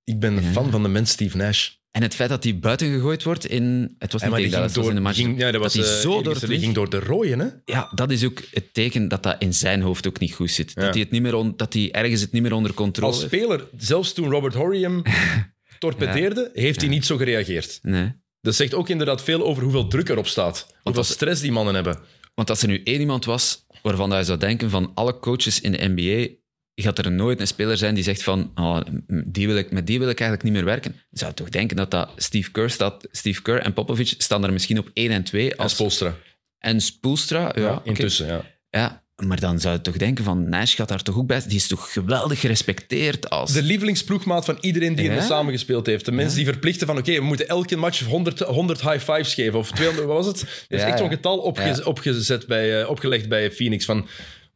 Ik 0.03 0.19
ben 0.19 0.37
een 0.37 0.43
Ja. 0.43 0.51
fan 0.51 0.71
van 0.71 0.83
de 0.83 0.89
mens 0.89 1.11
Steve 1.11 1.37
Nash. 1.37 1.71
En 1.91 2.01
het 2.01 2.15
feit 2.15 2.29
dat 2.29 2.43
hij 2.43 2.59
buiten 2.59 2.91
gegooid 2.93 3.23
wordt 3.23 3.45
in... 3.45 3.95
Het 3.99 4.11
was 4.11 4.21
niet 4.21 4.33
tegen 4.33 4.51
Dallas, 4.51 4.65
was 4.65 4.73
door, 4.83 4.89
in 4.89 4.95
de 4.95 5.01
match. 5.01 5.17
ging, 5.17 5.39
ja, 5.39 5.51
dat 5.51 5.61
was, 5.61 5.73
hij 5.73 5.83
eh, 5.83 5.89
zo 5.99 6.21
door 6.21 6.33
het 6.33 6.43
ging 6.45 6.73
door 6.73 6.89
de 6.89 6.99
rooien, 6.99 7.39
hè? 7.39 7.47
Ja, 7.65 7.91
dat 7.95 8.11
is 8.11 8.25
ook 8.25 8.41
het 8.51 8.73
teken 8.73 9.07
dat 9.07 9.23
dat 9.23 9.35
in 9.39 9.53
zijn 9.53 9.81
hoofd 9.81 10.07
ook 10.07 10.19
niet 10.19 10.33
goed 10.33 10.51
zit. 10.51 10.71
Ja. 10.75 10.81
Dat, 10.81 10.93
hij 10.93 11.01
het 11.03 11.11
niet 11.11 11.21
meer 11.21 11.35
on- 11.35 11.53
dat 11.55 11.73
hij 11.73 11.91
ergens 11.91 12.21
het 12.21 12.31
niet 12.31 12.41
meer 12.41 12.53
onder 12.53 12.73
controle 12.73 13.11
Als 13.11 13.21
heeft. 13.21 13.33
speler, 13.33 13.67
zelfs 13.77 14.13
toen 14.13 14.29
Robert 14.29 14.53
Horry 14.53 14.81
hem 14.81 15.01
torpedeerde, 15.79 16.49
heeft 16.53 16.81
hij 16.81 16.89
niet 16.89 17.05
zo 17.05 17.17
gereageerd. 17.17 17.79
Nee. 17.81 18.11
Dat 18.41 18.55
zegt 18.55 18.73
ook 18.73 18.89
inderdaad 18.89 19.23
veel 19.23 19.43
over 19.45 19.63
hoeveel 19.63 19.88
druk 19.88 20.09
erop 20.09 20.27
staat. 20.27 20.67
Hoeveel 20.83 21.01
als- 21.01 21.11
stress 21.11 21.41
die 21.41 21.51
mannen 21.51 21.75
hebben. 21.75 21.99
Want 22.35 22.49
als 22.49 22.61
er 22.61 22.67
nu 22.67 22.81
één 22.83 22.99
iemand 22.99 23.25
was 23.25 23.65
waarvan 23.81 24.17
je 24.17 24.23
zou 24.23 24.39
denken 24.39 24.69
van 24.69 24.91
alle 24.93 25.19
coaches 25.19 25.61
in 25.61 25.71
de 25.71 25.91
NBA 25.95 26.35
gaat 26.84 26.97
er 26.97 27.11
nooit 27.11 27.39
een 27.39 27.47
speler 27.47 27.78
zijn 27.78 27.95
die 27.95 28.03
zegt 28.03 28.23
van 28.23 28.51
oh, 28.55 28.80
die 29.25 29.47
wil 29.47 29.57
ik, 29.57 29.71
met 29.71 29.88
die 29.88 29.99
wil 29.99 30.09
ik 30.09 30.19
eigenlijk 30.19 30.49
niet 30.49 30.57
meer 30.57 30.71
werken. 30.71 30.95
Je 31.09 31.17
zou 31.19 31.34
toch 31.34 31.49
denken 31.49 31.75
dat 31.78 31.91
dat 31.91 32.09
Steve 32.15 32.51
Kerr 32.51 32.69
staat. 32.69 33.07
Steve 33.11 33.41
Kerr 33.41 33.59
en 33.61 33.73
Popovich 33.73 34.13
staan 34.17 34.43
er 34.43 34.53
misschien 34.53 34.80
op 34.80 34.89
1 34.93 35.11
en 35.11 35.23
2 35.23 35.49
Als 35.51 35.59
als, 35.59 35.73
Spolstra. 35.73 36.15
en 36.59 36.82
Spoelstra. 36.82 37.51
Ja, 37.55 37.61
Ja, 37.61 37.82
intussen, 37.84 38.28
ja. 38.28 38.41
Ja, 38.69 39.03
maar 39.25 39.39
dan 39.39 39.59
zou 39.59 39.75
je 39.75 39.82
toch 39.82 39.97
denken 39.97 40.23
van 40.23 40.49
Nash 40.49 40.75
gaat 40.75 40.88
daar 40.88 41.03
toch 41.03 41.17
ook 41.17 41.28
bij. 41.28 41.41
Die 41.47 41.55
is 41.57 41.67
toch 41.67 41.93
geweldig 41.93 42.39
gerespecteerd 42.39 43.30
als... 43.30 43.53
De 43.53 43.61
lievelingsploegmaat 43.63 44.45
van 44.45 44.57
iedereen 44.61 44.95
die 44.95 45.05
Ja? 45.05 45.15
er 45.15 45.21
samengespeeld 45.21 45.86
heeft. 45.86 46.05
De 46.05 46.11
mensen 46.11 46.36
die 46.38 46.45
verplichten 46.45 46.88
van, 46.88 46.97
oké, 46.97 47.13
we 47.13 47.21
moeten 47.21 47.47
elke 47.47 47.75
match 47.75 47.99
100, 48.05 48.39
100 48.39 48.82
high 48.82 49.11
fives 49.11 49.34
geven. 49.34 49.59
Of 49.59 49.71
200, 49.71 50.07
wat 50.07 50.15
was 50.15 50.25
het? 50.25 50.41
Er 50.41 50.75
is 50.78 50.82
Ja, 50.82 50.88
echt 50.88 50.97
zo'n 50.97 51.09
getal 51.09 51.38
opge- 51.38 51.86
opgezet 51.86 52.47
bij, 52.47 52.82
eh, 52.82 52.89
opgelegd 52.89 53.30
bij 53.30 53.51
Phoenix. 53.51 53.86
Van, 53.86 54.07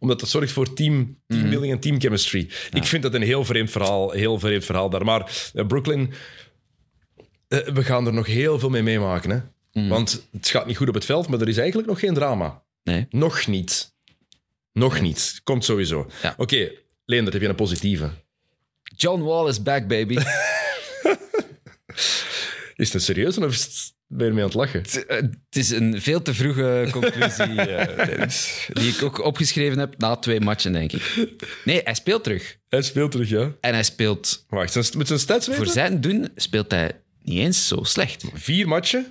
omdat 0.02 0.20
dat 0.20 0.30
zorgt 0.30 0.52
voor 0.52 0.74
team, 0.74 1.18
teambuilding 1.28 1.74
en 1.74 1.80
teamchemistry. 1.80 2.49
Ik 2.74 2.84
vind 2.84 3.04
dat 3.04 3.14
een 3.14 3.22
heel 3.22 3.45
vreemd 3.45 3.72
verhaal, 3.72 4.12
heel 4.12 4.39
vreemd 4.39 4.66
verhaal 4.66 4.89
daar. 4.89 5.06
Maar 5.06 5.52
eh, 5.54 5.66
Brooklyn, 5.68 6.14
eh, 7.47 7.60
we 7.60 7.84
gaan 7.84 8.08
er 8.08 8.14
nog 8.14 8.26
heel 8.26 8.60
veel 8.60 8.70
mee 8.70 8.84
meemaken. 8.84 9.30
Hè? 9.30 9.39
Want 9.89 10.28
het 10.32 10.47
gaat 10.49 10.66
niet 10.66 10.78
goed 10.78 10.88
op 10.88 10.93
het 10.93 11.06
veld, 11.06 11.28
maar 11.28 11.41
er 11.41 11.47
is 11.47 11.58
eigenlijk 11.58 11.88
nog 11.88 11.99
geen 11.99 12.14
drama. 12.14 12.64
Nee. 12.84 13.06
Nog 13.10 13.47
niet. 13.47 13.93
Nog 14.74 15.02
niet. 15.02 15.41
Komt 15.43 15.66
sowieso. 15.66 16.10
Ja. 16.22 16.34
Oké, 16.38 16.72
Leender, 17.06 17.34
heb 17.34 17.41
je 17.41 17.47
een 17.47 17.56
positieve? 17.56 18.10
John 18.84 19.22
Wall 19.22 19.47
is 19.49 19.62
back, 19.62 19.88
baby. 19.88 20.18
Is 22.76 22.88
het 22.88 22.93
een 22.93 23.02
serieus 23.02 23.38
of 23.38 23.52
is 23.54 23.64
het- 23.64 23.93
ben 24.12 24.24
je 24.24 24.26
ermee 24.26 24.43
aan 24.43 24.49
het 24.49 24.57
lachen? 24.57 24.80
Het 24.82 25.05
eh, 25.05 25.16
het 25.16 25.55
is 25.55 25.70
een 25.70 26.01
veel 26.01 26.22
te 26.22 26.34
vroege 26.34 26.88
conclusie, 26.91 27.62
eh, 27.62 28.05
Dennis, 28.05 28.68
die 28.74 28.89
ik 28.89 29.03
ook 29.03 29.24
opgeschreven 29.24 29.80
heb 29.80 29.97
na 29.97 30.16
twee 30.16 30.39
matchen, 30.39 30.74
denk 30.74 30.91
ik. 30.91 31.28
Nee, 31.66 31.82
hij 31.84 31.93
speelt 31.93 32.24
terug. 32.24 32.57
Hij 32.70 32.82
speelt 32.82 33.12
terug, 33.12 33.30
ja. 33.30 33.51
En 33.62 33.74
hij 33.74 33.84
speelt, 33.84 34.45
Wacht, 34.49 34.95
met 34.95 35.07
zijn 35.07 35.20
stats 35.20 35.47
weten? 35.47 35.64
voor 35.64 35.74
zijn 35.74 36.01
doen, 36.01 36.30
speelt 36.36 36.72
hij 36.72 36.91
niet 37.22 37.39
eens 37.39 37.68
zo 37.68 37.84
slecht. 37.84 38.24
Vier 38.34 38.68
matchen, 38.68 39.05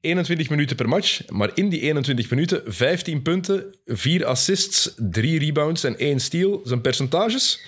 21 0.00 0.50
minuten 0.50 0.76
per 0.76 0.88
match. 0.88 1.28
Maar 1.28 1.50
in 1.54 1.68
die 1.68 1.80
21 1.80 2.30
minuten 2.30 2.62
15 2.66 3.22
punten, 3.22 3.74
4 3.84 4.24
assists, 4.26 4.94
3 4.96 5.38
rebounds 5.38 5.84
en 5.84 5.98
1 5.98 6.20
steal. 6.20 6.60
Zijn 6.64 6.80
percentages? 6.80 7.60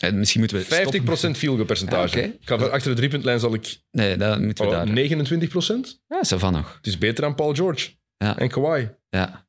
En 0.00 0.18
misschien 0.18 0.40
moeten 0.40 0.58
we 0.58 0.64
50% 0.64 1.36
field 1.36 1.54
goal 1.54 1.64
percentage. 1.64 2.22
Ah, 2.24 2.58
ga 2.58 2.66
achter 2.66 2.90
de 2.90 2.96
driepuntlijn 2.96 3.40
zal 3.40 3.54
ik 3.54 3.78
Nee, 3.90 4.16
dat 4.16 4.40
moeten 4.40 4.64
we 4.68 4.70
oh, 4.70 4.76
daar... 4.76 5.86
29%. 5.86 6.00
Ja, 6.06 6.24
zo 6.24 6.38
van 6.38 6.52
nog. 6.52 6.74
Het 6.76 6.86
is 6.86 6.98
beter 6.98 7.22
dan 7.24 7.34
Paul 7.34 7.54
George 7.54 7.90
Ja, 8.16 8.38
en 8.38 8.48
Kawhi. 8.48 8.88
ja. 9.08 9.48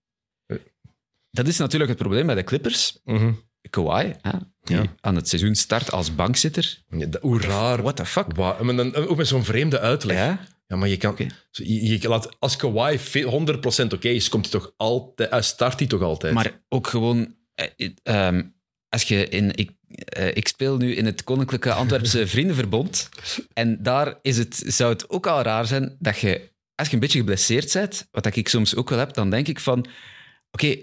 Dat 1.32 1.48
is 1.48 1.58
natuurlijk 1.58 1.90
het 1.90 2.00
probleem 2.00 2.26
bij 2.26 2.36
de 2.36 2.44
Clippers. 2.44 3.00
Mhm. 3.04 3.32
Kawhi, 3.70 4.14
hè, 4.22 4.32
die 4.62 4.76
Ja. 4.78 4.96
aan 5.02 5.16
het 5.16 5.28
seizoen 5.30 5.56
start 5.56 5.92
als 5.92 6.16
bankzitter. 6.16 6.84
Ja, 6.90 7.06
dat- 7.06 7.22
hoe 7.22 7.42
raar. 7.42 7.82
What 7.82 7.96
the 7.96 8.06
fuck? 8.06 8.36
Dan, 8.36 8.96
ook 8.96 9.18
met 9.18 9.28
zo'n 9.28 9.44
vreemde 9.44 9.80
uitleg. 9.80 10.18
Ja? 10.18 10.40
Ja, 10.68 10.76
maar 10.76 10.88
je 10.88 10.98
kan... 10.98 11.16
Je, 11.52 12.00
je 12.00 12.08
laat, 12.08 12.40
als 12.40 12.56
Kawhi 12.56 13.00
ve- 13.00 13.84
100% 13.84 13.94
oké 13.94 14.08
is, 14.08 14.30
komt 14.30 14.52
hij 14.52 14.60
toch 14.60 14.74
altijd... 14.78 15.30
Hij 15.30 15.42
start 15.42 15.80
hij 15.80 15.88
toch 15.88 16.02
altijd? 16.02 16.34
Maar 16.34 16.62
ook 16.70 16.88
gewoon, 16.88 17.36
eh, 17.54 17.90
ehm, 18.04 18.44
als 18.90 19.04
je 19.04 19.28
in. 19.28 19.56
Ik, 19.56 19.72
eh, 19.90 20.36
ik 20.36 20.48
speel 20.48 20.78
nu 20.78 20.96
in 20.96 21.06
het 21.06 21.24
Koninklijke 21.24 21.74
Antwerpse 21.74 22.28
Vriendenverbond. 22.34 23.10
En 23.54 23.84
daar 23.84 24.20
is 24.22 24.38
het, 24.38 24.64
zou 24.66 24.94
het 24.94 25.10
ook 25.10 25.28
al 25.28 25.42
raar 25.42 25.66
zijn 25.66 25.96
dat 26.00 26.20
je, 26.20 26.52
als 26.76 26.88
je 26.88 26.94
een 26.94 27.00
beetje 27.00 27.20
geblesseerd 27.20 27.74
bent, 27.74 28.08
wat 28.12 28.36
ik 28.36 28.50
soms 28.50 28.76
ook 28.76 28.90
wel 28.90 29.00
heb, 29.00 29.14
dan 29.14 29.30
denk 29.30 29.48
ik 29.48 29.60
van: 29.60 29.86
oké, 30.52 30.76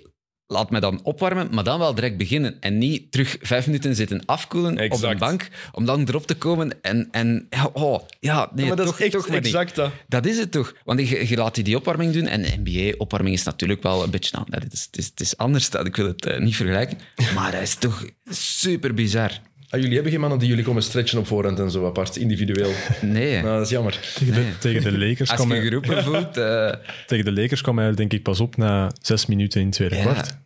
laat 0.46 0.70
me 0.70 0.80
dan 0.80 1.00
opwarmen, 1.02 1.48
maar 1.50 1.64
dan 1.64 1.78
wel 1.78 1.94
direct 1.94 2.16
beginnen. 2.16 2.56
En 2.60 2.78
niet 2.78 3.12
terug 3.12 3.36
vijf 3.40 3.66
minuten 3.66 3.94
zitten 3.94 4.22
afkoelen 4.24 4.72
op 4.72 4.78
Exact. 4.78 5.12
een 5.12 5.18
bank, 5.18 5.48
om 5.72 5.84
dan 5.84 6.08
erop 6.08 6.26
te 6.26 6.34
komen 6.34 6.82
en. 6.82 7.08
en 7.10 7.48
oh, 7.72 8.00
ja, 8.20 8.50
nee, 8.54 8.66
maar 8.66 8.76
dat 8.76 8.86
toch, 8.86 8.98
is 8.98 9.04
echt 9.04 9.12
toch 9.12 9.28
maar 9.28 9.36
niet. 9.36 9.46
exact 9.46 9.74
dat. 9.74 9.92
Dat 10.08 10.26
is 10.26 10.38
het 10.38 10.50
toch? 10.50 10.74
Want 10.84 11.08
je, 11.08 11.28
je 11.28 11.36
laat 11.36 11.54
die, 11.54 11.64
die 11.64 11.76
opwarming 11.76 12.12
doen. 12.12 12.26
En 12.26 12.44
NBA-opwarming 12.64 13.34
is 13.34 13.44
natuurlijk 13.44 13.82
wel 13.82 14.02
een 14.02 14.10
beetje... 14.10 14.36
Nou, 14.36 14.46
het, 14.50 14.72
is, 14.72 14.82
het, 14.84 14.98
is, 14.98 15.06
het 15.06 15.20
is 15.20 15.36
anders, 15.36 15.70
dat, 15.70 15.86
ik 15.86 15.96
wil 15.96 16.06
het 16.06 16.26
eh, 16.26 16.40
niet 16.40 16.56
vergelijken. 16.56 16.98
Maar 17.34 17.52
dat 17.52 17.62
is 17.62 17.74
toch 17.74 18.04
super 18.30 18.94
bizar. 18.94 19.40
Ah, 19.74 19.80
jullie 19.80 19.94
hebben 19.94 20.12
geen 20.12 20.20
mannen 20.20 20.38
die 20.38 20.48
jullie 20.48 20.64
komen 20.64 20.82
stretchen 20.82 21.18
op 21.18 21.26
voorhand 21.26 21.58
en 21.58 21.70
zo 21.70 21.86
apart, 21.86 22.16
individueel. 22.16 22.70
Nee. 23.00 23.42
nou, 23.42 23.54
dat 23.56 23.64
is 23.64 23.70
jammer. 23.70 24.00
Tegen 24.14 24.34
de, 24.34 24.40
Nee. 24.40 24.58
tegen 24.58 24.82
de 24.82 24.98
Lakers 24.98 25.30
Als 25.30 25.38
kwam 25.38 25.48
je 25.48 25.54
hij, 25.54 25.64
geroepen 25.64 26.02
voelt... 26.04 26.36
eh, 26.36 26.72
tegen 27.06 27.24
de 27.24 27.32
Lakers 27.32 27.60
kwam 27.60 27.78
hij 27.78 27.92
denk 27.94 28.12
ik 28.12 28.22
pas 28.22 28.40
op 28.40 28.56
na 28.56 28.90
zes 29.02 29.26
minuten 29.26 29.60
in 29.60 29.66
het 29.66 29.74
tweede 29.74 29.94
Ja. 29.96 30.00
kwart. 30.02 30.36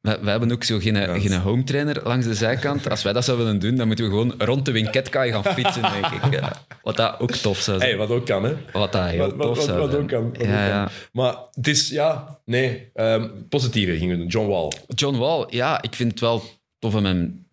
wij, 0.00 0.18
wij 0.20 0.30
hebben 0.30 0.52
ook 0.52 0.64
zo 0.64 0.78
geen, 0.78 1.20
geen 1.20 1.40
home 1.40 1.64
trainer 1.64 2.00
langs 2.04 2.26
de 2.26 2.34
zijkant. 2.34 2.90
Als 2.90 3.02
wij 3.02 3.12
dat 3.12 3.24
zouden 3.24 3.46
willen 3.46 3.60
doen, 3.60 3.74
dan 3.76 3.86
moeten 3.86 4.04
we 4.04 4.10
gewoon 4.10 4.34
rond 4.38 4.64
de 4.64 4.72
Winketkaai 4.72 5.32
gaan 5.32 5.44
fietsen, 5.44 5.82
denk 5.82 6.06
ik. 6.24 6.40
Ja. 6.40 6.52
Wat 6.82 6.96
dat 6.96 7.20
ook 7.20 7.30
tof 7.32 7.58
zou 7.58 7.78
zijn. 7.78 7.90
Hey, 7.90 7.98
wat 7.98 8.08
ook 8.10 8.26
kan, 8.26 8.44
hè? 8.44 8.54
Wat 8.72 8.92
dat 8.92 9.08
heel 9.08 9.18
Wat, 9.18 9.30
tof 9.40 9.56
wat, 9.56 9.64
zou 9.64 9.78
wat 9.80 9.90
zijn. 9.90 10.02
ook 10.02 10.08
kan. 10.08 10.22
wat 10.30 10.38
ook 10.38 10.46
Ja, 10.46 10.52
kan. 10.56 10.66
ja. 10.68 10.90
Maar 11.12 11.34
het 11.52 11.66
is, 11.68 11.88
ja, 11.88 12.38
nee. 12.44 12.90
ehm, 12.94 13.28
positieve 13.48 13.96
gingen 13.96 14.10
we 14.16 14.18
doen. 14.22 14.26
John 14.30 14.48
Wall. 14.48 14.68
John 14.94 15.16
Wall, 15.18 15.46
ja, 15.50 15.82
ik 15.82 15.94
vind 15.94 16.10
het 16.10 16.20
wel 16.20 16.42
tof 16.78 16.94
om 16.94 17.04
hem 17.04 17.43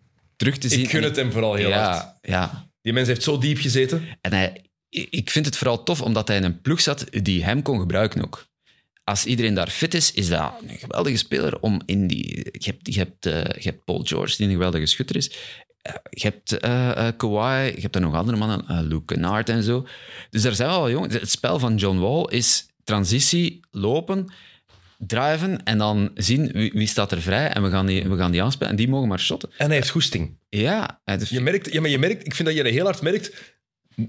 terug 0.42 0.58
te 0.58 0.68
zien. 0.68 0.80
Ik 0.80 0.90
gun 0.90 1.02
het 1.02 1.16
hem 1.16 1.32
vooral 1.32 1.54
heel 1.54 1.72
hard. 1.72 1.96
ja, 1.96 2.18
ja, 2.20 2.68
Die 2.82 2.92
mens 2.92 3.08
heeft 3.08 3.22
zo 3.22 3.38
diep 3.38 3.58
gezeten. 3.58 4.02
En 4.20 4.32
hij, 4.32 4.64
ik 4.90 5.30
vind 5.30 5.46
het 5.46 5.56
vooral 5.56 5.82
tof 5.82 6.02
omdat 6.02 6.28
hij 6.28 6.36
in 6.36 6.44
een 6.44 6.60
ploeg 6.60 6.80
zat 6.80 7.06
die 7.10 7.44
hem 7.44 7.62
kon 7.62 7.78
gebruiken 7.78 8.24
ook. 8.24 8.46
Als 9.04 9.24
iedereen 9.24 9.54
daar 9.54 9.68
fit 9.68 9.94
is, 9.94 10.12
is 10.12 10.28
dat 10.28 10.52
een 10.66 10.78
geweldige 10.78 11.16
speler 11.16 11.60
om 11.60 11.80
in 11.86 12.06
die... 12.06 12.50
Je 12.52 12.70
hebt, 12.70 12.94
je 12.94 12.98
hebt, 12.98 13.26
eh, 13.26 13.62
je 13.62 13.68
hebt 13.68 13.84
Paul 13.84 14.00
George, 14.04 14.36
die 14.36 14.46
een 14.46 14.52
geweldige 14.52 14.86
schutter 14.86 15.16
is. 15.16 15.30
Eh, 15.82 15.94
je 16.10 16.26
hebt 16.26 16.58
eh, 16.58 17.08
Kawhi, 17.16 17.64
je 17.64 17.80
hebt 17.80 17.92
daar 17.92 18.02
nog 18.02 18.14
andere 18.14 18.36
mannen, 18.36 18.86
Luke 18.86 19.04
Kennard 19.04 19.48
en 19.48 19.62
zo. 19.62 19.86
Dus 20.30 20.42
daar 20.42 20.54
zijn 20.54 20.68
wel 20.68 20.90
jongens. 20.90 21.14
Het 21.14 21.30
spel 21.30 21.58
van 21.58 21.76
John 21.76 21.98
Wall 21.98 22.24
is 22.28 22.66
transitie, 22.84 23.60
lopen, 23.70 24.32
driven 25.06 25.64
en 25.64 25.78
dan 25.78 26.10
zien 26.14 26.52
wie, 26.52 26.72
wie 26.74 26.86
staat 26.86 27.12
er 27.12 27.22
vrij 27.22 27.48
en 27.48 27.62
we 27.62 27.70
gaan, 27.70 27.86
die, 27.86 28.08
we 28.08 28.16
gaan 28.16 28.30
die 28.30 28.42
aanspelen. 28.42 28.70
En 28.70 28.76
die 28.76 28.88
mogen 28.88 29.08
maar 29.08 29.20
shotten. 29.20 29.50
En 29.56 29.66
hij 29.66 29.76
heeft 29.76 29.90
goesting. 29.90 30.38
Ja, 30.48 31.02
Je 31.28 31.40
merkt, 31.40 31.72
ja, 31.72 31.80
maar 31.80 31.90
je 31.90 31.98
merkt, 31.98 32.26
ik 32.26 32.34
vind 32.34 32.48
dat 32.48 32.56
je 32.56 32.68
heel 32.68 32.84
hard 32.84 33.02
merkt 33.02 33.54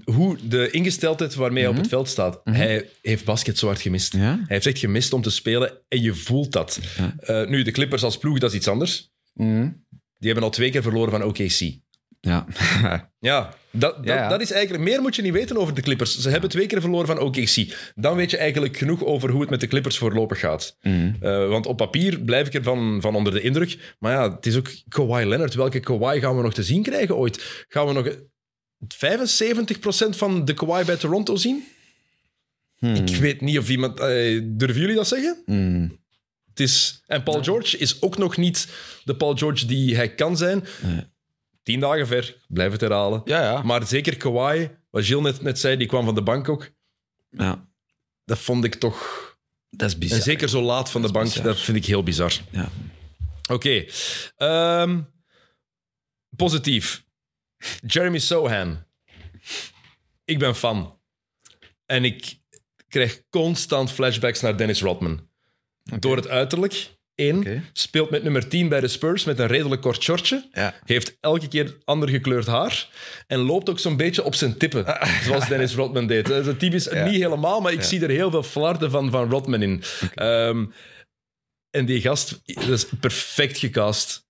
hoe 0.04 0.38
de 0.48 0.70
ingesteldheid 0.70 1.34
waarmee 1.34 1.62
hij 1.62 1.72
op 1.72 1.78
het 1.78 1.88
veld 1.88 2.08
staat. 2.08 2.40
Hij 2.44 2.88
heeft 3.02 3.24
basket 3.24 3.58
zo 3.58 3.66
hard 3.66 3.80
gemist. 3.80 4.12
Ja? 4.12 4.20
Hij 4.20 4.44
heeft 4.46 4.66
echt 4.66 4.78
gemist 4.78 5.12
om 5.12 5.22
te 5.22 5.30
spelen 5.30 5.78
en 5.88 6.02
je 6.02 6.14
voelt 6.14 6.52
dat. 6.52 6.80
Ja. 6.96 7.14
Eh, 7.18 7.48
nu, 7.48 7.62
de 7.62 7.70
Clippers 7.70 8.02
als 8.02 8.18
ploeg, 8.18 8.38
dat 8.38 8.50
is 8.50 8.56
iets 8.56 8.68
anders. 8.68 9.12
Mhm. 9.34 9.70
Die 10.18 10.32
hebben 10.32 10.44
al 10.44 10.50
twee 10.50 10.70
keer 10.70 10.82
verloren 10.82 11.10
van 11.10 11.22
OKC. 11.22 11.82
Ja. 12.24 12.46
Ja, 13.18 13.54
dat, 13.70 13.96
dat, 13.96 14.04
Ja, 14.04 14.14
ja. 14.14 14.28
dat 14.28 14.40
is 14.40 14.50
eigenlijk... 14.52 14.84
Meer 14.84 15.00
moet 15.00 15.16
je 15.16 15.22
niet 15.22 15.32
weten 15.32 15.56
over 15.56 15.74
de 15.74 15.80
Clippers. 15.80 16.18
Ze 16.18 16.30
hebben 16.30 16.50
twee 16.50 16.66
keer 16.66 16.80
verloren 16.80 17.06
van 17.06 17.18
OKC. 17.18 17.74
Dan 17.94 18.16
weet 18.16 18.30
je 18.30 18.36
eigenlijk 18.36 18.76
genoeg 18.76 19.04
over 19.04 19.30
hoe 19.30 19.40
het 19.40 19.50
met 19.50 19.60
de 19.60 19.66
Clippers 19.66 19.98
voorlopig 19.98 20.38
gaat. 20.40 20.76
Mhm. 20.82 21.12
Eh, 21.20 21.48
want 21.48 21.66
op 21.66 21.76
papier 21.76 22.20
blijf 22.20 22.46
ik 22.46 22.54
ervan 22.54 23.00
van 23.00 23.14
onder 23.14 23.32
de 23.32 23.40
indruk. 23.40 23.94
Maar 23.98 24.12
ja, 24.12 24.32
het 24.34 24.46
is 24.46 24.56
ook 24.56 24.70
Kawhi 24.88 25.24
Leonard. 25.24 25.54
Welke 25.54 25.80
Kawhi 25.80 26.20
gaan 26.20 26.36
we 26.36 26.42
nog 26.42 26.54
te 26.54 26.62
zien 26.62 26.82
krijgen 26.82 27.16
ooit? 27.16 27.64
Gaan 27.68 27.86
we 27.86 27.92
nog 27.92 28.08
75% 28.88 30.16
van 30.16 30.44
de 30.44 30.54
Kawhi 30.54 30.84
bij 30.84 30.96
Toronto 30.96 31.36
zien? 31.36 31.64
Hmm. 32.78 32.94
Ik 32.94 33.16
weet 33.16 33.40
niet 33.40 33.58
of 33.58 33.68
iemand... 33.68 34.00
eh, 34.00 34.40
durven 34.44 34.80
jullie 34.80 34.96
dat 34.96 35.08
zeggen? 35.08 35.42
Mhm. 35.46 35.88
Het 36.50 36.60
is, 36.62 37.02
en 37.06 37.22
Paul 37.22 37.42
George 37.42 37.78
is 37.78 38.02
ook 38.02 38.18
nog 38.18 38.36
niet 38.36 38.68
de 39.04 39.16
Paul 39.16 39.36
George 39.36 39.66
die 39.66 39.96
hij 39.96 40.14
kan 40.14 40.36
zijn. 40.36 40.64
Nee. 40.82 41.12
Tien 41.64 41.80
dagen 41.80 42.06
ver, 42.06 42.28
ik 42.28 42.44
blijf 42.48 42.72
het 42.72 42.80
herhalen. 42.80 43.22
Ja, 43.24 43.42
ja. 43.42 43.62
Maar 43.62 43.86
zeker 43.86 44.16
Kawhi, 44.16 44.68
wat 44.90 45.04
Gilles 45.04 45.22
net, 45.32 45.42
net 45.42 45.58
zei, 45.58 45.76
die 45.76 45.86
kwam 45.86 46.04
van 46.04 46.14
de 46.14 46.22
bank 46.22 46.48
ook. 46.48 46.70
ja. 47.30 47.72
Dat 48.24 48.38
vond 48.38 48.64
ik 48.64 48.74
toch... 48.74 49.22
Dat 49.70 49.88
is 49.88 49.98
bizar. 49.98 50.16
En 50.18 50.22
zeker 50.22 50.48
zo 50.48 50.62
laat 50.62 50.90
van 50.90 51.00
de 51.00 51.06
Dat 51.06 51.16
bank, 51.16 51.26
bizar. 51.26 51.44
dat 51.44 51.60
vind 51.60 51.76
ik 51.76 51.84
heel 51.84 52.02
bizar. 52.02 52.32
Ja. 52.50 52.68
Oké. 53.50 53.84
Ehm, 54.36 55.00
positief. 56.36 57.04
Jeremy 57.86 58.18
Sohan. 58.18 58.84
Ik 60.24 60.38
ben 60.38 60.54
fan. 60.54 61.00
En 61.86 62.04
ik 62.04 62.38
krijg 62.88 63.22
constant 63.30 63.90
flashbacks 63.92 64.40
naar 64.40 64.56
Dennis 64.56 64.80
Rodman. 64.80 65.28
Door 65.98 66.16
het 66.16 66.28
uiterlijk. 66.28 66.90
Speelt 67.72 68.10
met 68.10 68.22
nummer 68.22 68.48
10 68.48 68.68
bij 68.68 68.80
de 68.80 68.88
Spurs 68.88 69.24
met 69.24 69.38
een 69.38 69.46
redelijk 69.46 69.82
kort 69.82 70.02
shortje. 70.02 70.48
Ja. 70.52 70.74
Heeft 70.84 71.16
elke 71.20 71.48
keer 71.48 71.76
ander 71.84 72.08
gekleurd 72.08 72.46
haar. 72.46 72.88
En 73.26 73.38
loopt 73.38 73.68
ook 73.70 73.78
zo'n 73.78 73.96
beetje 73.96 74.24
op 74.24 74.34
zijn 74.34 74.56
tippen. 74.58 74.84
Zoals 75.24 75.48
Dennis 75.48 75.74
Rodman 75.74 76.06
deed. 76.06 76.26
Dat 76.26 76.46
is 76.46 76.54
typisch, 76.58 76.84
Ja. 76.84 77.04
niet 77.04 77.20
helemaal, 77.20 77.60
maar 77.60 77.72
ik 77.72 77.82
zie 77.82 78.02
er 78.02 78.10
heel 78.10 78.30
veel 78.30 78.42
flarden 78.42 78.90
van, 78.90 79.10
van 79.10 79.30
Rodman 79.30 79.62
in. 79.62 79.82
Ehm, 80.14 80.64
en 81.70 81.84
die 81.86 82.00
gast, 82.00 82.40
dat 82.44 82.68
is 82.68 82.86
perfect 83.00 83.58
gecast. 83.58 84.22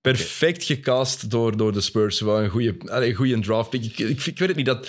Perfect 0.00 0.64
gecast 0.64 1.30
door, 1.30 1.56
door 1.56 1.72
de 1.72 1.80
Spurs. 1.80 2.20
Wel 2.20 2.42
een 2.42 2.50
goede, 2.50 2.74
een 2.84 3.14
goede 3.14 3.40
draft 3.40 3.70
pick. 3.70 3.84
Ik, 3.84 3.98
ik, 3.98 4.26
ik 4.26 4.38
weet 4.38 4.48
het 4.48 4.56
niet. 4.56 4.66
Dat, 4.66 4.88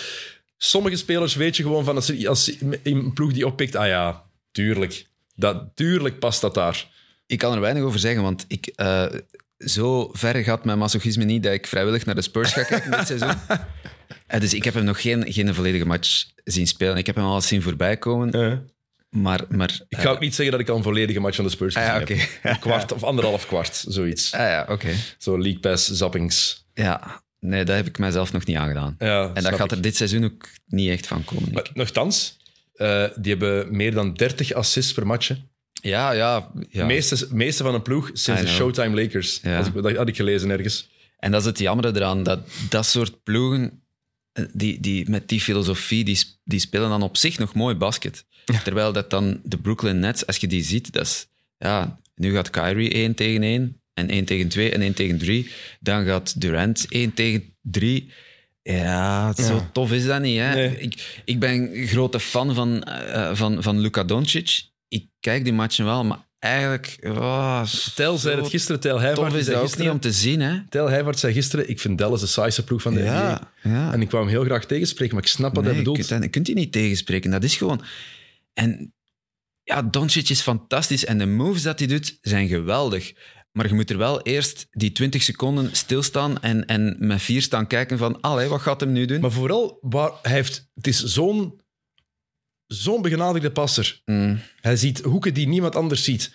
sommige 0.58 0.96
spelers 0.96 1.36
weet 1.36 1.58
je 1.58 1.64
gewoon 1.64 1.84
van 1.84 1.96
als, 1.96 2.26
als 2.26 2.52
een 2.84 3.14
ploeg 3.14 3.34
die 3.34 3.46
oppikt. 3.46 3.76
Ah 3.76 3.88
ja, 3.88 4.24
tuurlijk. 4.52 5.06
Dat, 5.36 5.76
tuurlijk 5.76 6.20
past 6.20 6.42
dat 6.42 6.54
daar. 6.54 6.88
Ik 7.32 7.38
kan 7.38 7.54
er 7.54 7.60
weinig 7.60 7.84
over 7.84 8.00
zeggen, 8.00 8.22
want 8.22 8.46
ik, 8.48 8.66
eh, 8.68 9.06
zo 9.58 10.10
ver 10.14 10.44
gaat 10.44 10.66
mijn 10.66 10.78
masochisme 10.78 11.24
niet 11.24 11.44
dat 11.44 11.54
ik 11.54 11.68
vrijwillig 11.68 12.06
naar 12.06 12.16
de 12.16 12.22
Spurs 12.22 12.54
ga 12.54 12.64
kijken 12.64 12.92
dit 12.92 13.08
seizoen. 13.08 13.36
Eh, 14.28 14.40
dus 14.40 14.54
ik 14.54 14.64
heb 14.64 14.74
hem 14.74 14.84
nog 14.84 15.02
geen, 15.02 15.34
geen 15.34 15.54
volledige 15.54 15.86
match 15.86 16.26
zien 16.44 16.68
spelen. 16.68 16.98
Ik 16.98 17.06
heb 17.06 17.16
hem 17.16 17.26
al 17.26 17.36
eens 17.36 17.48
zien 17.48 17.62
voorbij 17.62 17.98
komen, 17.98 18.30
maar... 19.10 19.42
maar 19.50 19.80
Ik 19.90 19.98
ga 19.98 20.10
ook 20.10 20.20
niet 20.20 20.36
zeggen 20.36 20.52
dat 20.52 20.62
ik 20.62 20.70
al 20.70 20.78
een 20.78 20.84
volledige 20.84 21.20
match 21.20 21.36
van 21.36 21.46
de 21.46 21.52
Spurs 21.52 21.76
Ah, 21.76 21.96
gezien 21.96 22.18
heb. 22.18 22.30
Een 22.44 22.60
kwart 22.60 22.92
of 22.92 23.04
anderhalf 23.04 23.48
kwart, 23.48 23.86
zoiets. 23.88 24.34
Ah 24.34 24.40
ja, 24.40 24.66
oké. 24.70 24.90
Zo 25.18 25.38
League 25.38 25.60
Pass 25.60 25.92
zappings. 25.92 26.66
Ja, 26.74 27.24
nee, 27.40 27.64
dat 27.64 27.76
heb 27.76 27.88
ik 27.88 27.98
mijzelf 27.98 28.32
nog 28.32 28.46
niet 28.46 28.58
aangedaan. 28.58 28.96
Ja, 29.00 29.32
en 29.34 29.44
dat 29.44 29.56
gaat 29.56 29.72
ik. 29.72 29.78
er 29.78 29.82
dit 29.82 29.96
seizoen 29.96 30.24
ook 30.24 30.50
niet 30.68 30.90
echt 30.90 31.08
van 31.08 31.24
komen. 31.24 31.52
Maar 31.52 31.70
eh, 32.74 33.06
die 33.16 33.32
hebben 33.36 33.76
meer 33.76 33.94
dan 33.94 34.14
30 34.14 34.54
assists 34.54 34.94
per 34.94 35.08
match. 35.08 35.32
Ja, 35.82 36.12
ja. 36.12 36.52
ja. 36.70 36.86
Meeste, 36.86 37.28
meeste 37.32 37.64
van 37.64 37.74
een 37.74 37.82
ploeg 37.82 38.10
sinds 38.14 38.42
de. 38.42 38.48
Showtime 38.48 39.02
Lakers. 39.02 39.40
Ja. 39.44 39.58
Als 39.58 39.68
ik, 39.68 39.74
dat 39.74 39.96
had 39.96 40.08
ik 40.08 40.16
gelezen 40.16 40.50
ergens. 40.50 40.90
En 41.20 41.32
dat 41.32 41.42
is 41.42 41.48
het 41.48 41.60
jammer 41.60 41.96
eraan, 41.96 42.24
dat 42.24 42.40
dat 42.70 42.86
soort 42.86 43.24
ploegen, 43.24 43.82
eh, 44.34 44.46
die, 44.54 44.80
die, 44.80 45.10
met 45.10 45.30
die 45.30 45.42
filosofie, 45.42 46.04
die, 46.04 46.20
die 46.44 46.60
spelen 46.60 46.90
dan 46.90 47.02
op 47.02 47.18
zich 47.18 47.40
nog 47.40 47.54
mooi 47.54 47.76
basket. 47.76 48.26
Terwijl 48.64 48.92
dat 48.94 49.10
dan 49.10 49.40
de 49.44 49.58
Brooklyn 49.58 50.00
Nets, 50.00 50.26
als 50.28 50.38
je 50.38 50.48
die 50.48 50.64
ziet, 50.64 50.94
dat 50.94 51.06
is, 51.06 51.28
ja, 51.58 52.00
nu 52.16 52.34
gaat 52.34 52.50
Kyrie 52.50 52.90
1 52.92 53.14
tegen 53.16 53.44
1 53.44 53.82
en 53.94 54.10
1 54.10 54.26
tegen 54.26 54.48
2 54.48 54.72
en 54.72 54.82
1 54.82 54.94
tegen 54.94 55.18
3. 55.18 55.52
Dan 55.80 56.06
gaat 56.06 56.42
Durant 56.42 56.86
1 56.90 57.14
tegen 57.14 57.54
3. 57.62 58.10
Ja, 58.64 59.34
zo 59.34 59.56
Ja. 59.56 59.70
tof 59.74 59.92
is 59.92 60.06
dat 60.06 60.22
niet. 60.22 60.40
Hè? 60.40 60.54
Nee. 60.54 60.78
Ik, 60.78 61.22
ik 61.26 61.40
ben 61.40 61.52
een 61.52 61.88
grote 61.88 62.20
fan 62.20 62.54
van, 62.54 62.84
eh, 62.84 63.30
van, 63.34 63.64
van 63.64 63.80
Luka 63.80 64.04
Doncic. 64.04 64.62
Ik 64.92 65.08
kijk 65.20 65.44
die 65.44 65.54
matchen 65.54 65.86
wel, 65.86 66.04
maar 66.04 66.28
eigenlijk... 66.40 67.00
Oh, 67.04 67.64
Tel 67.96 68.18
zei 68.18 68.36
het 68.36 68.50
gisteren, 68.50 68.80
Tel 68.82 68.92
Tof 68.92 69.02
Heijvaart 69.02 69.34
is 69.34 69.46
zei 69.46 69.46
dat 69.46 69.56
ook 69.56 69.62
niet 69.62 69.70
gisteren, 69.70 69.92
om 69.92 70.00
te 70.00 70.12
zien, 70.12 70.40
hè? 70.42 70.60
Tel 70.70 70.90
Heijvaart 70.90 71.20
zei 71.20 71.34
gisteren, 71.34 71.70
ik 71.70 71.80
vind 71.80 71.98
Dallas 71.98 72.20
de 72.20 72.28
saaiste 72.28 72.64
ploeg 72.64 72.82
van 72.82 72.94
de. 72.94 73.04
Ja, 73.04 73.52
ja. 73.64 73.94
En 73.94 74.02
ik 74.02 74.12
wou 74.12 74.24
hem 74.24 74.34
heel 74.34 74.44
graag 74.44 74.66
tegenspreken, 74.66 75.16
maar 75.16 75.24
ik 75.24 75.30
snap 75.30 75.56
wat 75.56 75.64
Nee, 75.64 75.74
hij 75.74 75.84
bedoelt. 75.84 76.08
je 76.08 76.30
kunt 76.30 76.46
die 76.46 76.56
niet 76.56 76.72
tegenspreken. 76.72 77.32
Dat 77.32 77.44
is 77.44 77.58
gewoon... 77.58 77.82
En 78.54 78.94
ja, 79.64 79.82
Doncic 79.82 80.30
is 80.30 80.42
fantastisch 80.42 81.06
en 81.06 81.18
de 81.18 81.26
moves 81.26 81.62
dat 81.62 81.80
hij 81.80 81.88
doet 81.88 82.18
zijn 82.22 82.48
geweldig. 82.48 83.14
Maar 83.52 83.68
je 83.68 83.74
moet 83.74 83.90
er 83.90 83.98
wel 83.98 84.22
eerst 84.22 84.68
die 84.72 84.92
20 84.92 85.22
seconden 85.22 85.70
stilstaan 85.72 86.42
en, 86.42 86.66
en 86.66 86.96
met 87.00 87.22
vier 87.22 87.42
staan 87.42 87.68
kijken 87.68 87.98
van, 87.98 88.22
allee, 88.22 88.48
wat 88.48 88.62
gaat 88.62 88.80
hem 88.80 88.92
nu 88.92 89.06
doen? 89.06 89.22
Maar 89.22 89.32
vooral, 89.32 89.78
waar 89.82 90.12
hij 90.22 90.32
heeft, 90.32 90.70
het 90.74 90.88
is 90.88 91.04
zo'n 91.04 91.61
zo'n 92.74 93.02
begenadigde 93.02 93.52
passer. 93.52 94.02
Mm, 94.06 94.40
Hij 94.62 94.76
ziet 94.76 95.02
hoeken 95.02 95.34
die 95.34 95.48
niemand 95.48 95.76
anders 95.76 96.04
ziet. 96.04 96.32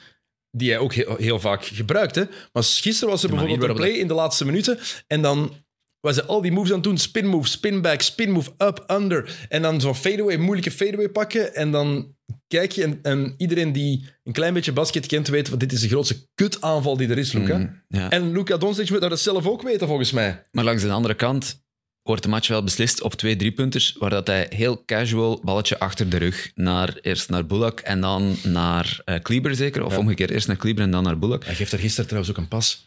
Die 0.50 0.70
hij 0.70 0.78
ook 0.78 0.94
heel, 0.94 1.16
heel 1.16 1.40
vaak 1.40 1.64
gebruikt. 1.64 2.14
Hè? 2.14 2.22
Maar 2.52 2.62
gisteren 2.62 3.08
was 3.10 3.22
er 3.22 3.28
De 3.30 3.34
bijvoorbeeld 3.36 3.70
een 3.70 3.76
play 3.76 3.90
in 3.90 4.08
de 4.08 4.14
laatste 4.14 4.44
minuten. 4.44 4.78
En 5.06 5.22
dan 5.22 5.52
was 6.00 6.16
hij 6.16 6.24
al 6.24 6.40
die 6.40 6.52
moves 6.52 6.68
aan 6.70 6.74
het 6.76 6.84
doen. 6.84 6.98
Spin 6.98 7.26
move, 7.26 7.48
spin 7.48 7.80
back, 7.82 8.00
spin 8.00 8.30
move, 8.30 8.50
up, 8.58 8.84
under. 8.90 9.46
En 9.48 9.62
dan 9.62 9.80
zo'n 9.80 9.94
fadeaway, 9.94 10.36
moeilijke 10.36 10.70
fadeaway 10.70 11.08
pakken. 11.08 11.54
En 11.54 11.70
dan 11.70 12.14
kijk 12.46 12.72
je 12.72 12.82
en, 12.82 12.98
en 13.02 13.34
iedereen 13.36 13.72
die 13.72 14.04
een 14.24 14.32
klein 14.32 14.54
beetje 14.54 14.72
basket 14.72 15.06
kent, 15.06 15.28
weet 15.28 15.48
van 15.48 15.58
dit 15.58 15.72
is 15.72 15.80
de 15.80 15.88
grootste 15.88 16.26
kutaanval 16.34 16.96
die 16.96 17.08
er 17.08 17.18
is, 17.18 17.32
Luca. 17.32 17.56
mm, 17.56 17.82
ja. 17.88 18.10
En 18.10 18.32
Luca 18.32 18.56
Doncic 18.56 18.90
moet 18.90 19.00
dat 19.00 19.20
zelf 19.20 19.46
ook 19.46 19.62
weten, 19.62 19.86
volgens 19.86 20.12
mij. 20.12 20.42
Maar 20.52 20.64
langs 20.64 20.82
de 20.82 20.90
andere 20.90 21.14
kant 21.14 21.64
wordt 22.06 22.22
de 22.22 22.28
match 22.28 22.48
wel 22.48 22.62
beslist 22.64 23.02
op 23.02 23.14
twee 23.14 23.36
driepunters, 23.36 23.96
waar 23.98 24.10
dat 24.10 24.26
hij 24.26 24.46
heel 24.54 24.82
casual 24.84 25.40
balletje 25.44 25.78
achter 25.78 26.08
de 26.08 26.16
rug 26.16 26.50
naar, 26.54 26.96
eerst 27.02 27.28
naar 27.30 27.46
Bullock 27.46 27.80
en 27.80 28.00
dan 28.00 28.36
naar 28.42 29.00
eh 29.04 29.20
Kleber 29.22 29.54
zeker, 29.54 29.84
of 29.84 29.92
Ja. 29.92 29.98
omgekeerd 29.98 30.30
eerst 30.30 30.46
naar 30.46 30.56
Kleber 30.56 30.84
en 30.84 30.90
dan 30.90 31.02
naar 31.04 31.18
Bullock. 31.18 31.44
Hij 31.44 31.54
geeft 31.54 31.72
er 31.72 31.78
gisteren 31.78 32.06
trouwens 32.06 32.32
ook 32.36 32.42
een 32.42 32.48
pas. 32.48 32.86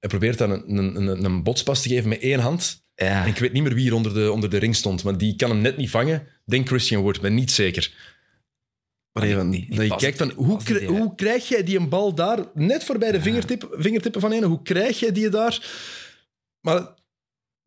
Hij 0.00 0.08
probeert 0.08 0.38
dan 0.38 0.50
een, 0.50 0.76
een, 0.76 0.96
een, 1.08 1.24
een 1.24 1.42
botspas 1.42 1.82
te 1.82 1.88
geven 1.88 2.08
met 2.08 2.20
één 2.20 2.40
hand. 2.40 2.84
Ja. 2.94 3.22
En 3.22 3.28
ik 3.28 3.36
weet 3.38 3.52
niet 3.52 3.62
meer 3.62 3.74
wie 3.74 3.82
hier 3.82 3.94
onder 3.94 4.14
de, 4.14 4.32
onder 4.32 4.50
de 4.50 4.56
ring 4.58 4.76
stond, 4.76 5.04
maar 5.04 5.18
die 5.18 5.36
kan 5.36 5.50
hem 5.50 5.60
net 5.60 5.76
niet 5.76 5.90
vangen. 5.90 6.26
Denk 6.44 6.66
Christian 6.68 7.02
Wood, 7.02 7.20
ben 7.20 7.34
niet 7.34 7.50
zeker. 7.50 7.92
Maar 9.12 9.22
even, 9.24 9.50
die- 9.50 9.66
die 9.68 9.76
dat 9.78 9.86
je 9.86 9.96
kijkt 9.96 10.18
van, 10.18 10.30
hoe, 10.30 10.64
die 10.64 10.86
hoe 10.86 11.14
krijg 11.14 11.48
jij 11.48 11.62
die 11.62 11.78
een 11.78 11.88
bal 11.88 12.14
daar, 12.14 12.38
net 12.54 12.84
voorbij 12.84 13.12
de 13.12 13.20
vingertip, 13.20 13.68
vingertippen 13.72 14.20
van 14.20 14.32
ene, 14.32 14.46
hoe 14.46 14.62
krijg 14.62 14.98
jij 15.00 15.12
die 15.12 15.28
daar? 15.28 15.66
Maar 16.60 16.88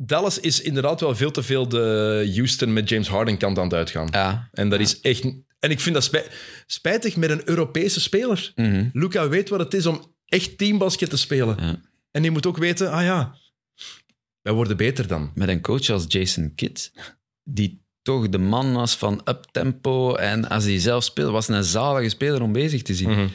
Dallas 0.02 0.40
is 0.40 0.62
inderdaad 0.62 1.00
wel 1.00 1.16
veel 1.16 1.32
te 1.32 1.44
veel 1.44 1.70
de 1.70 2.32
Houston 2.36 2.74
met 2.74 2.90
James 2.90 3.08
Harden 3.08 3.38
kant 3.38 3.58
aan 3.58 3.64
het 3.64 3.74
uitgaan. 3.74 4.08
Ja. 4.12 4.50
En 4.52 4.70
dat 4.70 4.80
is 4.80 5.00
echt... 5.02 5.24
En 5.60 5.72
ik 5.72 5.80
vind 5.80 5.96
dat 5.96 6.04
spij- 6.04 6.28
spijtig 6.66 7.16
met 7.16 7.30
een 7.30 7.42
Europese 7.50 8.00
speler. 8.00 8.52
Mhm. 8.56 8.90
Luca 8.94 9.30
weet 9.30 9.50
wat 9.50 9.60
het 9.60 9.74
is 9.74 9.86
om 9.86 10.16
echt 10.26 10.58
teambasket 10.58 11.10
te 11.10 11.18
spelen. 11.18 11.58
Ja. 11.60 11.82
En 12.12 12.22
die 12.22 12.32
moet 12.32 12.46
ook 12.46 12.58
weten, 12.58 12.92
ah 12.92 13.04
ja, 13.04 13.36
wij 14.42 14.54
worden 14.54 14.78
beter 14.78 15.08
dan. 15.08 15.32
Met 15.36 15.50
een 15.50 15.62
coach 15.62 15.90
als 15.90 16.06
Jason 16.08 16.52
Kidd, 16.56 16.92
die 17.44 17.82
toch 18.02 18.30
de 18.30 18.38
man 18.38 18.74
was 18.74 18.96
van 18.96 19.22
uptempo 19.26 20.16
en 20.16 20.50
als 20.50 20.64
hij 20.64 20.80
zelf 20.80 21.04
speelde, 21.04 21.32
was 21.32 21.48
een 21.48 21.64
zalige 21.64 22.10
speler 22.10 22.42
om 22.42 22.52
bezig 22.52 22.82
te 22.82 22.96
zien. 22.96 23.10
Mhm. 23.10 23.28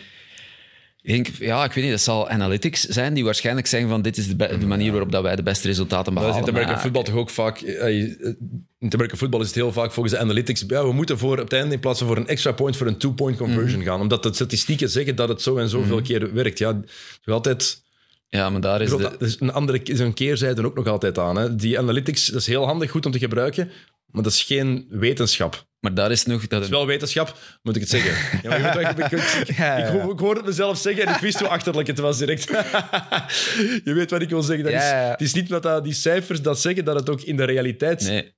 Denk, 1.13 1.27
ja, 1.27 1.65
ik 1.65 1.73
weet 1.73 1.85
niet, 1.85 1.93
dat 1.93 2.03
zal 2.03 2.29
analytics 2.29 2.81
zijn 2.81 3.15
die 3.15 3.25
waarschijnlijk 3.25 3.67
zeggen 3.67 3.89
van 3.89 4.03
dit 4.03 4.17
is 4.17 4.37
de, 4.37 4.67
manier 4.67 4.91
waarop 4.91 5.13
dat 5.13 5.23
wij 5.23 5.37
de 5.37 5.43
beste 5.43 5.67
resultaten 5.67 6.15
Dat 6.15 6.23
is 6.23 6.37
in 6.37 6.45
behalen. 6.45 6.69
het 6.69 6.81
voetbal 6.81 7.03
toch 7.03 7.15
ook 7.15 7.31
vaak... 7.31 7.61
eh, 7.61 7.99
In 7.99 8.37
het 8.79 8.95
American 8.95 9.19
voetbal 9.19 9.41
is 9.41 9.47
het 9.47 9.55
heel 9.55 9.73
vaak 9.73 9.93
volgens 9.93 10.15
de 10.15 10.21
analytics... 10.21 10.65
Ja, 10.69 10.87
we 10.87 10.93
moeten 10.93 11.19
voor, 11.19 11.33
op 11.33 11.45
het 11.45 11.53
einde 11.53 11.75
in 11.75 11.81
plaats 11.81 11.99
van 11.99 12.07
voor 12.09 12.17
een 12.17 12.29
extra 12.29 12.53
point 12.53 12.77
voor 12.77 12.87
een 12.87 12.99
two-point 12.99 13.37
conversion 13.37 13.83
gaan. 13.83 14.01
Omdat 14.01 14.23
de 14.23 14.35
statistieken 14.35 14.91
zeggen 14.91 15.17
dat 15.17 15.29
het 15.29 15.43
zo 15.43 15.57
en 15.57 15.69
zoveel 15.69 16.03
keer 16.03 16.35
werkt. 16.35 16.59
Ja, 16.59 16.81
altijd... 17.25 17.83
Ja, 18.29 18.51
maar 18.51 18.61
daar 18.61 18.83
is 18.83 18.91
de... 18.91 18.97
dat 18.97 19.23
is 19.23 19.37
een 19.41 19.53
andere 19.53 19.83
is 19.83 19.99
een 19.99 20.15
keerzijde 20.15 20.65
ook 20.65 20.75
nog 20.77 20.87
altijd 20.87 21.19
aan. 21.19 21.37
Hè. 21.37 21.57
Die 21.57 21.79
analytics, 21.79 22.27
dat 22.27 22.41
is 22.41 22.47
heel 22.47 22.67
handig, 22.67 22.91
goed 22.91 23.07
om 23.07 23.13
te 23.13 23.19
gebruiken, 23.19 23.71
maar 24.07 24.23
dat 24.23 24.33
is 24.33 24.43
geen 24.43 24.87
wetenschap. 24.91 25.67
Maar 25.85 25.95
daar 25.95 26.11
is 26.11 26.25
nog... 26.25 26.41
Dat 26.41 26.51
Het 26.51 26.63
is 26.63 26.69
wel 26.69 26.87
wetenschap, 26.87 27.37
moet 27.63 27.75
ik 27.77 27.81
het 27.81 27.91
zeggen. 27.91 28.13
Ja, 28.43 28.49
maar 28.49 28.59
je 28.59 28.65
weet 28.65 28.75
wat 28.75 29.13
ik, 29.13 29.13
ik, 29.13 29.49
ik, 29.49 29.57
Ja, 29.57 29.79
ja. 29.79 29.87
ik, 29.87 30.11
ik 30.11 30.19
hoorde 30.19 30.41
het 30.41 30.49
mezelf 30.49 30.79
zeggen 30.79 31.07
en 31.07 31.15
ik 31.15 31.21
wist 31.21 31.39
hoe 31.39 31.49
achterlijk 31.49 31.87
het 31.87 31.99
was 31.99 32.19
direct. 32.19 32.45
je 33.85 33.93
weet 33.95 34.11
wat 34.11 34.23
ik 34.23 34.29
wil 34.29 34.43
zeggen. 34.43 34.65
Dat 34.65 34.75
is. 34.75 34.91
Het 34.91 35.21
is 35.21 35.35
niet 35.35 35.49
dat, 35.49 35.63
dat 35.63 35.85
die 35.85 35.93
cijfers 35.93 36.43
dat 36.43 36.61
zeggen, 36.61 36.85
dat 36.85 36.95
het 36.95 37.11
ook 37.11 37.21
in 37.21 37.37
de 37.37 37.45
realiteit 37.45 38.03
Nee, 38.03 38.35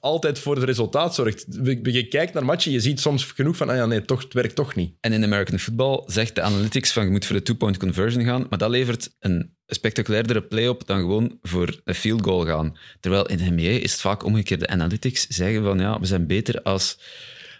altijd 0.00 0.38
voor 0.38 0.54
het 0.54 0.64
resultaat 0.64 1.14
zorgt. 1.14 1.44
Je 1.82 2.08
kijkt 2.08 2.34
naar 2.34 2.44
matchen, 2.44 2.72
je 2.72 2.80
ziet 2.80 3.00
soms 3.00 3.24
genoeg 3.24 3.56
van, 3.56 3.68
ah 3.68 3.76
ja, 3.76 3.86
nee, 3.86 4.04
toch, 4.04 4.22
het 4.22 4.32
werkt 4.32 4.54
toch 4.54 4.74
niet. 4.74 4.94
En 5.00 5.12
in 5.12 5.24
American 5.24 5.58
football 5.58 6.02
zegt 6.06 6.34
de 6.34 6.42
analytics 6.42 6.92
van 6.92 7.04
je 7.04 7.10
moet 7.10 7.26
voor 7.26 7.36
de 7.36 7.42
two-point 7.42 7.76
conversion 7.76 8.24
gaan, 8.24 8.46
maar 8.48 8.58
dat 8.58 8.70
levert 8.70 9.16
een 9.18 9.56
spectaculairdere 9.66 10.42
play 10.42 10.68
op 10.68 10.86
dan 10.86 10.98
gewoon 10.98 11.38
voor 11.42 11.80
een 11.84 11.94
field 11.94 12.22
goal 12.22 12.46
gaan. 12.46 12.76
Terwijl 13.00 13.26
in 13.26 13.36
de 13.36 13.50
NBA 13.50 13.82
is 13.82 13.92
het 13.92 14.00
vaak 14.00 14.24
omgekeerd. 14.24 14.60
De 14.60 14.68
analytics 14.68 15.26
zeggen 15.26 15.62
van 15.62 15.78
ja, 15.78 16.00
we 16.00 16.06
zijn 16.06 16.26
beter 16.26 16.62
als, 16.62 16.98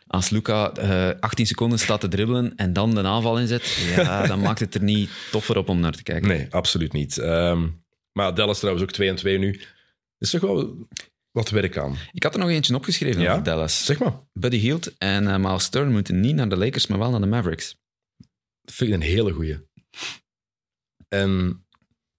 als 0.06 0.30
Luca 0.30 0.72
eh 0.72 1.20
18 1.20 1.46
seconden 1.46 1.78
staat 1.78 2.00
te 2.00 2.08
dribbelen 2.08 2.52
en 2.56 2.72
dan 2.72 2.94
de 2.94 3.02
aanval 3.02 3.38
inzet. 3.38 3.78
Ja, 3.96 4.26
dan 4.26 4.40
maakt 4.40 4.60
het 4.60 4.74
er 4.74 4.82
niet 4.82 5.10
toffer 5.30 5.56
op 5.56 5.68
om 5.68 5.80
naar 5.80 5.92
te 5.92 6.02
kijken. 6.02 6.28
Nee, 6.28 6.46
absoluut 6.50 6.92
niet. 6.92 7.18
Ehm, 7.18 7.68
maar 8.12 8.34
Dallas 8.34 8.58
trouwens 8.58 8.84
ook 8.84 8.92
2 8.92 9.08
en 9.08 9.16
2 9.16 9.38
nu. 9.38 9.60
Is 10.18 10.30
toch 10.30 10.40
wel 10.40 10.86
wat 11.34 11.50
werk 11.50 11.76
aan. 11.76 11.96
Ik 12.12 12.22
had 12.22 12.34
er 12.34 12.40
nog 12.40 12.48
eentje 12.48 12.74
opgeschreven 12.74 13.20
Ja? 13.22 13.30
over 13.32 13.42
Dallas. 13.44 13.84
Zeg 13.84 13.98
maar. 13.98 14.20
Buddy 14.32 14.56
Hield 14.56 14.98
en 14.98 15.26
eh, 15.26 15.36
Miles 15.36 15.64
Stern 15.64 15.92
moeten 15.92 16.20
niet 16.20 16.34
naar 16.34 16.48
de 16.48 16.56
Lakers, 16.56 16.86
maar 16.86 16.98
wel 16.98 17.10
naar 17.10 17.20
de 17.20 17.26
Mavericks. 17.26 17.76
Dat 18.60 18.74
vind 18.74 18.90
ik 18.90 18.96
een 18.96 19.02
hele 19.02 19.32
goeie. 19.32 19.58
En 21.08 21.64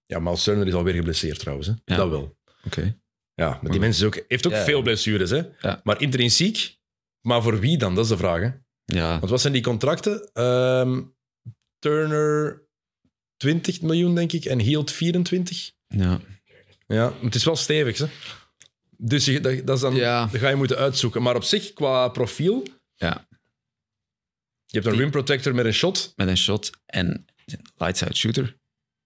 ja, 0.06 0.18
Miles 0.18 0.42
Turner 0.42 0.66
is 0.66 0.72
alweer 0.74 0.94
geblesseerd 0.94 1.38
trouwens. 1.38 1.66
Hè? 1.68 1.72
Ja. 1.84 1.96
Dat 1.96 2.10
wel. 2.10 2.36
Oké. 2.64 2.98
Ja, 3.34 3.58
maar 3.62 3.70
die 3.70 3.80
mens 3.80 3.96
is 3.96 4.04
ook, 4.04 4.24
heeft 4.28 4.46
ook 4.46 4.52
Ja. 4.52 4.64
veel 4.64 4.82
blessures. 4.82 5.30
Hè? 5.30 5.42
Ja. 5.60 5.80
Maar 5.84 6.00
intrinsiek, 6.00 6.76
maar 7.20 7.42
voor 7.42 7.60
wie 7.60 7.78
dan? 7.78 7.94
Dat 7.94 8.04
is 8.04 8.10
de 8.10 8.16
vraag. 8.16 8.40
Hè? 8.40 8.50
Ja, 8.84 9.18
Want 9.18 9.30
wat 9.30 9.40
zijn 9.40 9.52
die 9.52 9.62
contracten? 9.62 10.30
Ehm, 10.32 11.02
Turner 11.78 12.62
20 13.36 13.80
miljoen, 13.82 14.14
denk 14.14 14.32
ik, 14.32 14.44
en 14.44 14.58
Hield 14.58 14.92
24. 14.92 15.72
ja. 15.88 16.20
Ja, 16.88 17.12
het 17.22 17.34
is 17.34 17.44
wel 17.44 17.56
stevig. 17.56 17.98
Hè? 17.98 18.06
Dus 18.98 19.24
je, 19.24 19.40
dat, 19.40 19.66
dat 19.66 19.76
is 19.76 19.82
dan, 19.82 19.94
Ja. 19.94 20.26
dat 20.26 20.40
ga 20.40 20.48
je 20.48 20.56
moeten 20.56 20.76
uitzoeken. 20.76 21.22
Maar 21.22 21.36
op 21.36 21.44
zich, 21.44 21.72
qua 21.72 22.08
profiel, 22.08 22.62
ja. 22.94 23.26
je 24.66 24.78
hebt 24.78 24.86
een 24.86 24.98
rim 24.98 25.10
protector 25.10 25.54
met 25.54 25.64
een 25.64 25.74
shot. 25.74 26.12
met 26.16 26.28
een 26.28 26.36
shot 26.36 26.70
en 26.86 27.26
lights 27.76 28.02
out 28.02 28.16
shooter 28.16 28.56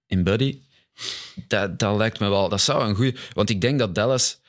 in 0.06 0.22
Buddy. 0.22 0.60
Dat, 1.46 1.78
dat 1.78 1.96
lijkt 1.96 2.20
me 2.20 2.28
wel, 2.28 2.48
dat 2.48 2.60
zou 2.60 2.88
een 2.88 2.94
goede. 2.94 3.14
Want 3.32 3.50
ik 3.50 3.60
denk 3.60 3.78
dat 3.78 3.94
Dallas 3.94 4.40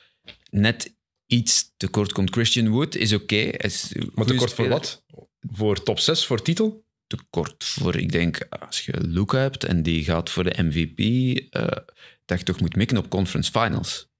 net 0.50 0.94
iets 1.26 1.72
tekort 1.76 2.12
komt. 2.12 2.30
Christian 2.30 2.68
Wood 2.68 2.94
is 2.94 3.12
oké. 3.12 3.50
een 3.58 4.10
Maar 4.14 4.26
tekort 4.26 4.52
voor 4.52 4.68
wat? 4.68 5.04
Voor 5.40 5.82
top 5.82 5.98
6, 5.98 6.26
voor 6.26 6.42
titel? 6.42 6.84
Tekort 7.06 7.64
voor, 7.64 7.96
ik 7.96 8.12
denk, 8.12 8.46
als 8.68 8.84
je 8.84 9.00
Luca 9.00 9.38
hebt 9.38 9.64
en 9.64 9.82
die 9.82 10.04
gaat 10.04 10.30
voor 10.30 10.44
de 10.44 10.62
MVP, 10.62 10.98
eh, 11.50 11.66
dat 12.24 12.38
je 12.38 12.44
toch 12.44 12.60
moet 12.60 12.76
mikken 12.76 12.96
op 12.96 13.08
conference 13.08 13.50
finals. 13.50 14.10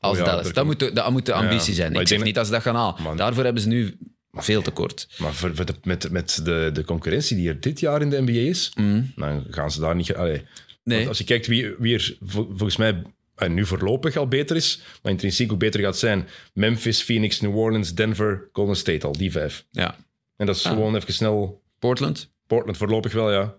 Als 0.00 0.12
Oh 0.12 0.18
ja, 0.18 0.24
Dallas. 0.24 0.44
daar 0.44 0.52
Dat 0.54 0.64
moet, 0.64 0.78
de, 0.78 0.92
dat 0.92 1.10
moet 1.10 1.26
de 1.26 1.32
ambitie 1.32 1.70
Ja, 1.70 1.76
zijn. 1.76 1.94
Ik 1.94 2.00
ik 2.00 2.08
zeg 2.08 2.22
niet 2.22 2.34
dat 2.34 2.46
ze 2.46 2.52
dat 2.52 2.62
gaan 2.62 2.74
halen. 2.74 3.16
Daarvoor 3.16 3.44
hebben 3.44 3.62
ze 3.62 3.68
nu 3.68 3.98
veel 4.32 4.62
tekort. 4.62 5.08
Maar 5.18 5.34
voor, 5.34 5.54
voor 5.56 5.64
de, 5.64 5.74
met, 5.82 6.10
met 6.10 6.40
de, 6.44 6.70
de 6.72 6.84
concurrentie 6.84 7.36
die 7.36 7.48
er 7.48 7.60
dit 7.60 7.80
jaar 7.80 8.00
in 8.02 8.10
de 8.10 8.20
NBA 8.20 8.32
is, 8.32 8.72
Mm. 8.74 9.12
dan 9.16 9.44
gaan 9.50 9.70
ze 9.70 9.80
daar 9.80 9.94
niet... 9.94 10.14
Allee, 10.14 10.42
Nee. 10.82 10.96
want 10.96 11.08
Als 11.08 11.18
je 11.18 11.24
kijkt 11.24 11.46
wie, 11.46 11.74
wie 11.78 11.94
er 11.94 12.16
vol- 12.20 12.46
volgens 12.48 12.76
mij 12.76 13.02
en 13.34 13.54
nu 13.54 13.66
voorlopig 13.66 14.16
al 14.16 14.28
beter 14.28 14.56
is, 14.56 14.80
maar 15.02 15.12
intrinsiek 15.12 15.52
ook 15.52 15.58
beter 15.58 15.80
gaat 15.80 15.98
zijn. 15.98 16.28
Memphis, 16.52 17.02
Phoenix, 17.02 17.40
New 17.40 17.56
Orleans, 17.56 17.94
Denver, 17.94 18.48
Golden 18.52 18.76
State 18.76 19.06
al, 19.06 19.12
die 19.12 19.30
vijf. 19.30 19.64
Ja. 19.70 19.96
En 20.36 20.46
dat 20.46 20.56
is 20.56 20.64
Ah. 20.66 20.72
gewoon 20.72 20.96
even 20.96 21.12
snel... 21.12 21.62
Portland? 21.78 22.30
Portland 22.46 22.76
voorlopig 22.76 23.12
wel, 23.12 23.32
ja. 23.32 23.54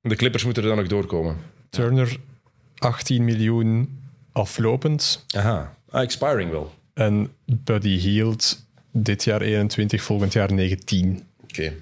De 0.00 0.16
Clippers 0.16 0.44
moeten 0.44 0.62
er 0.62 0.68
dan 0.68 0.78
nog 0.78 0.86
doorkomen. 0.86 1.36
Turner 1.70 2.16
18 2.78 3.24
miljoen 3.24 3.97
aflopend. 4.38 5.24
Aha. 5.36 5.76
Ah, 5.90 6.02
expiring 6.02 6.50
wel. 6.50 6.74
En 6.94 7.32
Buddy 7.44 7.96
Hield 7.98 8.66
dit 8.92 9.24
jaar 9.24 9.40
21, 9.40 10.02
volgend 10.02 10.32
jaar 10.32 10.52
19. 10.52 11.22
Oké. 11.42 11.72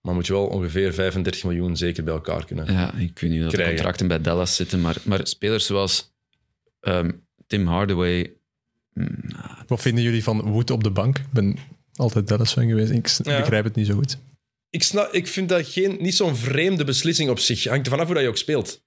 Maar 0.00 0.14
moet 0.14 0.26
je 0.26 0.32
wel 0.32 0.46
ongeveer 0.46 0.94
35 0.94 1.44
miljoen 1.44 1.76
zeker 1.76 2.04
bij 2.04 2.14
elkaar 2.14 2.44
kunnen. 2.44 2.72
Ja, 2.72 2.94
ik 2.94 3.18
weet 3.18 3.30
niet 3.30 3.42
dat 3.42 3.50
de 3.50 3.64
contracten 3.64 4.08
bij 4.08 4.20
Dallas 4.20 4.56
zitten, 4.56 4.80
maar, 4.80 4.96
maar 5.04 5.26
spelers 5.26 5.66
zoals 5.66 6.12
ehm, 6.80 7.10
Tim 7.46 7.66
Hardaway. 7.66 8.32
Wat 9.66 9.80
vinden 9.82 10.04
jullie 10.04 10.22
van 10.22 10.40
Wood 10.40 10.70
op 10.70 10.84
de 10.84 10.90
bank? 10.90 11.18
Ik 11.18 11.30
ben 11.32 11.56
altijd 11.94 12.28
Dallas 12.28 12.52
fan 12.52 12.68
geweest. 12.68 12.90
Ik 12.90 13.08
Ja. 13.26 13.38
begrijp 13.38 13.64
het 13.64 13.74
niet 13.74 13.86
zo 13.86 13.94
goed. 13.94 14.18
Ik, 14.70 14.82
snap, 14.82 15.12
ik 15.12 15.26
vind 15.26 15.48
dat 15.48 15.66
geen, 15.66 15.96
niet 16.00 16.14
zo'n 16.14 16.36
vreemde 16.36 16.84
beslissing 16.84 17.30
op 17.30 17.38
zich. 17.38 17.64
Hangt 17.64 17.84
er 17.86 17.90
vanaf 17.90 18.06
hoe 18.06 18.14
dat 18.14 18.22
je 18.24 18.28
ook 18.30 18.36
speelt. 18.36 18.82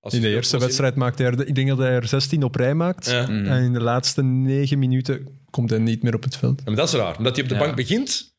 Als 0.00 0.14
In 0.14 0.20
de 0.20 0.28
eerste 0.28 0.58
wedstrijd 0.58 0.94
maakt 0.94 1.18
hij 1.18 1.26
er, 1.26 1.46
ik 1.46 1.54
denk 1.54 1.68
dat 1.68 1.78
hij 1.78 1.90
er 1.90 2.06
16 2.08 2.42
op 2.42 2.54
rij 2.54 2.74
maakt. 2.74 3.06
Ja. 3.06 3.26
Mm. 3.26 3.46
En 3.46 3.62
in 3.62 3.72
de 3.72 3.80
laatste 3.80 4.22
negen 4.22 4.78
minuten 4.78 5.40
komt 5.50 5.70
hij 5.70 5.78
niet 5.78 6.02
meer 6.02 6.14
op 6.14 6.22
het 6.22 6.36
veld. 6.36 6.64
Maar 6.64 6.74
dat 6.74 6.88
is 6.88 6.94
raar. 6.94 7.16
Omdat 7.18 7.34
hij 7.34 7.42
op 7.44 7.48
de 7.48 7.54
Ja. 7.56 7.60
bank 7.60 7.76
begint, 7.76 8.36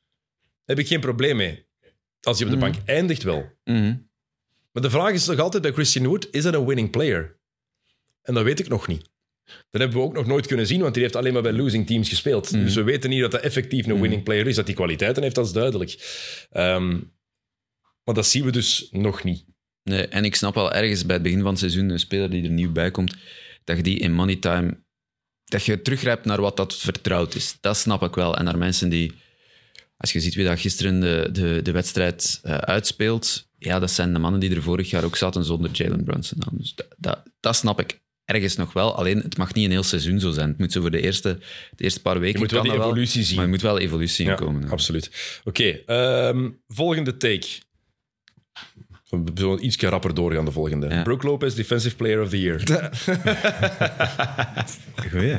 heb 0.65 0.79
ik 0.79 0.87
geen 0.87 0.99
probleem 0.99 1.35
mee. 1.35 1.65
Als 2.21 2.37
hij 2.39 2.47
op 2.47 2.53
de 2.59 2.65
Mm. 2.65 2.71
bank 2.71 2.83
eindigt 2.85 3.23
wel. 3.23 3.51
Mhm. 3.63 3.95
Maar 4.71 4.83
de 4.83 4.89
vraag 4.89 5.11
is 5.13 5.25
toch 5.25 5.39
altijd 5.39 5.63
bij 5.63 5.71
Christian 5.71 6.05
Wood, 6.07 6.27
is 6.31 6.43
dat 6.43 6.53
een 6.53 6.65
winning 6.65 6.89
player? 6.89 7.39
En 8.21 8.33
dat 8.33 8.43
weet 8.43 8.59
ik 8.59 8.67
nog 8.67 8.87
niet. 8.87 9.09
Dat 9.69 9.81
hebben 9.81 9.97
we 9.97 10.03
ook 10.03 10.13
nog 10.13 10.25
nooit 10.25 10.47
kunnen 10.47 10.67
zien, 10.67 10.81
want 10.81 10.93
hij 10.93 11.03
heeft 11.03 11.15
alleen 11.15 11.33
maar 11.33 11.41
bij 11.41 11.53
losing 11.53 11.87
teams 11.87 12.09
gespeeld. 12.09 12.51
Dus 12.51 12.75
we 12.75 12.83
weten 12.83 13.09
niet 13.09 13.21
dat 13.21 13.31
hij 13.31 13.41
effectief 13.41 13.85
een 13.87 14.01
winning 14.01 14.23
player 14.23 14.47
is. 14.47 14.55
Dat 14.55 14.65
hij 14.65 14.75
kwaliteiten 14.75 15.23
heeft, 15.23 15.35
dat 15.35 15.45
is 15.45 15.51
duidelijk. 15.51 15.97
Ehm, 16.51 16.89
maar 18.03 18.15
dat 18.15 18.27
zien 18.27 18.45
we 18.45 18.51
dus 18.51 18.87
nog 18.91 19.23
niet. 19.23 19.45
Nee, 19.87 20.07
en 20.07 20.25
ik 20.25 20.35
snap 20.35 20.55
wel 20.55 20.73
ergens 20.73 21.05
bij 21.05 21.15
het 21.15 21.23
begin 21.23 21.41
van 21.41 21.49
het 21.49 21.59
seizoen 21.59 21.89
een 21.89 21.99
speler 21.99 22.29
die 22.29 22.43
er 22.43 22.49
nieuw 22.49 22.71
bij 22.71 22.91
komt, 22.91 23.15
dat 23.63 23.77
je 23.77 23.83
die 23.83 23.99
in 23.99 24.13
money 24.13 24.35
time, 24.35 24.77
dat 25.45 25.65
je 25.65 25.81
teruggrijpt 25.81 26.25
naar 26.25 26.41
wat 26.41 26.57
dat 26.57 26.75
vertrouwd 26.75 27.35
is. 27.35 27.57
Dat 27.61 27.77
snap 27.77 28.03
ik 28.03 28.15
wel. 28.15 28.37
En 28.37 28.43
naar 28.43 28.57
mensen 28.57 28.89
die, 28.89 29.13
als 29.97 30.13
je 30.13 30.19
ziet 30.19 30.35
wie 30.35 30.45
dat 30.45 30.59
gisteren 30.59 30.99
de, 30.99 31.29
de, 31.31 31.59
de 31.61 31.71
wedstrijd 31.71 32.39
eh, 32.43 32.57
uitspeelt, 32.57 33.47
ja, 33.57 33.79
dat 33.79 33.91
zijn 33.91 34.13
de 34.13 34.19
mannen 34.19 34.39
die 34.39 34.55
er 34.55 34.61
vorig 34.61 34.89
jaar 34.89 35.03
ook 35.03 35.15
zaten 35.15 35.45
zonder 35.45 35.71
Jalen 35.71 36.03
Brunson. 36.03 36.39
dan. 36.39 36.53
Dus 36.57 36.75
dat, 36.75 36.87
dat, 36.97 37.23
dat 37.39 37.55
snap 37.55 37.79
ik 37.79 38.01
ergens 38.25 38.55
nog 38.55 38.73
wel. 38.73 38.95
Alleen, 38.95 39.17
het 39.17 39.37
mag 39.37 39.53
niet 39.53 39.65
een 39.65 39.71
heel 39.71 39.83
seizoen 39.83 40.19
zo 40.19 40.31
zijn. 40.31 40.49
Het 40.49 40.57
moet 40.57 40.71
zo 40.71 40.81
voor 40.81 40.91
de 40.91 41.01
eerste, 41.01 41.39
de 41.75 41.83
eerste 41.83 42.01
paar 42.01 42.19
weken 42.19 42.33
Je 42.33 42.39
moet 42.39 42.51
wel 42.51 42.63
die 42.63 42.73
evolutie 42.73 43.23
zien. 43.23 43.35
Maar 43.35 43.45
je 43.45 43.51
moet 43.51 43.61
wel 43.61 43.79
evolutie 43.79 44.29
in 44.29 44.35
komen. 44.35 44.69
absoluut. 44.69 45.11
Oké, 45.43 45.81
ehm, 45.85 46.49
volgende 46.67 47.17
take. 47.17 47.47
We 49.09 49.31
zullen 49.33 49.65
iets 49.65 49.77
rapper 49.77 50.13
doorgaan, 50.13 50.45
de 50.45 50.51
volgende. 50.51 50.87
Ja. 50.87 51.03
Brook 51.03 51.23
Lopez, 51.23 51.53
Defensive 51.53 51.95
Player 51.95 52.21
of 52.21 52.29
the 52.29 52.41
Year. 52.41 52.61
Goeie. 55.11 55.37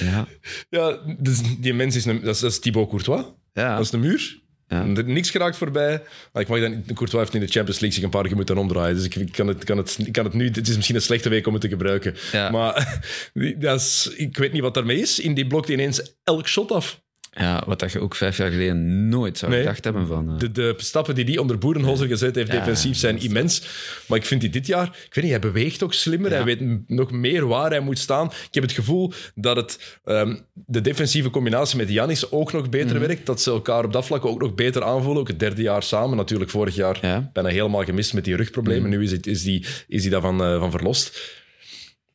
Ja. 0.00 0.26
ja, 0.70 0.98
dus 1.18 1.40
die 1.58 1.74
mens 1.74 1.96
is, 1.96 2.04
een, 2.04 2.20
dat 2.20 2.34
is, 2.34 2.40
dat 2.40 2.50
is 2.50 2.58
Thibaut 2.58 2.88
Courtois. 2.88 3.24
Ja. 3.52 3.76
Dat 3.76 3.84
is 3.84 3.92
een 3.92 4.00
muur. 4.00 4.42
Ja. 4.68 4.86
Er 4.86 5.04
niks 5.04 5.30
geraakt 5.30 5.56
voorbij. 5.56 6.02
Maar 6.32 6.42
ik 6.42 6.48
mag 6.48 6.60
dan, 6.60 6.84
Courtois 6.84 7.12
heeft 7.12 7.34
in 7.34 7.40
de 7.40 7.52
Champions 7.52 7.80
League 7.80 7.92
zich 7.92 8.02
een 8.02 8.10
paar 8.10 8.26
keer 8.26 8.36
moeten 8.36 8.58
omdraaien. 8.58 8.94
Dus 8.94 9.04
ik, 9.04 9.14
ik 9.14 9.32
kan, 9.32 9.46
het, 9.46 9.64
kan, 9.64 9.76
het, 9.76 9.98
ik 10.06 10.12
kan 10.12 10.24
het 10.24 10.34
nu... 10.34 10.46
Het 10.46 10.68
is 10.68 10.74
misschien 10.74 10.96
een 10.96 11.02
slechte 11.02 11.28
week 11.28 11.46
om 11.46 11.52
het 11.52 11.62
te 11.62 11.68
gebruiken. 11.68 12.14
Ja. 12.32 12.50
Maar 12.50 13.02
dat 13.58 13.80
is, 13.80 14.12
ik 14.16 14.36
weet 14.36 14.52
niet 14.52 14.62
wat 14.62 14.74
daarmee 14.74 15.00
is. 15.00 15.18
In 15.18 15.34
die 15.34 15.46
blokt 15.46 15.68
ineens 15.68 16.16
elk 16.24 16.48
shot 16.48 16.72
af. 16.72 17.02
Ja, 17.36 17.62
wat 17.66 17.78
dat 17.78 17.92
je 17.92 18.00
ook 18.00 18.14
vijf 18.14 18.36
jaar 18.36 18.50
geleden 18.50 19.08
nooit 19.08 19.38
zou 19.38 19.50
Nee. 19.52 19.60
gedacht 19.60 19.84
hebben 19.84 20.06
van... 20.06 20.30
eh, 20.32 20.38
De, 20.38 20.52
de 20.52 20.74
stappen 20.76 21.14
die 21.14 21.24
hij 21.24 21.38
onder 21.38 21.58
Boerenholzer 21.58 22.06
gezet 22.06 22.34
heeft 22.34 22.52
Ja, 22.52 22.58
defensief 22.58 22.96
zijn 22.96 23.20
immens. 23.22 23.62
Maar 24.06 24.18
ik 24.18 24.24
vind 24.26 24.40
die 24.40 24.50
dit 24.50 24.66
jaar... 24.66 24.86
Ik 24.86 25.14
weet 25.14 25.24
niet, 25.24 25.32
hij 25.32 25.40
beweegt 25.40 25.82
ook 25.82 25.92
slimmer. 25.94 26.30
Ja. 26.30 26.36
Hij 26.36 26.44
weet 26.44 26.88
nog 26.88 27.10
meer 27.10 27.46
waar 27.46 27.70
hij 27.70 27.80
moet 27.80 27.98
staan. 27.98 28.26
Ik 28.26 28.54
heb 28.54 28.62
het 28.62 28.72
gevoel 28.72 29.12
dat 29.34 29.56
het, 29.56 29.98
ehm, 30.04 30.36
de 30.52 30.80
defensieve 30.80 31.30
combinatie 31.30 31.76
met 31.78 31.88
Janis 31.88 32.30
ook 32.30 32.52
nog 32.52 32.68
beter 32.68 32.96
Mhm. 32.96 33.06
werkt. 33.06 33.26
Dat 33.26 33.40
ze 33.42 33.50
elkaar 33.50 33.84
op 33.84 33.92
dat 33.92 34.06
vlak 34.06 34.24
ook 34.24 34.40
nog 34.40 34.54
beter 34.54 34.82
aanvoelen. 34.84 35.20
Ook 35.20 35.28
het 35.28 35.38
derde 35.40 35.62
jaar 35.62 35.82
samen. 35.82 36.16
Natuurlijk 36.16 36.50
vorig 36.50 36.74
jaar 36.74 36.98
Ja. 37.02 37.18
Mhm. 37.18 37.26
bijna 37.32 37.48
helemaal 37.48 37.84
gemist 37.84 38.14
met 38.14 38.24
die 38.24 38.36
rugproblemen. 38.36 38.90
Nu 38.90 39.02
is, 39.02 39.10
het, 39.10 39.26
is, 39.26 39.42
die, 39.42 39.66
is 39.88 40.02
die 40.02 40.10
daarvan 40.10 40.42
eh, 40.42 40.58
van 40.58 40.70
verlost. 40.70 41.32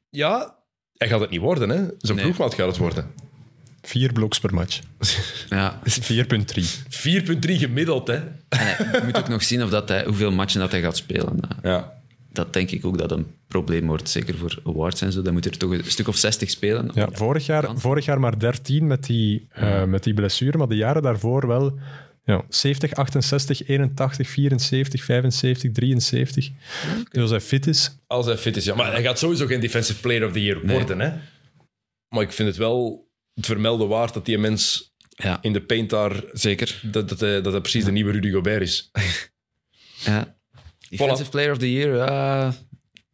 Ja, 0.10 0.56
hij 0.98 1.08
gaat 1.08 1.20
het 1.20 1.30
niet 1.30 1.40
worden. 1.42 1.70
Hè. 1.70 1.76
Zijn 1.98 2.16
Nee. 2.18 2.26
ploegmaat 2.26 2.54
gaat 2.54 2.68
het 2.68 2.78
worden. 2.78 3.12
Vier 3.82 4.14
bloks 4.14 4.40
per 4.40 4.54
match. 4.54 4.80
ja. 5.50 5.80
4,3. 5.84 6.64
4,3 6.90 7.40
gemiddeld. 7.40 8.08
Hè. 8.08 8.16
En 8.16 8.32
hij- 8.50 9.00
je 9.00 9.02
moet 9.06 9.18
ook 9.18 9.28
nog 9.28 9.44
zien 9.44 9.64
of 9.64 9.70
dat 9.70 9.90
hij, 9.90 10.04
hoeveel 10.06 10.32
matchen 10.32 10.60
dat 10.60 10.72
hij 10.72 10.82
gaat 10.82 10.98
spelen. 10.98 11.40
Ja. 11.64 11.98
Dat 12.32 12.54
denk 12.54 12.72
ik 12.72 12.86
ook 12.86 12.98
dat 12.98 13.12
een 13.12 13.28
probleem 13.48 13.86
wordt, 13.88 14.10
zeker 14.10 14.38
voor 14.38 14.60
awards 14.66 15.02
en 15.02 15.12
zo. 15.12 15.22
Dan 15.22 15.34
moet 15.34 15.46
er 15.46 15.58
toch 15.58 15.72
een 15.72 15.84
stuk 15.86 16.08
of 16.08 16.16
60 16.18 16.50
spelen. 16.50 16.92
Ja, 16.94 17.08
vorig, 17.12 17.46
jaar, 17.46 17.78
vorig 17.78 18.06
jaar 18.06 18.20
maar 18.20 18.40
13 18.40 18.88
met 18.88 19.04
die, 19.06 19.48
eh, 19.52 19.84
met 19.84 20.04
die 20.04 20.14
blessure, 20.14 20.58
maar 20.58 20.68
de 20.68 20.76
jaren 20.76 21.02
daarvoor 21.02 21.48
wel 21.48 21.80
ja, 22.24 22.44
70, 22.50 22.94
68, 22.94 23.68
81, 23.68 24.30
74, 24.30 25.04
75, 25.04 25.72
73. 25.72 26.50
Dus 27.12 27.22
als 27.22 27.30
hij 27.32 27.42
fit 27.42 27.68
is, 27.68 27.96
Als 28.08 28.26
hij 28.26 28.38
fit 28.38 28.58
is, 28.58 28.66
ja. 28.66 28.76
Maar 28.76 28.92
hij 28.92 29.02
gaat 29.04 29.20
sowieso 29.20 29.46
geen 29.46 29.60
Defensive 29.60 30.00
Player 30.00 30.26
of 30.26 30.32
the 30.32 30.44
Year 30.44 30.60
Nee. 30.66 30.78
worden, 30.78 31.00
hè. 31.00 31.12
Maar 32.10 32.24
ik 32.24 32.32
vind 32.32 32.48
het 32.48 32.58
wel 32.58 33.08
het 33.40 33.48
vermelden 33.48 33.88
waard 33.88 34.14
dat 34.14 34.26
die 34.26 34.38
mens 34.38 34.94
Ja, 35.10 35.38
in 35.42 35.54
de 35.54 35.62
paint 35.62 35.90
daar... 35.90 36.24
zeker. 36.32 36.80
Dat, 36.84 37.10
dat, 37.10 37.20
hij, 37.20 37.42
dat 37.42 37.52
hij 37.52 37.62
precies 37.62 37.86
de 37.86 37.92
nieuwe 37.92 38.12
Rudy 38.12 38.32
Gobert 38.32 38.62
is. 38.62 38.90
Ja. 40.06 40.38
Defensive 40.90 41.30
Player 41.30 41.52
of 41.52 41.58
the 41.58 41.72
Year, 41.72 41.94
uh, 41.94 42.54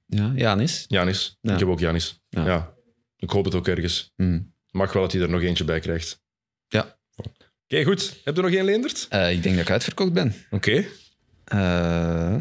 ja, 0.06 0.32
Janis. 0.36 0.86
Janis. 0.88 1.38
Ja. 1.42 1.54
Ik 1.54 1.60
heb 1.60 1.68
ook 1.68 1.80
Janis. 1.80 2.20
Ja. 2.30 2.74
Ik 3.18 3.30
hoop 3.30 3.46
het 3.46 3.56
ook 3.56 3.68
ergens. 3.68 4.12
Hmm. 4.16 4.54
Mag 4.72 4.94
wel 4.94 5.02
dat 5.02 5.12
hij 5.12 5.22
er 5.22 5.30
nog 5.30 5.42
eentje 5.42 5.64
bij 5.64 5.80
krijgt. 5.80 6.22
Ja. 6.68 6.98
Oké, 7.16 7.84
goed. 7.84 8.22
Heb 8.24 8.36
je 8.36 8.42
nog 8.42 8.52
één, 8.52 8.66
Leendert? 8.66 9.06
Eh, 9.10 9.32
ik 9.32 9.44
denk 9.44 9.56
dat 9.56 9.64
ik 9.64 9.72
uitverkocht 9.72 10.14
ben. 10.14 10.36
Oké. 10.50 10.86
Eh, 11.44 12.38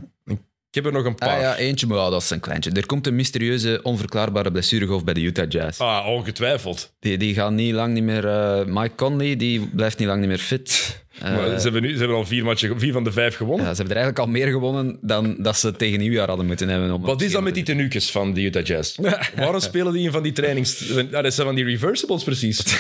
Ik 0.75 0.83
heb 0.85 0.93
er 0.93 0.99
nog 0.99 1.07
een 1.09 1.15
paar. 1.15 1.29
ah 1.29 1.41
ja, 1.41 1.57
eentje, 1.57 1.87
maar 1.87 1.99
ja, 1.99 2.11
dat 2.11 2.23
is 2.23 2.31
een 2.31 2.41
kleintje. 2.41 2.71
Er 2.71 2.87
komt 2.87 3.07
een 3.07 3.15
mysterieuze, 3.15 3.81
onverklaarbare 3.83 4.51
blessuregolf 4.51 5.05
bij 5.05 5.15
de 5.15 5.21
Utah 5.21 5.45
Jazz. 5.49 5.81
Ah, 5.81 6.07
ongetwijfeld. 6.07 6.93
Die, 7.01 7.17
die 7.19 7.35
gaan 7.35 7.55
niet 7.55 7.73
lang 7.73 7.93
niet 7.93 8.03
meer... 8.03 8.29
eh, 8.29 8.65
Mike 8.67 8.95
Conley, 8.95 9.37
die 9.37 9.69
blijft 9.69 9.99
niet 9.99 10.09
lang 10.09 10.21
niet 10.21 10.29
meer 10.29 10.39
fit. 10.39 11.04
Eh, 11.21 11.37
Maar 11.37 11.59
ze, 11.59 11.63
hebben 11.63 11.83
nu, 11.83 11.93
ze 11.93 11.99
hebben 11.99 12.17
al 12.17 12.27
vier, 12.27 12.45
matchen, 12.45 12.79
vier 12.81 12.93
van 12.93 13.05
de 13.05 13.13
vijf 13.13 13.37
gewonnen. 13.37 13.67
ja, 13.67 13.71
ze 13.75 13.77
hebben 13.77 13.97
er 13.97 14.03
eigenlijk 14.03 14.27
al 14.27 14.33
meer 14.41 14.53
gewonnen 14.53 14.99
dan 15.01 15.37
dat 15.39 15.57
ze 15.57 15.73
tegen 15.73 15.99
nieuwjaar 15.99 16.29
hadden 16.29 16.47
moeten 16.47 16.69
hebben. 16.69 16.93
Om 16.93 17.03
Wat 17.03 17.23
is 17.23 17.33
dat 17.33 17.43
met 17.43 17.55
die 17.55 17.63
tenuukjes 17.65 18.11
van 18.11 18.35
de 18.35 18.43
Utah 18.43 18.65
Jazz? 18.65 18.99
Waarom 19.37 19.61
spelen 19.61 19.93
die 19.93 20.05
in 20.05 20.13
van 20.13 20.23
die 20.23 20.33
trainings... 20.33 20.93
Ah, 20.97 21.23
dat 21.23 21.35
zijn 21.35 21.47
van 21.47 21.55
die 21.55 21.65
reversibles 21.65 22.25
precies. 22.25 22.63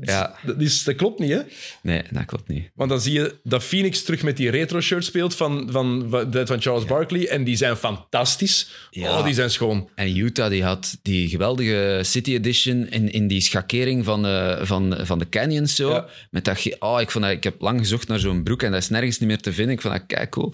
Ja, 0.00 0.34
Dat, 0.42 0.60
is, 0.60 0.84
dat 0.84 0.94
klopt 0.94 1.18
niet, 1.18 1.30
hè? 1.30 1.40
nee, 1.82 2.02
dat 2.10 2.24
klopt 2.24 2.48
niet. 2.48 2.70
Want 2.74 2.90
dan 2.90 3.00
zie 3.00 3.12
je 3.12 3.34
dat 3.42 3.62
Phoenix 3.64 4.02
terug 4.02 4.22
met 4.22 4.36
die 4.36 4.50
retro-shirt 4.50 5.04
speelt 5.04 5.34
van, 5.36 5.68
van, 5.70 6.06
van, 6.10 6.46
van 6.46 6.60
Charles 6.60 6.84
Barkley. 6.84 7.28
En 7.28 7.44
die 7.44 7.56
zijn 7.56 7.76
fantastisch. 7.76 8.70
Ja. 8.90 9.18
Oh, 9.18 9.24
die 9.24 9.34
zijn 9.34 9.50
schoon. 9.50 9.88
En 9.94 10.16
Utah 10.16 10.50
die 10.50 10.64
had 10.64 10.98
die 11.02 11.28
geweldige 11.28 12.00
City 12.02 12.34
Edition 12.34 12.86
in, 12.88 13.12
in 13.12 13.26
die 13.26 13.40
schakering 13.40 14.04
van, 14.04 14.22
de 14.22 14.58
van, 14.62 14.96
van 15.02 15.18
de 15.18 15.28
canyons 15.28 15.74
zo. 15.74 15.90
Ja. 15.90 16.06
Met 16.30 16.44
dat, 16.44 16.58
oh, 16.78 17.00
ik, 17.00 17.10
vond 17.10 17.24
dat, 17.24 17.32
ik 17.32 17.44
heb 17.44 17.60
lang 17.60 17.78
gezocht 17.78 18.08
naar 18.08 18.18
zo'n 18.18 18.42
broek 18.42 18.62
en 18.62 18.70
dat 18.72 18.80
is 18.82 18.88
nergens 18.88 19.18
niet 19.18 19.28
meer 19.28 19.40
te 19.40 19.52
vinden. 19.52 19.74
Ik 19.74 19.80
vond 19.80 19.94
dat 19.94 20.04
kei 20.06 20.28
cool. 20.28 20.52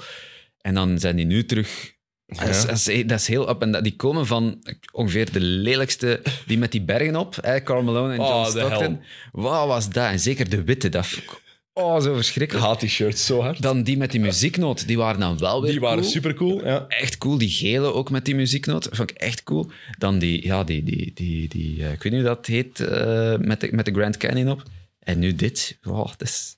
En 0.60 0.74
dan 0.74 0.98
zijn 0.98 1.16
die 1.16 1.26
nu 1.26 1.44
terug. 1.44 1.94
Dat, 2.26 2.48
is, 2.48 2.64
dat, 2.66 2.86
is, 2.86 3.06
dat 3.06 3.20
is 3.20 3.26
heel 3.28 3.48
up. 3.48 3.62
En 3.62 3.72
dat, 3.72 3.82
die 3.84 3.97
komen 3.97 4.26
van 4.26 4.62
ongeveer 4.93 5.32
de 5.32 5.40
lelijkste, 5.40 6.22
die 6.47 6.59
met 6.59 6.72
die 6.72 6.82
bergen 6.82 7.16
op. 7.16 7.36
Hè, 7.40 7.62
Carl 7.62 7.82
Malone 7.82 8.12
en 8.12 8.18
John 8.18 8.32
Oh, 8.32 8.47
Stockton. 8.47 8.78
hel. 8.80 9.01
Wat 9.32 9.66
was 9.66 9.90
dat? 9.90 10.10
En 10.10 10.20
zeker 10.20 10.48
de 10.51 10.64
witte. 10.64 10.88
Dat 10.88 11.06
vond 11.06 11.22
ik- 11.24 11.40
oh, 11.72 12.01
zo 12.01 12.09
Ik 12.09 12.14
verschrikkelijk. 12.14 12.66
haat 12.66 12.80
die 12.80 12.88
shirts 12.88 13.26
zo 13.26 13.40
hard. 13.40 13.62
Dan 13.62 13.82
die 13.82 13.97
met 13.97 14.10
die 14.10 14.20
muzieknoot, 14.20 14.86
die 14.86 14.97
waren 14.97 15.20
dan 15.20 15.38
wel 15.38 15.62
weer 15.62 15.70
Die 15.70 15.80
waren 15.80 15.98
cool 15.98 16.10
super 16.10 16.34
cool. 16.34 16.64
Ja. 16.64 16.84
echt 16.88 17.18
cool. 17.18 17.38
Die 17.38 17.51
gele 17.51 17.93
ook 17.93 18.10
met 18.10 18.24
die 18.24 18.34
muzieknoot. 18.34 18.88
Vond 18.90 19.10
ik 19.10 19.16
echt 19.16 19.43
cool. 19.43 19.70
Dan 19.98 20.18
die, 20.18 20.44
ja, 20.47 20.64
die, 20.64 20.82
die, 20.84 21.12
die, 21.14 21.48
die 21.48 21.84
eh, 21.84 21.93
ik 21.93 22.02
weet 22.02 22.12
niet 22.12 22.20
hoe 22.22 22.30
dat 22.34 22.47
heet, 22.47 22.80
eh, 22.80 23.36
met, 23.38 23.60
de, 23.60 23.68
met 23.72 23.84
de 23.84 23.93
Grand 23.93 24.16
Canyon 24.16 24.51
op. 24.51 24.62
En 25.06 25.18
nu 25.18 25.34
dit. 25.34 25.78
Wow, 25.82 26.06
dat 26.16 26.22
is... 26.22 26.56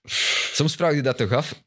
Soms 0.52 0.74
vraag 0.74 0.94
je 0.94 1.02
dat 1.02 1.16
toch 1.16 1.32
af. 1.32 1.62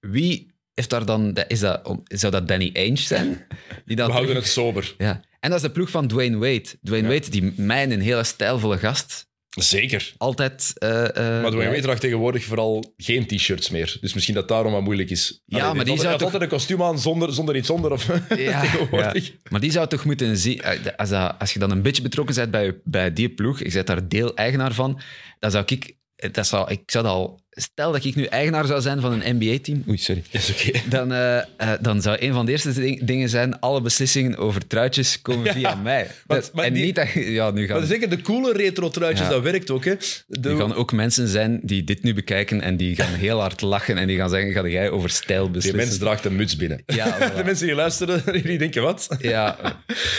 Wie 0.00 0.52
heeft 0.74 0.90
daar 0.90 1.04
dan... 1.06 1.36
Is 1.48 1.60
dat, 1.60 1.98
zou 2.04 2.32
dat 2.32 2.48
Danny 2.48 2.70
Ainge 2.72 2.96
zijn? 2.96 3.46
Die 3.84 3.96
dan 3.96 4.06
We 4.06 4.12
houden 4.12 4.34
het 4.34 4.46
sober. 4.46 4.94
Ja. 4.98 5.20
En 5.40 5.50
dat 5.50 5.58
is 5.58 5.66
de 5.66 5.72
ploeg 5.72 5.90
van 5.90 6.06
Dwayne 6.08 6.36
Wade. 6.36 6.64
Dwayne 6.82 7.08
Wade, 7.08 7.30
die 7.30 7.52
mij 7.56 7.90
een 7.90 8.00
hele 8.00 8.24
stijlvolle 8.24 8.78
gast. 8.78 9.26
Zeker. 9.48 10.12
Altijd... 10.18 10.72
eh, 10.78 11.04
eh, 11.04 11.42
Maar 11.42 11.50
Dwayne 11.50 11.70
Wade 11.70 11.80
draagt 11.82 12.00
tegenwoordig 12.00 12.44
vooral 12.44 12.94
geen 12.96 13.26
t-shirts 13.26 13.70
meer. 13.70 13.96
Dus 14.00 14.14
misschien 14.14 14.34
dat 14.34 14.48
daarom 14.48 14.72
wat 14.72 14.82
moeilijk 14.82 15.10
is. 15.10 15.42
Ja, 15.46 15.58
Allee, 15.62 15.74
maar 15.74 15.84
die 15.84 15.94
zou 15.96 16.08
had 16.08 16.16
toch- 16.18 16.24
altijd 16.24 16.42
een 16.42 16.48
kostuum 16.56 16.82
aan 16.82 16.98
zonder, 16.98 17.32
zonder 17.34 17.56
iets 17.56 17.70
onder. 17.70 17.92
Of 17.92 18.06
Ja, 18.36 18.60
tegenwoordig. 18.60 19.26
ja. 19.26 19.32
Maar 19.50 19.60
die 19.60 19.70
zou 19.70 19.88
toch 19.88 20.04
moeten 20.04 20.36
zien... 20.36 20.60
eh, 20.60 20.78
Als, 20.96 21.08
dat, 21.08 21.34
als 21.38 21.52
je 21.52 21.58
dan 21.58 21.70
een 21.70 21.82
beetje 21.82 22.02
betrokken 22.02 22.34
bent 22.34 22.50
bij, 22.50 22.80
bij 22.84 23.12
die 23.12 23.28
ploeg, 23.28 23.58
je 23.58 23.70
bent 23.70 23.86
daar 23.86 24.08
deel-eigenaar 24.08 24.72
van, 24.72 25.00
dan 25.38 25.50
zou 25.50 25.64
ik... 25.66 25.94
Dat 26.32 26.46
zou, 26.46 26.70
ik 26.70 26.90
zou 26.90 27.04
dat 27.04 27.12
al... 27.12 27.43
Stel 27.56 27.92
dat 27.92 28.04
ik 28.04 28.14
nu 28.14 28.24
eigenaar 28.24 28.66
zou 28.66 28.80
zijn 28.80 29.00
van 29.00 29.12
een 29.22 29.36
NBA-team... 29.36 29.84
Oei, 29.88 29.96
sorry. 29.98 30.22
Is 30.30 30.50
oké. 30.50 30.78
Dan, 30.96 31.12
eh, 31.12 31.38
eh, 31.38 31.44
dan 31.80 32.02
zou 32.02 32.16
een 32.20 32.32
van 32.32 32.46
de 32.46 32.52
eerste 32.52 32.72
ding- 32.72 33.04
dingen 33.04 33.28
zijn... 33.28 33.60
Alle 33.60 33.80
beslissingen 33.80 34.36
over 34.36 34.66
truitjes 34.66 35.22
komen 35.22 35.52
via 35.52 35.74
mij. 35.74 36.06
maar- 36.26 36.40
Dat- 36.40 36.50
maar 36.54 36.64
en 36.64 36.72
die- 36.72 36.84
niet 36.84 36.94
dat... 36.94 37.08
Ja, 37.12 37.50
nu 37.50 37.66
gaan... 37.66 37.78
Maar 37.78 37.86
zeker 37.86 38.10
de 38.10 38.20
coole 38.20 38.52
retro-truitjes, 38.52 39.26
Ja. 39.26 39.32
dat 39.32 39.42
werkt 39.42 39.70
ook. 39.70 39.84
Hè. 39.84 39.94
De, 40.26 40.48
Er 40.48 40.56
gaan 40.56 40.74
ook 40.74 40.92
mensen 40.92 41.28
zijn 41.28 41.60
die 41.62 41.84
dit 41.84 42.02
nu 42.02 42.14
bekijken 42.14 42.60
en 42.60 42.76
die 42.76 42.96
gaan 42.96 43.12
heel 43.14 43.40
hard 43.40 43.60
lachen 43.60 43.98
en 43.98 44.06
die 44.06 44.16
gaan 44.16 44.30
zeggen, 44.30 44.52
ga 44.52 44.66
jij 44.66 44.90
over 44.90 45.10
stijl 45.10 45.42
die 45.42 45.52
beslissen? 45.52 45.80
mens 45.86 45.98
draagt 45.98 46.24
een 46.24 46.36
muts 46.36 46.56
binnen. 46.56 46.82
Ja, 46.86 47.16
voilà. 47.18 47.36
De 47.36 47.44
mensen 47.44 47.66
die 47.66 47.74
luisteren, 47.74 48.22
die 48.42 48.58
denken 48.58 48.82
wat? 48.82 49.08
Ja, 49.20 49.56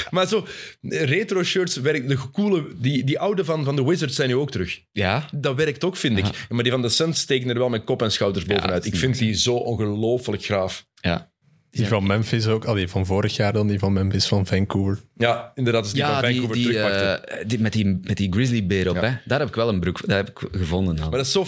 Maar 0.09 0.27
zo, 0.27 0.47
retro-shirts 0.81 1.75
werkt. 1.75 2.07
De 2.09 2.17
coole, 2.31 2.67
die, 2.75 3.03
die 3.03 3.19
oude 3.19 3.45
van, 3.45 3.63
van 3.63 3.75
de 3.75 3.83
Wizards 3.83 4.15
zijn 4.15 4.29
nu 4.29 4.35
ook 4.35 4.51
terug. 4.51 4.79
ja, 4.91 5.29
Dat 5.33 5.55
werkt 5.55 5.83
ook, 5.83 5.97
vind 5.97 6.17
ik. 6.17 6.25
Maar 6.49 6.63
die 6.63 6.71
van 6.71 6.81
de 6.81 6.89
Suns 6.89 7.24
steken 7.25 7.49
er 7.49 7.57
wel 7.57 7.69
met 7.69 7.83
kop 7.83 8.01
en 8.01 8.11
schouders 8.11 8.45
bovenuit. 8.45 8.85
is 8.85 8.91
ik 8.91 8.97
vind 8.99 9.17
die 9.17 9.33
zo 9.33 9.55
ongelooflijk 9.55 10.43
graaf. 10.43 10.85
ja. 11.01 11.31
die 11.71 11.87
van 11.87 12.07
Memphis 12.07 12.47
ook. 12.47 12.65
Allee, 12.65 12.87
van 12.87 13.05
vorig 13.05 13.35
jaar 13.35 13.53
dan 13.53 13.67
die 13.67 13.79
van 13.79 13.93
Memphis 13.93 14.25
van 14.27 14.45
Vancouver. 14.45 15.01
Ja, 15.15 15.51
inderdaad, 15.55 15.83
als 15.83 15.91
die 15.93 16.01
Ja, 16.01 16.19
van 16.19 16.29
die, 16.29 16.39
Vancouver 16.39 16.55
die, 16.55 16.65
terugpakte. 16.73 17.27
eh, 17.27 17.47
die, 17.47 17.59
met, 17.59 17.73
die, 17.73 17.99
met 18.03 18.17
die 18.17 18.31
grizzlybeer 18.33 18.89
op, 18.89 18.95
Ja. 18.95 19.01
hè? 19.01 19.15
daar 19.25 19.39
heb 19.39 19.47
ik 19.47 19.55
wel 19.55 19.69
een 19.69 19.79
broek 19.79 20.07
daar 20.07 20.17
heb 20.17 20.29
ik 20.29 20.47
gevonden. 20.51 20.95
Dan. 20.95 21.09
Maar 21.09 21.17
dat 21.17 21.25
is 21.25 21.31
zo... 21.31 21.45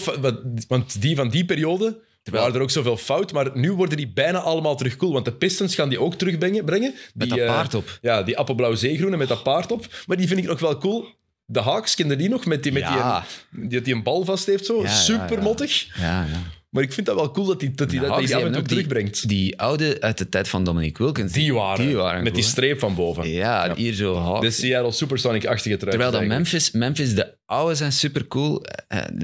Want 0.68 1.00
die 1.02 1.16
van 1.16 1.28
die 1.28 1.44
periode 1.44 2.00
Terwijl- 2.22 2.44
waren 2.44 2.58
er 2.58 2.66
ook 2.66 2.72
zoveel 2.74 2.96
fout, 2.96 3.32
maar 3.32 3.50
nu 3.54 3.72
worden 3.72 3.96
die 3.96 4.12
bijna 4.12 4.38
allemaal 4.38 4.76
terug 4.76 4.96
cool. 4.96 5.12
Want 5.12 5.24
de 5.24 5.32
Pistons 5.32 5.74
gaan 5.74 5.88
die 5.88 6.00
ook 6.00 6.14
terugbrengen. 6.14 6.64
Brengen. 6.64 6.92
Met 7.14 7.28
Die, 7.28 7.28
dat 7.28 7.38
eh, 7.38 7.46
paard 7.54 7.74
op. 7.74 7.98
Ja, 8.02 8.22
die 8.22 8.36
appelblauw 8.38 8.74
zeegroene 8.74 9.16
met 9.16 9.28
dat 9.28 9.42
paard 9.42 9.72
op. 9.72 9.86
Maar 10.06 10.16
die 10.16 10.26
vind 10.26 10.40
ik 10.40 10.46
nog 10.46 10.60
wel 10.60 10.78
cool. 10.78 11.06
De 11.50 11.60
Hawks, 11.60 11.94
kende 11.94 12.16
die 12.16 12.28
nog? 12.28 12.46
Met 12.46 12.62
die, 12.62 12.72
met 12.72 12.82
Ja. 12.82 13.24
die, 13.50 13.68
die, 13.68 13.80
die 13.80 13.94
een 13.94 14.02
bal 14.02 14.24
vast 14.24 14.46
heeft 14.46 14.66
zo. 14.66 14.76
Ja, 14.76 14.82
ja, 14.82 14.94
Super 14.94 15.36
ja. 15.36 15.42
mottig. 15.42 15.86
Ja, 16.00 16.22
ja. 16.24 16.42
Maar 16.70 16.82
ik 16.82 16.92
vind 16.92 17.06
dat 17.06 17.14
wel 17.16 17.30
cool 17.30 17.46
dat 17.46 17.60
hij 17.60 17.72
dat 17.74 17.90
die, 17.90 18.00
dat, 18.00 18.08
die 18.08 18.16
af 18.16 18.22
en 18.24 18.30
hebben 18.30 18.52
toe 18.52 18.60
ook 18.62 18.68
die- 18.68 18.76
terugbrengt. 18.76 19.28
Die 19.28 19.58
oude 19.60 20.00
uit 20.00 20.18
de 20.18 20.28
tijd 20.28 20.48
van 20.48 20.64
Dominique 20.64 21.02
Wilkins. 21.04 21.32
Die 21.32 21.54
waren, 21.54 21.86
die 21.86 21.96
waren 21.96 22.22
met 22.22 22.34
die 22.34 22.42
streep 22.44 22.78
van 22.78 22.94
boven. 22.94 23.28
Ja, 23.28 23.74
hier 23.74 23.92
zo 23.94 24.16
Hawks. 24.16 24.40
De 24.40 24.50
Seattle 24.50 24.92
Supersonic-achtige 24.92 25.76
trui. 25.76 25.90
Terwijl 25.90 26.12
dat 26.12 26.24
Memphis, 26.24 26.70
Memphis, 26.70 27.14
de 27.14 27.34
oude 27.46 27.74
zijn 27.74 27.92
super 27.92 28.26
cool. 28.26 28.62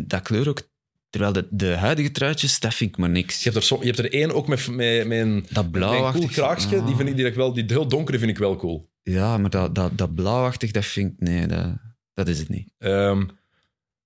dat 0.04 0.22
kleur 0.22 0.48
ook. 0.48 0.62
Terwijl 1.10 1.32
de, 1.32 1.46
de 1.50 1.66
huidige 1.74 2.10
truitjes, 2.10 2.60
dat 2.60 2.74
vind 2.74 2.90
ik 2.90 2.96
maar 2.96 3.10
niks. 3.10 3.36
Je 3.42 3.42
hebt 3.50 3.56
er, 3.56 3.62
zo, 3.62 3.76
je 3.80 3.86
hebt 3.86 3.98
er 3.98 4.12
één 4.12 4.32
ook 4.34 4.48
met, 4.48 4.68
met, 4.68 5.06
met 5.06 5.18
een, 5.18 5.34
Dat 5.34 5.48
met 5.52 5.64
een 5.64 5.70
blauwachtig. 5.70 6.20
cool 6.20 6.32
kraagje. 6.32 6.78
Ah. 6.78 6.86
Die 6.86 6.96
vind 6.96 7.08
ik 7.08 7.16
direct 7.16 7.36
wel... 7.36 7.52
Die 7.52 7.64
heel 7.66 7.88
donkere 7.88 8.18
vind 8.18 8.30
ik 8.30 8.38
wel 8.38 8.56
cool. 8.56 8.90
Ja, 9.02 9.38
maar 9.38 9.50
dat, 9.50 9.74
dat, 9.74 9.98
dat 9.98 10.14
blauwachtig, 10.14 10.70
dat 10.70 10.84
vind 10.84 11.12
ik... 11.12 11.28
Nee, 11.28 11.46
dat, 11.46 11.66
dat 12.14 12.28
is 12.28 12.38
het 12.38 12.48
niet. 12.48 12.68
Ehm, 12.78 13.24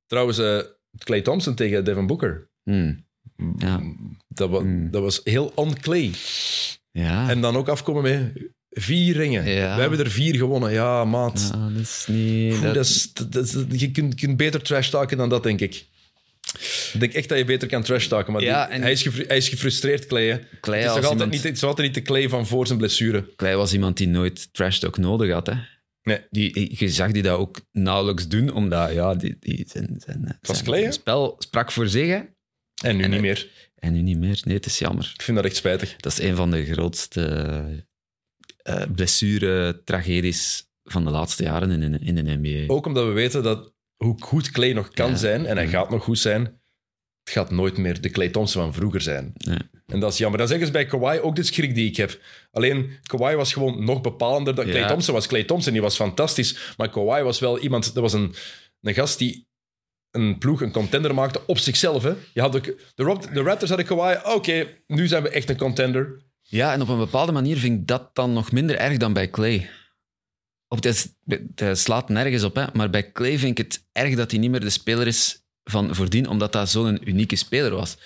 trouwens, 0.06 0.39
eh 0.39 0.59
Clay 0.98 1.20
Thompson 1.20 1.55
tegen 1.55 1.85
Devin 1.85 2.06
Booker. 2.06 2.48
Hmm. 2.62 3.05
Ja. 3.59 3.80
Dat, 4.28 4.51
wa- 4.51 4.60
Mm. 4.60 4.90
dat 4.90 5.02
was 5.02 5.20
heel 5.24 5.52
on 5.55 5.80
Clay. 5.80 6.10
Ja. 6.90 7.28
En 7.30 7.40
dan 7.40 7.56
ook 7.56 7.68
afkomen 7.68 8.02
met 8.02 8.32
vier 8.70 9.16
ringen. 9.16 9.48
Ja. 9.48 9.74
We 9.74 9.80
hebben 9.80 9.98
er 9.98 10.10
vier 10.10 10.35
gewonnen. 10.36 10.72
Ja, 10.72 11.05
maat. 11.05 11.48
Ja, 11.52 11.68
dat 11.68 11.80
is 11.82 12.05
niet... 12.09 12.62
Dat- 12.62 12.74
dat 13.32 13.44
is, 13.44 13.52
dat 13.52 13.80
je 13.80 13.90
kunt, 13.90 14.14
kunt 14.14 14.36
beter 14.36 14.62
trash 14.62 14.89
talken 14.89 15.16
dan 15.16 15.28
dat, 15.28 15.43
denk 15.43 15.60
ik. 15.60 15.86
Ik 16.93 17.01
denk 17.01 17.12
echt 17.12 17.28
dat 17.28 17.39
je 17.39 17.44
beter 17.44 17.68
kan 17.68 17.82
trash 17.82 18.06
talken. 18.06 18.32
Maar 18.32 18.43
Ja, 18.43 18.64
die- 18.66 18.74
en- 18.74 18.82
hij, 18.82 18.93
is 18.93 19.05
hij 19.05 19.36
is 19.36 19.48
gefrustreerd, 19.48 20.06
Clay. 20.06 20.47
Clay 20.60 20.78
het, 20.78 20.86
is 20.89 20.93
altijd 20.94 21.12
iemand- 21.12 21.30
niet, 21.30 21.43
het 21.43 21.56
is 21.56 21.62
altijd 21.64 21.86
niet 21.86 21.97
de 21.97 22.02
Clay 22.02 22.28
van 22.28 22.47
voor 22.47 22.66
zijn 22.66 22.78
blessure. 22.78 23.24
Clay 23.36 23.56
was 23.56 23.72
iemand 23.72 23.97
die 23.97 24.09
nooit 24.09 24.48
trash 24.52 24.78
talk 24.78 24.98
nodig 24.98 25.32
had. 25.32 25.47
Hè. 25.47 25.55
Nee. 26.09 26.26
Die, 26.30 26.74
je 26.78 26.89
zag 26.89 27.12
die 27.12 27.22
dat 27.22 27.39
ook 27.39 27.60
nauwelijks 27.72 28.28
doen, 28.28 28.51
omdat 28.52 28.93
ja, 28.93 29.14
die, 29.14 29.36
die 29.40 29.64
zijn, 29.68 29.94
zijn, 30.05 30.39
was 30.40 30.62
zijn 30.64 30.93
spel 30.93 31.35
sprak 31.39 31.72
voor 31.72 31.89
zich. 31.89 32.06
hè. 32.09 32.20
En 32.82 32.97
nu 32.97 33.02
En, 33.02 33.10
niet 33.10 33.18
eh, 33.18 33.20
meer. 33.24 33.51
En 33.74 33.93
nu 33.93 34.02
niet 34.02 34.18
meer. 34.18 34.40
Nee, 34.44 34.56
het 34.56 34.66
is 34.66 34.78
jammer. 34.78 35.10
Ik 35.14 35.22
vind 35.22 35.36
dat 35.36 35.47
echt 35.47 35.56
spijtig. 35.56 35.97
Dat 35.97 36.12
is 36.12 36.18
een 36.20 36.36
van 36.36 36.51
de 36.51 36.64
grootste 36.64 37.24
eh 38.62 38.82
blessure-tragedies 38.94 40.66
van 40.85 41.05
de 41.05 41.10
laatste 41.10 41.43
jaren 41.43 41.70
in, 41.82 42.01
in, 42.01 42.14
de 42.14 42.36
NBA. 42.40 42.72
Ook 42.74 42.86
omdat 42.86 43.06
we 43.06 43.12
weten 43.12 43.43
dat 43.43 43.72
hoe 43.97 44.22
goed 44.22 44.51
Clay 44.51 44.72
nog 44.72 44.89
kan 44.89 45.10
Ja. 45.10 45.16
zijn, 45.16 45.47
en 45.47 45.56
hij 45.56 45.68
gaat 45.68 45.90
nog 45.90 46.05
goed 46.05 46.18
zijn, 46.18 46.40
het 47.24 47.32
gaat 47.32 47.51
nooit 47.51 47.76
meer 47.76 48.01
de 48.01 48.10
Clay 48.10 48.28
Thompson 48.28 48.62
van 48.62 48.74
vroeger 48.74 49.01
zijn. 49.01 49.32
En 49.93 50.01
dat 50.01 50.12
is 50.12 50.19
jammer. 50.19 50.39
Dan 50.39 50.48
zeggen 50.48 50.66
ze 50.66 50.73
bij 50.73 50.86
Kawhi 50.86 51.19
ook 51.20 51.36
de 51.36 51.43
schrik 51.43 51.74
die 51.74 51.89
ik 51.89 51.97
heb. 51.97 52.20
Alleen, 52.51 52.90
Kawhi 53.02 53.35
was 53.35 53.52
gewoon 53.52 53.85
nog 53.85 54.01
bepalender 54.01 54.55
dan 54.55 54.65
Clay. 54.65 54.89
Thompson 54.89 55.15
was. 55.15 55.27
Clay 55.27 55.44
Thompson 55.44 55.73
die 55.73 55.82
was 55.82 55.97
fantastisch, 55.97 56.74
maar 56.77 56.90
Kawhi 56.90 57.23
was 57.23 57.39
wel 57.39 57.59
iemand... 57.59 57.85
Dat 57.94 58.02
was 58.02 58.12
een, 58.12 58.35
een 58.81 58.94
gast 58.94 59.19
die 59.19 59.47
een 60.10 60.39
ploeg, 60.39 60.60
een 60.62 60.73
contender 60.73 61.15
maakte 61.15 61.47
op 61.47 61.59
zichzelf. 61.59 62.02
Hè. 62.02 62.12
Je 62.32 62.40
had 62.40 62.52
de, 62.52 62.77
de 63.32 63.43
Raptors 63.43 63.70
hadden 63.70 63.86
Kawhi, 63.86 64.35
oké, 64.35 64.66
nu 64.86 65.06
zijn 65.06 65.23
we 65.23 65.28
echt 65.28 65.51
een 65.51 65.56
contender. 65.56 66.23
Ja, 66.43 66.73
en 66.73 66.81
op 66.82 66.89
een 66.89 66.98
bepaalde 66.98 67.32
manier 67.32 67.56
vind 67.56 67.81
ik 67.81 67.86
dat 67.86 68.15
dan 68.15 68.32
nog 68.32 68.52
minder 68.52 68.77
erg 68.78 68.97
dan 68.97 69.12
bij 69.12 69.31
Clay. 69.31 69.70
Op, 70.69 70.82
het, 70.82 70.85
is- 70.85 71.09
het 71.55 71.78
slaat 71.78 72.09
nergens 72.09 72.43
op, 72.43 72.55
hè, 72.55 72.65
maar 72.73 72.90
bij 72.90 73.12
Clay 73.12 73.39
vind 73.39 73.59
ik 73.59 73.65
het 73.66 73.85
erg 73.93 74.15
dat 74.15 74.31
hij 74.31 74.40
niet 74.40 74.51
meer 74.51 74.60
de 74.60 74.70
speler 74.70 75.06
is 75.06 75.43
van 75.65 75.94
voordien, 75.94 76.28
omdat 76.28 76.52
dat 76.52 76.70
zo'n 76.70 77.09
unieke 77.09 77.36
speler 77.36 77.74
was. 77.74 77.97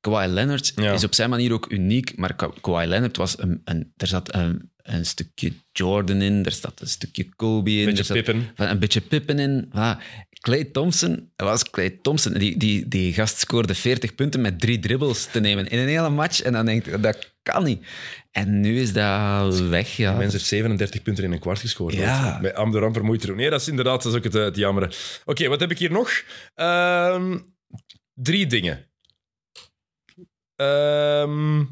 Kawhi 0.00 0.26
Leonard 0.26 0.72
Ja. 0.76 0.92
is 0.92 1.04
op 1.04 1.14
zijn 1.14 1.30
manier 1.30 1.52
ook 1.52 1.70
uniek, 1.70 2.16
maar 2.16 2.34
Ka- 2.34 2.50
Kawhi 2.60 2.86
Leonard 2.86 3.16
was 3.16 3.38
een, 3.38 3.60
een, 3.64 3.92
er 3.96 4.06
zat 4.06 4.34
een, 4.34 4.70
een 4.82 5.06
stukje 5.06 5.52
Jordan 5.72 6.22
in, 6.22 6.44
er 6.44 6.52
zat 6.52 6.80
een 6.80 6.88
stukje 6.88 7.28
Kobe 7.36 7.70
in, 7.70 7.84
Beetje 7.84 7.98
er 7.98 8.04
zat 8.04 8.16
Pippen. 8.16 8.46
van 8.54 8.66
een 8.68 8.78
beetje 8.78 9.00
Pippen 9.00 9.38
in. 9.38 9.64
Voilà. 9.74 10.02
Clay 10.40 10.64
Thompson 10.64 11.30
was 11.36 11.70
Clay 11.70 11.98
Thompson. 12.02 12.32
Die, 12.34 12.56
die, 12.58 12.88
die 12.88 13.12
gast 13.12 13.38
scoorde 13.38 13.74
40 13.74 14.14
punten 14.14 14.40
met 14.40 14.60
drie 14.60 14.78
dribbles 14.78 15.24
te 15.26 15.40
nemen 15.40 15.66
in 15.68 15.78
een 15.78 15.88
hele 15.88 16.08
match. 16.10 16.40
En 16.42 16.52
dan 16.52 16.66
denk 16.66 16.84
je, 16.84 17.00
dat 17.00 17.32
kan 17.42 17.64
niet. 17.64 17.86
En 18.30 18.60
nu 18.60 18.80
is 18.80 18.92
dat 18.92 19.58
weg, 19.60 19.96
ja. 19.96 20.12
Mensen 20.12 20.38
heeft 20.38 20.48
37 20.50 21.02
punten 21.02 21.24
in 21.24 21.32
een 21.32 21.38
kwart 21.38 21.58
gescoord. 21.58 21.94
Ja. 21.94 22.30
ooit. 22.32 22.40
Bij 22.40 22.54
Am 22.54 22.70
de 22.70 22.78
Ramper 22.78 23.04
moeite 23.04 23.26
doen. 23.26 23.36
Nee, 23.36 23.50
dat 23.50 23.60
is 23.60 23.68
inderdaad 23.68 24.02
dat 24.02 24.12
is 24.12 24.18
ook 24.18 24.24
het, 24.24 24.34
eh, 24.34 24.44
het 24.44 24.56
jammere. 24.56 24.90
Oké, 25.24 25.48
wat 25.48 25.60
heb 25.60 25.70
ik 25.70 25.78
hier 25.78 25.90
nog? 25.92 26.10
Ehm, 26.54 27.38
drie 28.14 28.46
dingen. 28.46 28.86
Ehm, 30.58 31.64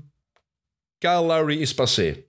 Kyle 0.99 1.23
Lowry 1.23 1.61
is 1.61 1.75
passé. 1.75 2.25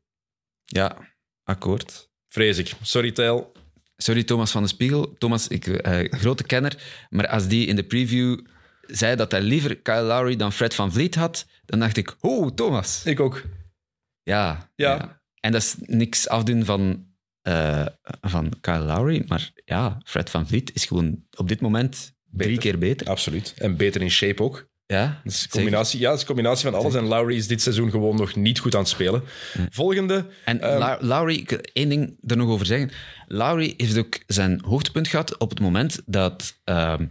Ja, 0.65 0.97
akkoord. 1.43 2.09
Vrees 2.27 2.57
ik. 2.57 2.73
Sorry, 2.81 3.11
Tijl. 3.11 3.51
Sorry, 3.97 4.23
Thomas 4.23 4.51
van 4.51 4.61
de 4.61 4.67
Spiegel. 4.67 5.15
Thomas, 5.17 5.47
ik, 5.47 5.67
eh, 5.67 6.11
grote 6.11 6.43
kenner. 6.43 7.05
Maar 7.09 7.27
als 7.27 7.47
die 7.47 7.67
in 7.67 7.75
de 7.75 7.83
preview 7.83 8.39
zei 8.81 9.15
dat 9.15 9.31
hij 9.31 9.41
liever 9.41 9.77
Kyle 9.77 10.01
Lowry 10.01 10.35
dan 10.35 10.53
Fred 10.53 10.75
van 10.75 10.91
Vliet 10.91 11.15
had, 11.15 11.45
dan 11.65 11.79
dacht 11.79 11.97
ik, 11.97 12.15
oh, 12.19 12.49
Thomas. 12.49 13.05
Ik 13.05 13.19
ook. 13.19 13.43
Ja. 14.23 14.71
Ja. 14.75 15.21
En 15.39 15.51
dat 15.51 15.61
is 15.61 15.75
niks 15.79 16.27
afdoen 16.27 16.65
van, 16.65 17.07
eh, 17.41 17.85
van 18.21 18.53
Kyle 18.61 18.79
Lowry, 18.79 19.23
maar 19.27 19.51
ja, 19.65 20.01
Fred 20.05 20.29
van 20.29 20.47
Vliet 20.47 20.73
is 20.73 20.85
gewoon 20.85 21.25
op 21.35 21.47
dit 21.47 21.61
moment 21.61 22.15
drie 22.31 22.57
keer 22.57 22.77
beter. 22.77 23.07
Absoluut. 23.07 23.53
En 23.57 23.77
beter 23.77 24.01
in 24.01 24.11
shape 24.11 24.43
ook. 24.43 24.69
Ja, 24.87 25.05
Dat 25.05 25.09
is 25.23 25.23
een 25.23 25.31
zeker. 25.39 25.49
combinatie, 25.51 25.99
ja, 25.99 26.05
het 26.05 26.15
is 26.15 26.21
een 26.21 26.27
combinatie 26.27 26.69
van 26.69 26.79
alles. 26.79 26.93
En 26.95 27.03
Lowry 27.03 27.35
is 27.35 27.47
dit 27.47 27.61
seizoen 27.61 27.89
gewoon 27.91 28.15
nog 28.15 28.35
niet 28.35 28.59
goed 28.59 28.73
aan 28.75 28.79
het 28.81 28.89
spelen. 28.89 29.23
Volgende. 29.69 30.25
En 30.45 30.61
Ehm, 30.61 31.05
Lowry, 31.05 31.35
ik 31.35 31.49
wil 31.49 31.59
één 31.73 31.89
ding 31.89 32.17
er 32.27 32.37
nog 32.37 32.49
over 32.49 32.65
zeggen. 32.65 32.91
Lowry 33.27 33.73
heeft 33.77 33.97
ook 33.97 34.19
zijn 34.27 34.61
hoogtepunt 34.65 35.07
gehad 35.07 35.37
op 35.37 35.49
het 35.49 35.59
moment 35.59 36.01
dat, 36.05 36.57
ehm, 36.63 37.05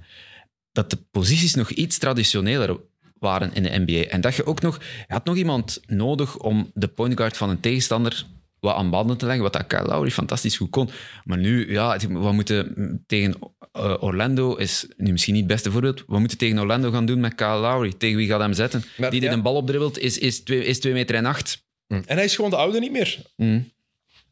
dat 0.73 0.90
de 0.90 0.98
posities 1.11 1.55
nog 1.55 1.70
iets 1.70 1.98
traditioneler 1.98 2.77
waren 3.19 3.55
in 3.55 3.62
de 3.62 3.78
NBA. 3.86 4.09
En 4.11 4.20
dat 4.20 4.35
je 4.35 4.47
ook 4.47 4.61
nog... 4.62 4.78
Je 5.09 5.15
had 5.15 5.24
nog 5.24 5.36
iemand 5.36 5.81
nodig 5.86 6.39
om 6.39 6.70
de 6.74 6.89
point 6.89 7.16
guard 7.16 7.36
van 7.36 7.51
een 7.51 7.61
tegenstander 7.61 8.24
wat 8.67 8.77
aan 8.77 8.91
banden 8.91 9.17
te 9.17 9.25
leggen, 9.25 9.43
wat 9.43 9.53
dat 9.53 9.67
Kyle 9.67 9.85
Lowry 9.85 10.11
fantastisch 10.11 10.57
goed 10.57 10.71
kon. 10.71 10.89
Maar 11.25 11.39
nu, 11.39 11.73
ja, 11.73 11.99
we 11.99 12.33
moeten 12.33 13.03
tegen 13.07 13.35
eh, 13.73 13.95
Orlando, 14.01 14.55
is 14.55 14.87
nu 14.97 15.13
misschien 15.13 15.35
niet 15.35 15.43
het 15.43 15.53
beste 15.53 15.71
voorbeeld, 15.71 16.05
we 16.07 16.19
moeten 16.19 16.39
tegen 16.39 16.59
Orlando 16.59 16.91
gaan 16.91 17.07
doen 17.07 17.21
met 17.21 17.35
Kyle 17.35 17.59
Lowry. 17.59 17.93
Tegen 17.99 18.17
wie 18.17 18.29
gaat 18.29 18.41
hem 18.41 18.53
zetten? 18.53 18.85
Maar 18.97 19.11
die 19.11 19.23
ja. 19.23 19.33
een 19.33 19.43
bal 19.43 19.55
opdribbelt 19.55 19.99
is, 19.99 20.19
is, 20.19 20.43
twee, 20.43 20.65
is 20.65 20.81
twee 20.81 20.93
meter 20.93 21.17
en 21.17 21.27
acht. 21.27 21.65
En 21.89 22.05
hij 22.07 22.25
is 22.25 22.35
gewoon 22.35 22.51
de 22.51 22.57
oude 22.57 22.79
niet 22.79 22.93
meer. 22.93 23.19
Mm. 23.37 23.71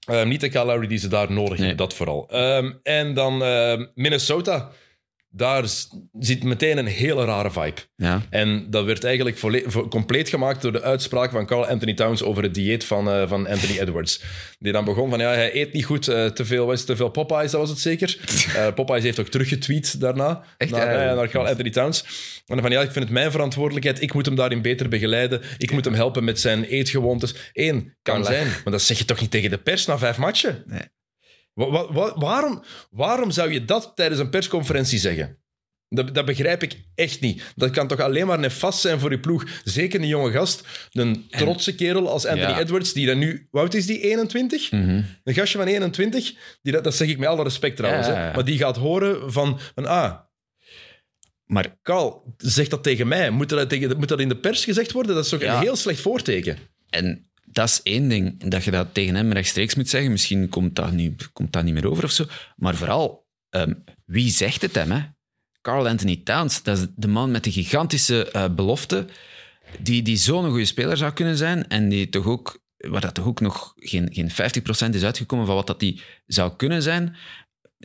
Ehm, 0.06 0.28
niet 0.28 0.40
de 0.40 0.48
Kyle 0.48 0.64
Lowry 0.64 0.86
die 0.86 0.98
ze 0.98 1.08
daar 1.08 1.32
nodig 1.32 1.48
hebben, 1.48 1.66
Nee. 1.66 1.74
dat 1.74 1.94
vooral. 1.94 2.28
Ehm, 2.30 2.72
en 2.82 3.14
dan 3.14 3.42
ehm, 3.42 3.86
Minnesota. 3.94 4.70
Daar 5.36 5.64
zit 6.18 6.42
meteen 6.42 6.78
een 6.78 6.86
hele 6.86 7.24
rare 7.24 7.50
vibe. 7.50 7.80
Ja. 7.96 8.22
En 8.30 8.66
dat 8.70 8.84
werd 8.84 9.04
eigenlijk 9.04 9.38
volle- 9.38 9.88
compleet 9.88 10.28
gemaakt 10.28 10.62
door 10.62 10.72
de 10.72 10.82
uitspraak 10.82 11.30
van 11.30 11.46
Carl 11.46 11.66
Anthony 11.66 11.94
Towns 11.94 12.22
over 12.22 12.42
het 12.42 12.54
dieet 12.54 12.84
van, 12.84 13.10
eh, 13.10 13.28
van 13.28 13.46
Anthony 13.48 13.78
Edwards. 13.78 14.22
Die 14.58 14.72
dan 14.72 14.84
begon 14.84 15.10
van, 15.10 15.18
ja, 15.18 15.32
hij 15.32 15.56
eet 15.56 15.72
niet 15.72 15.84
goed, 15.84 16.08
eh, 16.08 16.26
te, 16.26 16.44
veel, 16.44 16.66
was 16.66 16.84
te 16.84 16.96
veel 16.96 17.08
Popeyes, 17.08 17.50
dat 17.50 17.60
was 17.60 17.70
het 17.70 17.78
zeker. 17.78 18.16
Eh 18.56 18.74
Popeyes 18.74 19.02
heeft 19.02 19.20
ook 19.20 19.28
teruggetweet 19.28 20.00
daarna, 20.00 20.42
Echt, 20.56 20.70
naar, 20.70 21.16
naar 21.16 21.28
Carl 21.28 21.46
Anthony 21.46 21.70
Towns. 21.70 22.02
En 22.46 22.54
dan 22.54 22.60
van, 22.60 22.70
ja, 22.70 22.80
ik 22.80 22.90
vind 22.90 23.04
het 23.04 23.14
mijn 23.14 23.30
verantwoordelijkheid, 23.30 24.02
ik 24.02 24.14
moet 24.14 24.26
hem 24.26 24.34
daarin 24.34 24.62
beter 24.62 24.88
begeleiden, 24.88 25.40
ik 25.58 25.72
moet 25.72 25.84
hem 25.84 25.94
helpen 25.94 26.24
met 26.24 26.40
zijn 26.40 26.64
eetgewoontes. 26.64 27.34
Eén, 27.52 27.94
kan 28.02 28.14
Kan 28.14 28.24
zijn, 28.24 28.46
maar 28.46 28.72
dat 28.72 28.82
zeg 28.82 28.98
je 28.98 29.04
toch 29.04 29.20
niet 29.20 29.30
tegen 29.30 29.50
de 29.50 29.58
pers 29.58 29.86
na 29.86 29.98
vijf 29.98 30.18
matchen? 30.18 30.62
Nee. 30.66 30.80
Wa- 31.54 31.70
wa- 31.70 31.92
wa- 31.92 32.18
waarom, 32.18 32.62
waarom 32.90 33.30
zou 33.30 33.52
je 33.52 33.64
dat 33.64 33.92
tijdens 33.94 34.20
een 34.20 34.30
persconferentie 34.30 34.98
zeggen? 34.98 35.38
Dat, 35.88 36.14
dat 36.14 36.24
begrijp 36.24 36.62
ik 36.62 36.76
echt 36.94 37.20
niet. 37.20 37.42
Dat 37.56 37.70
kan 37.70 37.88
toch 37.88 38.00
alleen 38.00 38.26
maar 38.26 38.38
nefast 38.38 38.80
zijn 38.80 39.00
voor 39.00 39.10
je 39.10 39.20
ploeg. 39.20 39.44
Zeker 39.64 40.00
een 40.00 40.06
jonge 40.06 40.30
gast, 40.30 40.88
een 40.92 41.26
trotse 41.30 41.74
kerel 41.74 42.08
als 42.10 42.26
Anthony 42.26 42.50
Ja. 42.50 42.60
Edwards, 42.60 42.92
die 42.92 43.06
dan 43.06 43.18
nu... 43.18 43.48
Oud 43.50 43.74
is 43.74 43.86
die? 43.86 44.00
21? 44.00 44.70
Mhm. 44.70 45.02
Een 45.24 45.34
gastje 45.34 45.58
van 45.58 45.66
21, 45.66 46.34
die 46.62 46.72
dat, 46.72 46.84
dat 46.84 46.94
zeg 46.94 47.08
ik 47.08 47.18
met 47.18 47.28
alle 47.28 47.42
respect 47.42 47.76
trouwens, 47.76 48.06
Ja, 48.06 48.14
hè, 48.14 48.32
maar 48.34 48.44
die 48.44 48.58
gaat 48.58 48.76
horen 48.76 49.32
van, 49.32 49.60
van 49.74 49.86
ah, 49.86 50.14
Maar 51.44 51.78
Carl, 51.82 52.34
zeg 52.36 52.68
dat 52.68 52.82
tegen 52.82 53.08
mij. 53.08 53.30
Moet 53.30 53.48
dat, 53.48 53.68
tegen, 53.68 53.96
moet 53.96 54.08
dat 54.08 54.20
in 54.20 54.28
de 54.28 54.36
pers 54.36 54.64
gezegd 54.64 54.92
worden? 54.92 55.14
Dat 55.14 55.24
is 55.24 55.30
toch 55.30 55.40
Ja. 55.40 55.54
een 55.56 55.62
heel 55.62 55.76
slecht 55.76 56.00
voorteken. 56.00 56.58
En 56.88 57.30
dat 57.54 57.68
is 57.68 57.82
één 57.82 58.08
ding, 58.08 58.50
dat 58.50 58.64
je 58.64 58.70
dat 58.70 58.94
tegen 58.94 59.14
hem 59.14 59.32
rechtstreeks 59.32 59.74
moet 59.74 59.88
zeggen. 59.88 60.10
Misschien 60.10 60.48
komt 60.48 60.74
dat 60.74 60.92
niet, 60.92 61.32
komt 61.32 61.52
dat 61.52 61.64
niet 61.64 61.74
meer 61.74 61.90
over 61.90 62.04
of 62.04 62.10
zo. 62.10 62.24
Maar 62.56 62.74
vooral, 62.74 63.26
ehm, 63.50 63.72
wie 64.04 64.30
zegt 64.30 64.62
het 64.62 64.74
hem? 64.74 64.90
Hè? 64.90 65.00
Carl 65.60 65.88
Anthony 65.88 66.20
Towns, 66.24 66.62
dat 66.62 66.78
is 66.78 66.86
de 66.96 67.08
man 67.08 67.30
met 67.30 67.44
de 67.44 67.52
gigantische 67.52 68.30
eh, 68.30 68.54
belofte, 68.54 69.06
die, 69.78 70.02
die 70.02 70.16
zo'n 70.16 70.48
goede 70.48 70.64
speler 70.64 70.96
zou 70.96 71.12
kunnen 71.12 71.36
zijn 71.36 71.68
en 71.68 71.88
die 71.88 72.08
toch 72.08 72.26
ook, 72.26 72.62
waar 72.76 73.00
dat 73.00 73.14
toch 73.14 73.26
ook 73.26 73.40
nog 73.40 73.72
geen, 73.76 74.08
geen 74.12 74.30
50% 74.30 74.94
is 74.94 75.04
uitgekomen 75.04 75.46
van 75.46 75.54
wat 75.54 75.66
dat 75.66 75.80
die 75.80 76.02
zou 76.26 76.56
kunnen 76.56 76.82
zijn. 76.82 77.16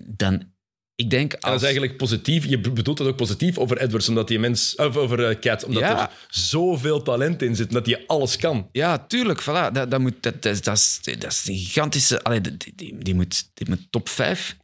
Dan, 0.03 0.53
ik 0.99 1.09
denk 1.09 1.33
En 1.33 1.39
dat 1.39 1.49
als... 1.49 1.55
is 1.55 1.63
eigenlijk 1.67 1.97
positief. 1.97 2.45
Je 2.45 2.59
bedoelt 2.59 2.97
dat 2.97 3.07
ook 3.07 3.15
positief 3.15 3.57
over 3.57 3.77
Edwards, 3.81 4.09
omdat 4.09 4.27
die 4.27 4.39
mens... 4.39 4.75
Of 4.75 4.97
over 4.97 5.25
eh, 5.29 5.39
Cat, 5.39 5.63
omdat 5.63 5.81
Ja. 5.81 6.09
er 6.09 6.15
zoveel 6.27 7.01
talent 7.01 7.41
in 7.41 7.55
zit, 7.55 7.71
dat 7.71 7.85
hij 7.85 8.03
alles 8.07 8.37
kan. 8.37 8.69
Ja, 8.71 8.97
tuurlijk. 8.97 9.41
Voilà. 9.41 9.71
Dat, 9.73 9.91
dat, 9.91 9.99
moet, 9.99 10.15
dat, 10.23 10.41
dat, 10.41 10.53
is- 10.53 10.61
dat, 10.61 10.77
is, 10.77 10.99
dat 11.19 11.31
is 11.31 11.47
een 11.47 11.55
gigantische... 11.57 12.23
Allee, 12.23 12.41
die, 12.41 12.57
die, 12.75 12.97
die 13.03 13.15
moet, 13.15 13.49
die 13.53 13.69
moet 13.69 13.87
top 13.89 14.09
5 14.09 14.57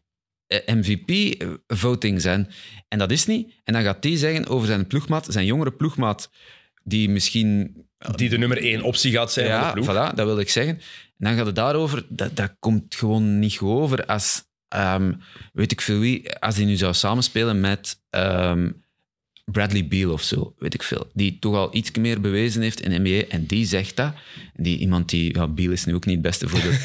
MVP-voting 0.66 2.22
zijn. 2.22 2.50
En 2.88 2.98
dat 3.00 3.12
is 3.12 3.26
niet. 3.26 3.54
En 3.64 3.74
dan 3.74 3.84
gaat 3.84 4.02
die 4.02 4.18
zeggen 4.18 4.48
over 4.48 4.68
zijn 4.68 4.88
ploegmaat, 4.88 5.28
zijn 5.30 5.46
jongere 5.46 5.72
ploegmaat, 5.72 6.30
die 6.84 7.10
misschien... 7.10 7.76
Die 8.16 8.30
de 8.30 8.38
nummer 8.38 8.58
één 8.58 8.82
optie 8.82 9.12
gaat 9.12 9.32
zijn 9.32 9.48
van 9.50 9.60
de 9.60 9.66
Ja, 9.66 9.72
ploeg. 9.72 9.86
voilà, 10.12 10.16
dat 10.16 10.26
wil 10.26 10.40
ik 10.40 10.50
zeggen. 10.50 10.74
En 11.18 11.26
dan 11.26 11.36
gaat 11.36 11.46
het 11.46 11.56
daarover... 11.56 12.06
Dat, 12.10 12.36
dat 12.36 12.56
komt 12.60 12.96
gewoon 12.96 13.40
niet 13.40 13.56
goed 13.56 13.70
over 13.70 14.06
als... 14.06 14.44
ehm, 14.68 15.14
weet 15.54 15.72
ik 15.72 15.82
veel 15.82 16.00
wie, 16.00 16.40
als 16.40 16.56
die 16.56 16.66
nu 16.66 16.76
zou 16.76 16.94
samenspelen 16.94 17.60
met 17.60 18.02
ehm, 18.10 18.72
Bradley 19.52 19.88
Beal 19.88 20.12
of 20.12 20.22
zo, 20.22 20.54
weet 20.60 20.74
ik 20.74 20.84
veel. 20.84 21.10
Die 21.14 21.38
toch 21.40 21.56
al 21.56 21.76
iets 21.76 21.92
meer 21.92 22.22
bewezen 22.22 22.62
heeft 22.62 22.82
in 22.82 23.02
NBA. 23.02 23.28
En 23.30 23.46
die 23.46 23.66
zegt 23.66 23.96
dat. 23.96 24.14
Die, 24.56 24.78
iemand 24.78 25.10
die... 25.10 25.34
Ja, 25.34 25.48
Beal 25.48 25.72
is 25.72 25.86
nu 25.86 25.96
ook 25.96 26.06
niet 26.06 26.16
het 26.16 26.24
beste 26.24 26.48
voorbeeld. 26.48 26.78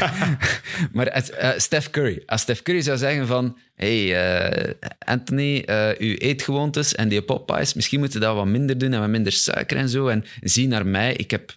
maar 0.92 1.06
eh, 1.06 1.58
Steph 1.58 1.90
Curry. 1.90 2.22
Als 2.26 2.40
Steph 2.40 2.62
Curry 2.62 2.80
zou 2.80 2.98
zeggen 2.98 3.26
van... 3.26 3.58
hey, 3.74 4.14
eh, 4.14 4.74
Anthony, 4.98 5.58
eh 5.60 5.88
uw 5.98 6.14
eetgewoontes 6.14 6.94
en 6.94 7.08
die 7.08 7.22
Popeyes, 7.22 7.74
misschien 7.74 8.00
moeten 8.00 8.20
dat 8.20 8.34
wat 8.34 8.46
minder 8.46 8.78
doen 8.78 8.92
en 8.92 9.00
wat 9.00 9.08
minder 9.08 9.32
suiker 9.32 9.76
en 9.76 9.88
zo. 9.88 10.08
En 10.08 10.24
zie 10.40 10.68
naar 10.68 10.86
mij, 10.86 11.12
ik 11.12 11.30
heb 11.30 11.56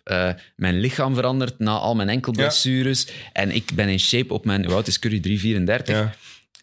mijn 0.55 0.79
lichaam 0.79 1.15
veranderd 1.15 1.59
na 1.59 1.71
al 1.71 1.95
mijn 1.95 2.09
enkelblessures. 2.09 3.07
En 3.33 3.51
ik 3.51 3.71
ben 3.75 3.89
in 3.89 3.99
shape 3.99 4.33
op 4.33 4.45
mijn... 4.45 4.65
Hoe 4.65 4.73
oud 4.73 4.87
is 4.87 4.99
Curry? 4.99 5.21
3,34. 5.27 5.85
Ja. 5.85 6.15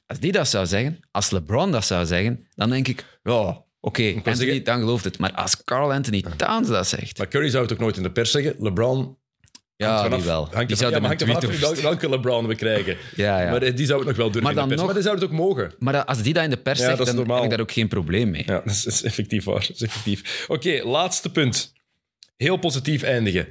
Als 0.06 0.18
die 0.18 0.32
dat 0.32 0.48
zou 0.48 0.66
zeggen, 0.66 1.00
als 1.10 1.30
LeBron 1.30 1.70
dat 1.70 1.84
zou 1.84 2.06
zeggen, 2.06 2.46
dan 2.54 2.70
denk 2.70 2.88
ik, 2.88 3.04
ja, 3.22 3.66
oké, 3.80 4.12
Anthony, 4.16 4.36
zeggen- 4.36 4.64
dan 4.64 4.78
gelooft 4.78 5.04
het. 5.04 5.18
Maar 5.18 5.32
als 5.32 5.64
Carl 5.64 5.92
Anthony 5.92 6.24
Towns 6.36 6.68
dat 6.68 6.86
zegt, 6.88 7.18
Maar 7.18 7.28
Curry 7.28 7.48
zou 7.50 7.62
het 7.62 7.72
ook 7.72 7.78
nooit 7.78 7.96
in 7.96 8.02
de 8.02 8.10
pers 8.12 8.30
zeggen. 8.30 8.54
LeBron 8.58 9.16
Ja, 9.76 10.02
Vanaf- 10.02 10.18
die 10.18 10.26
wel. 10.28 10.48
Hangt 10.52 10.68
Die 10.68 10.76
zouden 10.76 11.00
ja, 11.02 11.06
hangt 11.06 11.22
vanaf 11.24 11.58
welke, 11.60 11.80
welke 11.82 12.08
LeBron 12.08 12.46
we 12.46 12.54
krijgen. 12.54 12.96
Ja, 13.16 13.40
ja. 13.42 13.50
Maar 13.50 13.62
eh, 13.62 13.76
die 13.76 13.86
zou 13.86 13.98
het 13.98 14.08
nog 14.08 14.16
wel 14.16 14.30
durven 14.30 14.42
Maar 14.42 14.52
in 14.52 14.58
de 14.58 14.66
pers. 14.66 14.76
nog- 14.76 14.84
Maar 14.86 14.94
die 14.94 15.02
zou 15.04 15.14
het 15.14 15.24
ook 15.24 15.30
mogen. 15.32 15.74
Maar 15.78 16.04
als 16.04 16.22
die 16.22 16.32
dat 16.32 16.44
in 16.44 16.50
de 16.50 16.56
pers 16.56 16.78
zegt, 16.78 17.06
dan 17.06 17.14
normaal. 17.16 17.34
heb 17.36 17.44
ik 17.44 17.50
daar 17.50 17.60
ook 17.60 17.72
geen 17.72 17.88
probleem 17.88 18.30
mee. 18.30 18.42
Ja, 18.46 18.60
dat 18.64 18.74
is, 18.86 19.02
effectief 19.02 19.44
waar. 19.44 19.60
Dat 19.60 19.70
is 19.70 19.82
effectief. 19.82 20.44
Oké, 20.48 20.80
laatste 20.84 21.30
punt. 21.32 21.72
Heel 22.36 22.56
positief 22.56 23.02
eindigen. 23.02 23.48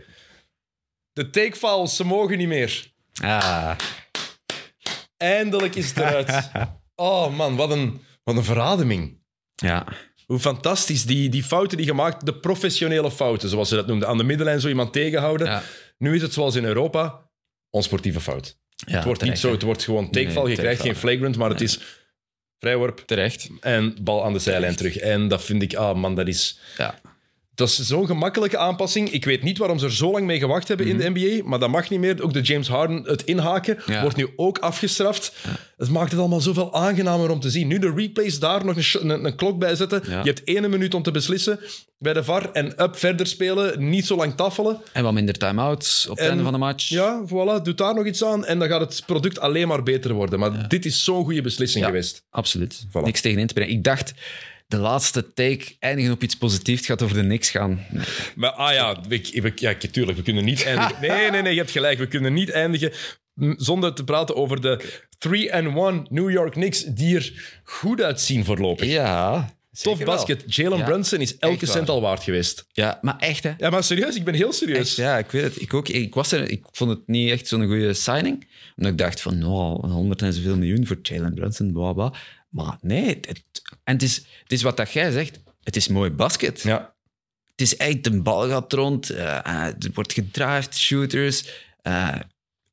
De 1.13 1.29
takefiles, 1.29 1.95
ze 1.95 2.03
mogen 2.05 2.37
niet 2.37 2.47
meer. 2.47 2.91
Ah, 3.21 3.71
Eindelijk 5.17 5.75
is 5.75 5.87
het 5.87 5.97
eruit. 5.97 6.49
Oh 6.99 7.35
man, 7.37 7.55
wat 7.55 7.71
een, 7.71 8.01
wat 8.23 8.35
een 8.35 8.43
verademing. 8.43 9.19
ja. 9.55 9.85
Hoe 10.27 10.39
fantastisch. 10.39 11.05
Die, 11.05 11.29
die 11.29 11.43
fouten 11.43 11.77
die 11.77 11.85
gemaakt, 11.85 12.25
de 12.25 12.33
professionele 12.33 13.11
fouten, 13.11 13.49
zoals 13.49 13.69
ze 13.69 13.75
dat 13.75 13.87
noemden, 13.87 14.07
aan 14.07 14.17
de 14.17 14.23
middenlijn 14.23 14.59
zo 14.59 14.67
iemand 14.67 14.93
tegenhouden. 14.93 15.47
Ja. 15.47 15.63
Nu 15.97 16.15
is 16.15 16.21
het 16.21 16.33
zoals 16.33 16.55
in 16.55 16.65
Europa, 16.65 17.29
onsportieve 17.69 18.19
fout. 18.19 18.57
ja 18.75 18.95
het 18.95 19.03
wordt 19.03 19.19
terecht, 19.19 19.37
niet 19.37 19.45
zo, 19.45 19.51
het 19.51 19.61
wordt 19.61 19.83
gewoon 19.83 20.11
takeval. 20.11 20.43
Nee, 20.43 20.51
je 20.51 20.57
krijgt 20.57 20.81
geen 20.81 20.95
flagrant, 20.95 21.37
maar 21.37 21.49
het 21.49 21.61
is 21.61 21.79
vrijworp 22.59 23.03
Terecht. 23.05 23.49
en 23.59 23.97
bal 24.01 24.23
aan 24.25 24.33
de 24.33 24.39
zijlijn 24.39 24.75
terug. 24.75 24.97
En 24.97 25.27
dat 25.27 25.43
vind 25.43 25.61
ik, 25.61 25.75
ah 25.75 25.97
man, 25.97 26.15
dat 26.15 26.27
is... 26.27 26.59
Ja. 26.77 26.99
Dat 27.57 27.67
is 27.67 27.75
zo'n 27.79 28.05
gemakkelijke 28.05 28.57
aanpassing. 28.57 29.09
Ik 29.11 29.25
weet 29.25 29.43
niet 29.43 29.57
waarom 29.57 29.79
ze 29.79 29.85
er 29.85 29.93
zo 29.93 30.11
lang 30.11 30.25
mee 30.25 30.39
gewacht 30.39 30.67
hebben 30.67 30.87
in 30.87 30.97
de 30.97 31.09
NBA, 31.09 31.47
maar 31.49 31.59
dat 31.59 31.69
mag 31.69 31.89
niet 31.89 31.99
meer. 31.99 32.23
Ook 32.23 32.33
de 32.33 32.41
James 32.41 32.67
Harden, 32.67 33.03
het 33.03 33.23
inhaken, 33.23 33.77
Mhm. 33.79 33.91
Ja. 33.91 34.01
wordt 34.01 34.15
nu 34.17 34.27
ook 34.35 34.57
afgestraft. 34.57 35.33
Het 35.77 35.89
maakt 35.89 36.11
het 36.11 36.19
allemaal 36.19 36.41
zoveel 36.41 36.73
aangenamer 36.73 37.29
om 37.29 37.39
te 37.39 37.49
zien. 37.49 37.67
Nu 37.67 37.79
de 37.79 37.93
replays 37.95 38.39
daar 38.39 38.65
nog 38.65 38.75
een, 38.77 39.09
een, 39.09 39.25
een 39.25 39.35
klok 39.35 39.59
bij 39.59 39.75
zetten. 39.75 40.01
Ja. 40.07 40.19
Je 40.19 40.27
hebt 40.29 40.43
één 40.43 40.69
minuut 40.69 40.93
om 40.93 41.03
te 41.03 41.11
beslissen 41.11 41.59
bij 41.99 42.13
de 42.13 42.23
VAR 42.23 42.51
en 42.51 42.81
up 42.83 42.95
verder 42.97 43.27
spelen, 43.27 43.89
niet 43.89 44.05
zo 44.05 44.15
lang 44.15 44.35
taffelen. 44.35 44.79
En 44.93 45.03
wat 45.03 45.13
minder 45.13 45.37
time-outs 45.37 46.05
op 46.07 46.15
het 46.15 46.19
En- 46.23 46.29
einde 46.29 46.43
van 46.43 46.53
de 46.53 46.59
match. 46.59 46.89
Ja, 46.89 47.23
voilà, 47.25 47.61
doe 47.63 47.73
daar 47.75 47.95
nog 47.95 48.05
iets 48.05 48.23
aan 48.23 48.45
en 48.45 48.59
dan 48.59 48.67
gaat 48.67 48.81
het 48.81 49.03
product 49.05 49.39
alleen 49.39 49.67
maar 49.67 49.83
beter 49.83 50.13
worden. 50.13 50.39
Maar 50.39 50.67
dit 50.67 50.85
is 50.85 51.03
zo'n 51.03 51.23
goede 51.23 51.41
beslissing 51.41 51.83
Ja. 51.83 51.89
geweest. 51.89 52.23
Absoluut. 52.29 52.85
Voilà. 52.87 53.03
Niks 53.03 53.21
tegen 53.21 53.39
in 53.39 53.47
te 53.47 53.53
brengen. 53.53 53.73
Ik 53.73 53.83
dacht, 53.83 54.13
de 54.67 54.77
laatste 54.77 55.33
take 55.33 55.75
eindigen 55.79 56.11
op 56.11 56.23
iets 56.23 56.37
positiefs. 56.37 56.77
Het 56.79 56.89
gaat 56.89 57.01
over 57.01 57.15
de 57.15 57.23
niks 57.23 57.49
gaan. 57.49 57.85
Maar 58.35 58.51
ah 58.51 58.73
ja, 58.73 59.03
ik, 59.09 59.27
ik, 59.27 59.59
ja, 59.59 59.69
ik- 59.69 59.79
tuurlijk, 59.91 60.17
we 60.17 60.23
kunnen 60.23 60.45
niet 60.45 60.63
eindigen. 60.65 60.95
Nee, 61.01 61.31
nee, 61.31 61.41
nee, 61.41 61.51
je 61.53 61.59
hebt 61.59 61.71
gelijk. 61.71 61.97
We 61.99 62.07
kunnen 62.07 62.33
niet 62.33 62.51
eindigen 62.51 62.91
zonder 63.55 63.93
te 63.93 64.03
praten 64.03 64.35
over 64.35 64.61
de 64.61 64.99
3-1 65.27 66.09
New 66.09 66.29
York 66.31 66.51
Knicks, 66.51 66.83
die 66.83 67.15
er 67.15 67.59
goed 67.63 68.01
uitzien 68.01 68.45
voorlopig. 68.45 68.87
Ja, 68.89 69.55
Tof 69.81 70.03
basket. 70.03 70.55
Jalen 70.55 70.77
Ja. 70.77 70.85
Brunson 70.85 71.19
is 71.19 71.37
elke 71.37 71.65
cent 71.65 71.89
al 71.89 72.01
waard 72.01 72.23
geweest. 72.23 72.65
Ja, 72.71 72.99
maar 73.01 73.17
echt 73.17 73.43
hè. 73.43 73.53
Ja, 73.57 73.69
maar 73.69 73.83
serieus, 73.83 74.15
ik 74.15 74.23
ben 74.23 74.33
heel 74.33 74.53
serieus. 74.53 74.77
Echt, 74.87 74.95
ja, 74.95 75.17
ik 75.17 75.31
weet 75.31 75.43
het. 75.43 75.61
Ik, 75.61 75.73
ook, 75.73 75.87
ik, 75.87 76.13
was 76.13 76.31
er, 76.31 76.49
ik 76.49 76.65
vond 76.71 76.89
het 76.89 76.99
niet 77.07 77.31
echt 77.31 77.47
zo'n 77.47 77.65
goede 77.65 77.93
signing. 77.93 78.47
Omdat 78.75 78.91
ik 78.91 78.97
dacht 78.97 79.21
van, 79.21 79.37
nou, 79.37 79.87
100 79.91 80.21
en 80.21 80.33
zoveel 80.33 80.57
miljoen 80.57 80.87
voor 80.87 80.97
Jalen 81.01 81.33
Brunson, 81.33 81.71
bla 81.71 81.93
bla. 81.93 82.13
Maar 82.49 82.77
nee, 82.81 83.05
het, 83.05 83.27
het- 83.27 83.61
en 83.87 83.93
het 83.93 84.01
is, 84.03 84.15
het 84.43 84.51
is 84.51 84.61
wat 84.61 84.77
dat 84.77 84.91
jij 84.91 85.11
zegt. 85.11 85.39
Het 85.63 85.75
is 85.75 85.87
mooi 85.87 86.09
basket. 86.09 86.61
Ja. 86.61 86.95
Het 87.51 87.61
is 87.61 87.77
echt, 87.77 88.07
een 88.07 88.23
bal 88.23 88.47
gaat 88.49 88.73
rond, 88.73 89.09
eh, 89.09 89.37
eh, 89.37 89.65
er 89.65 89.91
wordt 89.93 90.13
gedraaid, 90.13 90.77
shooters. 90.77 91.49
eh, 91.81 92.15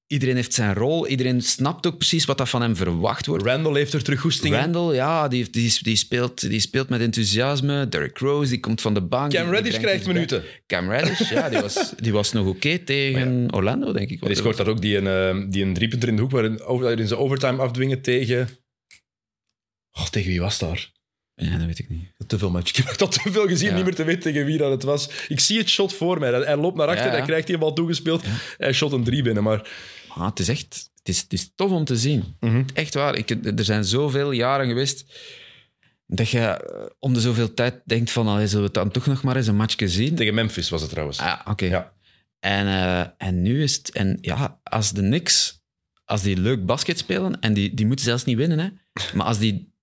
iedereen 0.06 0.34
heeft 0.34 0.54
zijn 0.54 0.74
rol. 0.74 1.06
Iedereen 1.06 1.40
snapt 1.42 1.86
ook 1.86 1.96
precies 1.96 2.24
wat 2.24 2.38
dat 2.38 2.48
van 2.48 2.62
hem 2.62 2.76
verwacht 2.76 3.26
wordt. 3.26 3.44
Randall 3.44 3.74
heeft 3.74 3.92
er 3.92 4.02
terug 4.02 4.20
goesting 4.20 4.54
in. 4.54 4.60
Randall, 4.60 4.94
ja, 4.94 5.28
die, 5.28 5.50
die, 5.50 5.78
die, 5.82 5.96
speelt, 5.96 6.40
die 6.40 6.60
speelt 6.60 6.88
met 6.88 7.00
enthousiasme. 7.00 7.88
Derrick 7.88 8.18
Rose, 8.18 8.50
die 8.50 8.60
komt 8.60 8.80
van 8.80 8.94
de 8.94 9.00
bank. 9.02 9.32
Cam 9.32 9.50
Reddish 9.50 9.78
krijgt 9.78 10.06
minuten. 10.06 10.42
Cam 10.66 10.90
Reddish, 10.90 11.30
ja, 11.30 11.48
die 11.48 11.60
was, 11.60 11.92
die 11.96 12.12
was 12.12 12.32
nog 12.32 12.46
oké 12.46 12.78
tegen 12.92 13.52
Orlando, 13.54 13.92
denk 13.92 14.10
ik. 14.10 14.26
Die 14.26 14.34
scoort 14.34 14.56
daar 14.56 14.68
ook 14.68 14.80
die 14.80 14.96
een, 14.96 15.06
eh, 15.06 15.50
die 15.50 15.64
een 15.64 15.74
driepunter 15.74 16.08
in 16.08 16.16
de 16.16 16.22
hoek 16.22 16.30
waarin, 16.30 16.62
over, 16.62 16.84
waarin 16.84 17.08
ze 17.08 17.16
overtime 17.16 17.62
afdwingen 17.62 18.02
tegen... 18.02 18.48
Oh, 19.92 20.06
tegen 20.06 20.30
wie 20.30 20.40
was 20.40 20.58
daar? 20.58 20.92
Ja, 21.34 21.56
dat 21.56 21.66
weet 21.66 21.78
ik 21.78 21.88
niet. 21.88 22.12
Te 22.26 22.38
veel 22.38 22.50
match. 22.50 22.70
Ik 22.78 22.84
heb 22.84 22.98
dat 22.98 23.12
te 23.22 23.32
veel 23.32 23.46
gezien, 23.48 23.68
Ja. 23.68 23.74
niet 23.74 23.84
meer 23.84 23.94
te 23.94 24.04
weten 24.04 24.22
tegen 24.22 24.44
wie 24.44 24.58
dat 24.58 24.70
het 24.70 24.82
was. 24.82 25.08
Ik 25.28 25.40
zie 25.40 25.58
het 25.58 25.68
shot 25.68 25.94
voor 25.94 26.18
mij. 26.18 26.30
Hij 26.30 26.56
loopt 26.56 26.76
naar 26.76 26.86
achter, 26.88 27.04
Ja, 27.04 27.10
ja. 27.10 27.16
hij 27.16 27.26
krijgt 27.26 27.46
die 27.46 27.58
bal 27.58 27.72
toegespeeld. 27.72 28.24
Hij 28.58 28.72
shot 28.72 28.92
een 28.92 29.04
drie 29.04 29.22
binnen, 29.22 29.42
maar... 29.42 29.70
Maar 30.14 30.26
het 30.28 30.38
is 30.38 30.48
echt 30.48 30.92
het 31.04 31.14
is, 31.14 31.20
het 31.20 31.32
is 31.32 31.52
tof 31.54 31.70
om 31.70 31.84
te 31.84 31.96
zien. 31.96 32.36
Mhm. 32.40 32.64
Echt 32.74 32.94
waar. 32.94 33.14
Ik, 33.16 33.30
er 33.30 33.64
zijn 33.64 33.84
zoveel 33.84 34.30
jaren 34.30 34.66
geweest 34.66 35.04
dat 36.06 36.28
je 36.28 36.38
eh, 36.38 36.86
om 36.98 37.14
de 37.14 37.20
zoveel 37.20 37.54
tijd 37.54 37.80
denkt 37.84 38.10
van, 38.10 38.28
allee, 38.28 38.46
zullen 38.46 38.66
we 38.66 38.72
dan 38.72 38.90
toch 38.90 39.06
nog 39.06 39.22
maar 39.22 39.36
eens 39.36 39.46
een 39.46 39.56
matchje 39.56 39.88
zien? 39.88 40.14
Tegen 40.14 40.34
Memphis 40.34 40.68
was 40.68 40.80
het 40.80 40.90
trouwens. 40.90 41.18
Ah, 41.18 41.40
oké. 41.44 41.64
Ja. 41.64 41.92
En, 42.40 42.66
eh, 42.66 43.28
en 43.28 43.42
nu 43.42 43.62
is 43.62 43.74
het... 43.76 43.90
En 43.92 44.18
ja, 44.20 44.60
als 44.62 44.92
de 44.92 45.00
Knicks, 45.00 45.62
als 46.04 46.22
die 46.22 46.36
leuk 46.36 46.66
basket 46.66 46.98
spelen, 46.98 47.40
en 47.40 47.54
die, 47.54 47.74
die 47.74 47.86
moeten 47.86 48.04
zelfs 48.04 48.24
niet 48.24 48.36
winnen, 48.36 48.58
hè, 48.58 48.68
maar 49.14 49.26
als 49.26 49.38
die, 49.38 49.73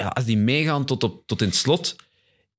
ja, 0.00 0.06
als 0.08 0.24
die 0.24 0.38
meegaan 0.38 0.84
tot, 0.84 1.02
op, 1.02 1.26
tot 1.26 1.40
in 1.40 1.46
het 1.46 1.56
slot, 1.56 1.96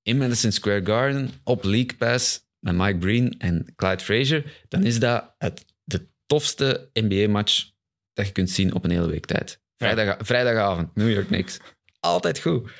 in 0.02 0.18
Madison 0.18 0.52
Square 0.52 0.86
Garden, 0.86 1.30
op 1.44 1.64
League 1.64 1.96
Pass, 1.98 2.46
met 2.60 2.76
Mike 2.76 2.98
Breen 2.98 3.36
en 3.38 3.74
Clyde 3.76 4.04
Frazier, 4.04 4.66
dan 4.68 4.84
is 4.84 5.00
dat 5.00 5.36
het, 5.38 5.66
de 5.84 6.08
tofste 6.26 6.90
NBA-match 6.94 7.70
dat 8.14 8.26
je 8.26 8.32
kunt 8.32 8.50
zien 8.50 8.74
op 8.74 8.84
een 8.84 8.92
hele 8.92 9.08
week 9.08 9.26
tijd. 9.26 9.62
Vrijdag, 9.78 10.18
Vrijdagavond, 10.20 10.96
New 10.96 11.12
York 11.12 11.28
Knicks. 11.28 11.60
Altijd 12.00 12.40
goed. 12.40 12.72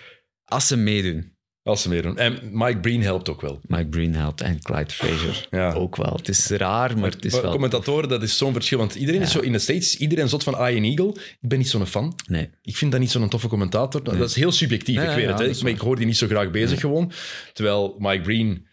Als 0.44 0.68
ze 0.68 0.78
meedoen. 0.78 1.31
Als 1.64 1.82
ze 1.82 1.90
meer 1.90 2.02
doen. 2.02 2.18
En 2.18 2.40
Mike 2.52 2.80
Breen 2.80 3.02
helpt 3.04 3.30
ook 3.30 3.42
wel. 3.42 3.60
Mike 3.68 3.86
Breen 3.88 4.16
helpt 4.16 4.42
en 4.42 4.62
Clyde 4.62 4.94
Frazier 4.94 5.48
Ja. 5.52 5.74
ook 5.74 5.96
wel. 5.96 6.14
Het 6.16 6.30
is 6.30 6.48
raar, 6.48 6.98
maar 6.98 7.10
het 7.12 7.26
is 7.26 7.32
Maar 7.34 7.42
wel... 7.42 7.52
Commentatoren, 7.52 8.10
dat 8.10 8.22
is 8.24 8.38
zo'n 8.38 8.54
verschil. 8.54 8.78
Want 8.78 8.96
iedereen 8.96 9.22
is 9.22 9.32
zo 9.32 9.40
in 9.40 9.52
de 9.52 9.60
States, 9.60 9.98
iedereen 9.98 10.30
zot 10.30 10.44
van 10.44 10.54
Ian 10.54 10.84
Eagle. 10.84 11.10
Ik 11.42 11.50
ben 11.50 11.58
niet 11.58 11.70
zo'n 11.70 11.86
fan. 11.86 12.20
Nee. 12.28 12.50
Ik 12.62 12.78
vind 12.78 12.92
dat 12.92 13.00
niet 13.00 13.12
zo'n 13.12 13.30
toffe 13.30 13.48
commentator. 13.48 14.04
Dat 14.04 14.30
is 14.30 14.36
heel 14.36 14.52
subjectief, 14.52 14.96
Nee, 14.96 15.08
ik 15.10 15.16
weet 15.16 15.24
ja, 15.24 15.30
het. 15.32 15.40
Hè. 15.40 15.48
Ik, 15.48 15.62
maar 15.62 15.72
ik 15.72 15.80
hoor 15.80 15.96
die 15.96 16.06
niet 16.06 16.18
zo 16.18 16.28
graag 16.28 16.52
bezig 16.52 16.80
gewoon. 16.80 17.12
Terwijl 17.54 17.96
Mike 18.00 18.22
Breen... 18.22 18.68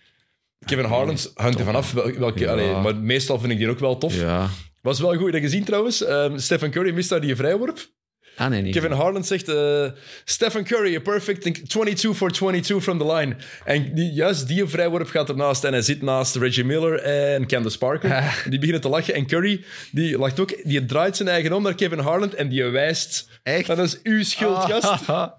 Kevin 0.66 0.84
Harland 0.84 1.30
hangt 1.34 1.58
er 1.58 1.64
vanaf. 1.64 1.92
wel- 1.92 2.12
Welke, 2.12 2.50
allee, 2.50 2.72
maar 2.74 2.96
meestal 2.96 3.38
vind 3.38 3.52
ik 3.52 3.58
die 3.58 3.68
ook 3.68 3.78
wel 3.78 3.98
tof. 3.98 4.14
Ja. 4.20 4.48
Was 4.82 5.00
wel 5.00 5.16
goed 5.16 5.32
dat 5.32 5.40
gezien 5.40 5.64
trouwens. 5.64 6.04
Ehm, 6.04 6.38
Stephen 6.38 6.70
Curry 6.70 6.92
mist 6.94 7.08
daar 7.08 7.20
die 7.20 7.36
vrijworp. 7.36 7.90
Ah, 8.38 8.48
nee. 8.48 8.72
Kevin 8.72 8.90
Harlan 8.90 9.24
zegt: 9.24 9.48
eh, 9.48 9.86
Stephen 10.24 10.64
Curry, 10.64 10.94
a 10.96 11.00
perfect 11.00 11.68
22 11.68 12.16
for 12.16 12.30
22 12.30 12.82
from 12.82 12.98
the 12.98 13.12
line. 13.14 13.36
En 13.64 13.94
die, 13.94 14.12
juist 14.12 14.48
die 14.48 14.66
vrijworp 14.66 15.08
gaat 15.08 15.28
ernaast. 15.28 15.64
En 15.64 15.72
hij 15.72 15.82
zit 15.82 16.02
naast 16.02 16.36
Reggie 16.36 16.64
Miller 16.64 16.98
en 16.98 17.46
Candace 17.46 17.78
Parker. 17.78 18.44
Die 18.48 18.58
beginnen 18.58 18.80
te 18.82 18.88
lachen. 18.88 19.14
En 19.14 19.26
Curry, 19.26 19.64
die 19.92 20.18
lacht 20.18 20.40
ook. 20.40 20.54
Die 20.64 20.84
draait 20.84 21.16
zijn 21.16 21.28
eigen 21.28 21.52
om 21.52 21.62
naar 21.62 21.74
Kevin 21.74 21.98
Harlan 21.98 22.34
en 22.34 22.48
die 22.48 22.64
wijst. 22.64 23.28
Echt? 23.42 23.66
Dat 23.66 23.78
is 23.78 24.00
uw 24.02 24.22
schuld, 24.22 24.56
gast. 24.56 25.02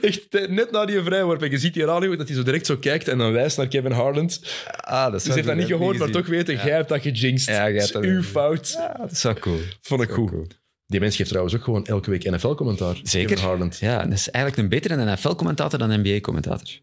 Echt, 0.00 0.48
net 0.48 0.70
na 0.70 0.84
die 0.84 1.02
vrijworp. 1.02 1.42
En 1.42 1.50
je 1.50 1.58
ziet 1.58 1.74
hier 1.74 1.90
aan 1.90 2.16
dat 2.16 2.28
hij 2.28 2.36
zo 2.36 2.42
direct 2.42 2.66
zo 2.66 2.76
kijkt 2.76 3.08
en 3.08 3.18
dan 3.18 3.32
wijst 3.32 3.56
naar 3.56 3.68
Kevin 3.68 3.92
Harlan. 3.92 4.26
Dus 4.26 4.40
Ah, 4.80 5.12
dat 5.12 5.24
heeft 5.24 5.46
dat 5.46 5.56
niet 5.56 5.66
gehoord, 5.66 5.98
maar 5.98 6.10
toch 6.10 6.26
weten, 6.26 6.54
jij 6.54 6.74
hebt 6.74 6.88
dat 6.88 7.00
gejinxed. 7.02 7.54
Ja, 7.54 7.70
jij 7.70 7.80
hebt 7.80 7.92
Dat 7.92 8.04
is 8.04 8.08
uw 8.10 8.22
fout. 8.22 8.74
Ja, 8.78 8.94
dat 8.98 9.10
is 9.10 9.22
wel 9.22 9.34
cool. 9.34 9.60
Vond 9.80 10.02
ik 10.02 10.10
goed. 10.10 10.64
Die 10.86 11.00
mens 11.00 11.16
geeft 11.16 11.28
trouwens 11.28 11.56
ook 11.56 11.62
gewoon 11.64 11.86
elke 11.86 12.10
week 12.10 12.30
NFL-commentaar. 12.30 13.00
Zeker. 13.02 13.38
Ja, 13.80 14.02
dat 14.04 14.12
is 14.12 14.30
eigenlijk 14.30 14.64
een 14.64 14.68
betere 14.80 15.12
NFL-commentator 15.12 15.78
dan 15.78 16.00
NBA-commentator. 16.00 16.80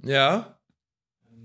Ja. 0.00 0.58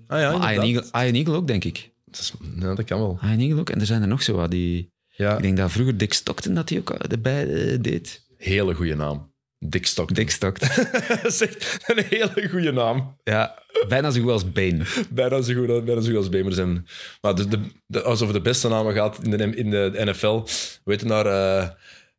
Ah 0.07 0.20
ja, 0.20 0.32
Ian. 0.52 0.64
Eagle, 0.64 1.03
Ian 1.06 1.14
Eagle 1.16 1.34
ook, 1.36 1.48
denk 1.48 1.64
ik. 1.64 1.94
Dat, 2.06 2.20
is- 2.20 2.34
ja, 2.60 2.74
dat 2.76 2.86
kan 2.86 2.99
wel. 2.99 3.20
Ian 3.24 3.40
Eagle 3.40 3.60
ook. 3.60 3.70
En 3.70 3.80
er 3.80 3.86
zijn 3.86 4.02
er 4.02 4.07
nog 4.07 4.24
zo 4.24 4.36
wat 4.36 4.52
die... 4.52 4.94
Ja, 5.07 5.36
Ik 5.36 5.41
denk 5.41 5.57
dat 5.57 5.72
vroeger 5.72 5.98
Dick 5.98 6.14
Stockton 6.14 6.53
dat 6.53 6.70
hij 6.70 6.78
ook 6.80 6.90
erbij 6.90 7.53
eh, 7.53 7.78
deed. 7.82 8.26
hele 8.38 8.74
goede 8.74 8.95
naam. 8.95 9.34
Dick 9.70 9.86
Stockton. 9.86 10.16
Dick 10.16 10.30
Stockton. 10.32 10.70
dat 11.08 11.26
is 11.26 11.42
echt 11.42 11.84
een 11.88 12.04
hele 12.10 12.50
goede 12.50 12.72
naam. 12.72 13.18
ja, 13.24 13.64
bijna 13.88 14.12
zo 14.12 14.22
goed 14.22 14.32
als 14.32 14.52
Bane. 14.52 14.86
Bijna 15.10 15.42
zo 15.42 15.54
goed, 15.54 15.86
bijna 15.86 16.02
zo 16.02 16.08
goed 16.22 16.36
als 16.36 16.56
zijn. 16.56 16.88
Maar 17.22 17.36
de, 17.36 17.48
de, 17.48 17.60
de- 17.88 18.02
als 18.02 18.20
het 18.20 18.30
over 18.30 18.34
de 18.44 18.50
beste 18.50 18.68
namen 18.68 18.94
gaat 18.94 19.20
in 19.24 19.30
de, 19.32 19.56
in 19.56 19.70
de 19.70 19.92
NFL, 20.06 20.44
weet 20.84 21.02
je 21.02 21.08
daar... 21.08 21.26
eh 21.26 21.70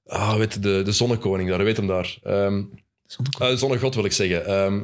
ah, 0.06 0.36
weet 0.36 0.54
je, 0.54 0.60
de, 0.60 0.82
de 0.84 0.92
zonnekoning 0.92 1.48
daar, 1.50 1.64
weet 1.64 1.76
hem 1.76 1.86
daar. 1.86 2.18
Ehm 2.22 2.62
eh, 3.38 3.54
zonnegod 3.56 3.94
wil 3.94 4.04
ik 4.04 4.12
zeggen. 4.12 4.46
Ehm, 4.46 4.82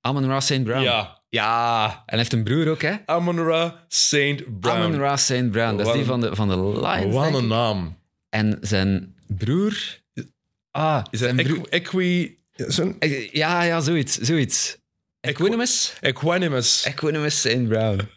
Amon 0.00 0.26
Ra 0.26 0.40
St. 0.40 0.64
Brown. 0.64 0.82
ja, 0.82 1.20
Ja. 1.28 1.84
En 1.90 2.02
hij 2.06 2.18
heeft 2.18 2.32
een 2.32 2.44
broer 2.44 2.68
ook, 2.68 2.82
hè? 2.82 2.94
Amon-Ra 3.06 3.84
St. 3.88 4.60
Brown. 4.60 4.76
Amon 4.82 4.98
Ra 4.98 5.16
St. 5.16 5.50
Brown. 5.50 5.76
Dat 5.76 5.86
is 5.86 5.92
die 5.92 6.04
van 6.04 6.20
de, 6.20 6.34
van 6.36 6.48
de 6.48 6.56
Lions, 6.80 7.14
Wat 7.14 7.34
een 7.34 7.46
naam. 7.46 7.98
En 8.28 8.58
zijn 8.60 9.14
broer... 9.26 10.00
Ah, 10.72 11.04
Is 11.10 11.18
dat. 11.20 11.38
Equi... 11.68 12.38
Eh, 12.98 13.32
Ja, 13.32 13.62
ja, 13.62 13.80
zoiets. 13.80 14.18
zoiets. 14.18 14.76
Equanimous? 15.20 15.94
Equanimous. 16.00 16.84
Equanimous 16.84 17.40
St. 17.40 17.68
Brown. 17.68 18.00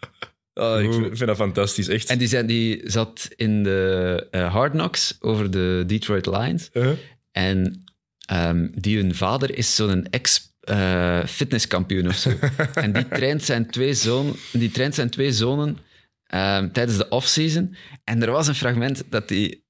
Oh, 0.58 0.82
ik 0.82 0.94
vind 0.94 1.06
vind 1.06 1.20
dat 1.28 1.36
fantastisch, 1.36 1.88
echt. 1.88 2.10
En 2.10 2.18
die, 2.18 2.28
zijn, 2.28 2.46
die 2.46 2.82
zat 2.84 3.30
in 3.36 3.64
de 3.64 4.28
eh, 4.32 4.54
Hard 4.54 4.72
Knocks 4.72 5.18
over 5.20 5.52
de 5.52 5.84
Detroit 5.88 6.26
Lions. 6.26 6.70
Uh-huh. 6.74 6.98
En 7.32 7.84
ehm, 8.26 8.68
die 8.76 8.98
hun 8.98 9.16
vader 9.16 9.58
is 9.58 9.76
zo'n 9.76 10.08
ex-fitnesskampioen 10.10 12.08
of 12.08 12.16
zo. 12.16 12.32
en 12.74 12.94
die 12.94 13.08
traint 13.08 13.44
zijn 13.44 13.70
twee, 13.70 13.94
zoon, 13.94 14.36
die 14.52 14.72
traint 14.72 14.96
zijn 14.96 15.10
twee 15.10 15.32
zonen 15.32 15.78
ehm, 16.28 16.72
tijdens 16.72 16.98
de 16.98 17.10
offseason. 17.10 17.76
En 18.04 18.22
er 18.24 18.32
was 18.32 18.48
een 18.48 18.56
fragment 18.56 19.04
dat 19.10 19.28
die... 19.28 19.65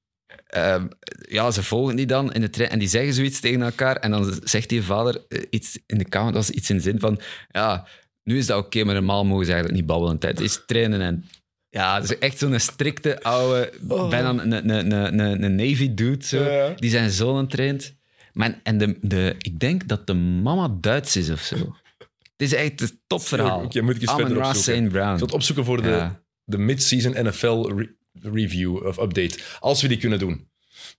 ehm, 0.55 0.87
ja, 1.29 1.51
ze 1.51 1.63
volgen 1.63 1.95
die 1.95 2.05
dan 2.05 2.33
in 2.33 2.41
de 2.41 2.49
trein 2.49 2.69
en 2.69 2.79
die 2.79 2.87
zeggen 2.87 3.13
zoiets 3.13 3.39
tegen 3.39 3.61
elkaar. 3.61 3.95
En 3.95 4.11
dan 4.11 4.39
zegt 4.43 4.69
die 4.69 4.83
vader 4.83 5.21
eh, 5.27 5.41
iets 5.49 5.79
in 5.85 5.97
de 5.97 6.05
kamer, 6.05 6.33
dat 6.33 6.45
was 6.45 6.55
iets 6.55 6.69
in 6.69 6.75
de 6.75 6.81
zin 6.81 6.99
van... 6.99 7.19
Ja, 7.51 7.87
nu 8.23 8.37
is 8.37 8.45
dat 8.45 8.65
oké, 8.65 8.83
maar 8.83 8.93
normaal 8.93 9.25
mogen 9.25 9.45
ze 9.45 9.51
eigenlijk 9.51 9.81
niet 9.81 9.89
babbelen. 9.89 10.17
Tijd 10.19 10.39
is 10.39 10.63
trainen 10.65 11.01
en... 11.01 11.25
Ja, 11.69 11.97
is 11.97 12.17
echt 12.17 12.37
zo'n 12.37 12.59
strikte 12.59 13.23
oude, 13.23 13.73
bijna 14.09 14.29
een, 14.29 14.69
een, 14.69 15.43
een, 15.43 15.55
Navy 15.55 15.93
dude, 15.93 16.25
zo, 16.25 16.43
Ja, 16.43 16.73
die 16.75 16.89
zijn 16.89 17.11
zonen 17.11 17.47
traint. 17.47 17.95
Maar, 18.33 18.59
en 18.63 18.77
de, 18.77 18.97
de, 19.01 19.35
ik 19.37 19.59
denk 19.59 19.87
dat 19.87 20.07
de 20.07 20.13
mama 20.13 20.77
Duits 20.81 21.15
is 21.15 21.29
of 21.29 21.41
zo. 21.41 21.55
Het 21.57 22.41
is 22.51 22.53
echt 22.53 22.81
een 22.81 22.99
topverhaal. 23.07 23.63
Oké, 23.63 23.81
moet 23.81 23.95
ik 23.95 24.01
eens 24.01 24.11
Amon 24.11 24.25
verder 24.25 24.45
opzoeken. 24.45 24.87
Brown. 24.89 25.11
Ik 25.11 25.17
zal 25.17 25.27
het 25.27 25.35
opzoeken 25.35 25.65
voor 25.65 25.81
de, 25.81 25.89
Ja. 25.89 26.21
de 26.43 26.57
mid-season 26.57 27.25
NFL 27.25 27.71
review 28.21 28.85
of 28.85 28.97
update. 28.97 29.37
Als 29.59 29.81
we 29.81 29.87
die 29.87 29.97
kunnen 29.97 30.19
doen. 30.19 30.49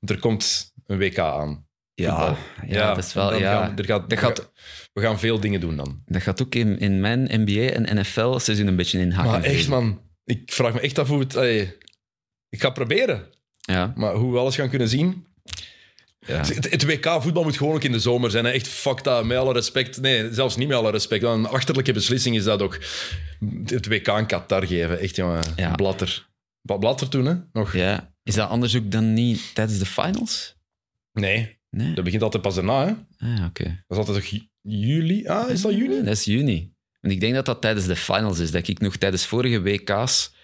Want 0.01 0.11
er 0.13 0.19
komt 0.19 0.73
een 0.87 0.99
WK 0.99 1.19
aan. 1.19 1.65
Ja, 1.95 2.37
ja, 2.67 2.95
dat 2.95 3.05
is 3.05 3.13
wel... 3.13 3.35
Ja, 3.39 3.53
gaan- 3.67 3.79
er 3.79 3.85
gaat, 3.85 4.01
dat, 4.01 4.19
we 4.19 4.25
gaat, 4.27 4.39
gaan- 4.39 4.49
we 4.93 5.01
gaan 5.01 5.19
veel 5.19 5.41
dingen 5.41 5.61
doen 5.61 5.77
dan. 5.77 6.03
dat 6.07 6.23
gaat 6.23 6.43
ook 6.43 6.55
in, 6.55 6.79
in 6.79 7.01
mijn 7.01 7.29
NBA 7.33 7.73
en 7.73 7.99
NFL-seizoen 8.01 8.67
een 8.67 8.77
beetje 8.77 8.99
in 9.01 9.11
hakken. 9.11 9.33
Maar 9.33 9.43
echt, 9.51 9.69
man. 9.69 10.01
Ik 10.25 10.53
vraag 10.53 10.73
me 10.75 10.81
echt 10.81 10.99
af 10.99 11.09
hoe 11.09 11.19
het... 11.21 11.37
allee, 11.37 11.77
ik 12.49 12.61
ga 12.61 12.71
proberen. 12.71 13.25
Ja, 13.61 13.93
Maar 13.97 14.15
hoe 14.15 14.33
we 14.33 14.39
alles 14.39 14.55
gaan 14.55 14.69
kunnen 14.69 14.89
zien... 14.89 15.27
ja. 16.27 16.37
Het, 16.37 16.71
het 16.71 16.85
WK 16.85 17.23
voetbal 17.23 17.43
moet 17.43 17.57
gewoon 17.57 17.75
ook 17.75 17.85
in 17.85 17.93
de 17.93 17.99
zomer 18.01 18.31
zijn. 18.31 18.45
Hè. 18.45 18.51
Echt 18.51 18.69
fuck 18.69 19.05
dat, 19.05 19.25
met 19.25 19.39
alle 19.39 19.53
respect. 19.53 20.01
Nee, 20.01 20.33
zelfs 20.35 20.57
niet 20.57 20.69
met 20.69 20.77
alle 20.77 20.91
respect. 20.91 21.23
Een 21.23 21.47
achterlijke 21.47 21.93
beslissing 21.93 22.37
is 22.37 22.45
dat 22.45 22.63
ook. 22.63 22.79
Het 23.65 23.87
WK 23.87 24.07
in 24.09 24.27
Qatar 24.27 24.67
geven. 24.67 24.99
Echt, 24.99 25.17
jongen. 25.17 25.41
Ja. 25.57 25.71
Blatter. 25.75 26.27
Wat 26.67 26.81
Blatter 26.81 27.09
toen, 27.09 27.25
hè? 27.27 27.35
Nog? 27.53 27.73
ja. 27.73 28.15
Is 28.23 28.35
dat 28.35 28.49
anders 28.49 28.77
ook 28.77 28.91
dan 28.91 29.13
niet 29.13 29.55
tijdens 29.55 29.79
de 29.79 29.87
finals? 29.87 30.55
Nee, 31.13 31.59
Nee? 31.71 31.95
dat 31.95 32.05
begint 32.05 32.23
altijd 32.23 32.43
pas 32.43 32.55
daarna, 32.55 32.87
hè? 32.87 32.93
Ah, 33.27 33.45
oké. 33.45 33.85
Dat 33.87 33.99
is 33.99 34.07
altijd 34.07 34.43
juli? 34.63 35.27
Ah, 35.27 35.51
is 35.51 35.61
dat 35.61 35.73
juni? 35.75 36.03
Dat 36.03 36.13
is 36.17 36.25
juni. 36.25 36.73
En 37.01 37.11
ik 37.11 37.21
denk 37.21 37.35
dat 37.35 37.47
dat 37.47 37.61
tijdens 37.61 37.87
de 37.87 37.97
finals 37.97 38.39
is. 38.39 38.51
Dat 38.51 38.69
ik 38.69 38.81
nog 38.81 38.97
tijdens 38.97 39.27
vorige 39.27 39.61
WK's 39.63 40.35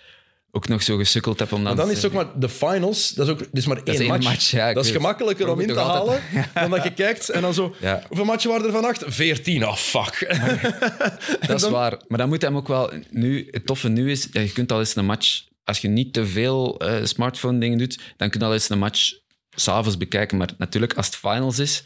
ook 0.50 0.68
nog 0.68 0.82
zo 0.82 0.96
gesukkeld 0.96 1.38
heb 1.38 1.52
om 1.52 1.62
Maar 1.62 1.68
dan... 1.68 1.76
dan 1.76 1.86
te 1.86 1.92
is 1.96 2.02
het 2.02 2.12
ook 2.12 2.24
maar 2.24 2.40
de 2.40 2.48
finals. 2.48 3.10
Dat 3.10 3.26
is 3.26 3.32
ook 3.32 3.38
dat 3.38 3.48
is 3.52 3.66
maar 3.66 3.76
één 3.76 3.86
is 3.94 3.98
één 4.00 4.08
match. 4.08 4.24
match, 4.24 4.50
ja, 4.50 4.72
dat 4.72 4.84
is 4.84 4.90
gemakkelijker 4.90 5.44
Maar 5.46 5.54
om 5.54 5.60
in 5.60 5.66
te 5.66 5.74
halen 5.74 6.00
altijd- 6.00 6.22
dan 6.54 6.70
dat 6.70 6.82
je 6.84 6.92
kijkt 6.92 7.28
en 7.28 7.42
dan 7.42 7.54
zo. 7.54 7.74
Ja. 7.80 8.02
Hoeveel 8.08 8.24
matchen 8.26 8.50
waren 8.50 8.66
er 8.66 8.72
vannacht? 8.72 9.04
14. 9.06 9.66
Oh, 9.66 9.74
fuck. 9.76 10.26
Dat 11.46 11.50
is 11.56 11.60
dan- 11.62 11.70
waar. 11.72 12.00
Maar 12.08 12.18
dan 12.18 12.28
moet 12.28 12.42
hem 12.42 12.56
ook 12.56 12.68
wel... 12.68 12.92
Nu, 13.10 13.48
het 13.50 13.66
toffe 13.66 13.88
nu 13.88 14.10
is, 14.10 14.28
ja, 14.32 14.40
je 14.40 14.52
kunt 14.52 14.72
al 14.72 14.78
eens 14.78 14.96
een 14.96 15.04
match... 15.04 15.42
Als 15.64 15.78
je 15.78 15.88
niet 15.88 16.12
te 16.12 16.26
veel 16.26 16.78
eh, 16.80 17.04
smartphone-dingen 17.04 17.78
doet, 17.78 18.00
dan 18.16 18.30
kun 18.30 18.40
je 18.40 18.46
al 18.46 18.52
eens 18.52 18.68
een 18.70 18.78
match 18.78 19.12
s'avonds 19.50 19.96
bekijken. 19.96 20.36
Maar 20.38 20.48
natuurlijk, 20.58 20.94
als 20.94 21.06
het 21.06 21.16
finals 21.16 21.58
is 21.58 21.84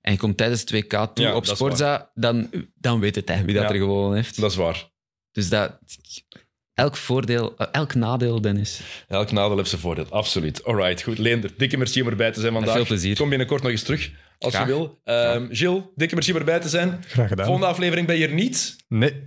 en 0.00 0.12
je 0.12 0.18
komt 0.18 0.36
tijdens 0.36 0.60
het 0.60 0.70
WK 0.70 0.90
toe 1.14 1.24
Ja, 1.24 1.34
op 1.34 1.46
Sporza, 1.46 2.10
dan, 2.14 2.50
dan 2.74 3.00
weet 3.00 3.14
het 3.14 3.28
hij 3.28 3.44
wie 3.44 3.54
dat 3.54 3.62
Ja. 3.62 3.68
er 3.68 3.76
gewonnen 3.76 4.16
heeft. 4.16 4.40
Dat 4.40 4.50
is 4.50 4.56
waar. 4.56 4.90
Dus 5.32 5.48
dat... 5.48 5.78
Elk 6.74 6.96
voordeel, 6.96 7.54
eh, 7.56 7.66
elk 7.72 7.94
nadeel, 7.94 8.40
Dennis. 8.40 8.80
Elk 9.08 9.30
nadeel 9.32 9.56
heeft 9.56 9.68
zijn 9.68 9.80
voordeel, 9.80 10.06
absoluut. 10.10 10.64
Alright, 10.64 11.02
goed. 11.02 11.18
Leender, 11.18 11.50
dikke 11.56 11.76
merci 11.76 12.02
om 12.02 12.08
erbij 12.08 12.32
te 12.32 12.40
zijn 12.40 12.52
vandaag. 12.52 12.74
veel 12.74 12.84
plezier. 12.84 13.16
Kom 13.16 13.28
binnenkort 13.28 13.62
nog 13.62 13.70
eens 13.70 13.82
terug, 13.82 14.10
als 14.38 14.54
Graag. 14.54 14.66
je 14.66 14.72
wil. 14.74 15.00
Ehm 15.04 15.46
Gilles, 15.50 15.82
dikke 15.94 16.14
merci 16.14 16.32
om 16.32 16.38
erbij 16.38 16.60
te 16.60 16.68
zijn. 16.68 17.04
Graag 17.06 17.28
gedaan. 17.28 17.44
Volgende 17.46 17.68
aflevering 17.70 18.06
ben 18.06 18.16
je 18.16 18.26
er 18.26 18.34
niet. 18.34 18.76
Nee. 18.88 19.22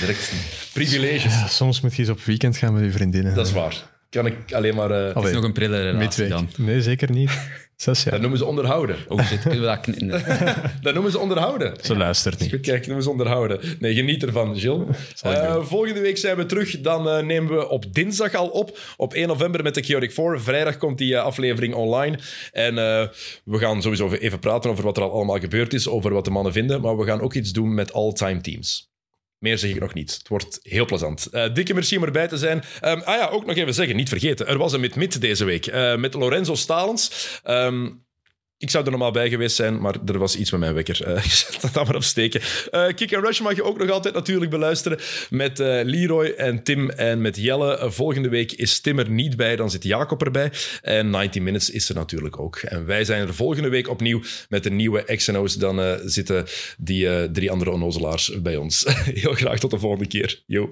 Direct 0.00 0.32
privileges. 0.72 1.34
Ja, 1.34 1.46
soms 1.46 1.80
moet 1.80 1.94
je 1.94 1.98
eens 2.02 2.10
op 2.10 2.20
weekend 2.20 2.56
gaan 2.56 2.72
met 2.74 2.84
je 2.84 2.90
vriendinnen. 2.90 3.34
Dat 3.34 3.46
is 3.46 3.52
waar. 3.52 3.88
Kan 4.10 4.26
ik 4.26 4.52
alleen 4.52 4.74
maar... 4.74 4.90
eh, 4.90 5.06
Het 5.06 5.14
Allee, 5.14 5.28
is 5.28 5.34
nog 5.34 5.44
een 5.44 5.52
prille 5.52 5.90
relatie 5.90 6.28
dan. 6.28 6.48
Nee, 6.56 6.82
zeker 6.82 7.10
niet. 7.10 7.30
Zes 7.80 8.04
dat 8.04 8.20
noemen 8.20 8.38
ze 8.38 8.44
onderhouden. 8.44 8.96
Oh 9.08 9.26
shit, 9.26 9.40
kunnen 9.40 9.60
we 9.60 9.66
dat 9.66 9.80
knippen? 9.80 10.22
Dat 10.82 10.94
noemen 10.94 11.12
ze 11.12 11.18
onderhouden. 11.18 11.74
Ze 11.82 11.96
luistert 11.96 12.40
niet. 12.40 12.50
Goed, 12.50 12.60
kijk, 12.60 12.76
dat 12.76 12.86
noemen 12.86 13.04
ze 13.04 13.10
onderhouden. 13.10 13.60
Nee, 13.78 13.94
geniet 13.94 14.22
ervan, 14.22 14.58
Gilles. 14.58 14.86
Eh, 15.20 15.54
doen. 15.54 15.66
volgende 15.66 16.00
week 16.00 16.18
zijn 16.18 16.36
we 16.36 16.46
terug. 16.46 16.80
Dan 16.80 17.08
eh, 17.08 17.22
nemen 17.22 17.56
we 17.56 17.68
op 17.68 17.94
dinsdag 17.94 18.34
al 18.34 18.48
op. 18.48 18.78
Op 18.96 19.14
1 19.14 19.28
november 19.28 19.62
met 19.62 19.74
de 19.74 19.82
Chaotic 19.82 20.12
4. 20.12 20.40
Vrijdag 20.40 20.76
komt 20.76 20.98
die 20.98 21.14
eh, 21.16 21.22
aflevering 21.22 21.74
online. 21.74 22.18
En 22.52 22.78
eh, 22.78 23.08
we 23.44 23.58
gaan 23.58 23.82
sowieso 23.82 24.12
even 24.12 24.38
praten 24.38 24.70
over 24.70 24.84
wat 24.84 24.96
er 24.96 25.02
al 25.02 25.12
allemaal 25.12 25.38
gebeurd 25.38 25.72
is. 25.72 25.88
Over 25.88 26.12
wat 26.12 26.24
de 26.24 26.30
mannen 26.30 26.52
vinden. 26.52 26.80
Maar 26.80 26.96
we 26.96 27.04
gaan 27.04 27.20
ook 27.20 27.34
iets 27.34 27.52
doen 27.52 27.74
met 27.74 27.92
all-time 27.92 28.40
teams. 28.40 28.90
Meer 29.40 29.58
zeg 29.58 29.70
ik 29.70 29.80
nog 29.80 29.94
niet. 29.94 30.14
Het 30.14 30.28
wordt 30.28 30.58
heel 30.62 30.84
plezant. 30.84 31.26
Eh, 31.26 31.54
dikke 31.54 31.74
merci 31.74 31.96
om 31.96 32.04
erbij 32.04 32.28
te 32.28 32.36
zijn. 32.36 32.62
Ehm, 32.80 33.00
ah 33.00 33.16
ja, 33.16 33.28
ook 33.28 33.46
nog 33.46 33.56
even 33.56 33.74
zeggen, 33.74 33.96
niet 33.96 34.08
vergeten. 34.08 34.46
Er 34.46 34.58
was 34.58 34.72
een 34.72 34.80
mid-mid 34.80 35.20
deze 35.20 35.44
week 35.44 35.66
eh, 35.66 35.96
met 35.96 36.14
Lorenzo 36.14 36.54
Stalens. 36.54 37.40
Ehm, 37.42 37.88
ik 38.60 38.70
zou 38.70 38.84
er 38.84 38.90
normaal 38.90 39.10
bij 39.10 39.28
geweest 39.28 39.56
zijn, 39.56 39.80
maar 39.80 39.96
er 40.06 40.18
was 40.18 40.36
iets 40.36 40.50
met 40.50 40.60
mijn 40.60 40.74
wekker. 40.74 41.04
Eh, 41.04 41.24
dat 41.72 41.86
maar 41.86 41.94
op 41.94 42.02
steken. 42.02 42.40
Eh, 42.70 42.86
Kick 42.94 43.14
and 43.14 43.24
Rush 43.24 43.40
mag 43.40 43.56
je 43.56 43.62
ook 43.62 43.78
nog 43.78 43.90
altijd 43.90 44.14
natuurlijk 44.14 44.50
beluisteren 44.50 44.98
met 45.30 45.60
eh, 45.60 45.80
Leroy 45.84 46.26
en 46.26 46.62
Tim 46.62 46.90
en 46.90 47.20
met 47.20 47.36
Jelle. 47.36 47.90
volgende 47.90 48.28
week 48.28 48.52
is 48.52 48.80
Tim 48.80 48.98
er 48.98 49.10
niet 49.10 49.36
bij, 49.36 49.56
dan 49.56 49.70
zit 49.70 49.84
Jacob 49.84 50.22
erbij. 50.24 50.52
En 50.82 51.10
90 51.10 51.42
Minutes 51.42 51.70
is 51.70 51.88
er 51.88 51.94
natuurlijk 51.94 52.40
ook. 52.40 52.56
En 52.56 52.86
wij 52.86 53.04
zijn 53.04 53.26
er 53.26 53.34
volgende 53.34 53.68
week 53.68 53.88
opnieuw 53.88 54.22
met 54.48 54.62
de 54.62 54.70
nieuwe 54.70 55.16
XNO's. 55.16 55.54
Dan 55.54 55.98
zitten 56.04 56.46
die 56.78 57.30
drie 57.30 57.50
andere 57.50 57.70
onnozelaars 57.70 58.40
bij 58.42 58.56
ons. 58.56 58.84
Heel 59.22 59.34
graag 59.34 59.58
tot 59.58 59.70
de 59.70 59.78
volgende 59.78 60.06
keer. 60.06 60.42
Yo. 60.46 60.68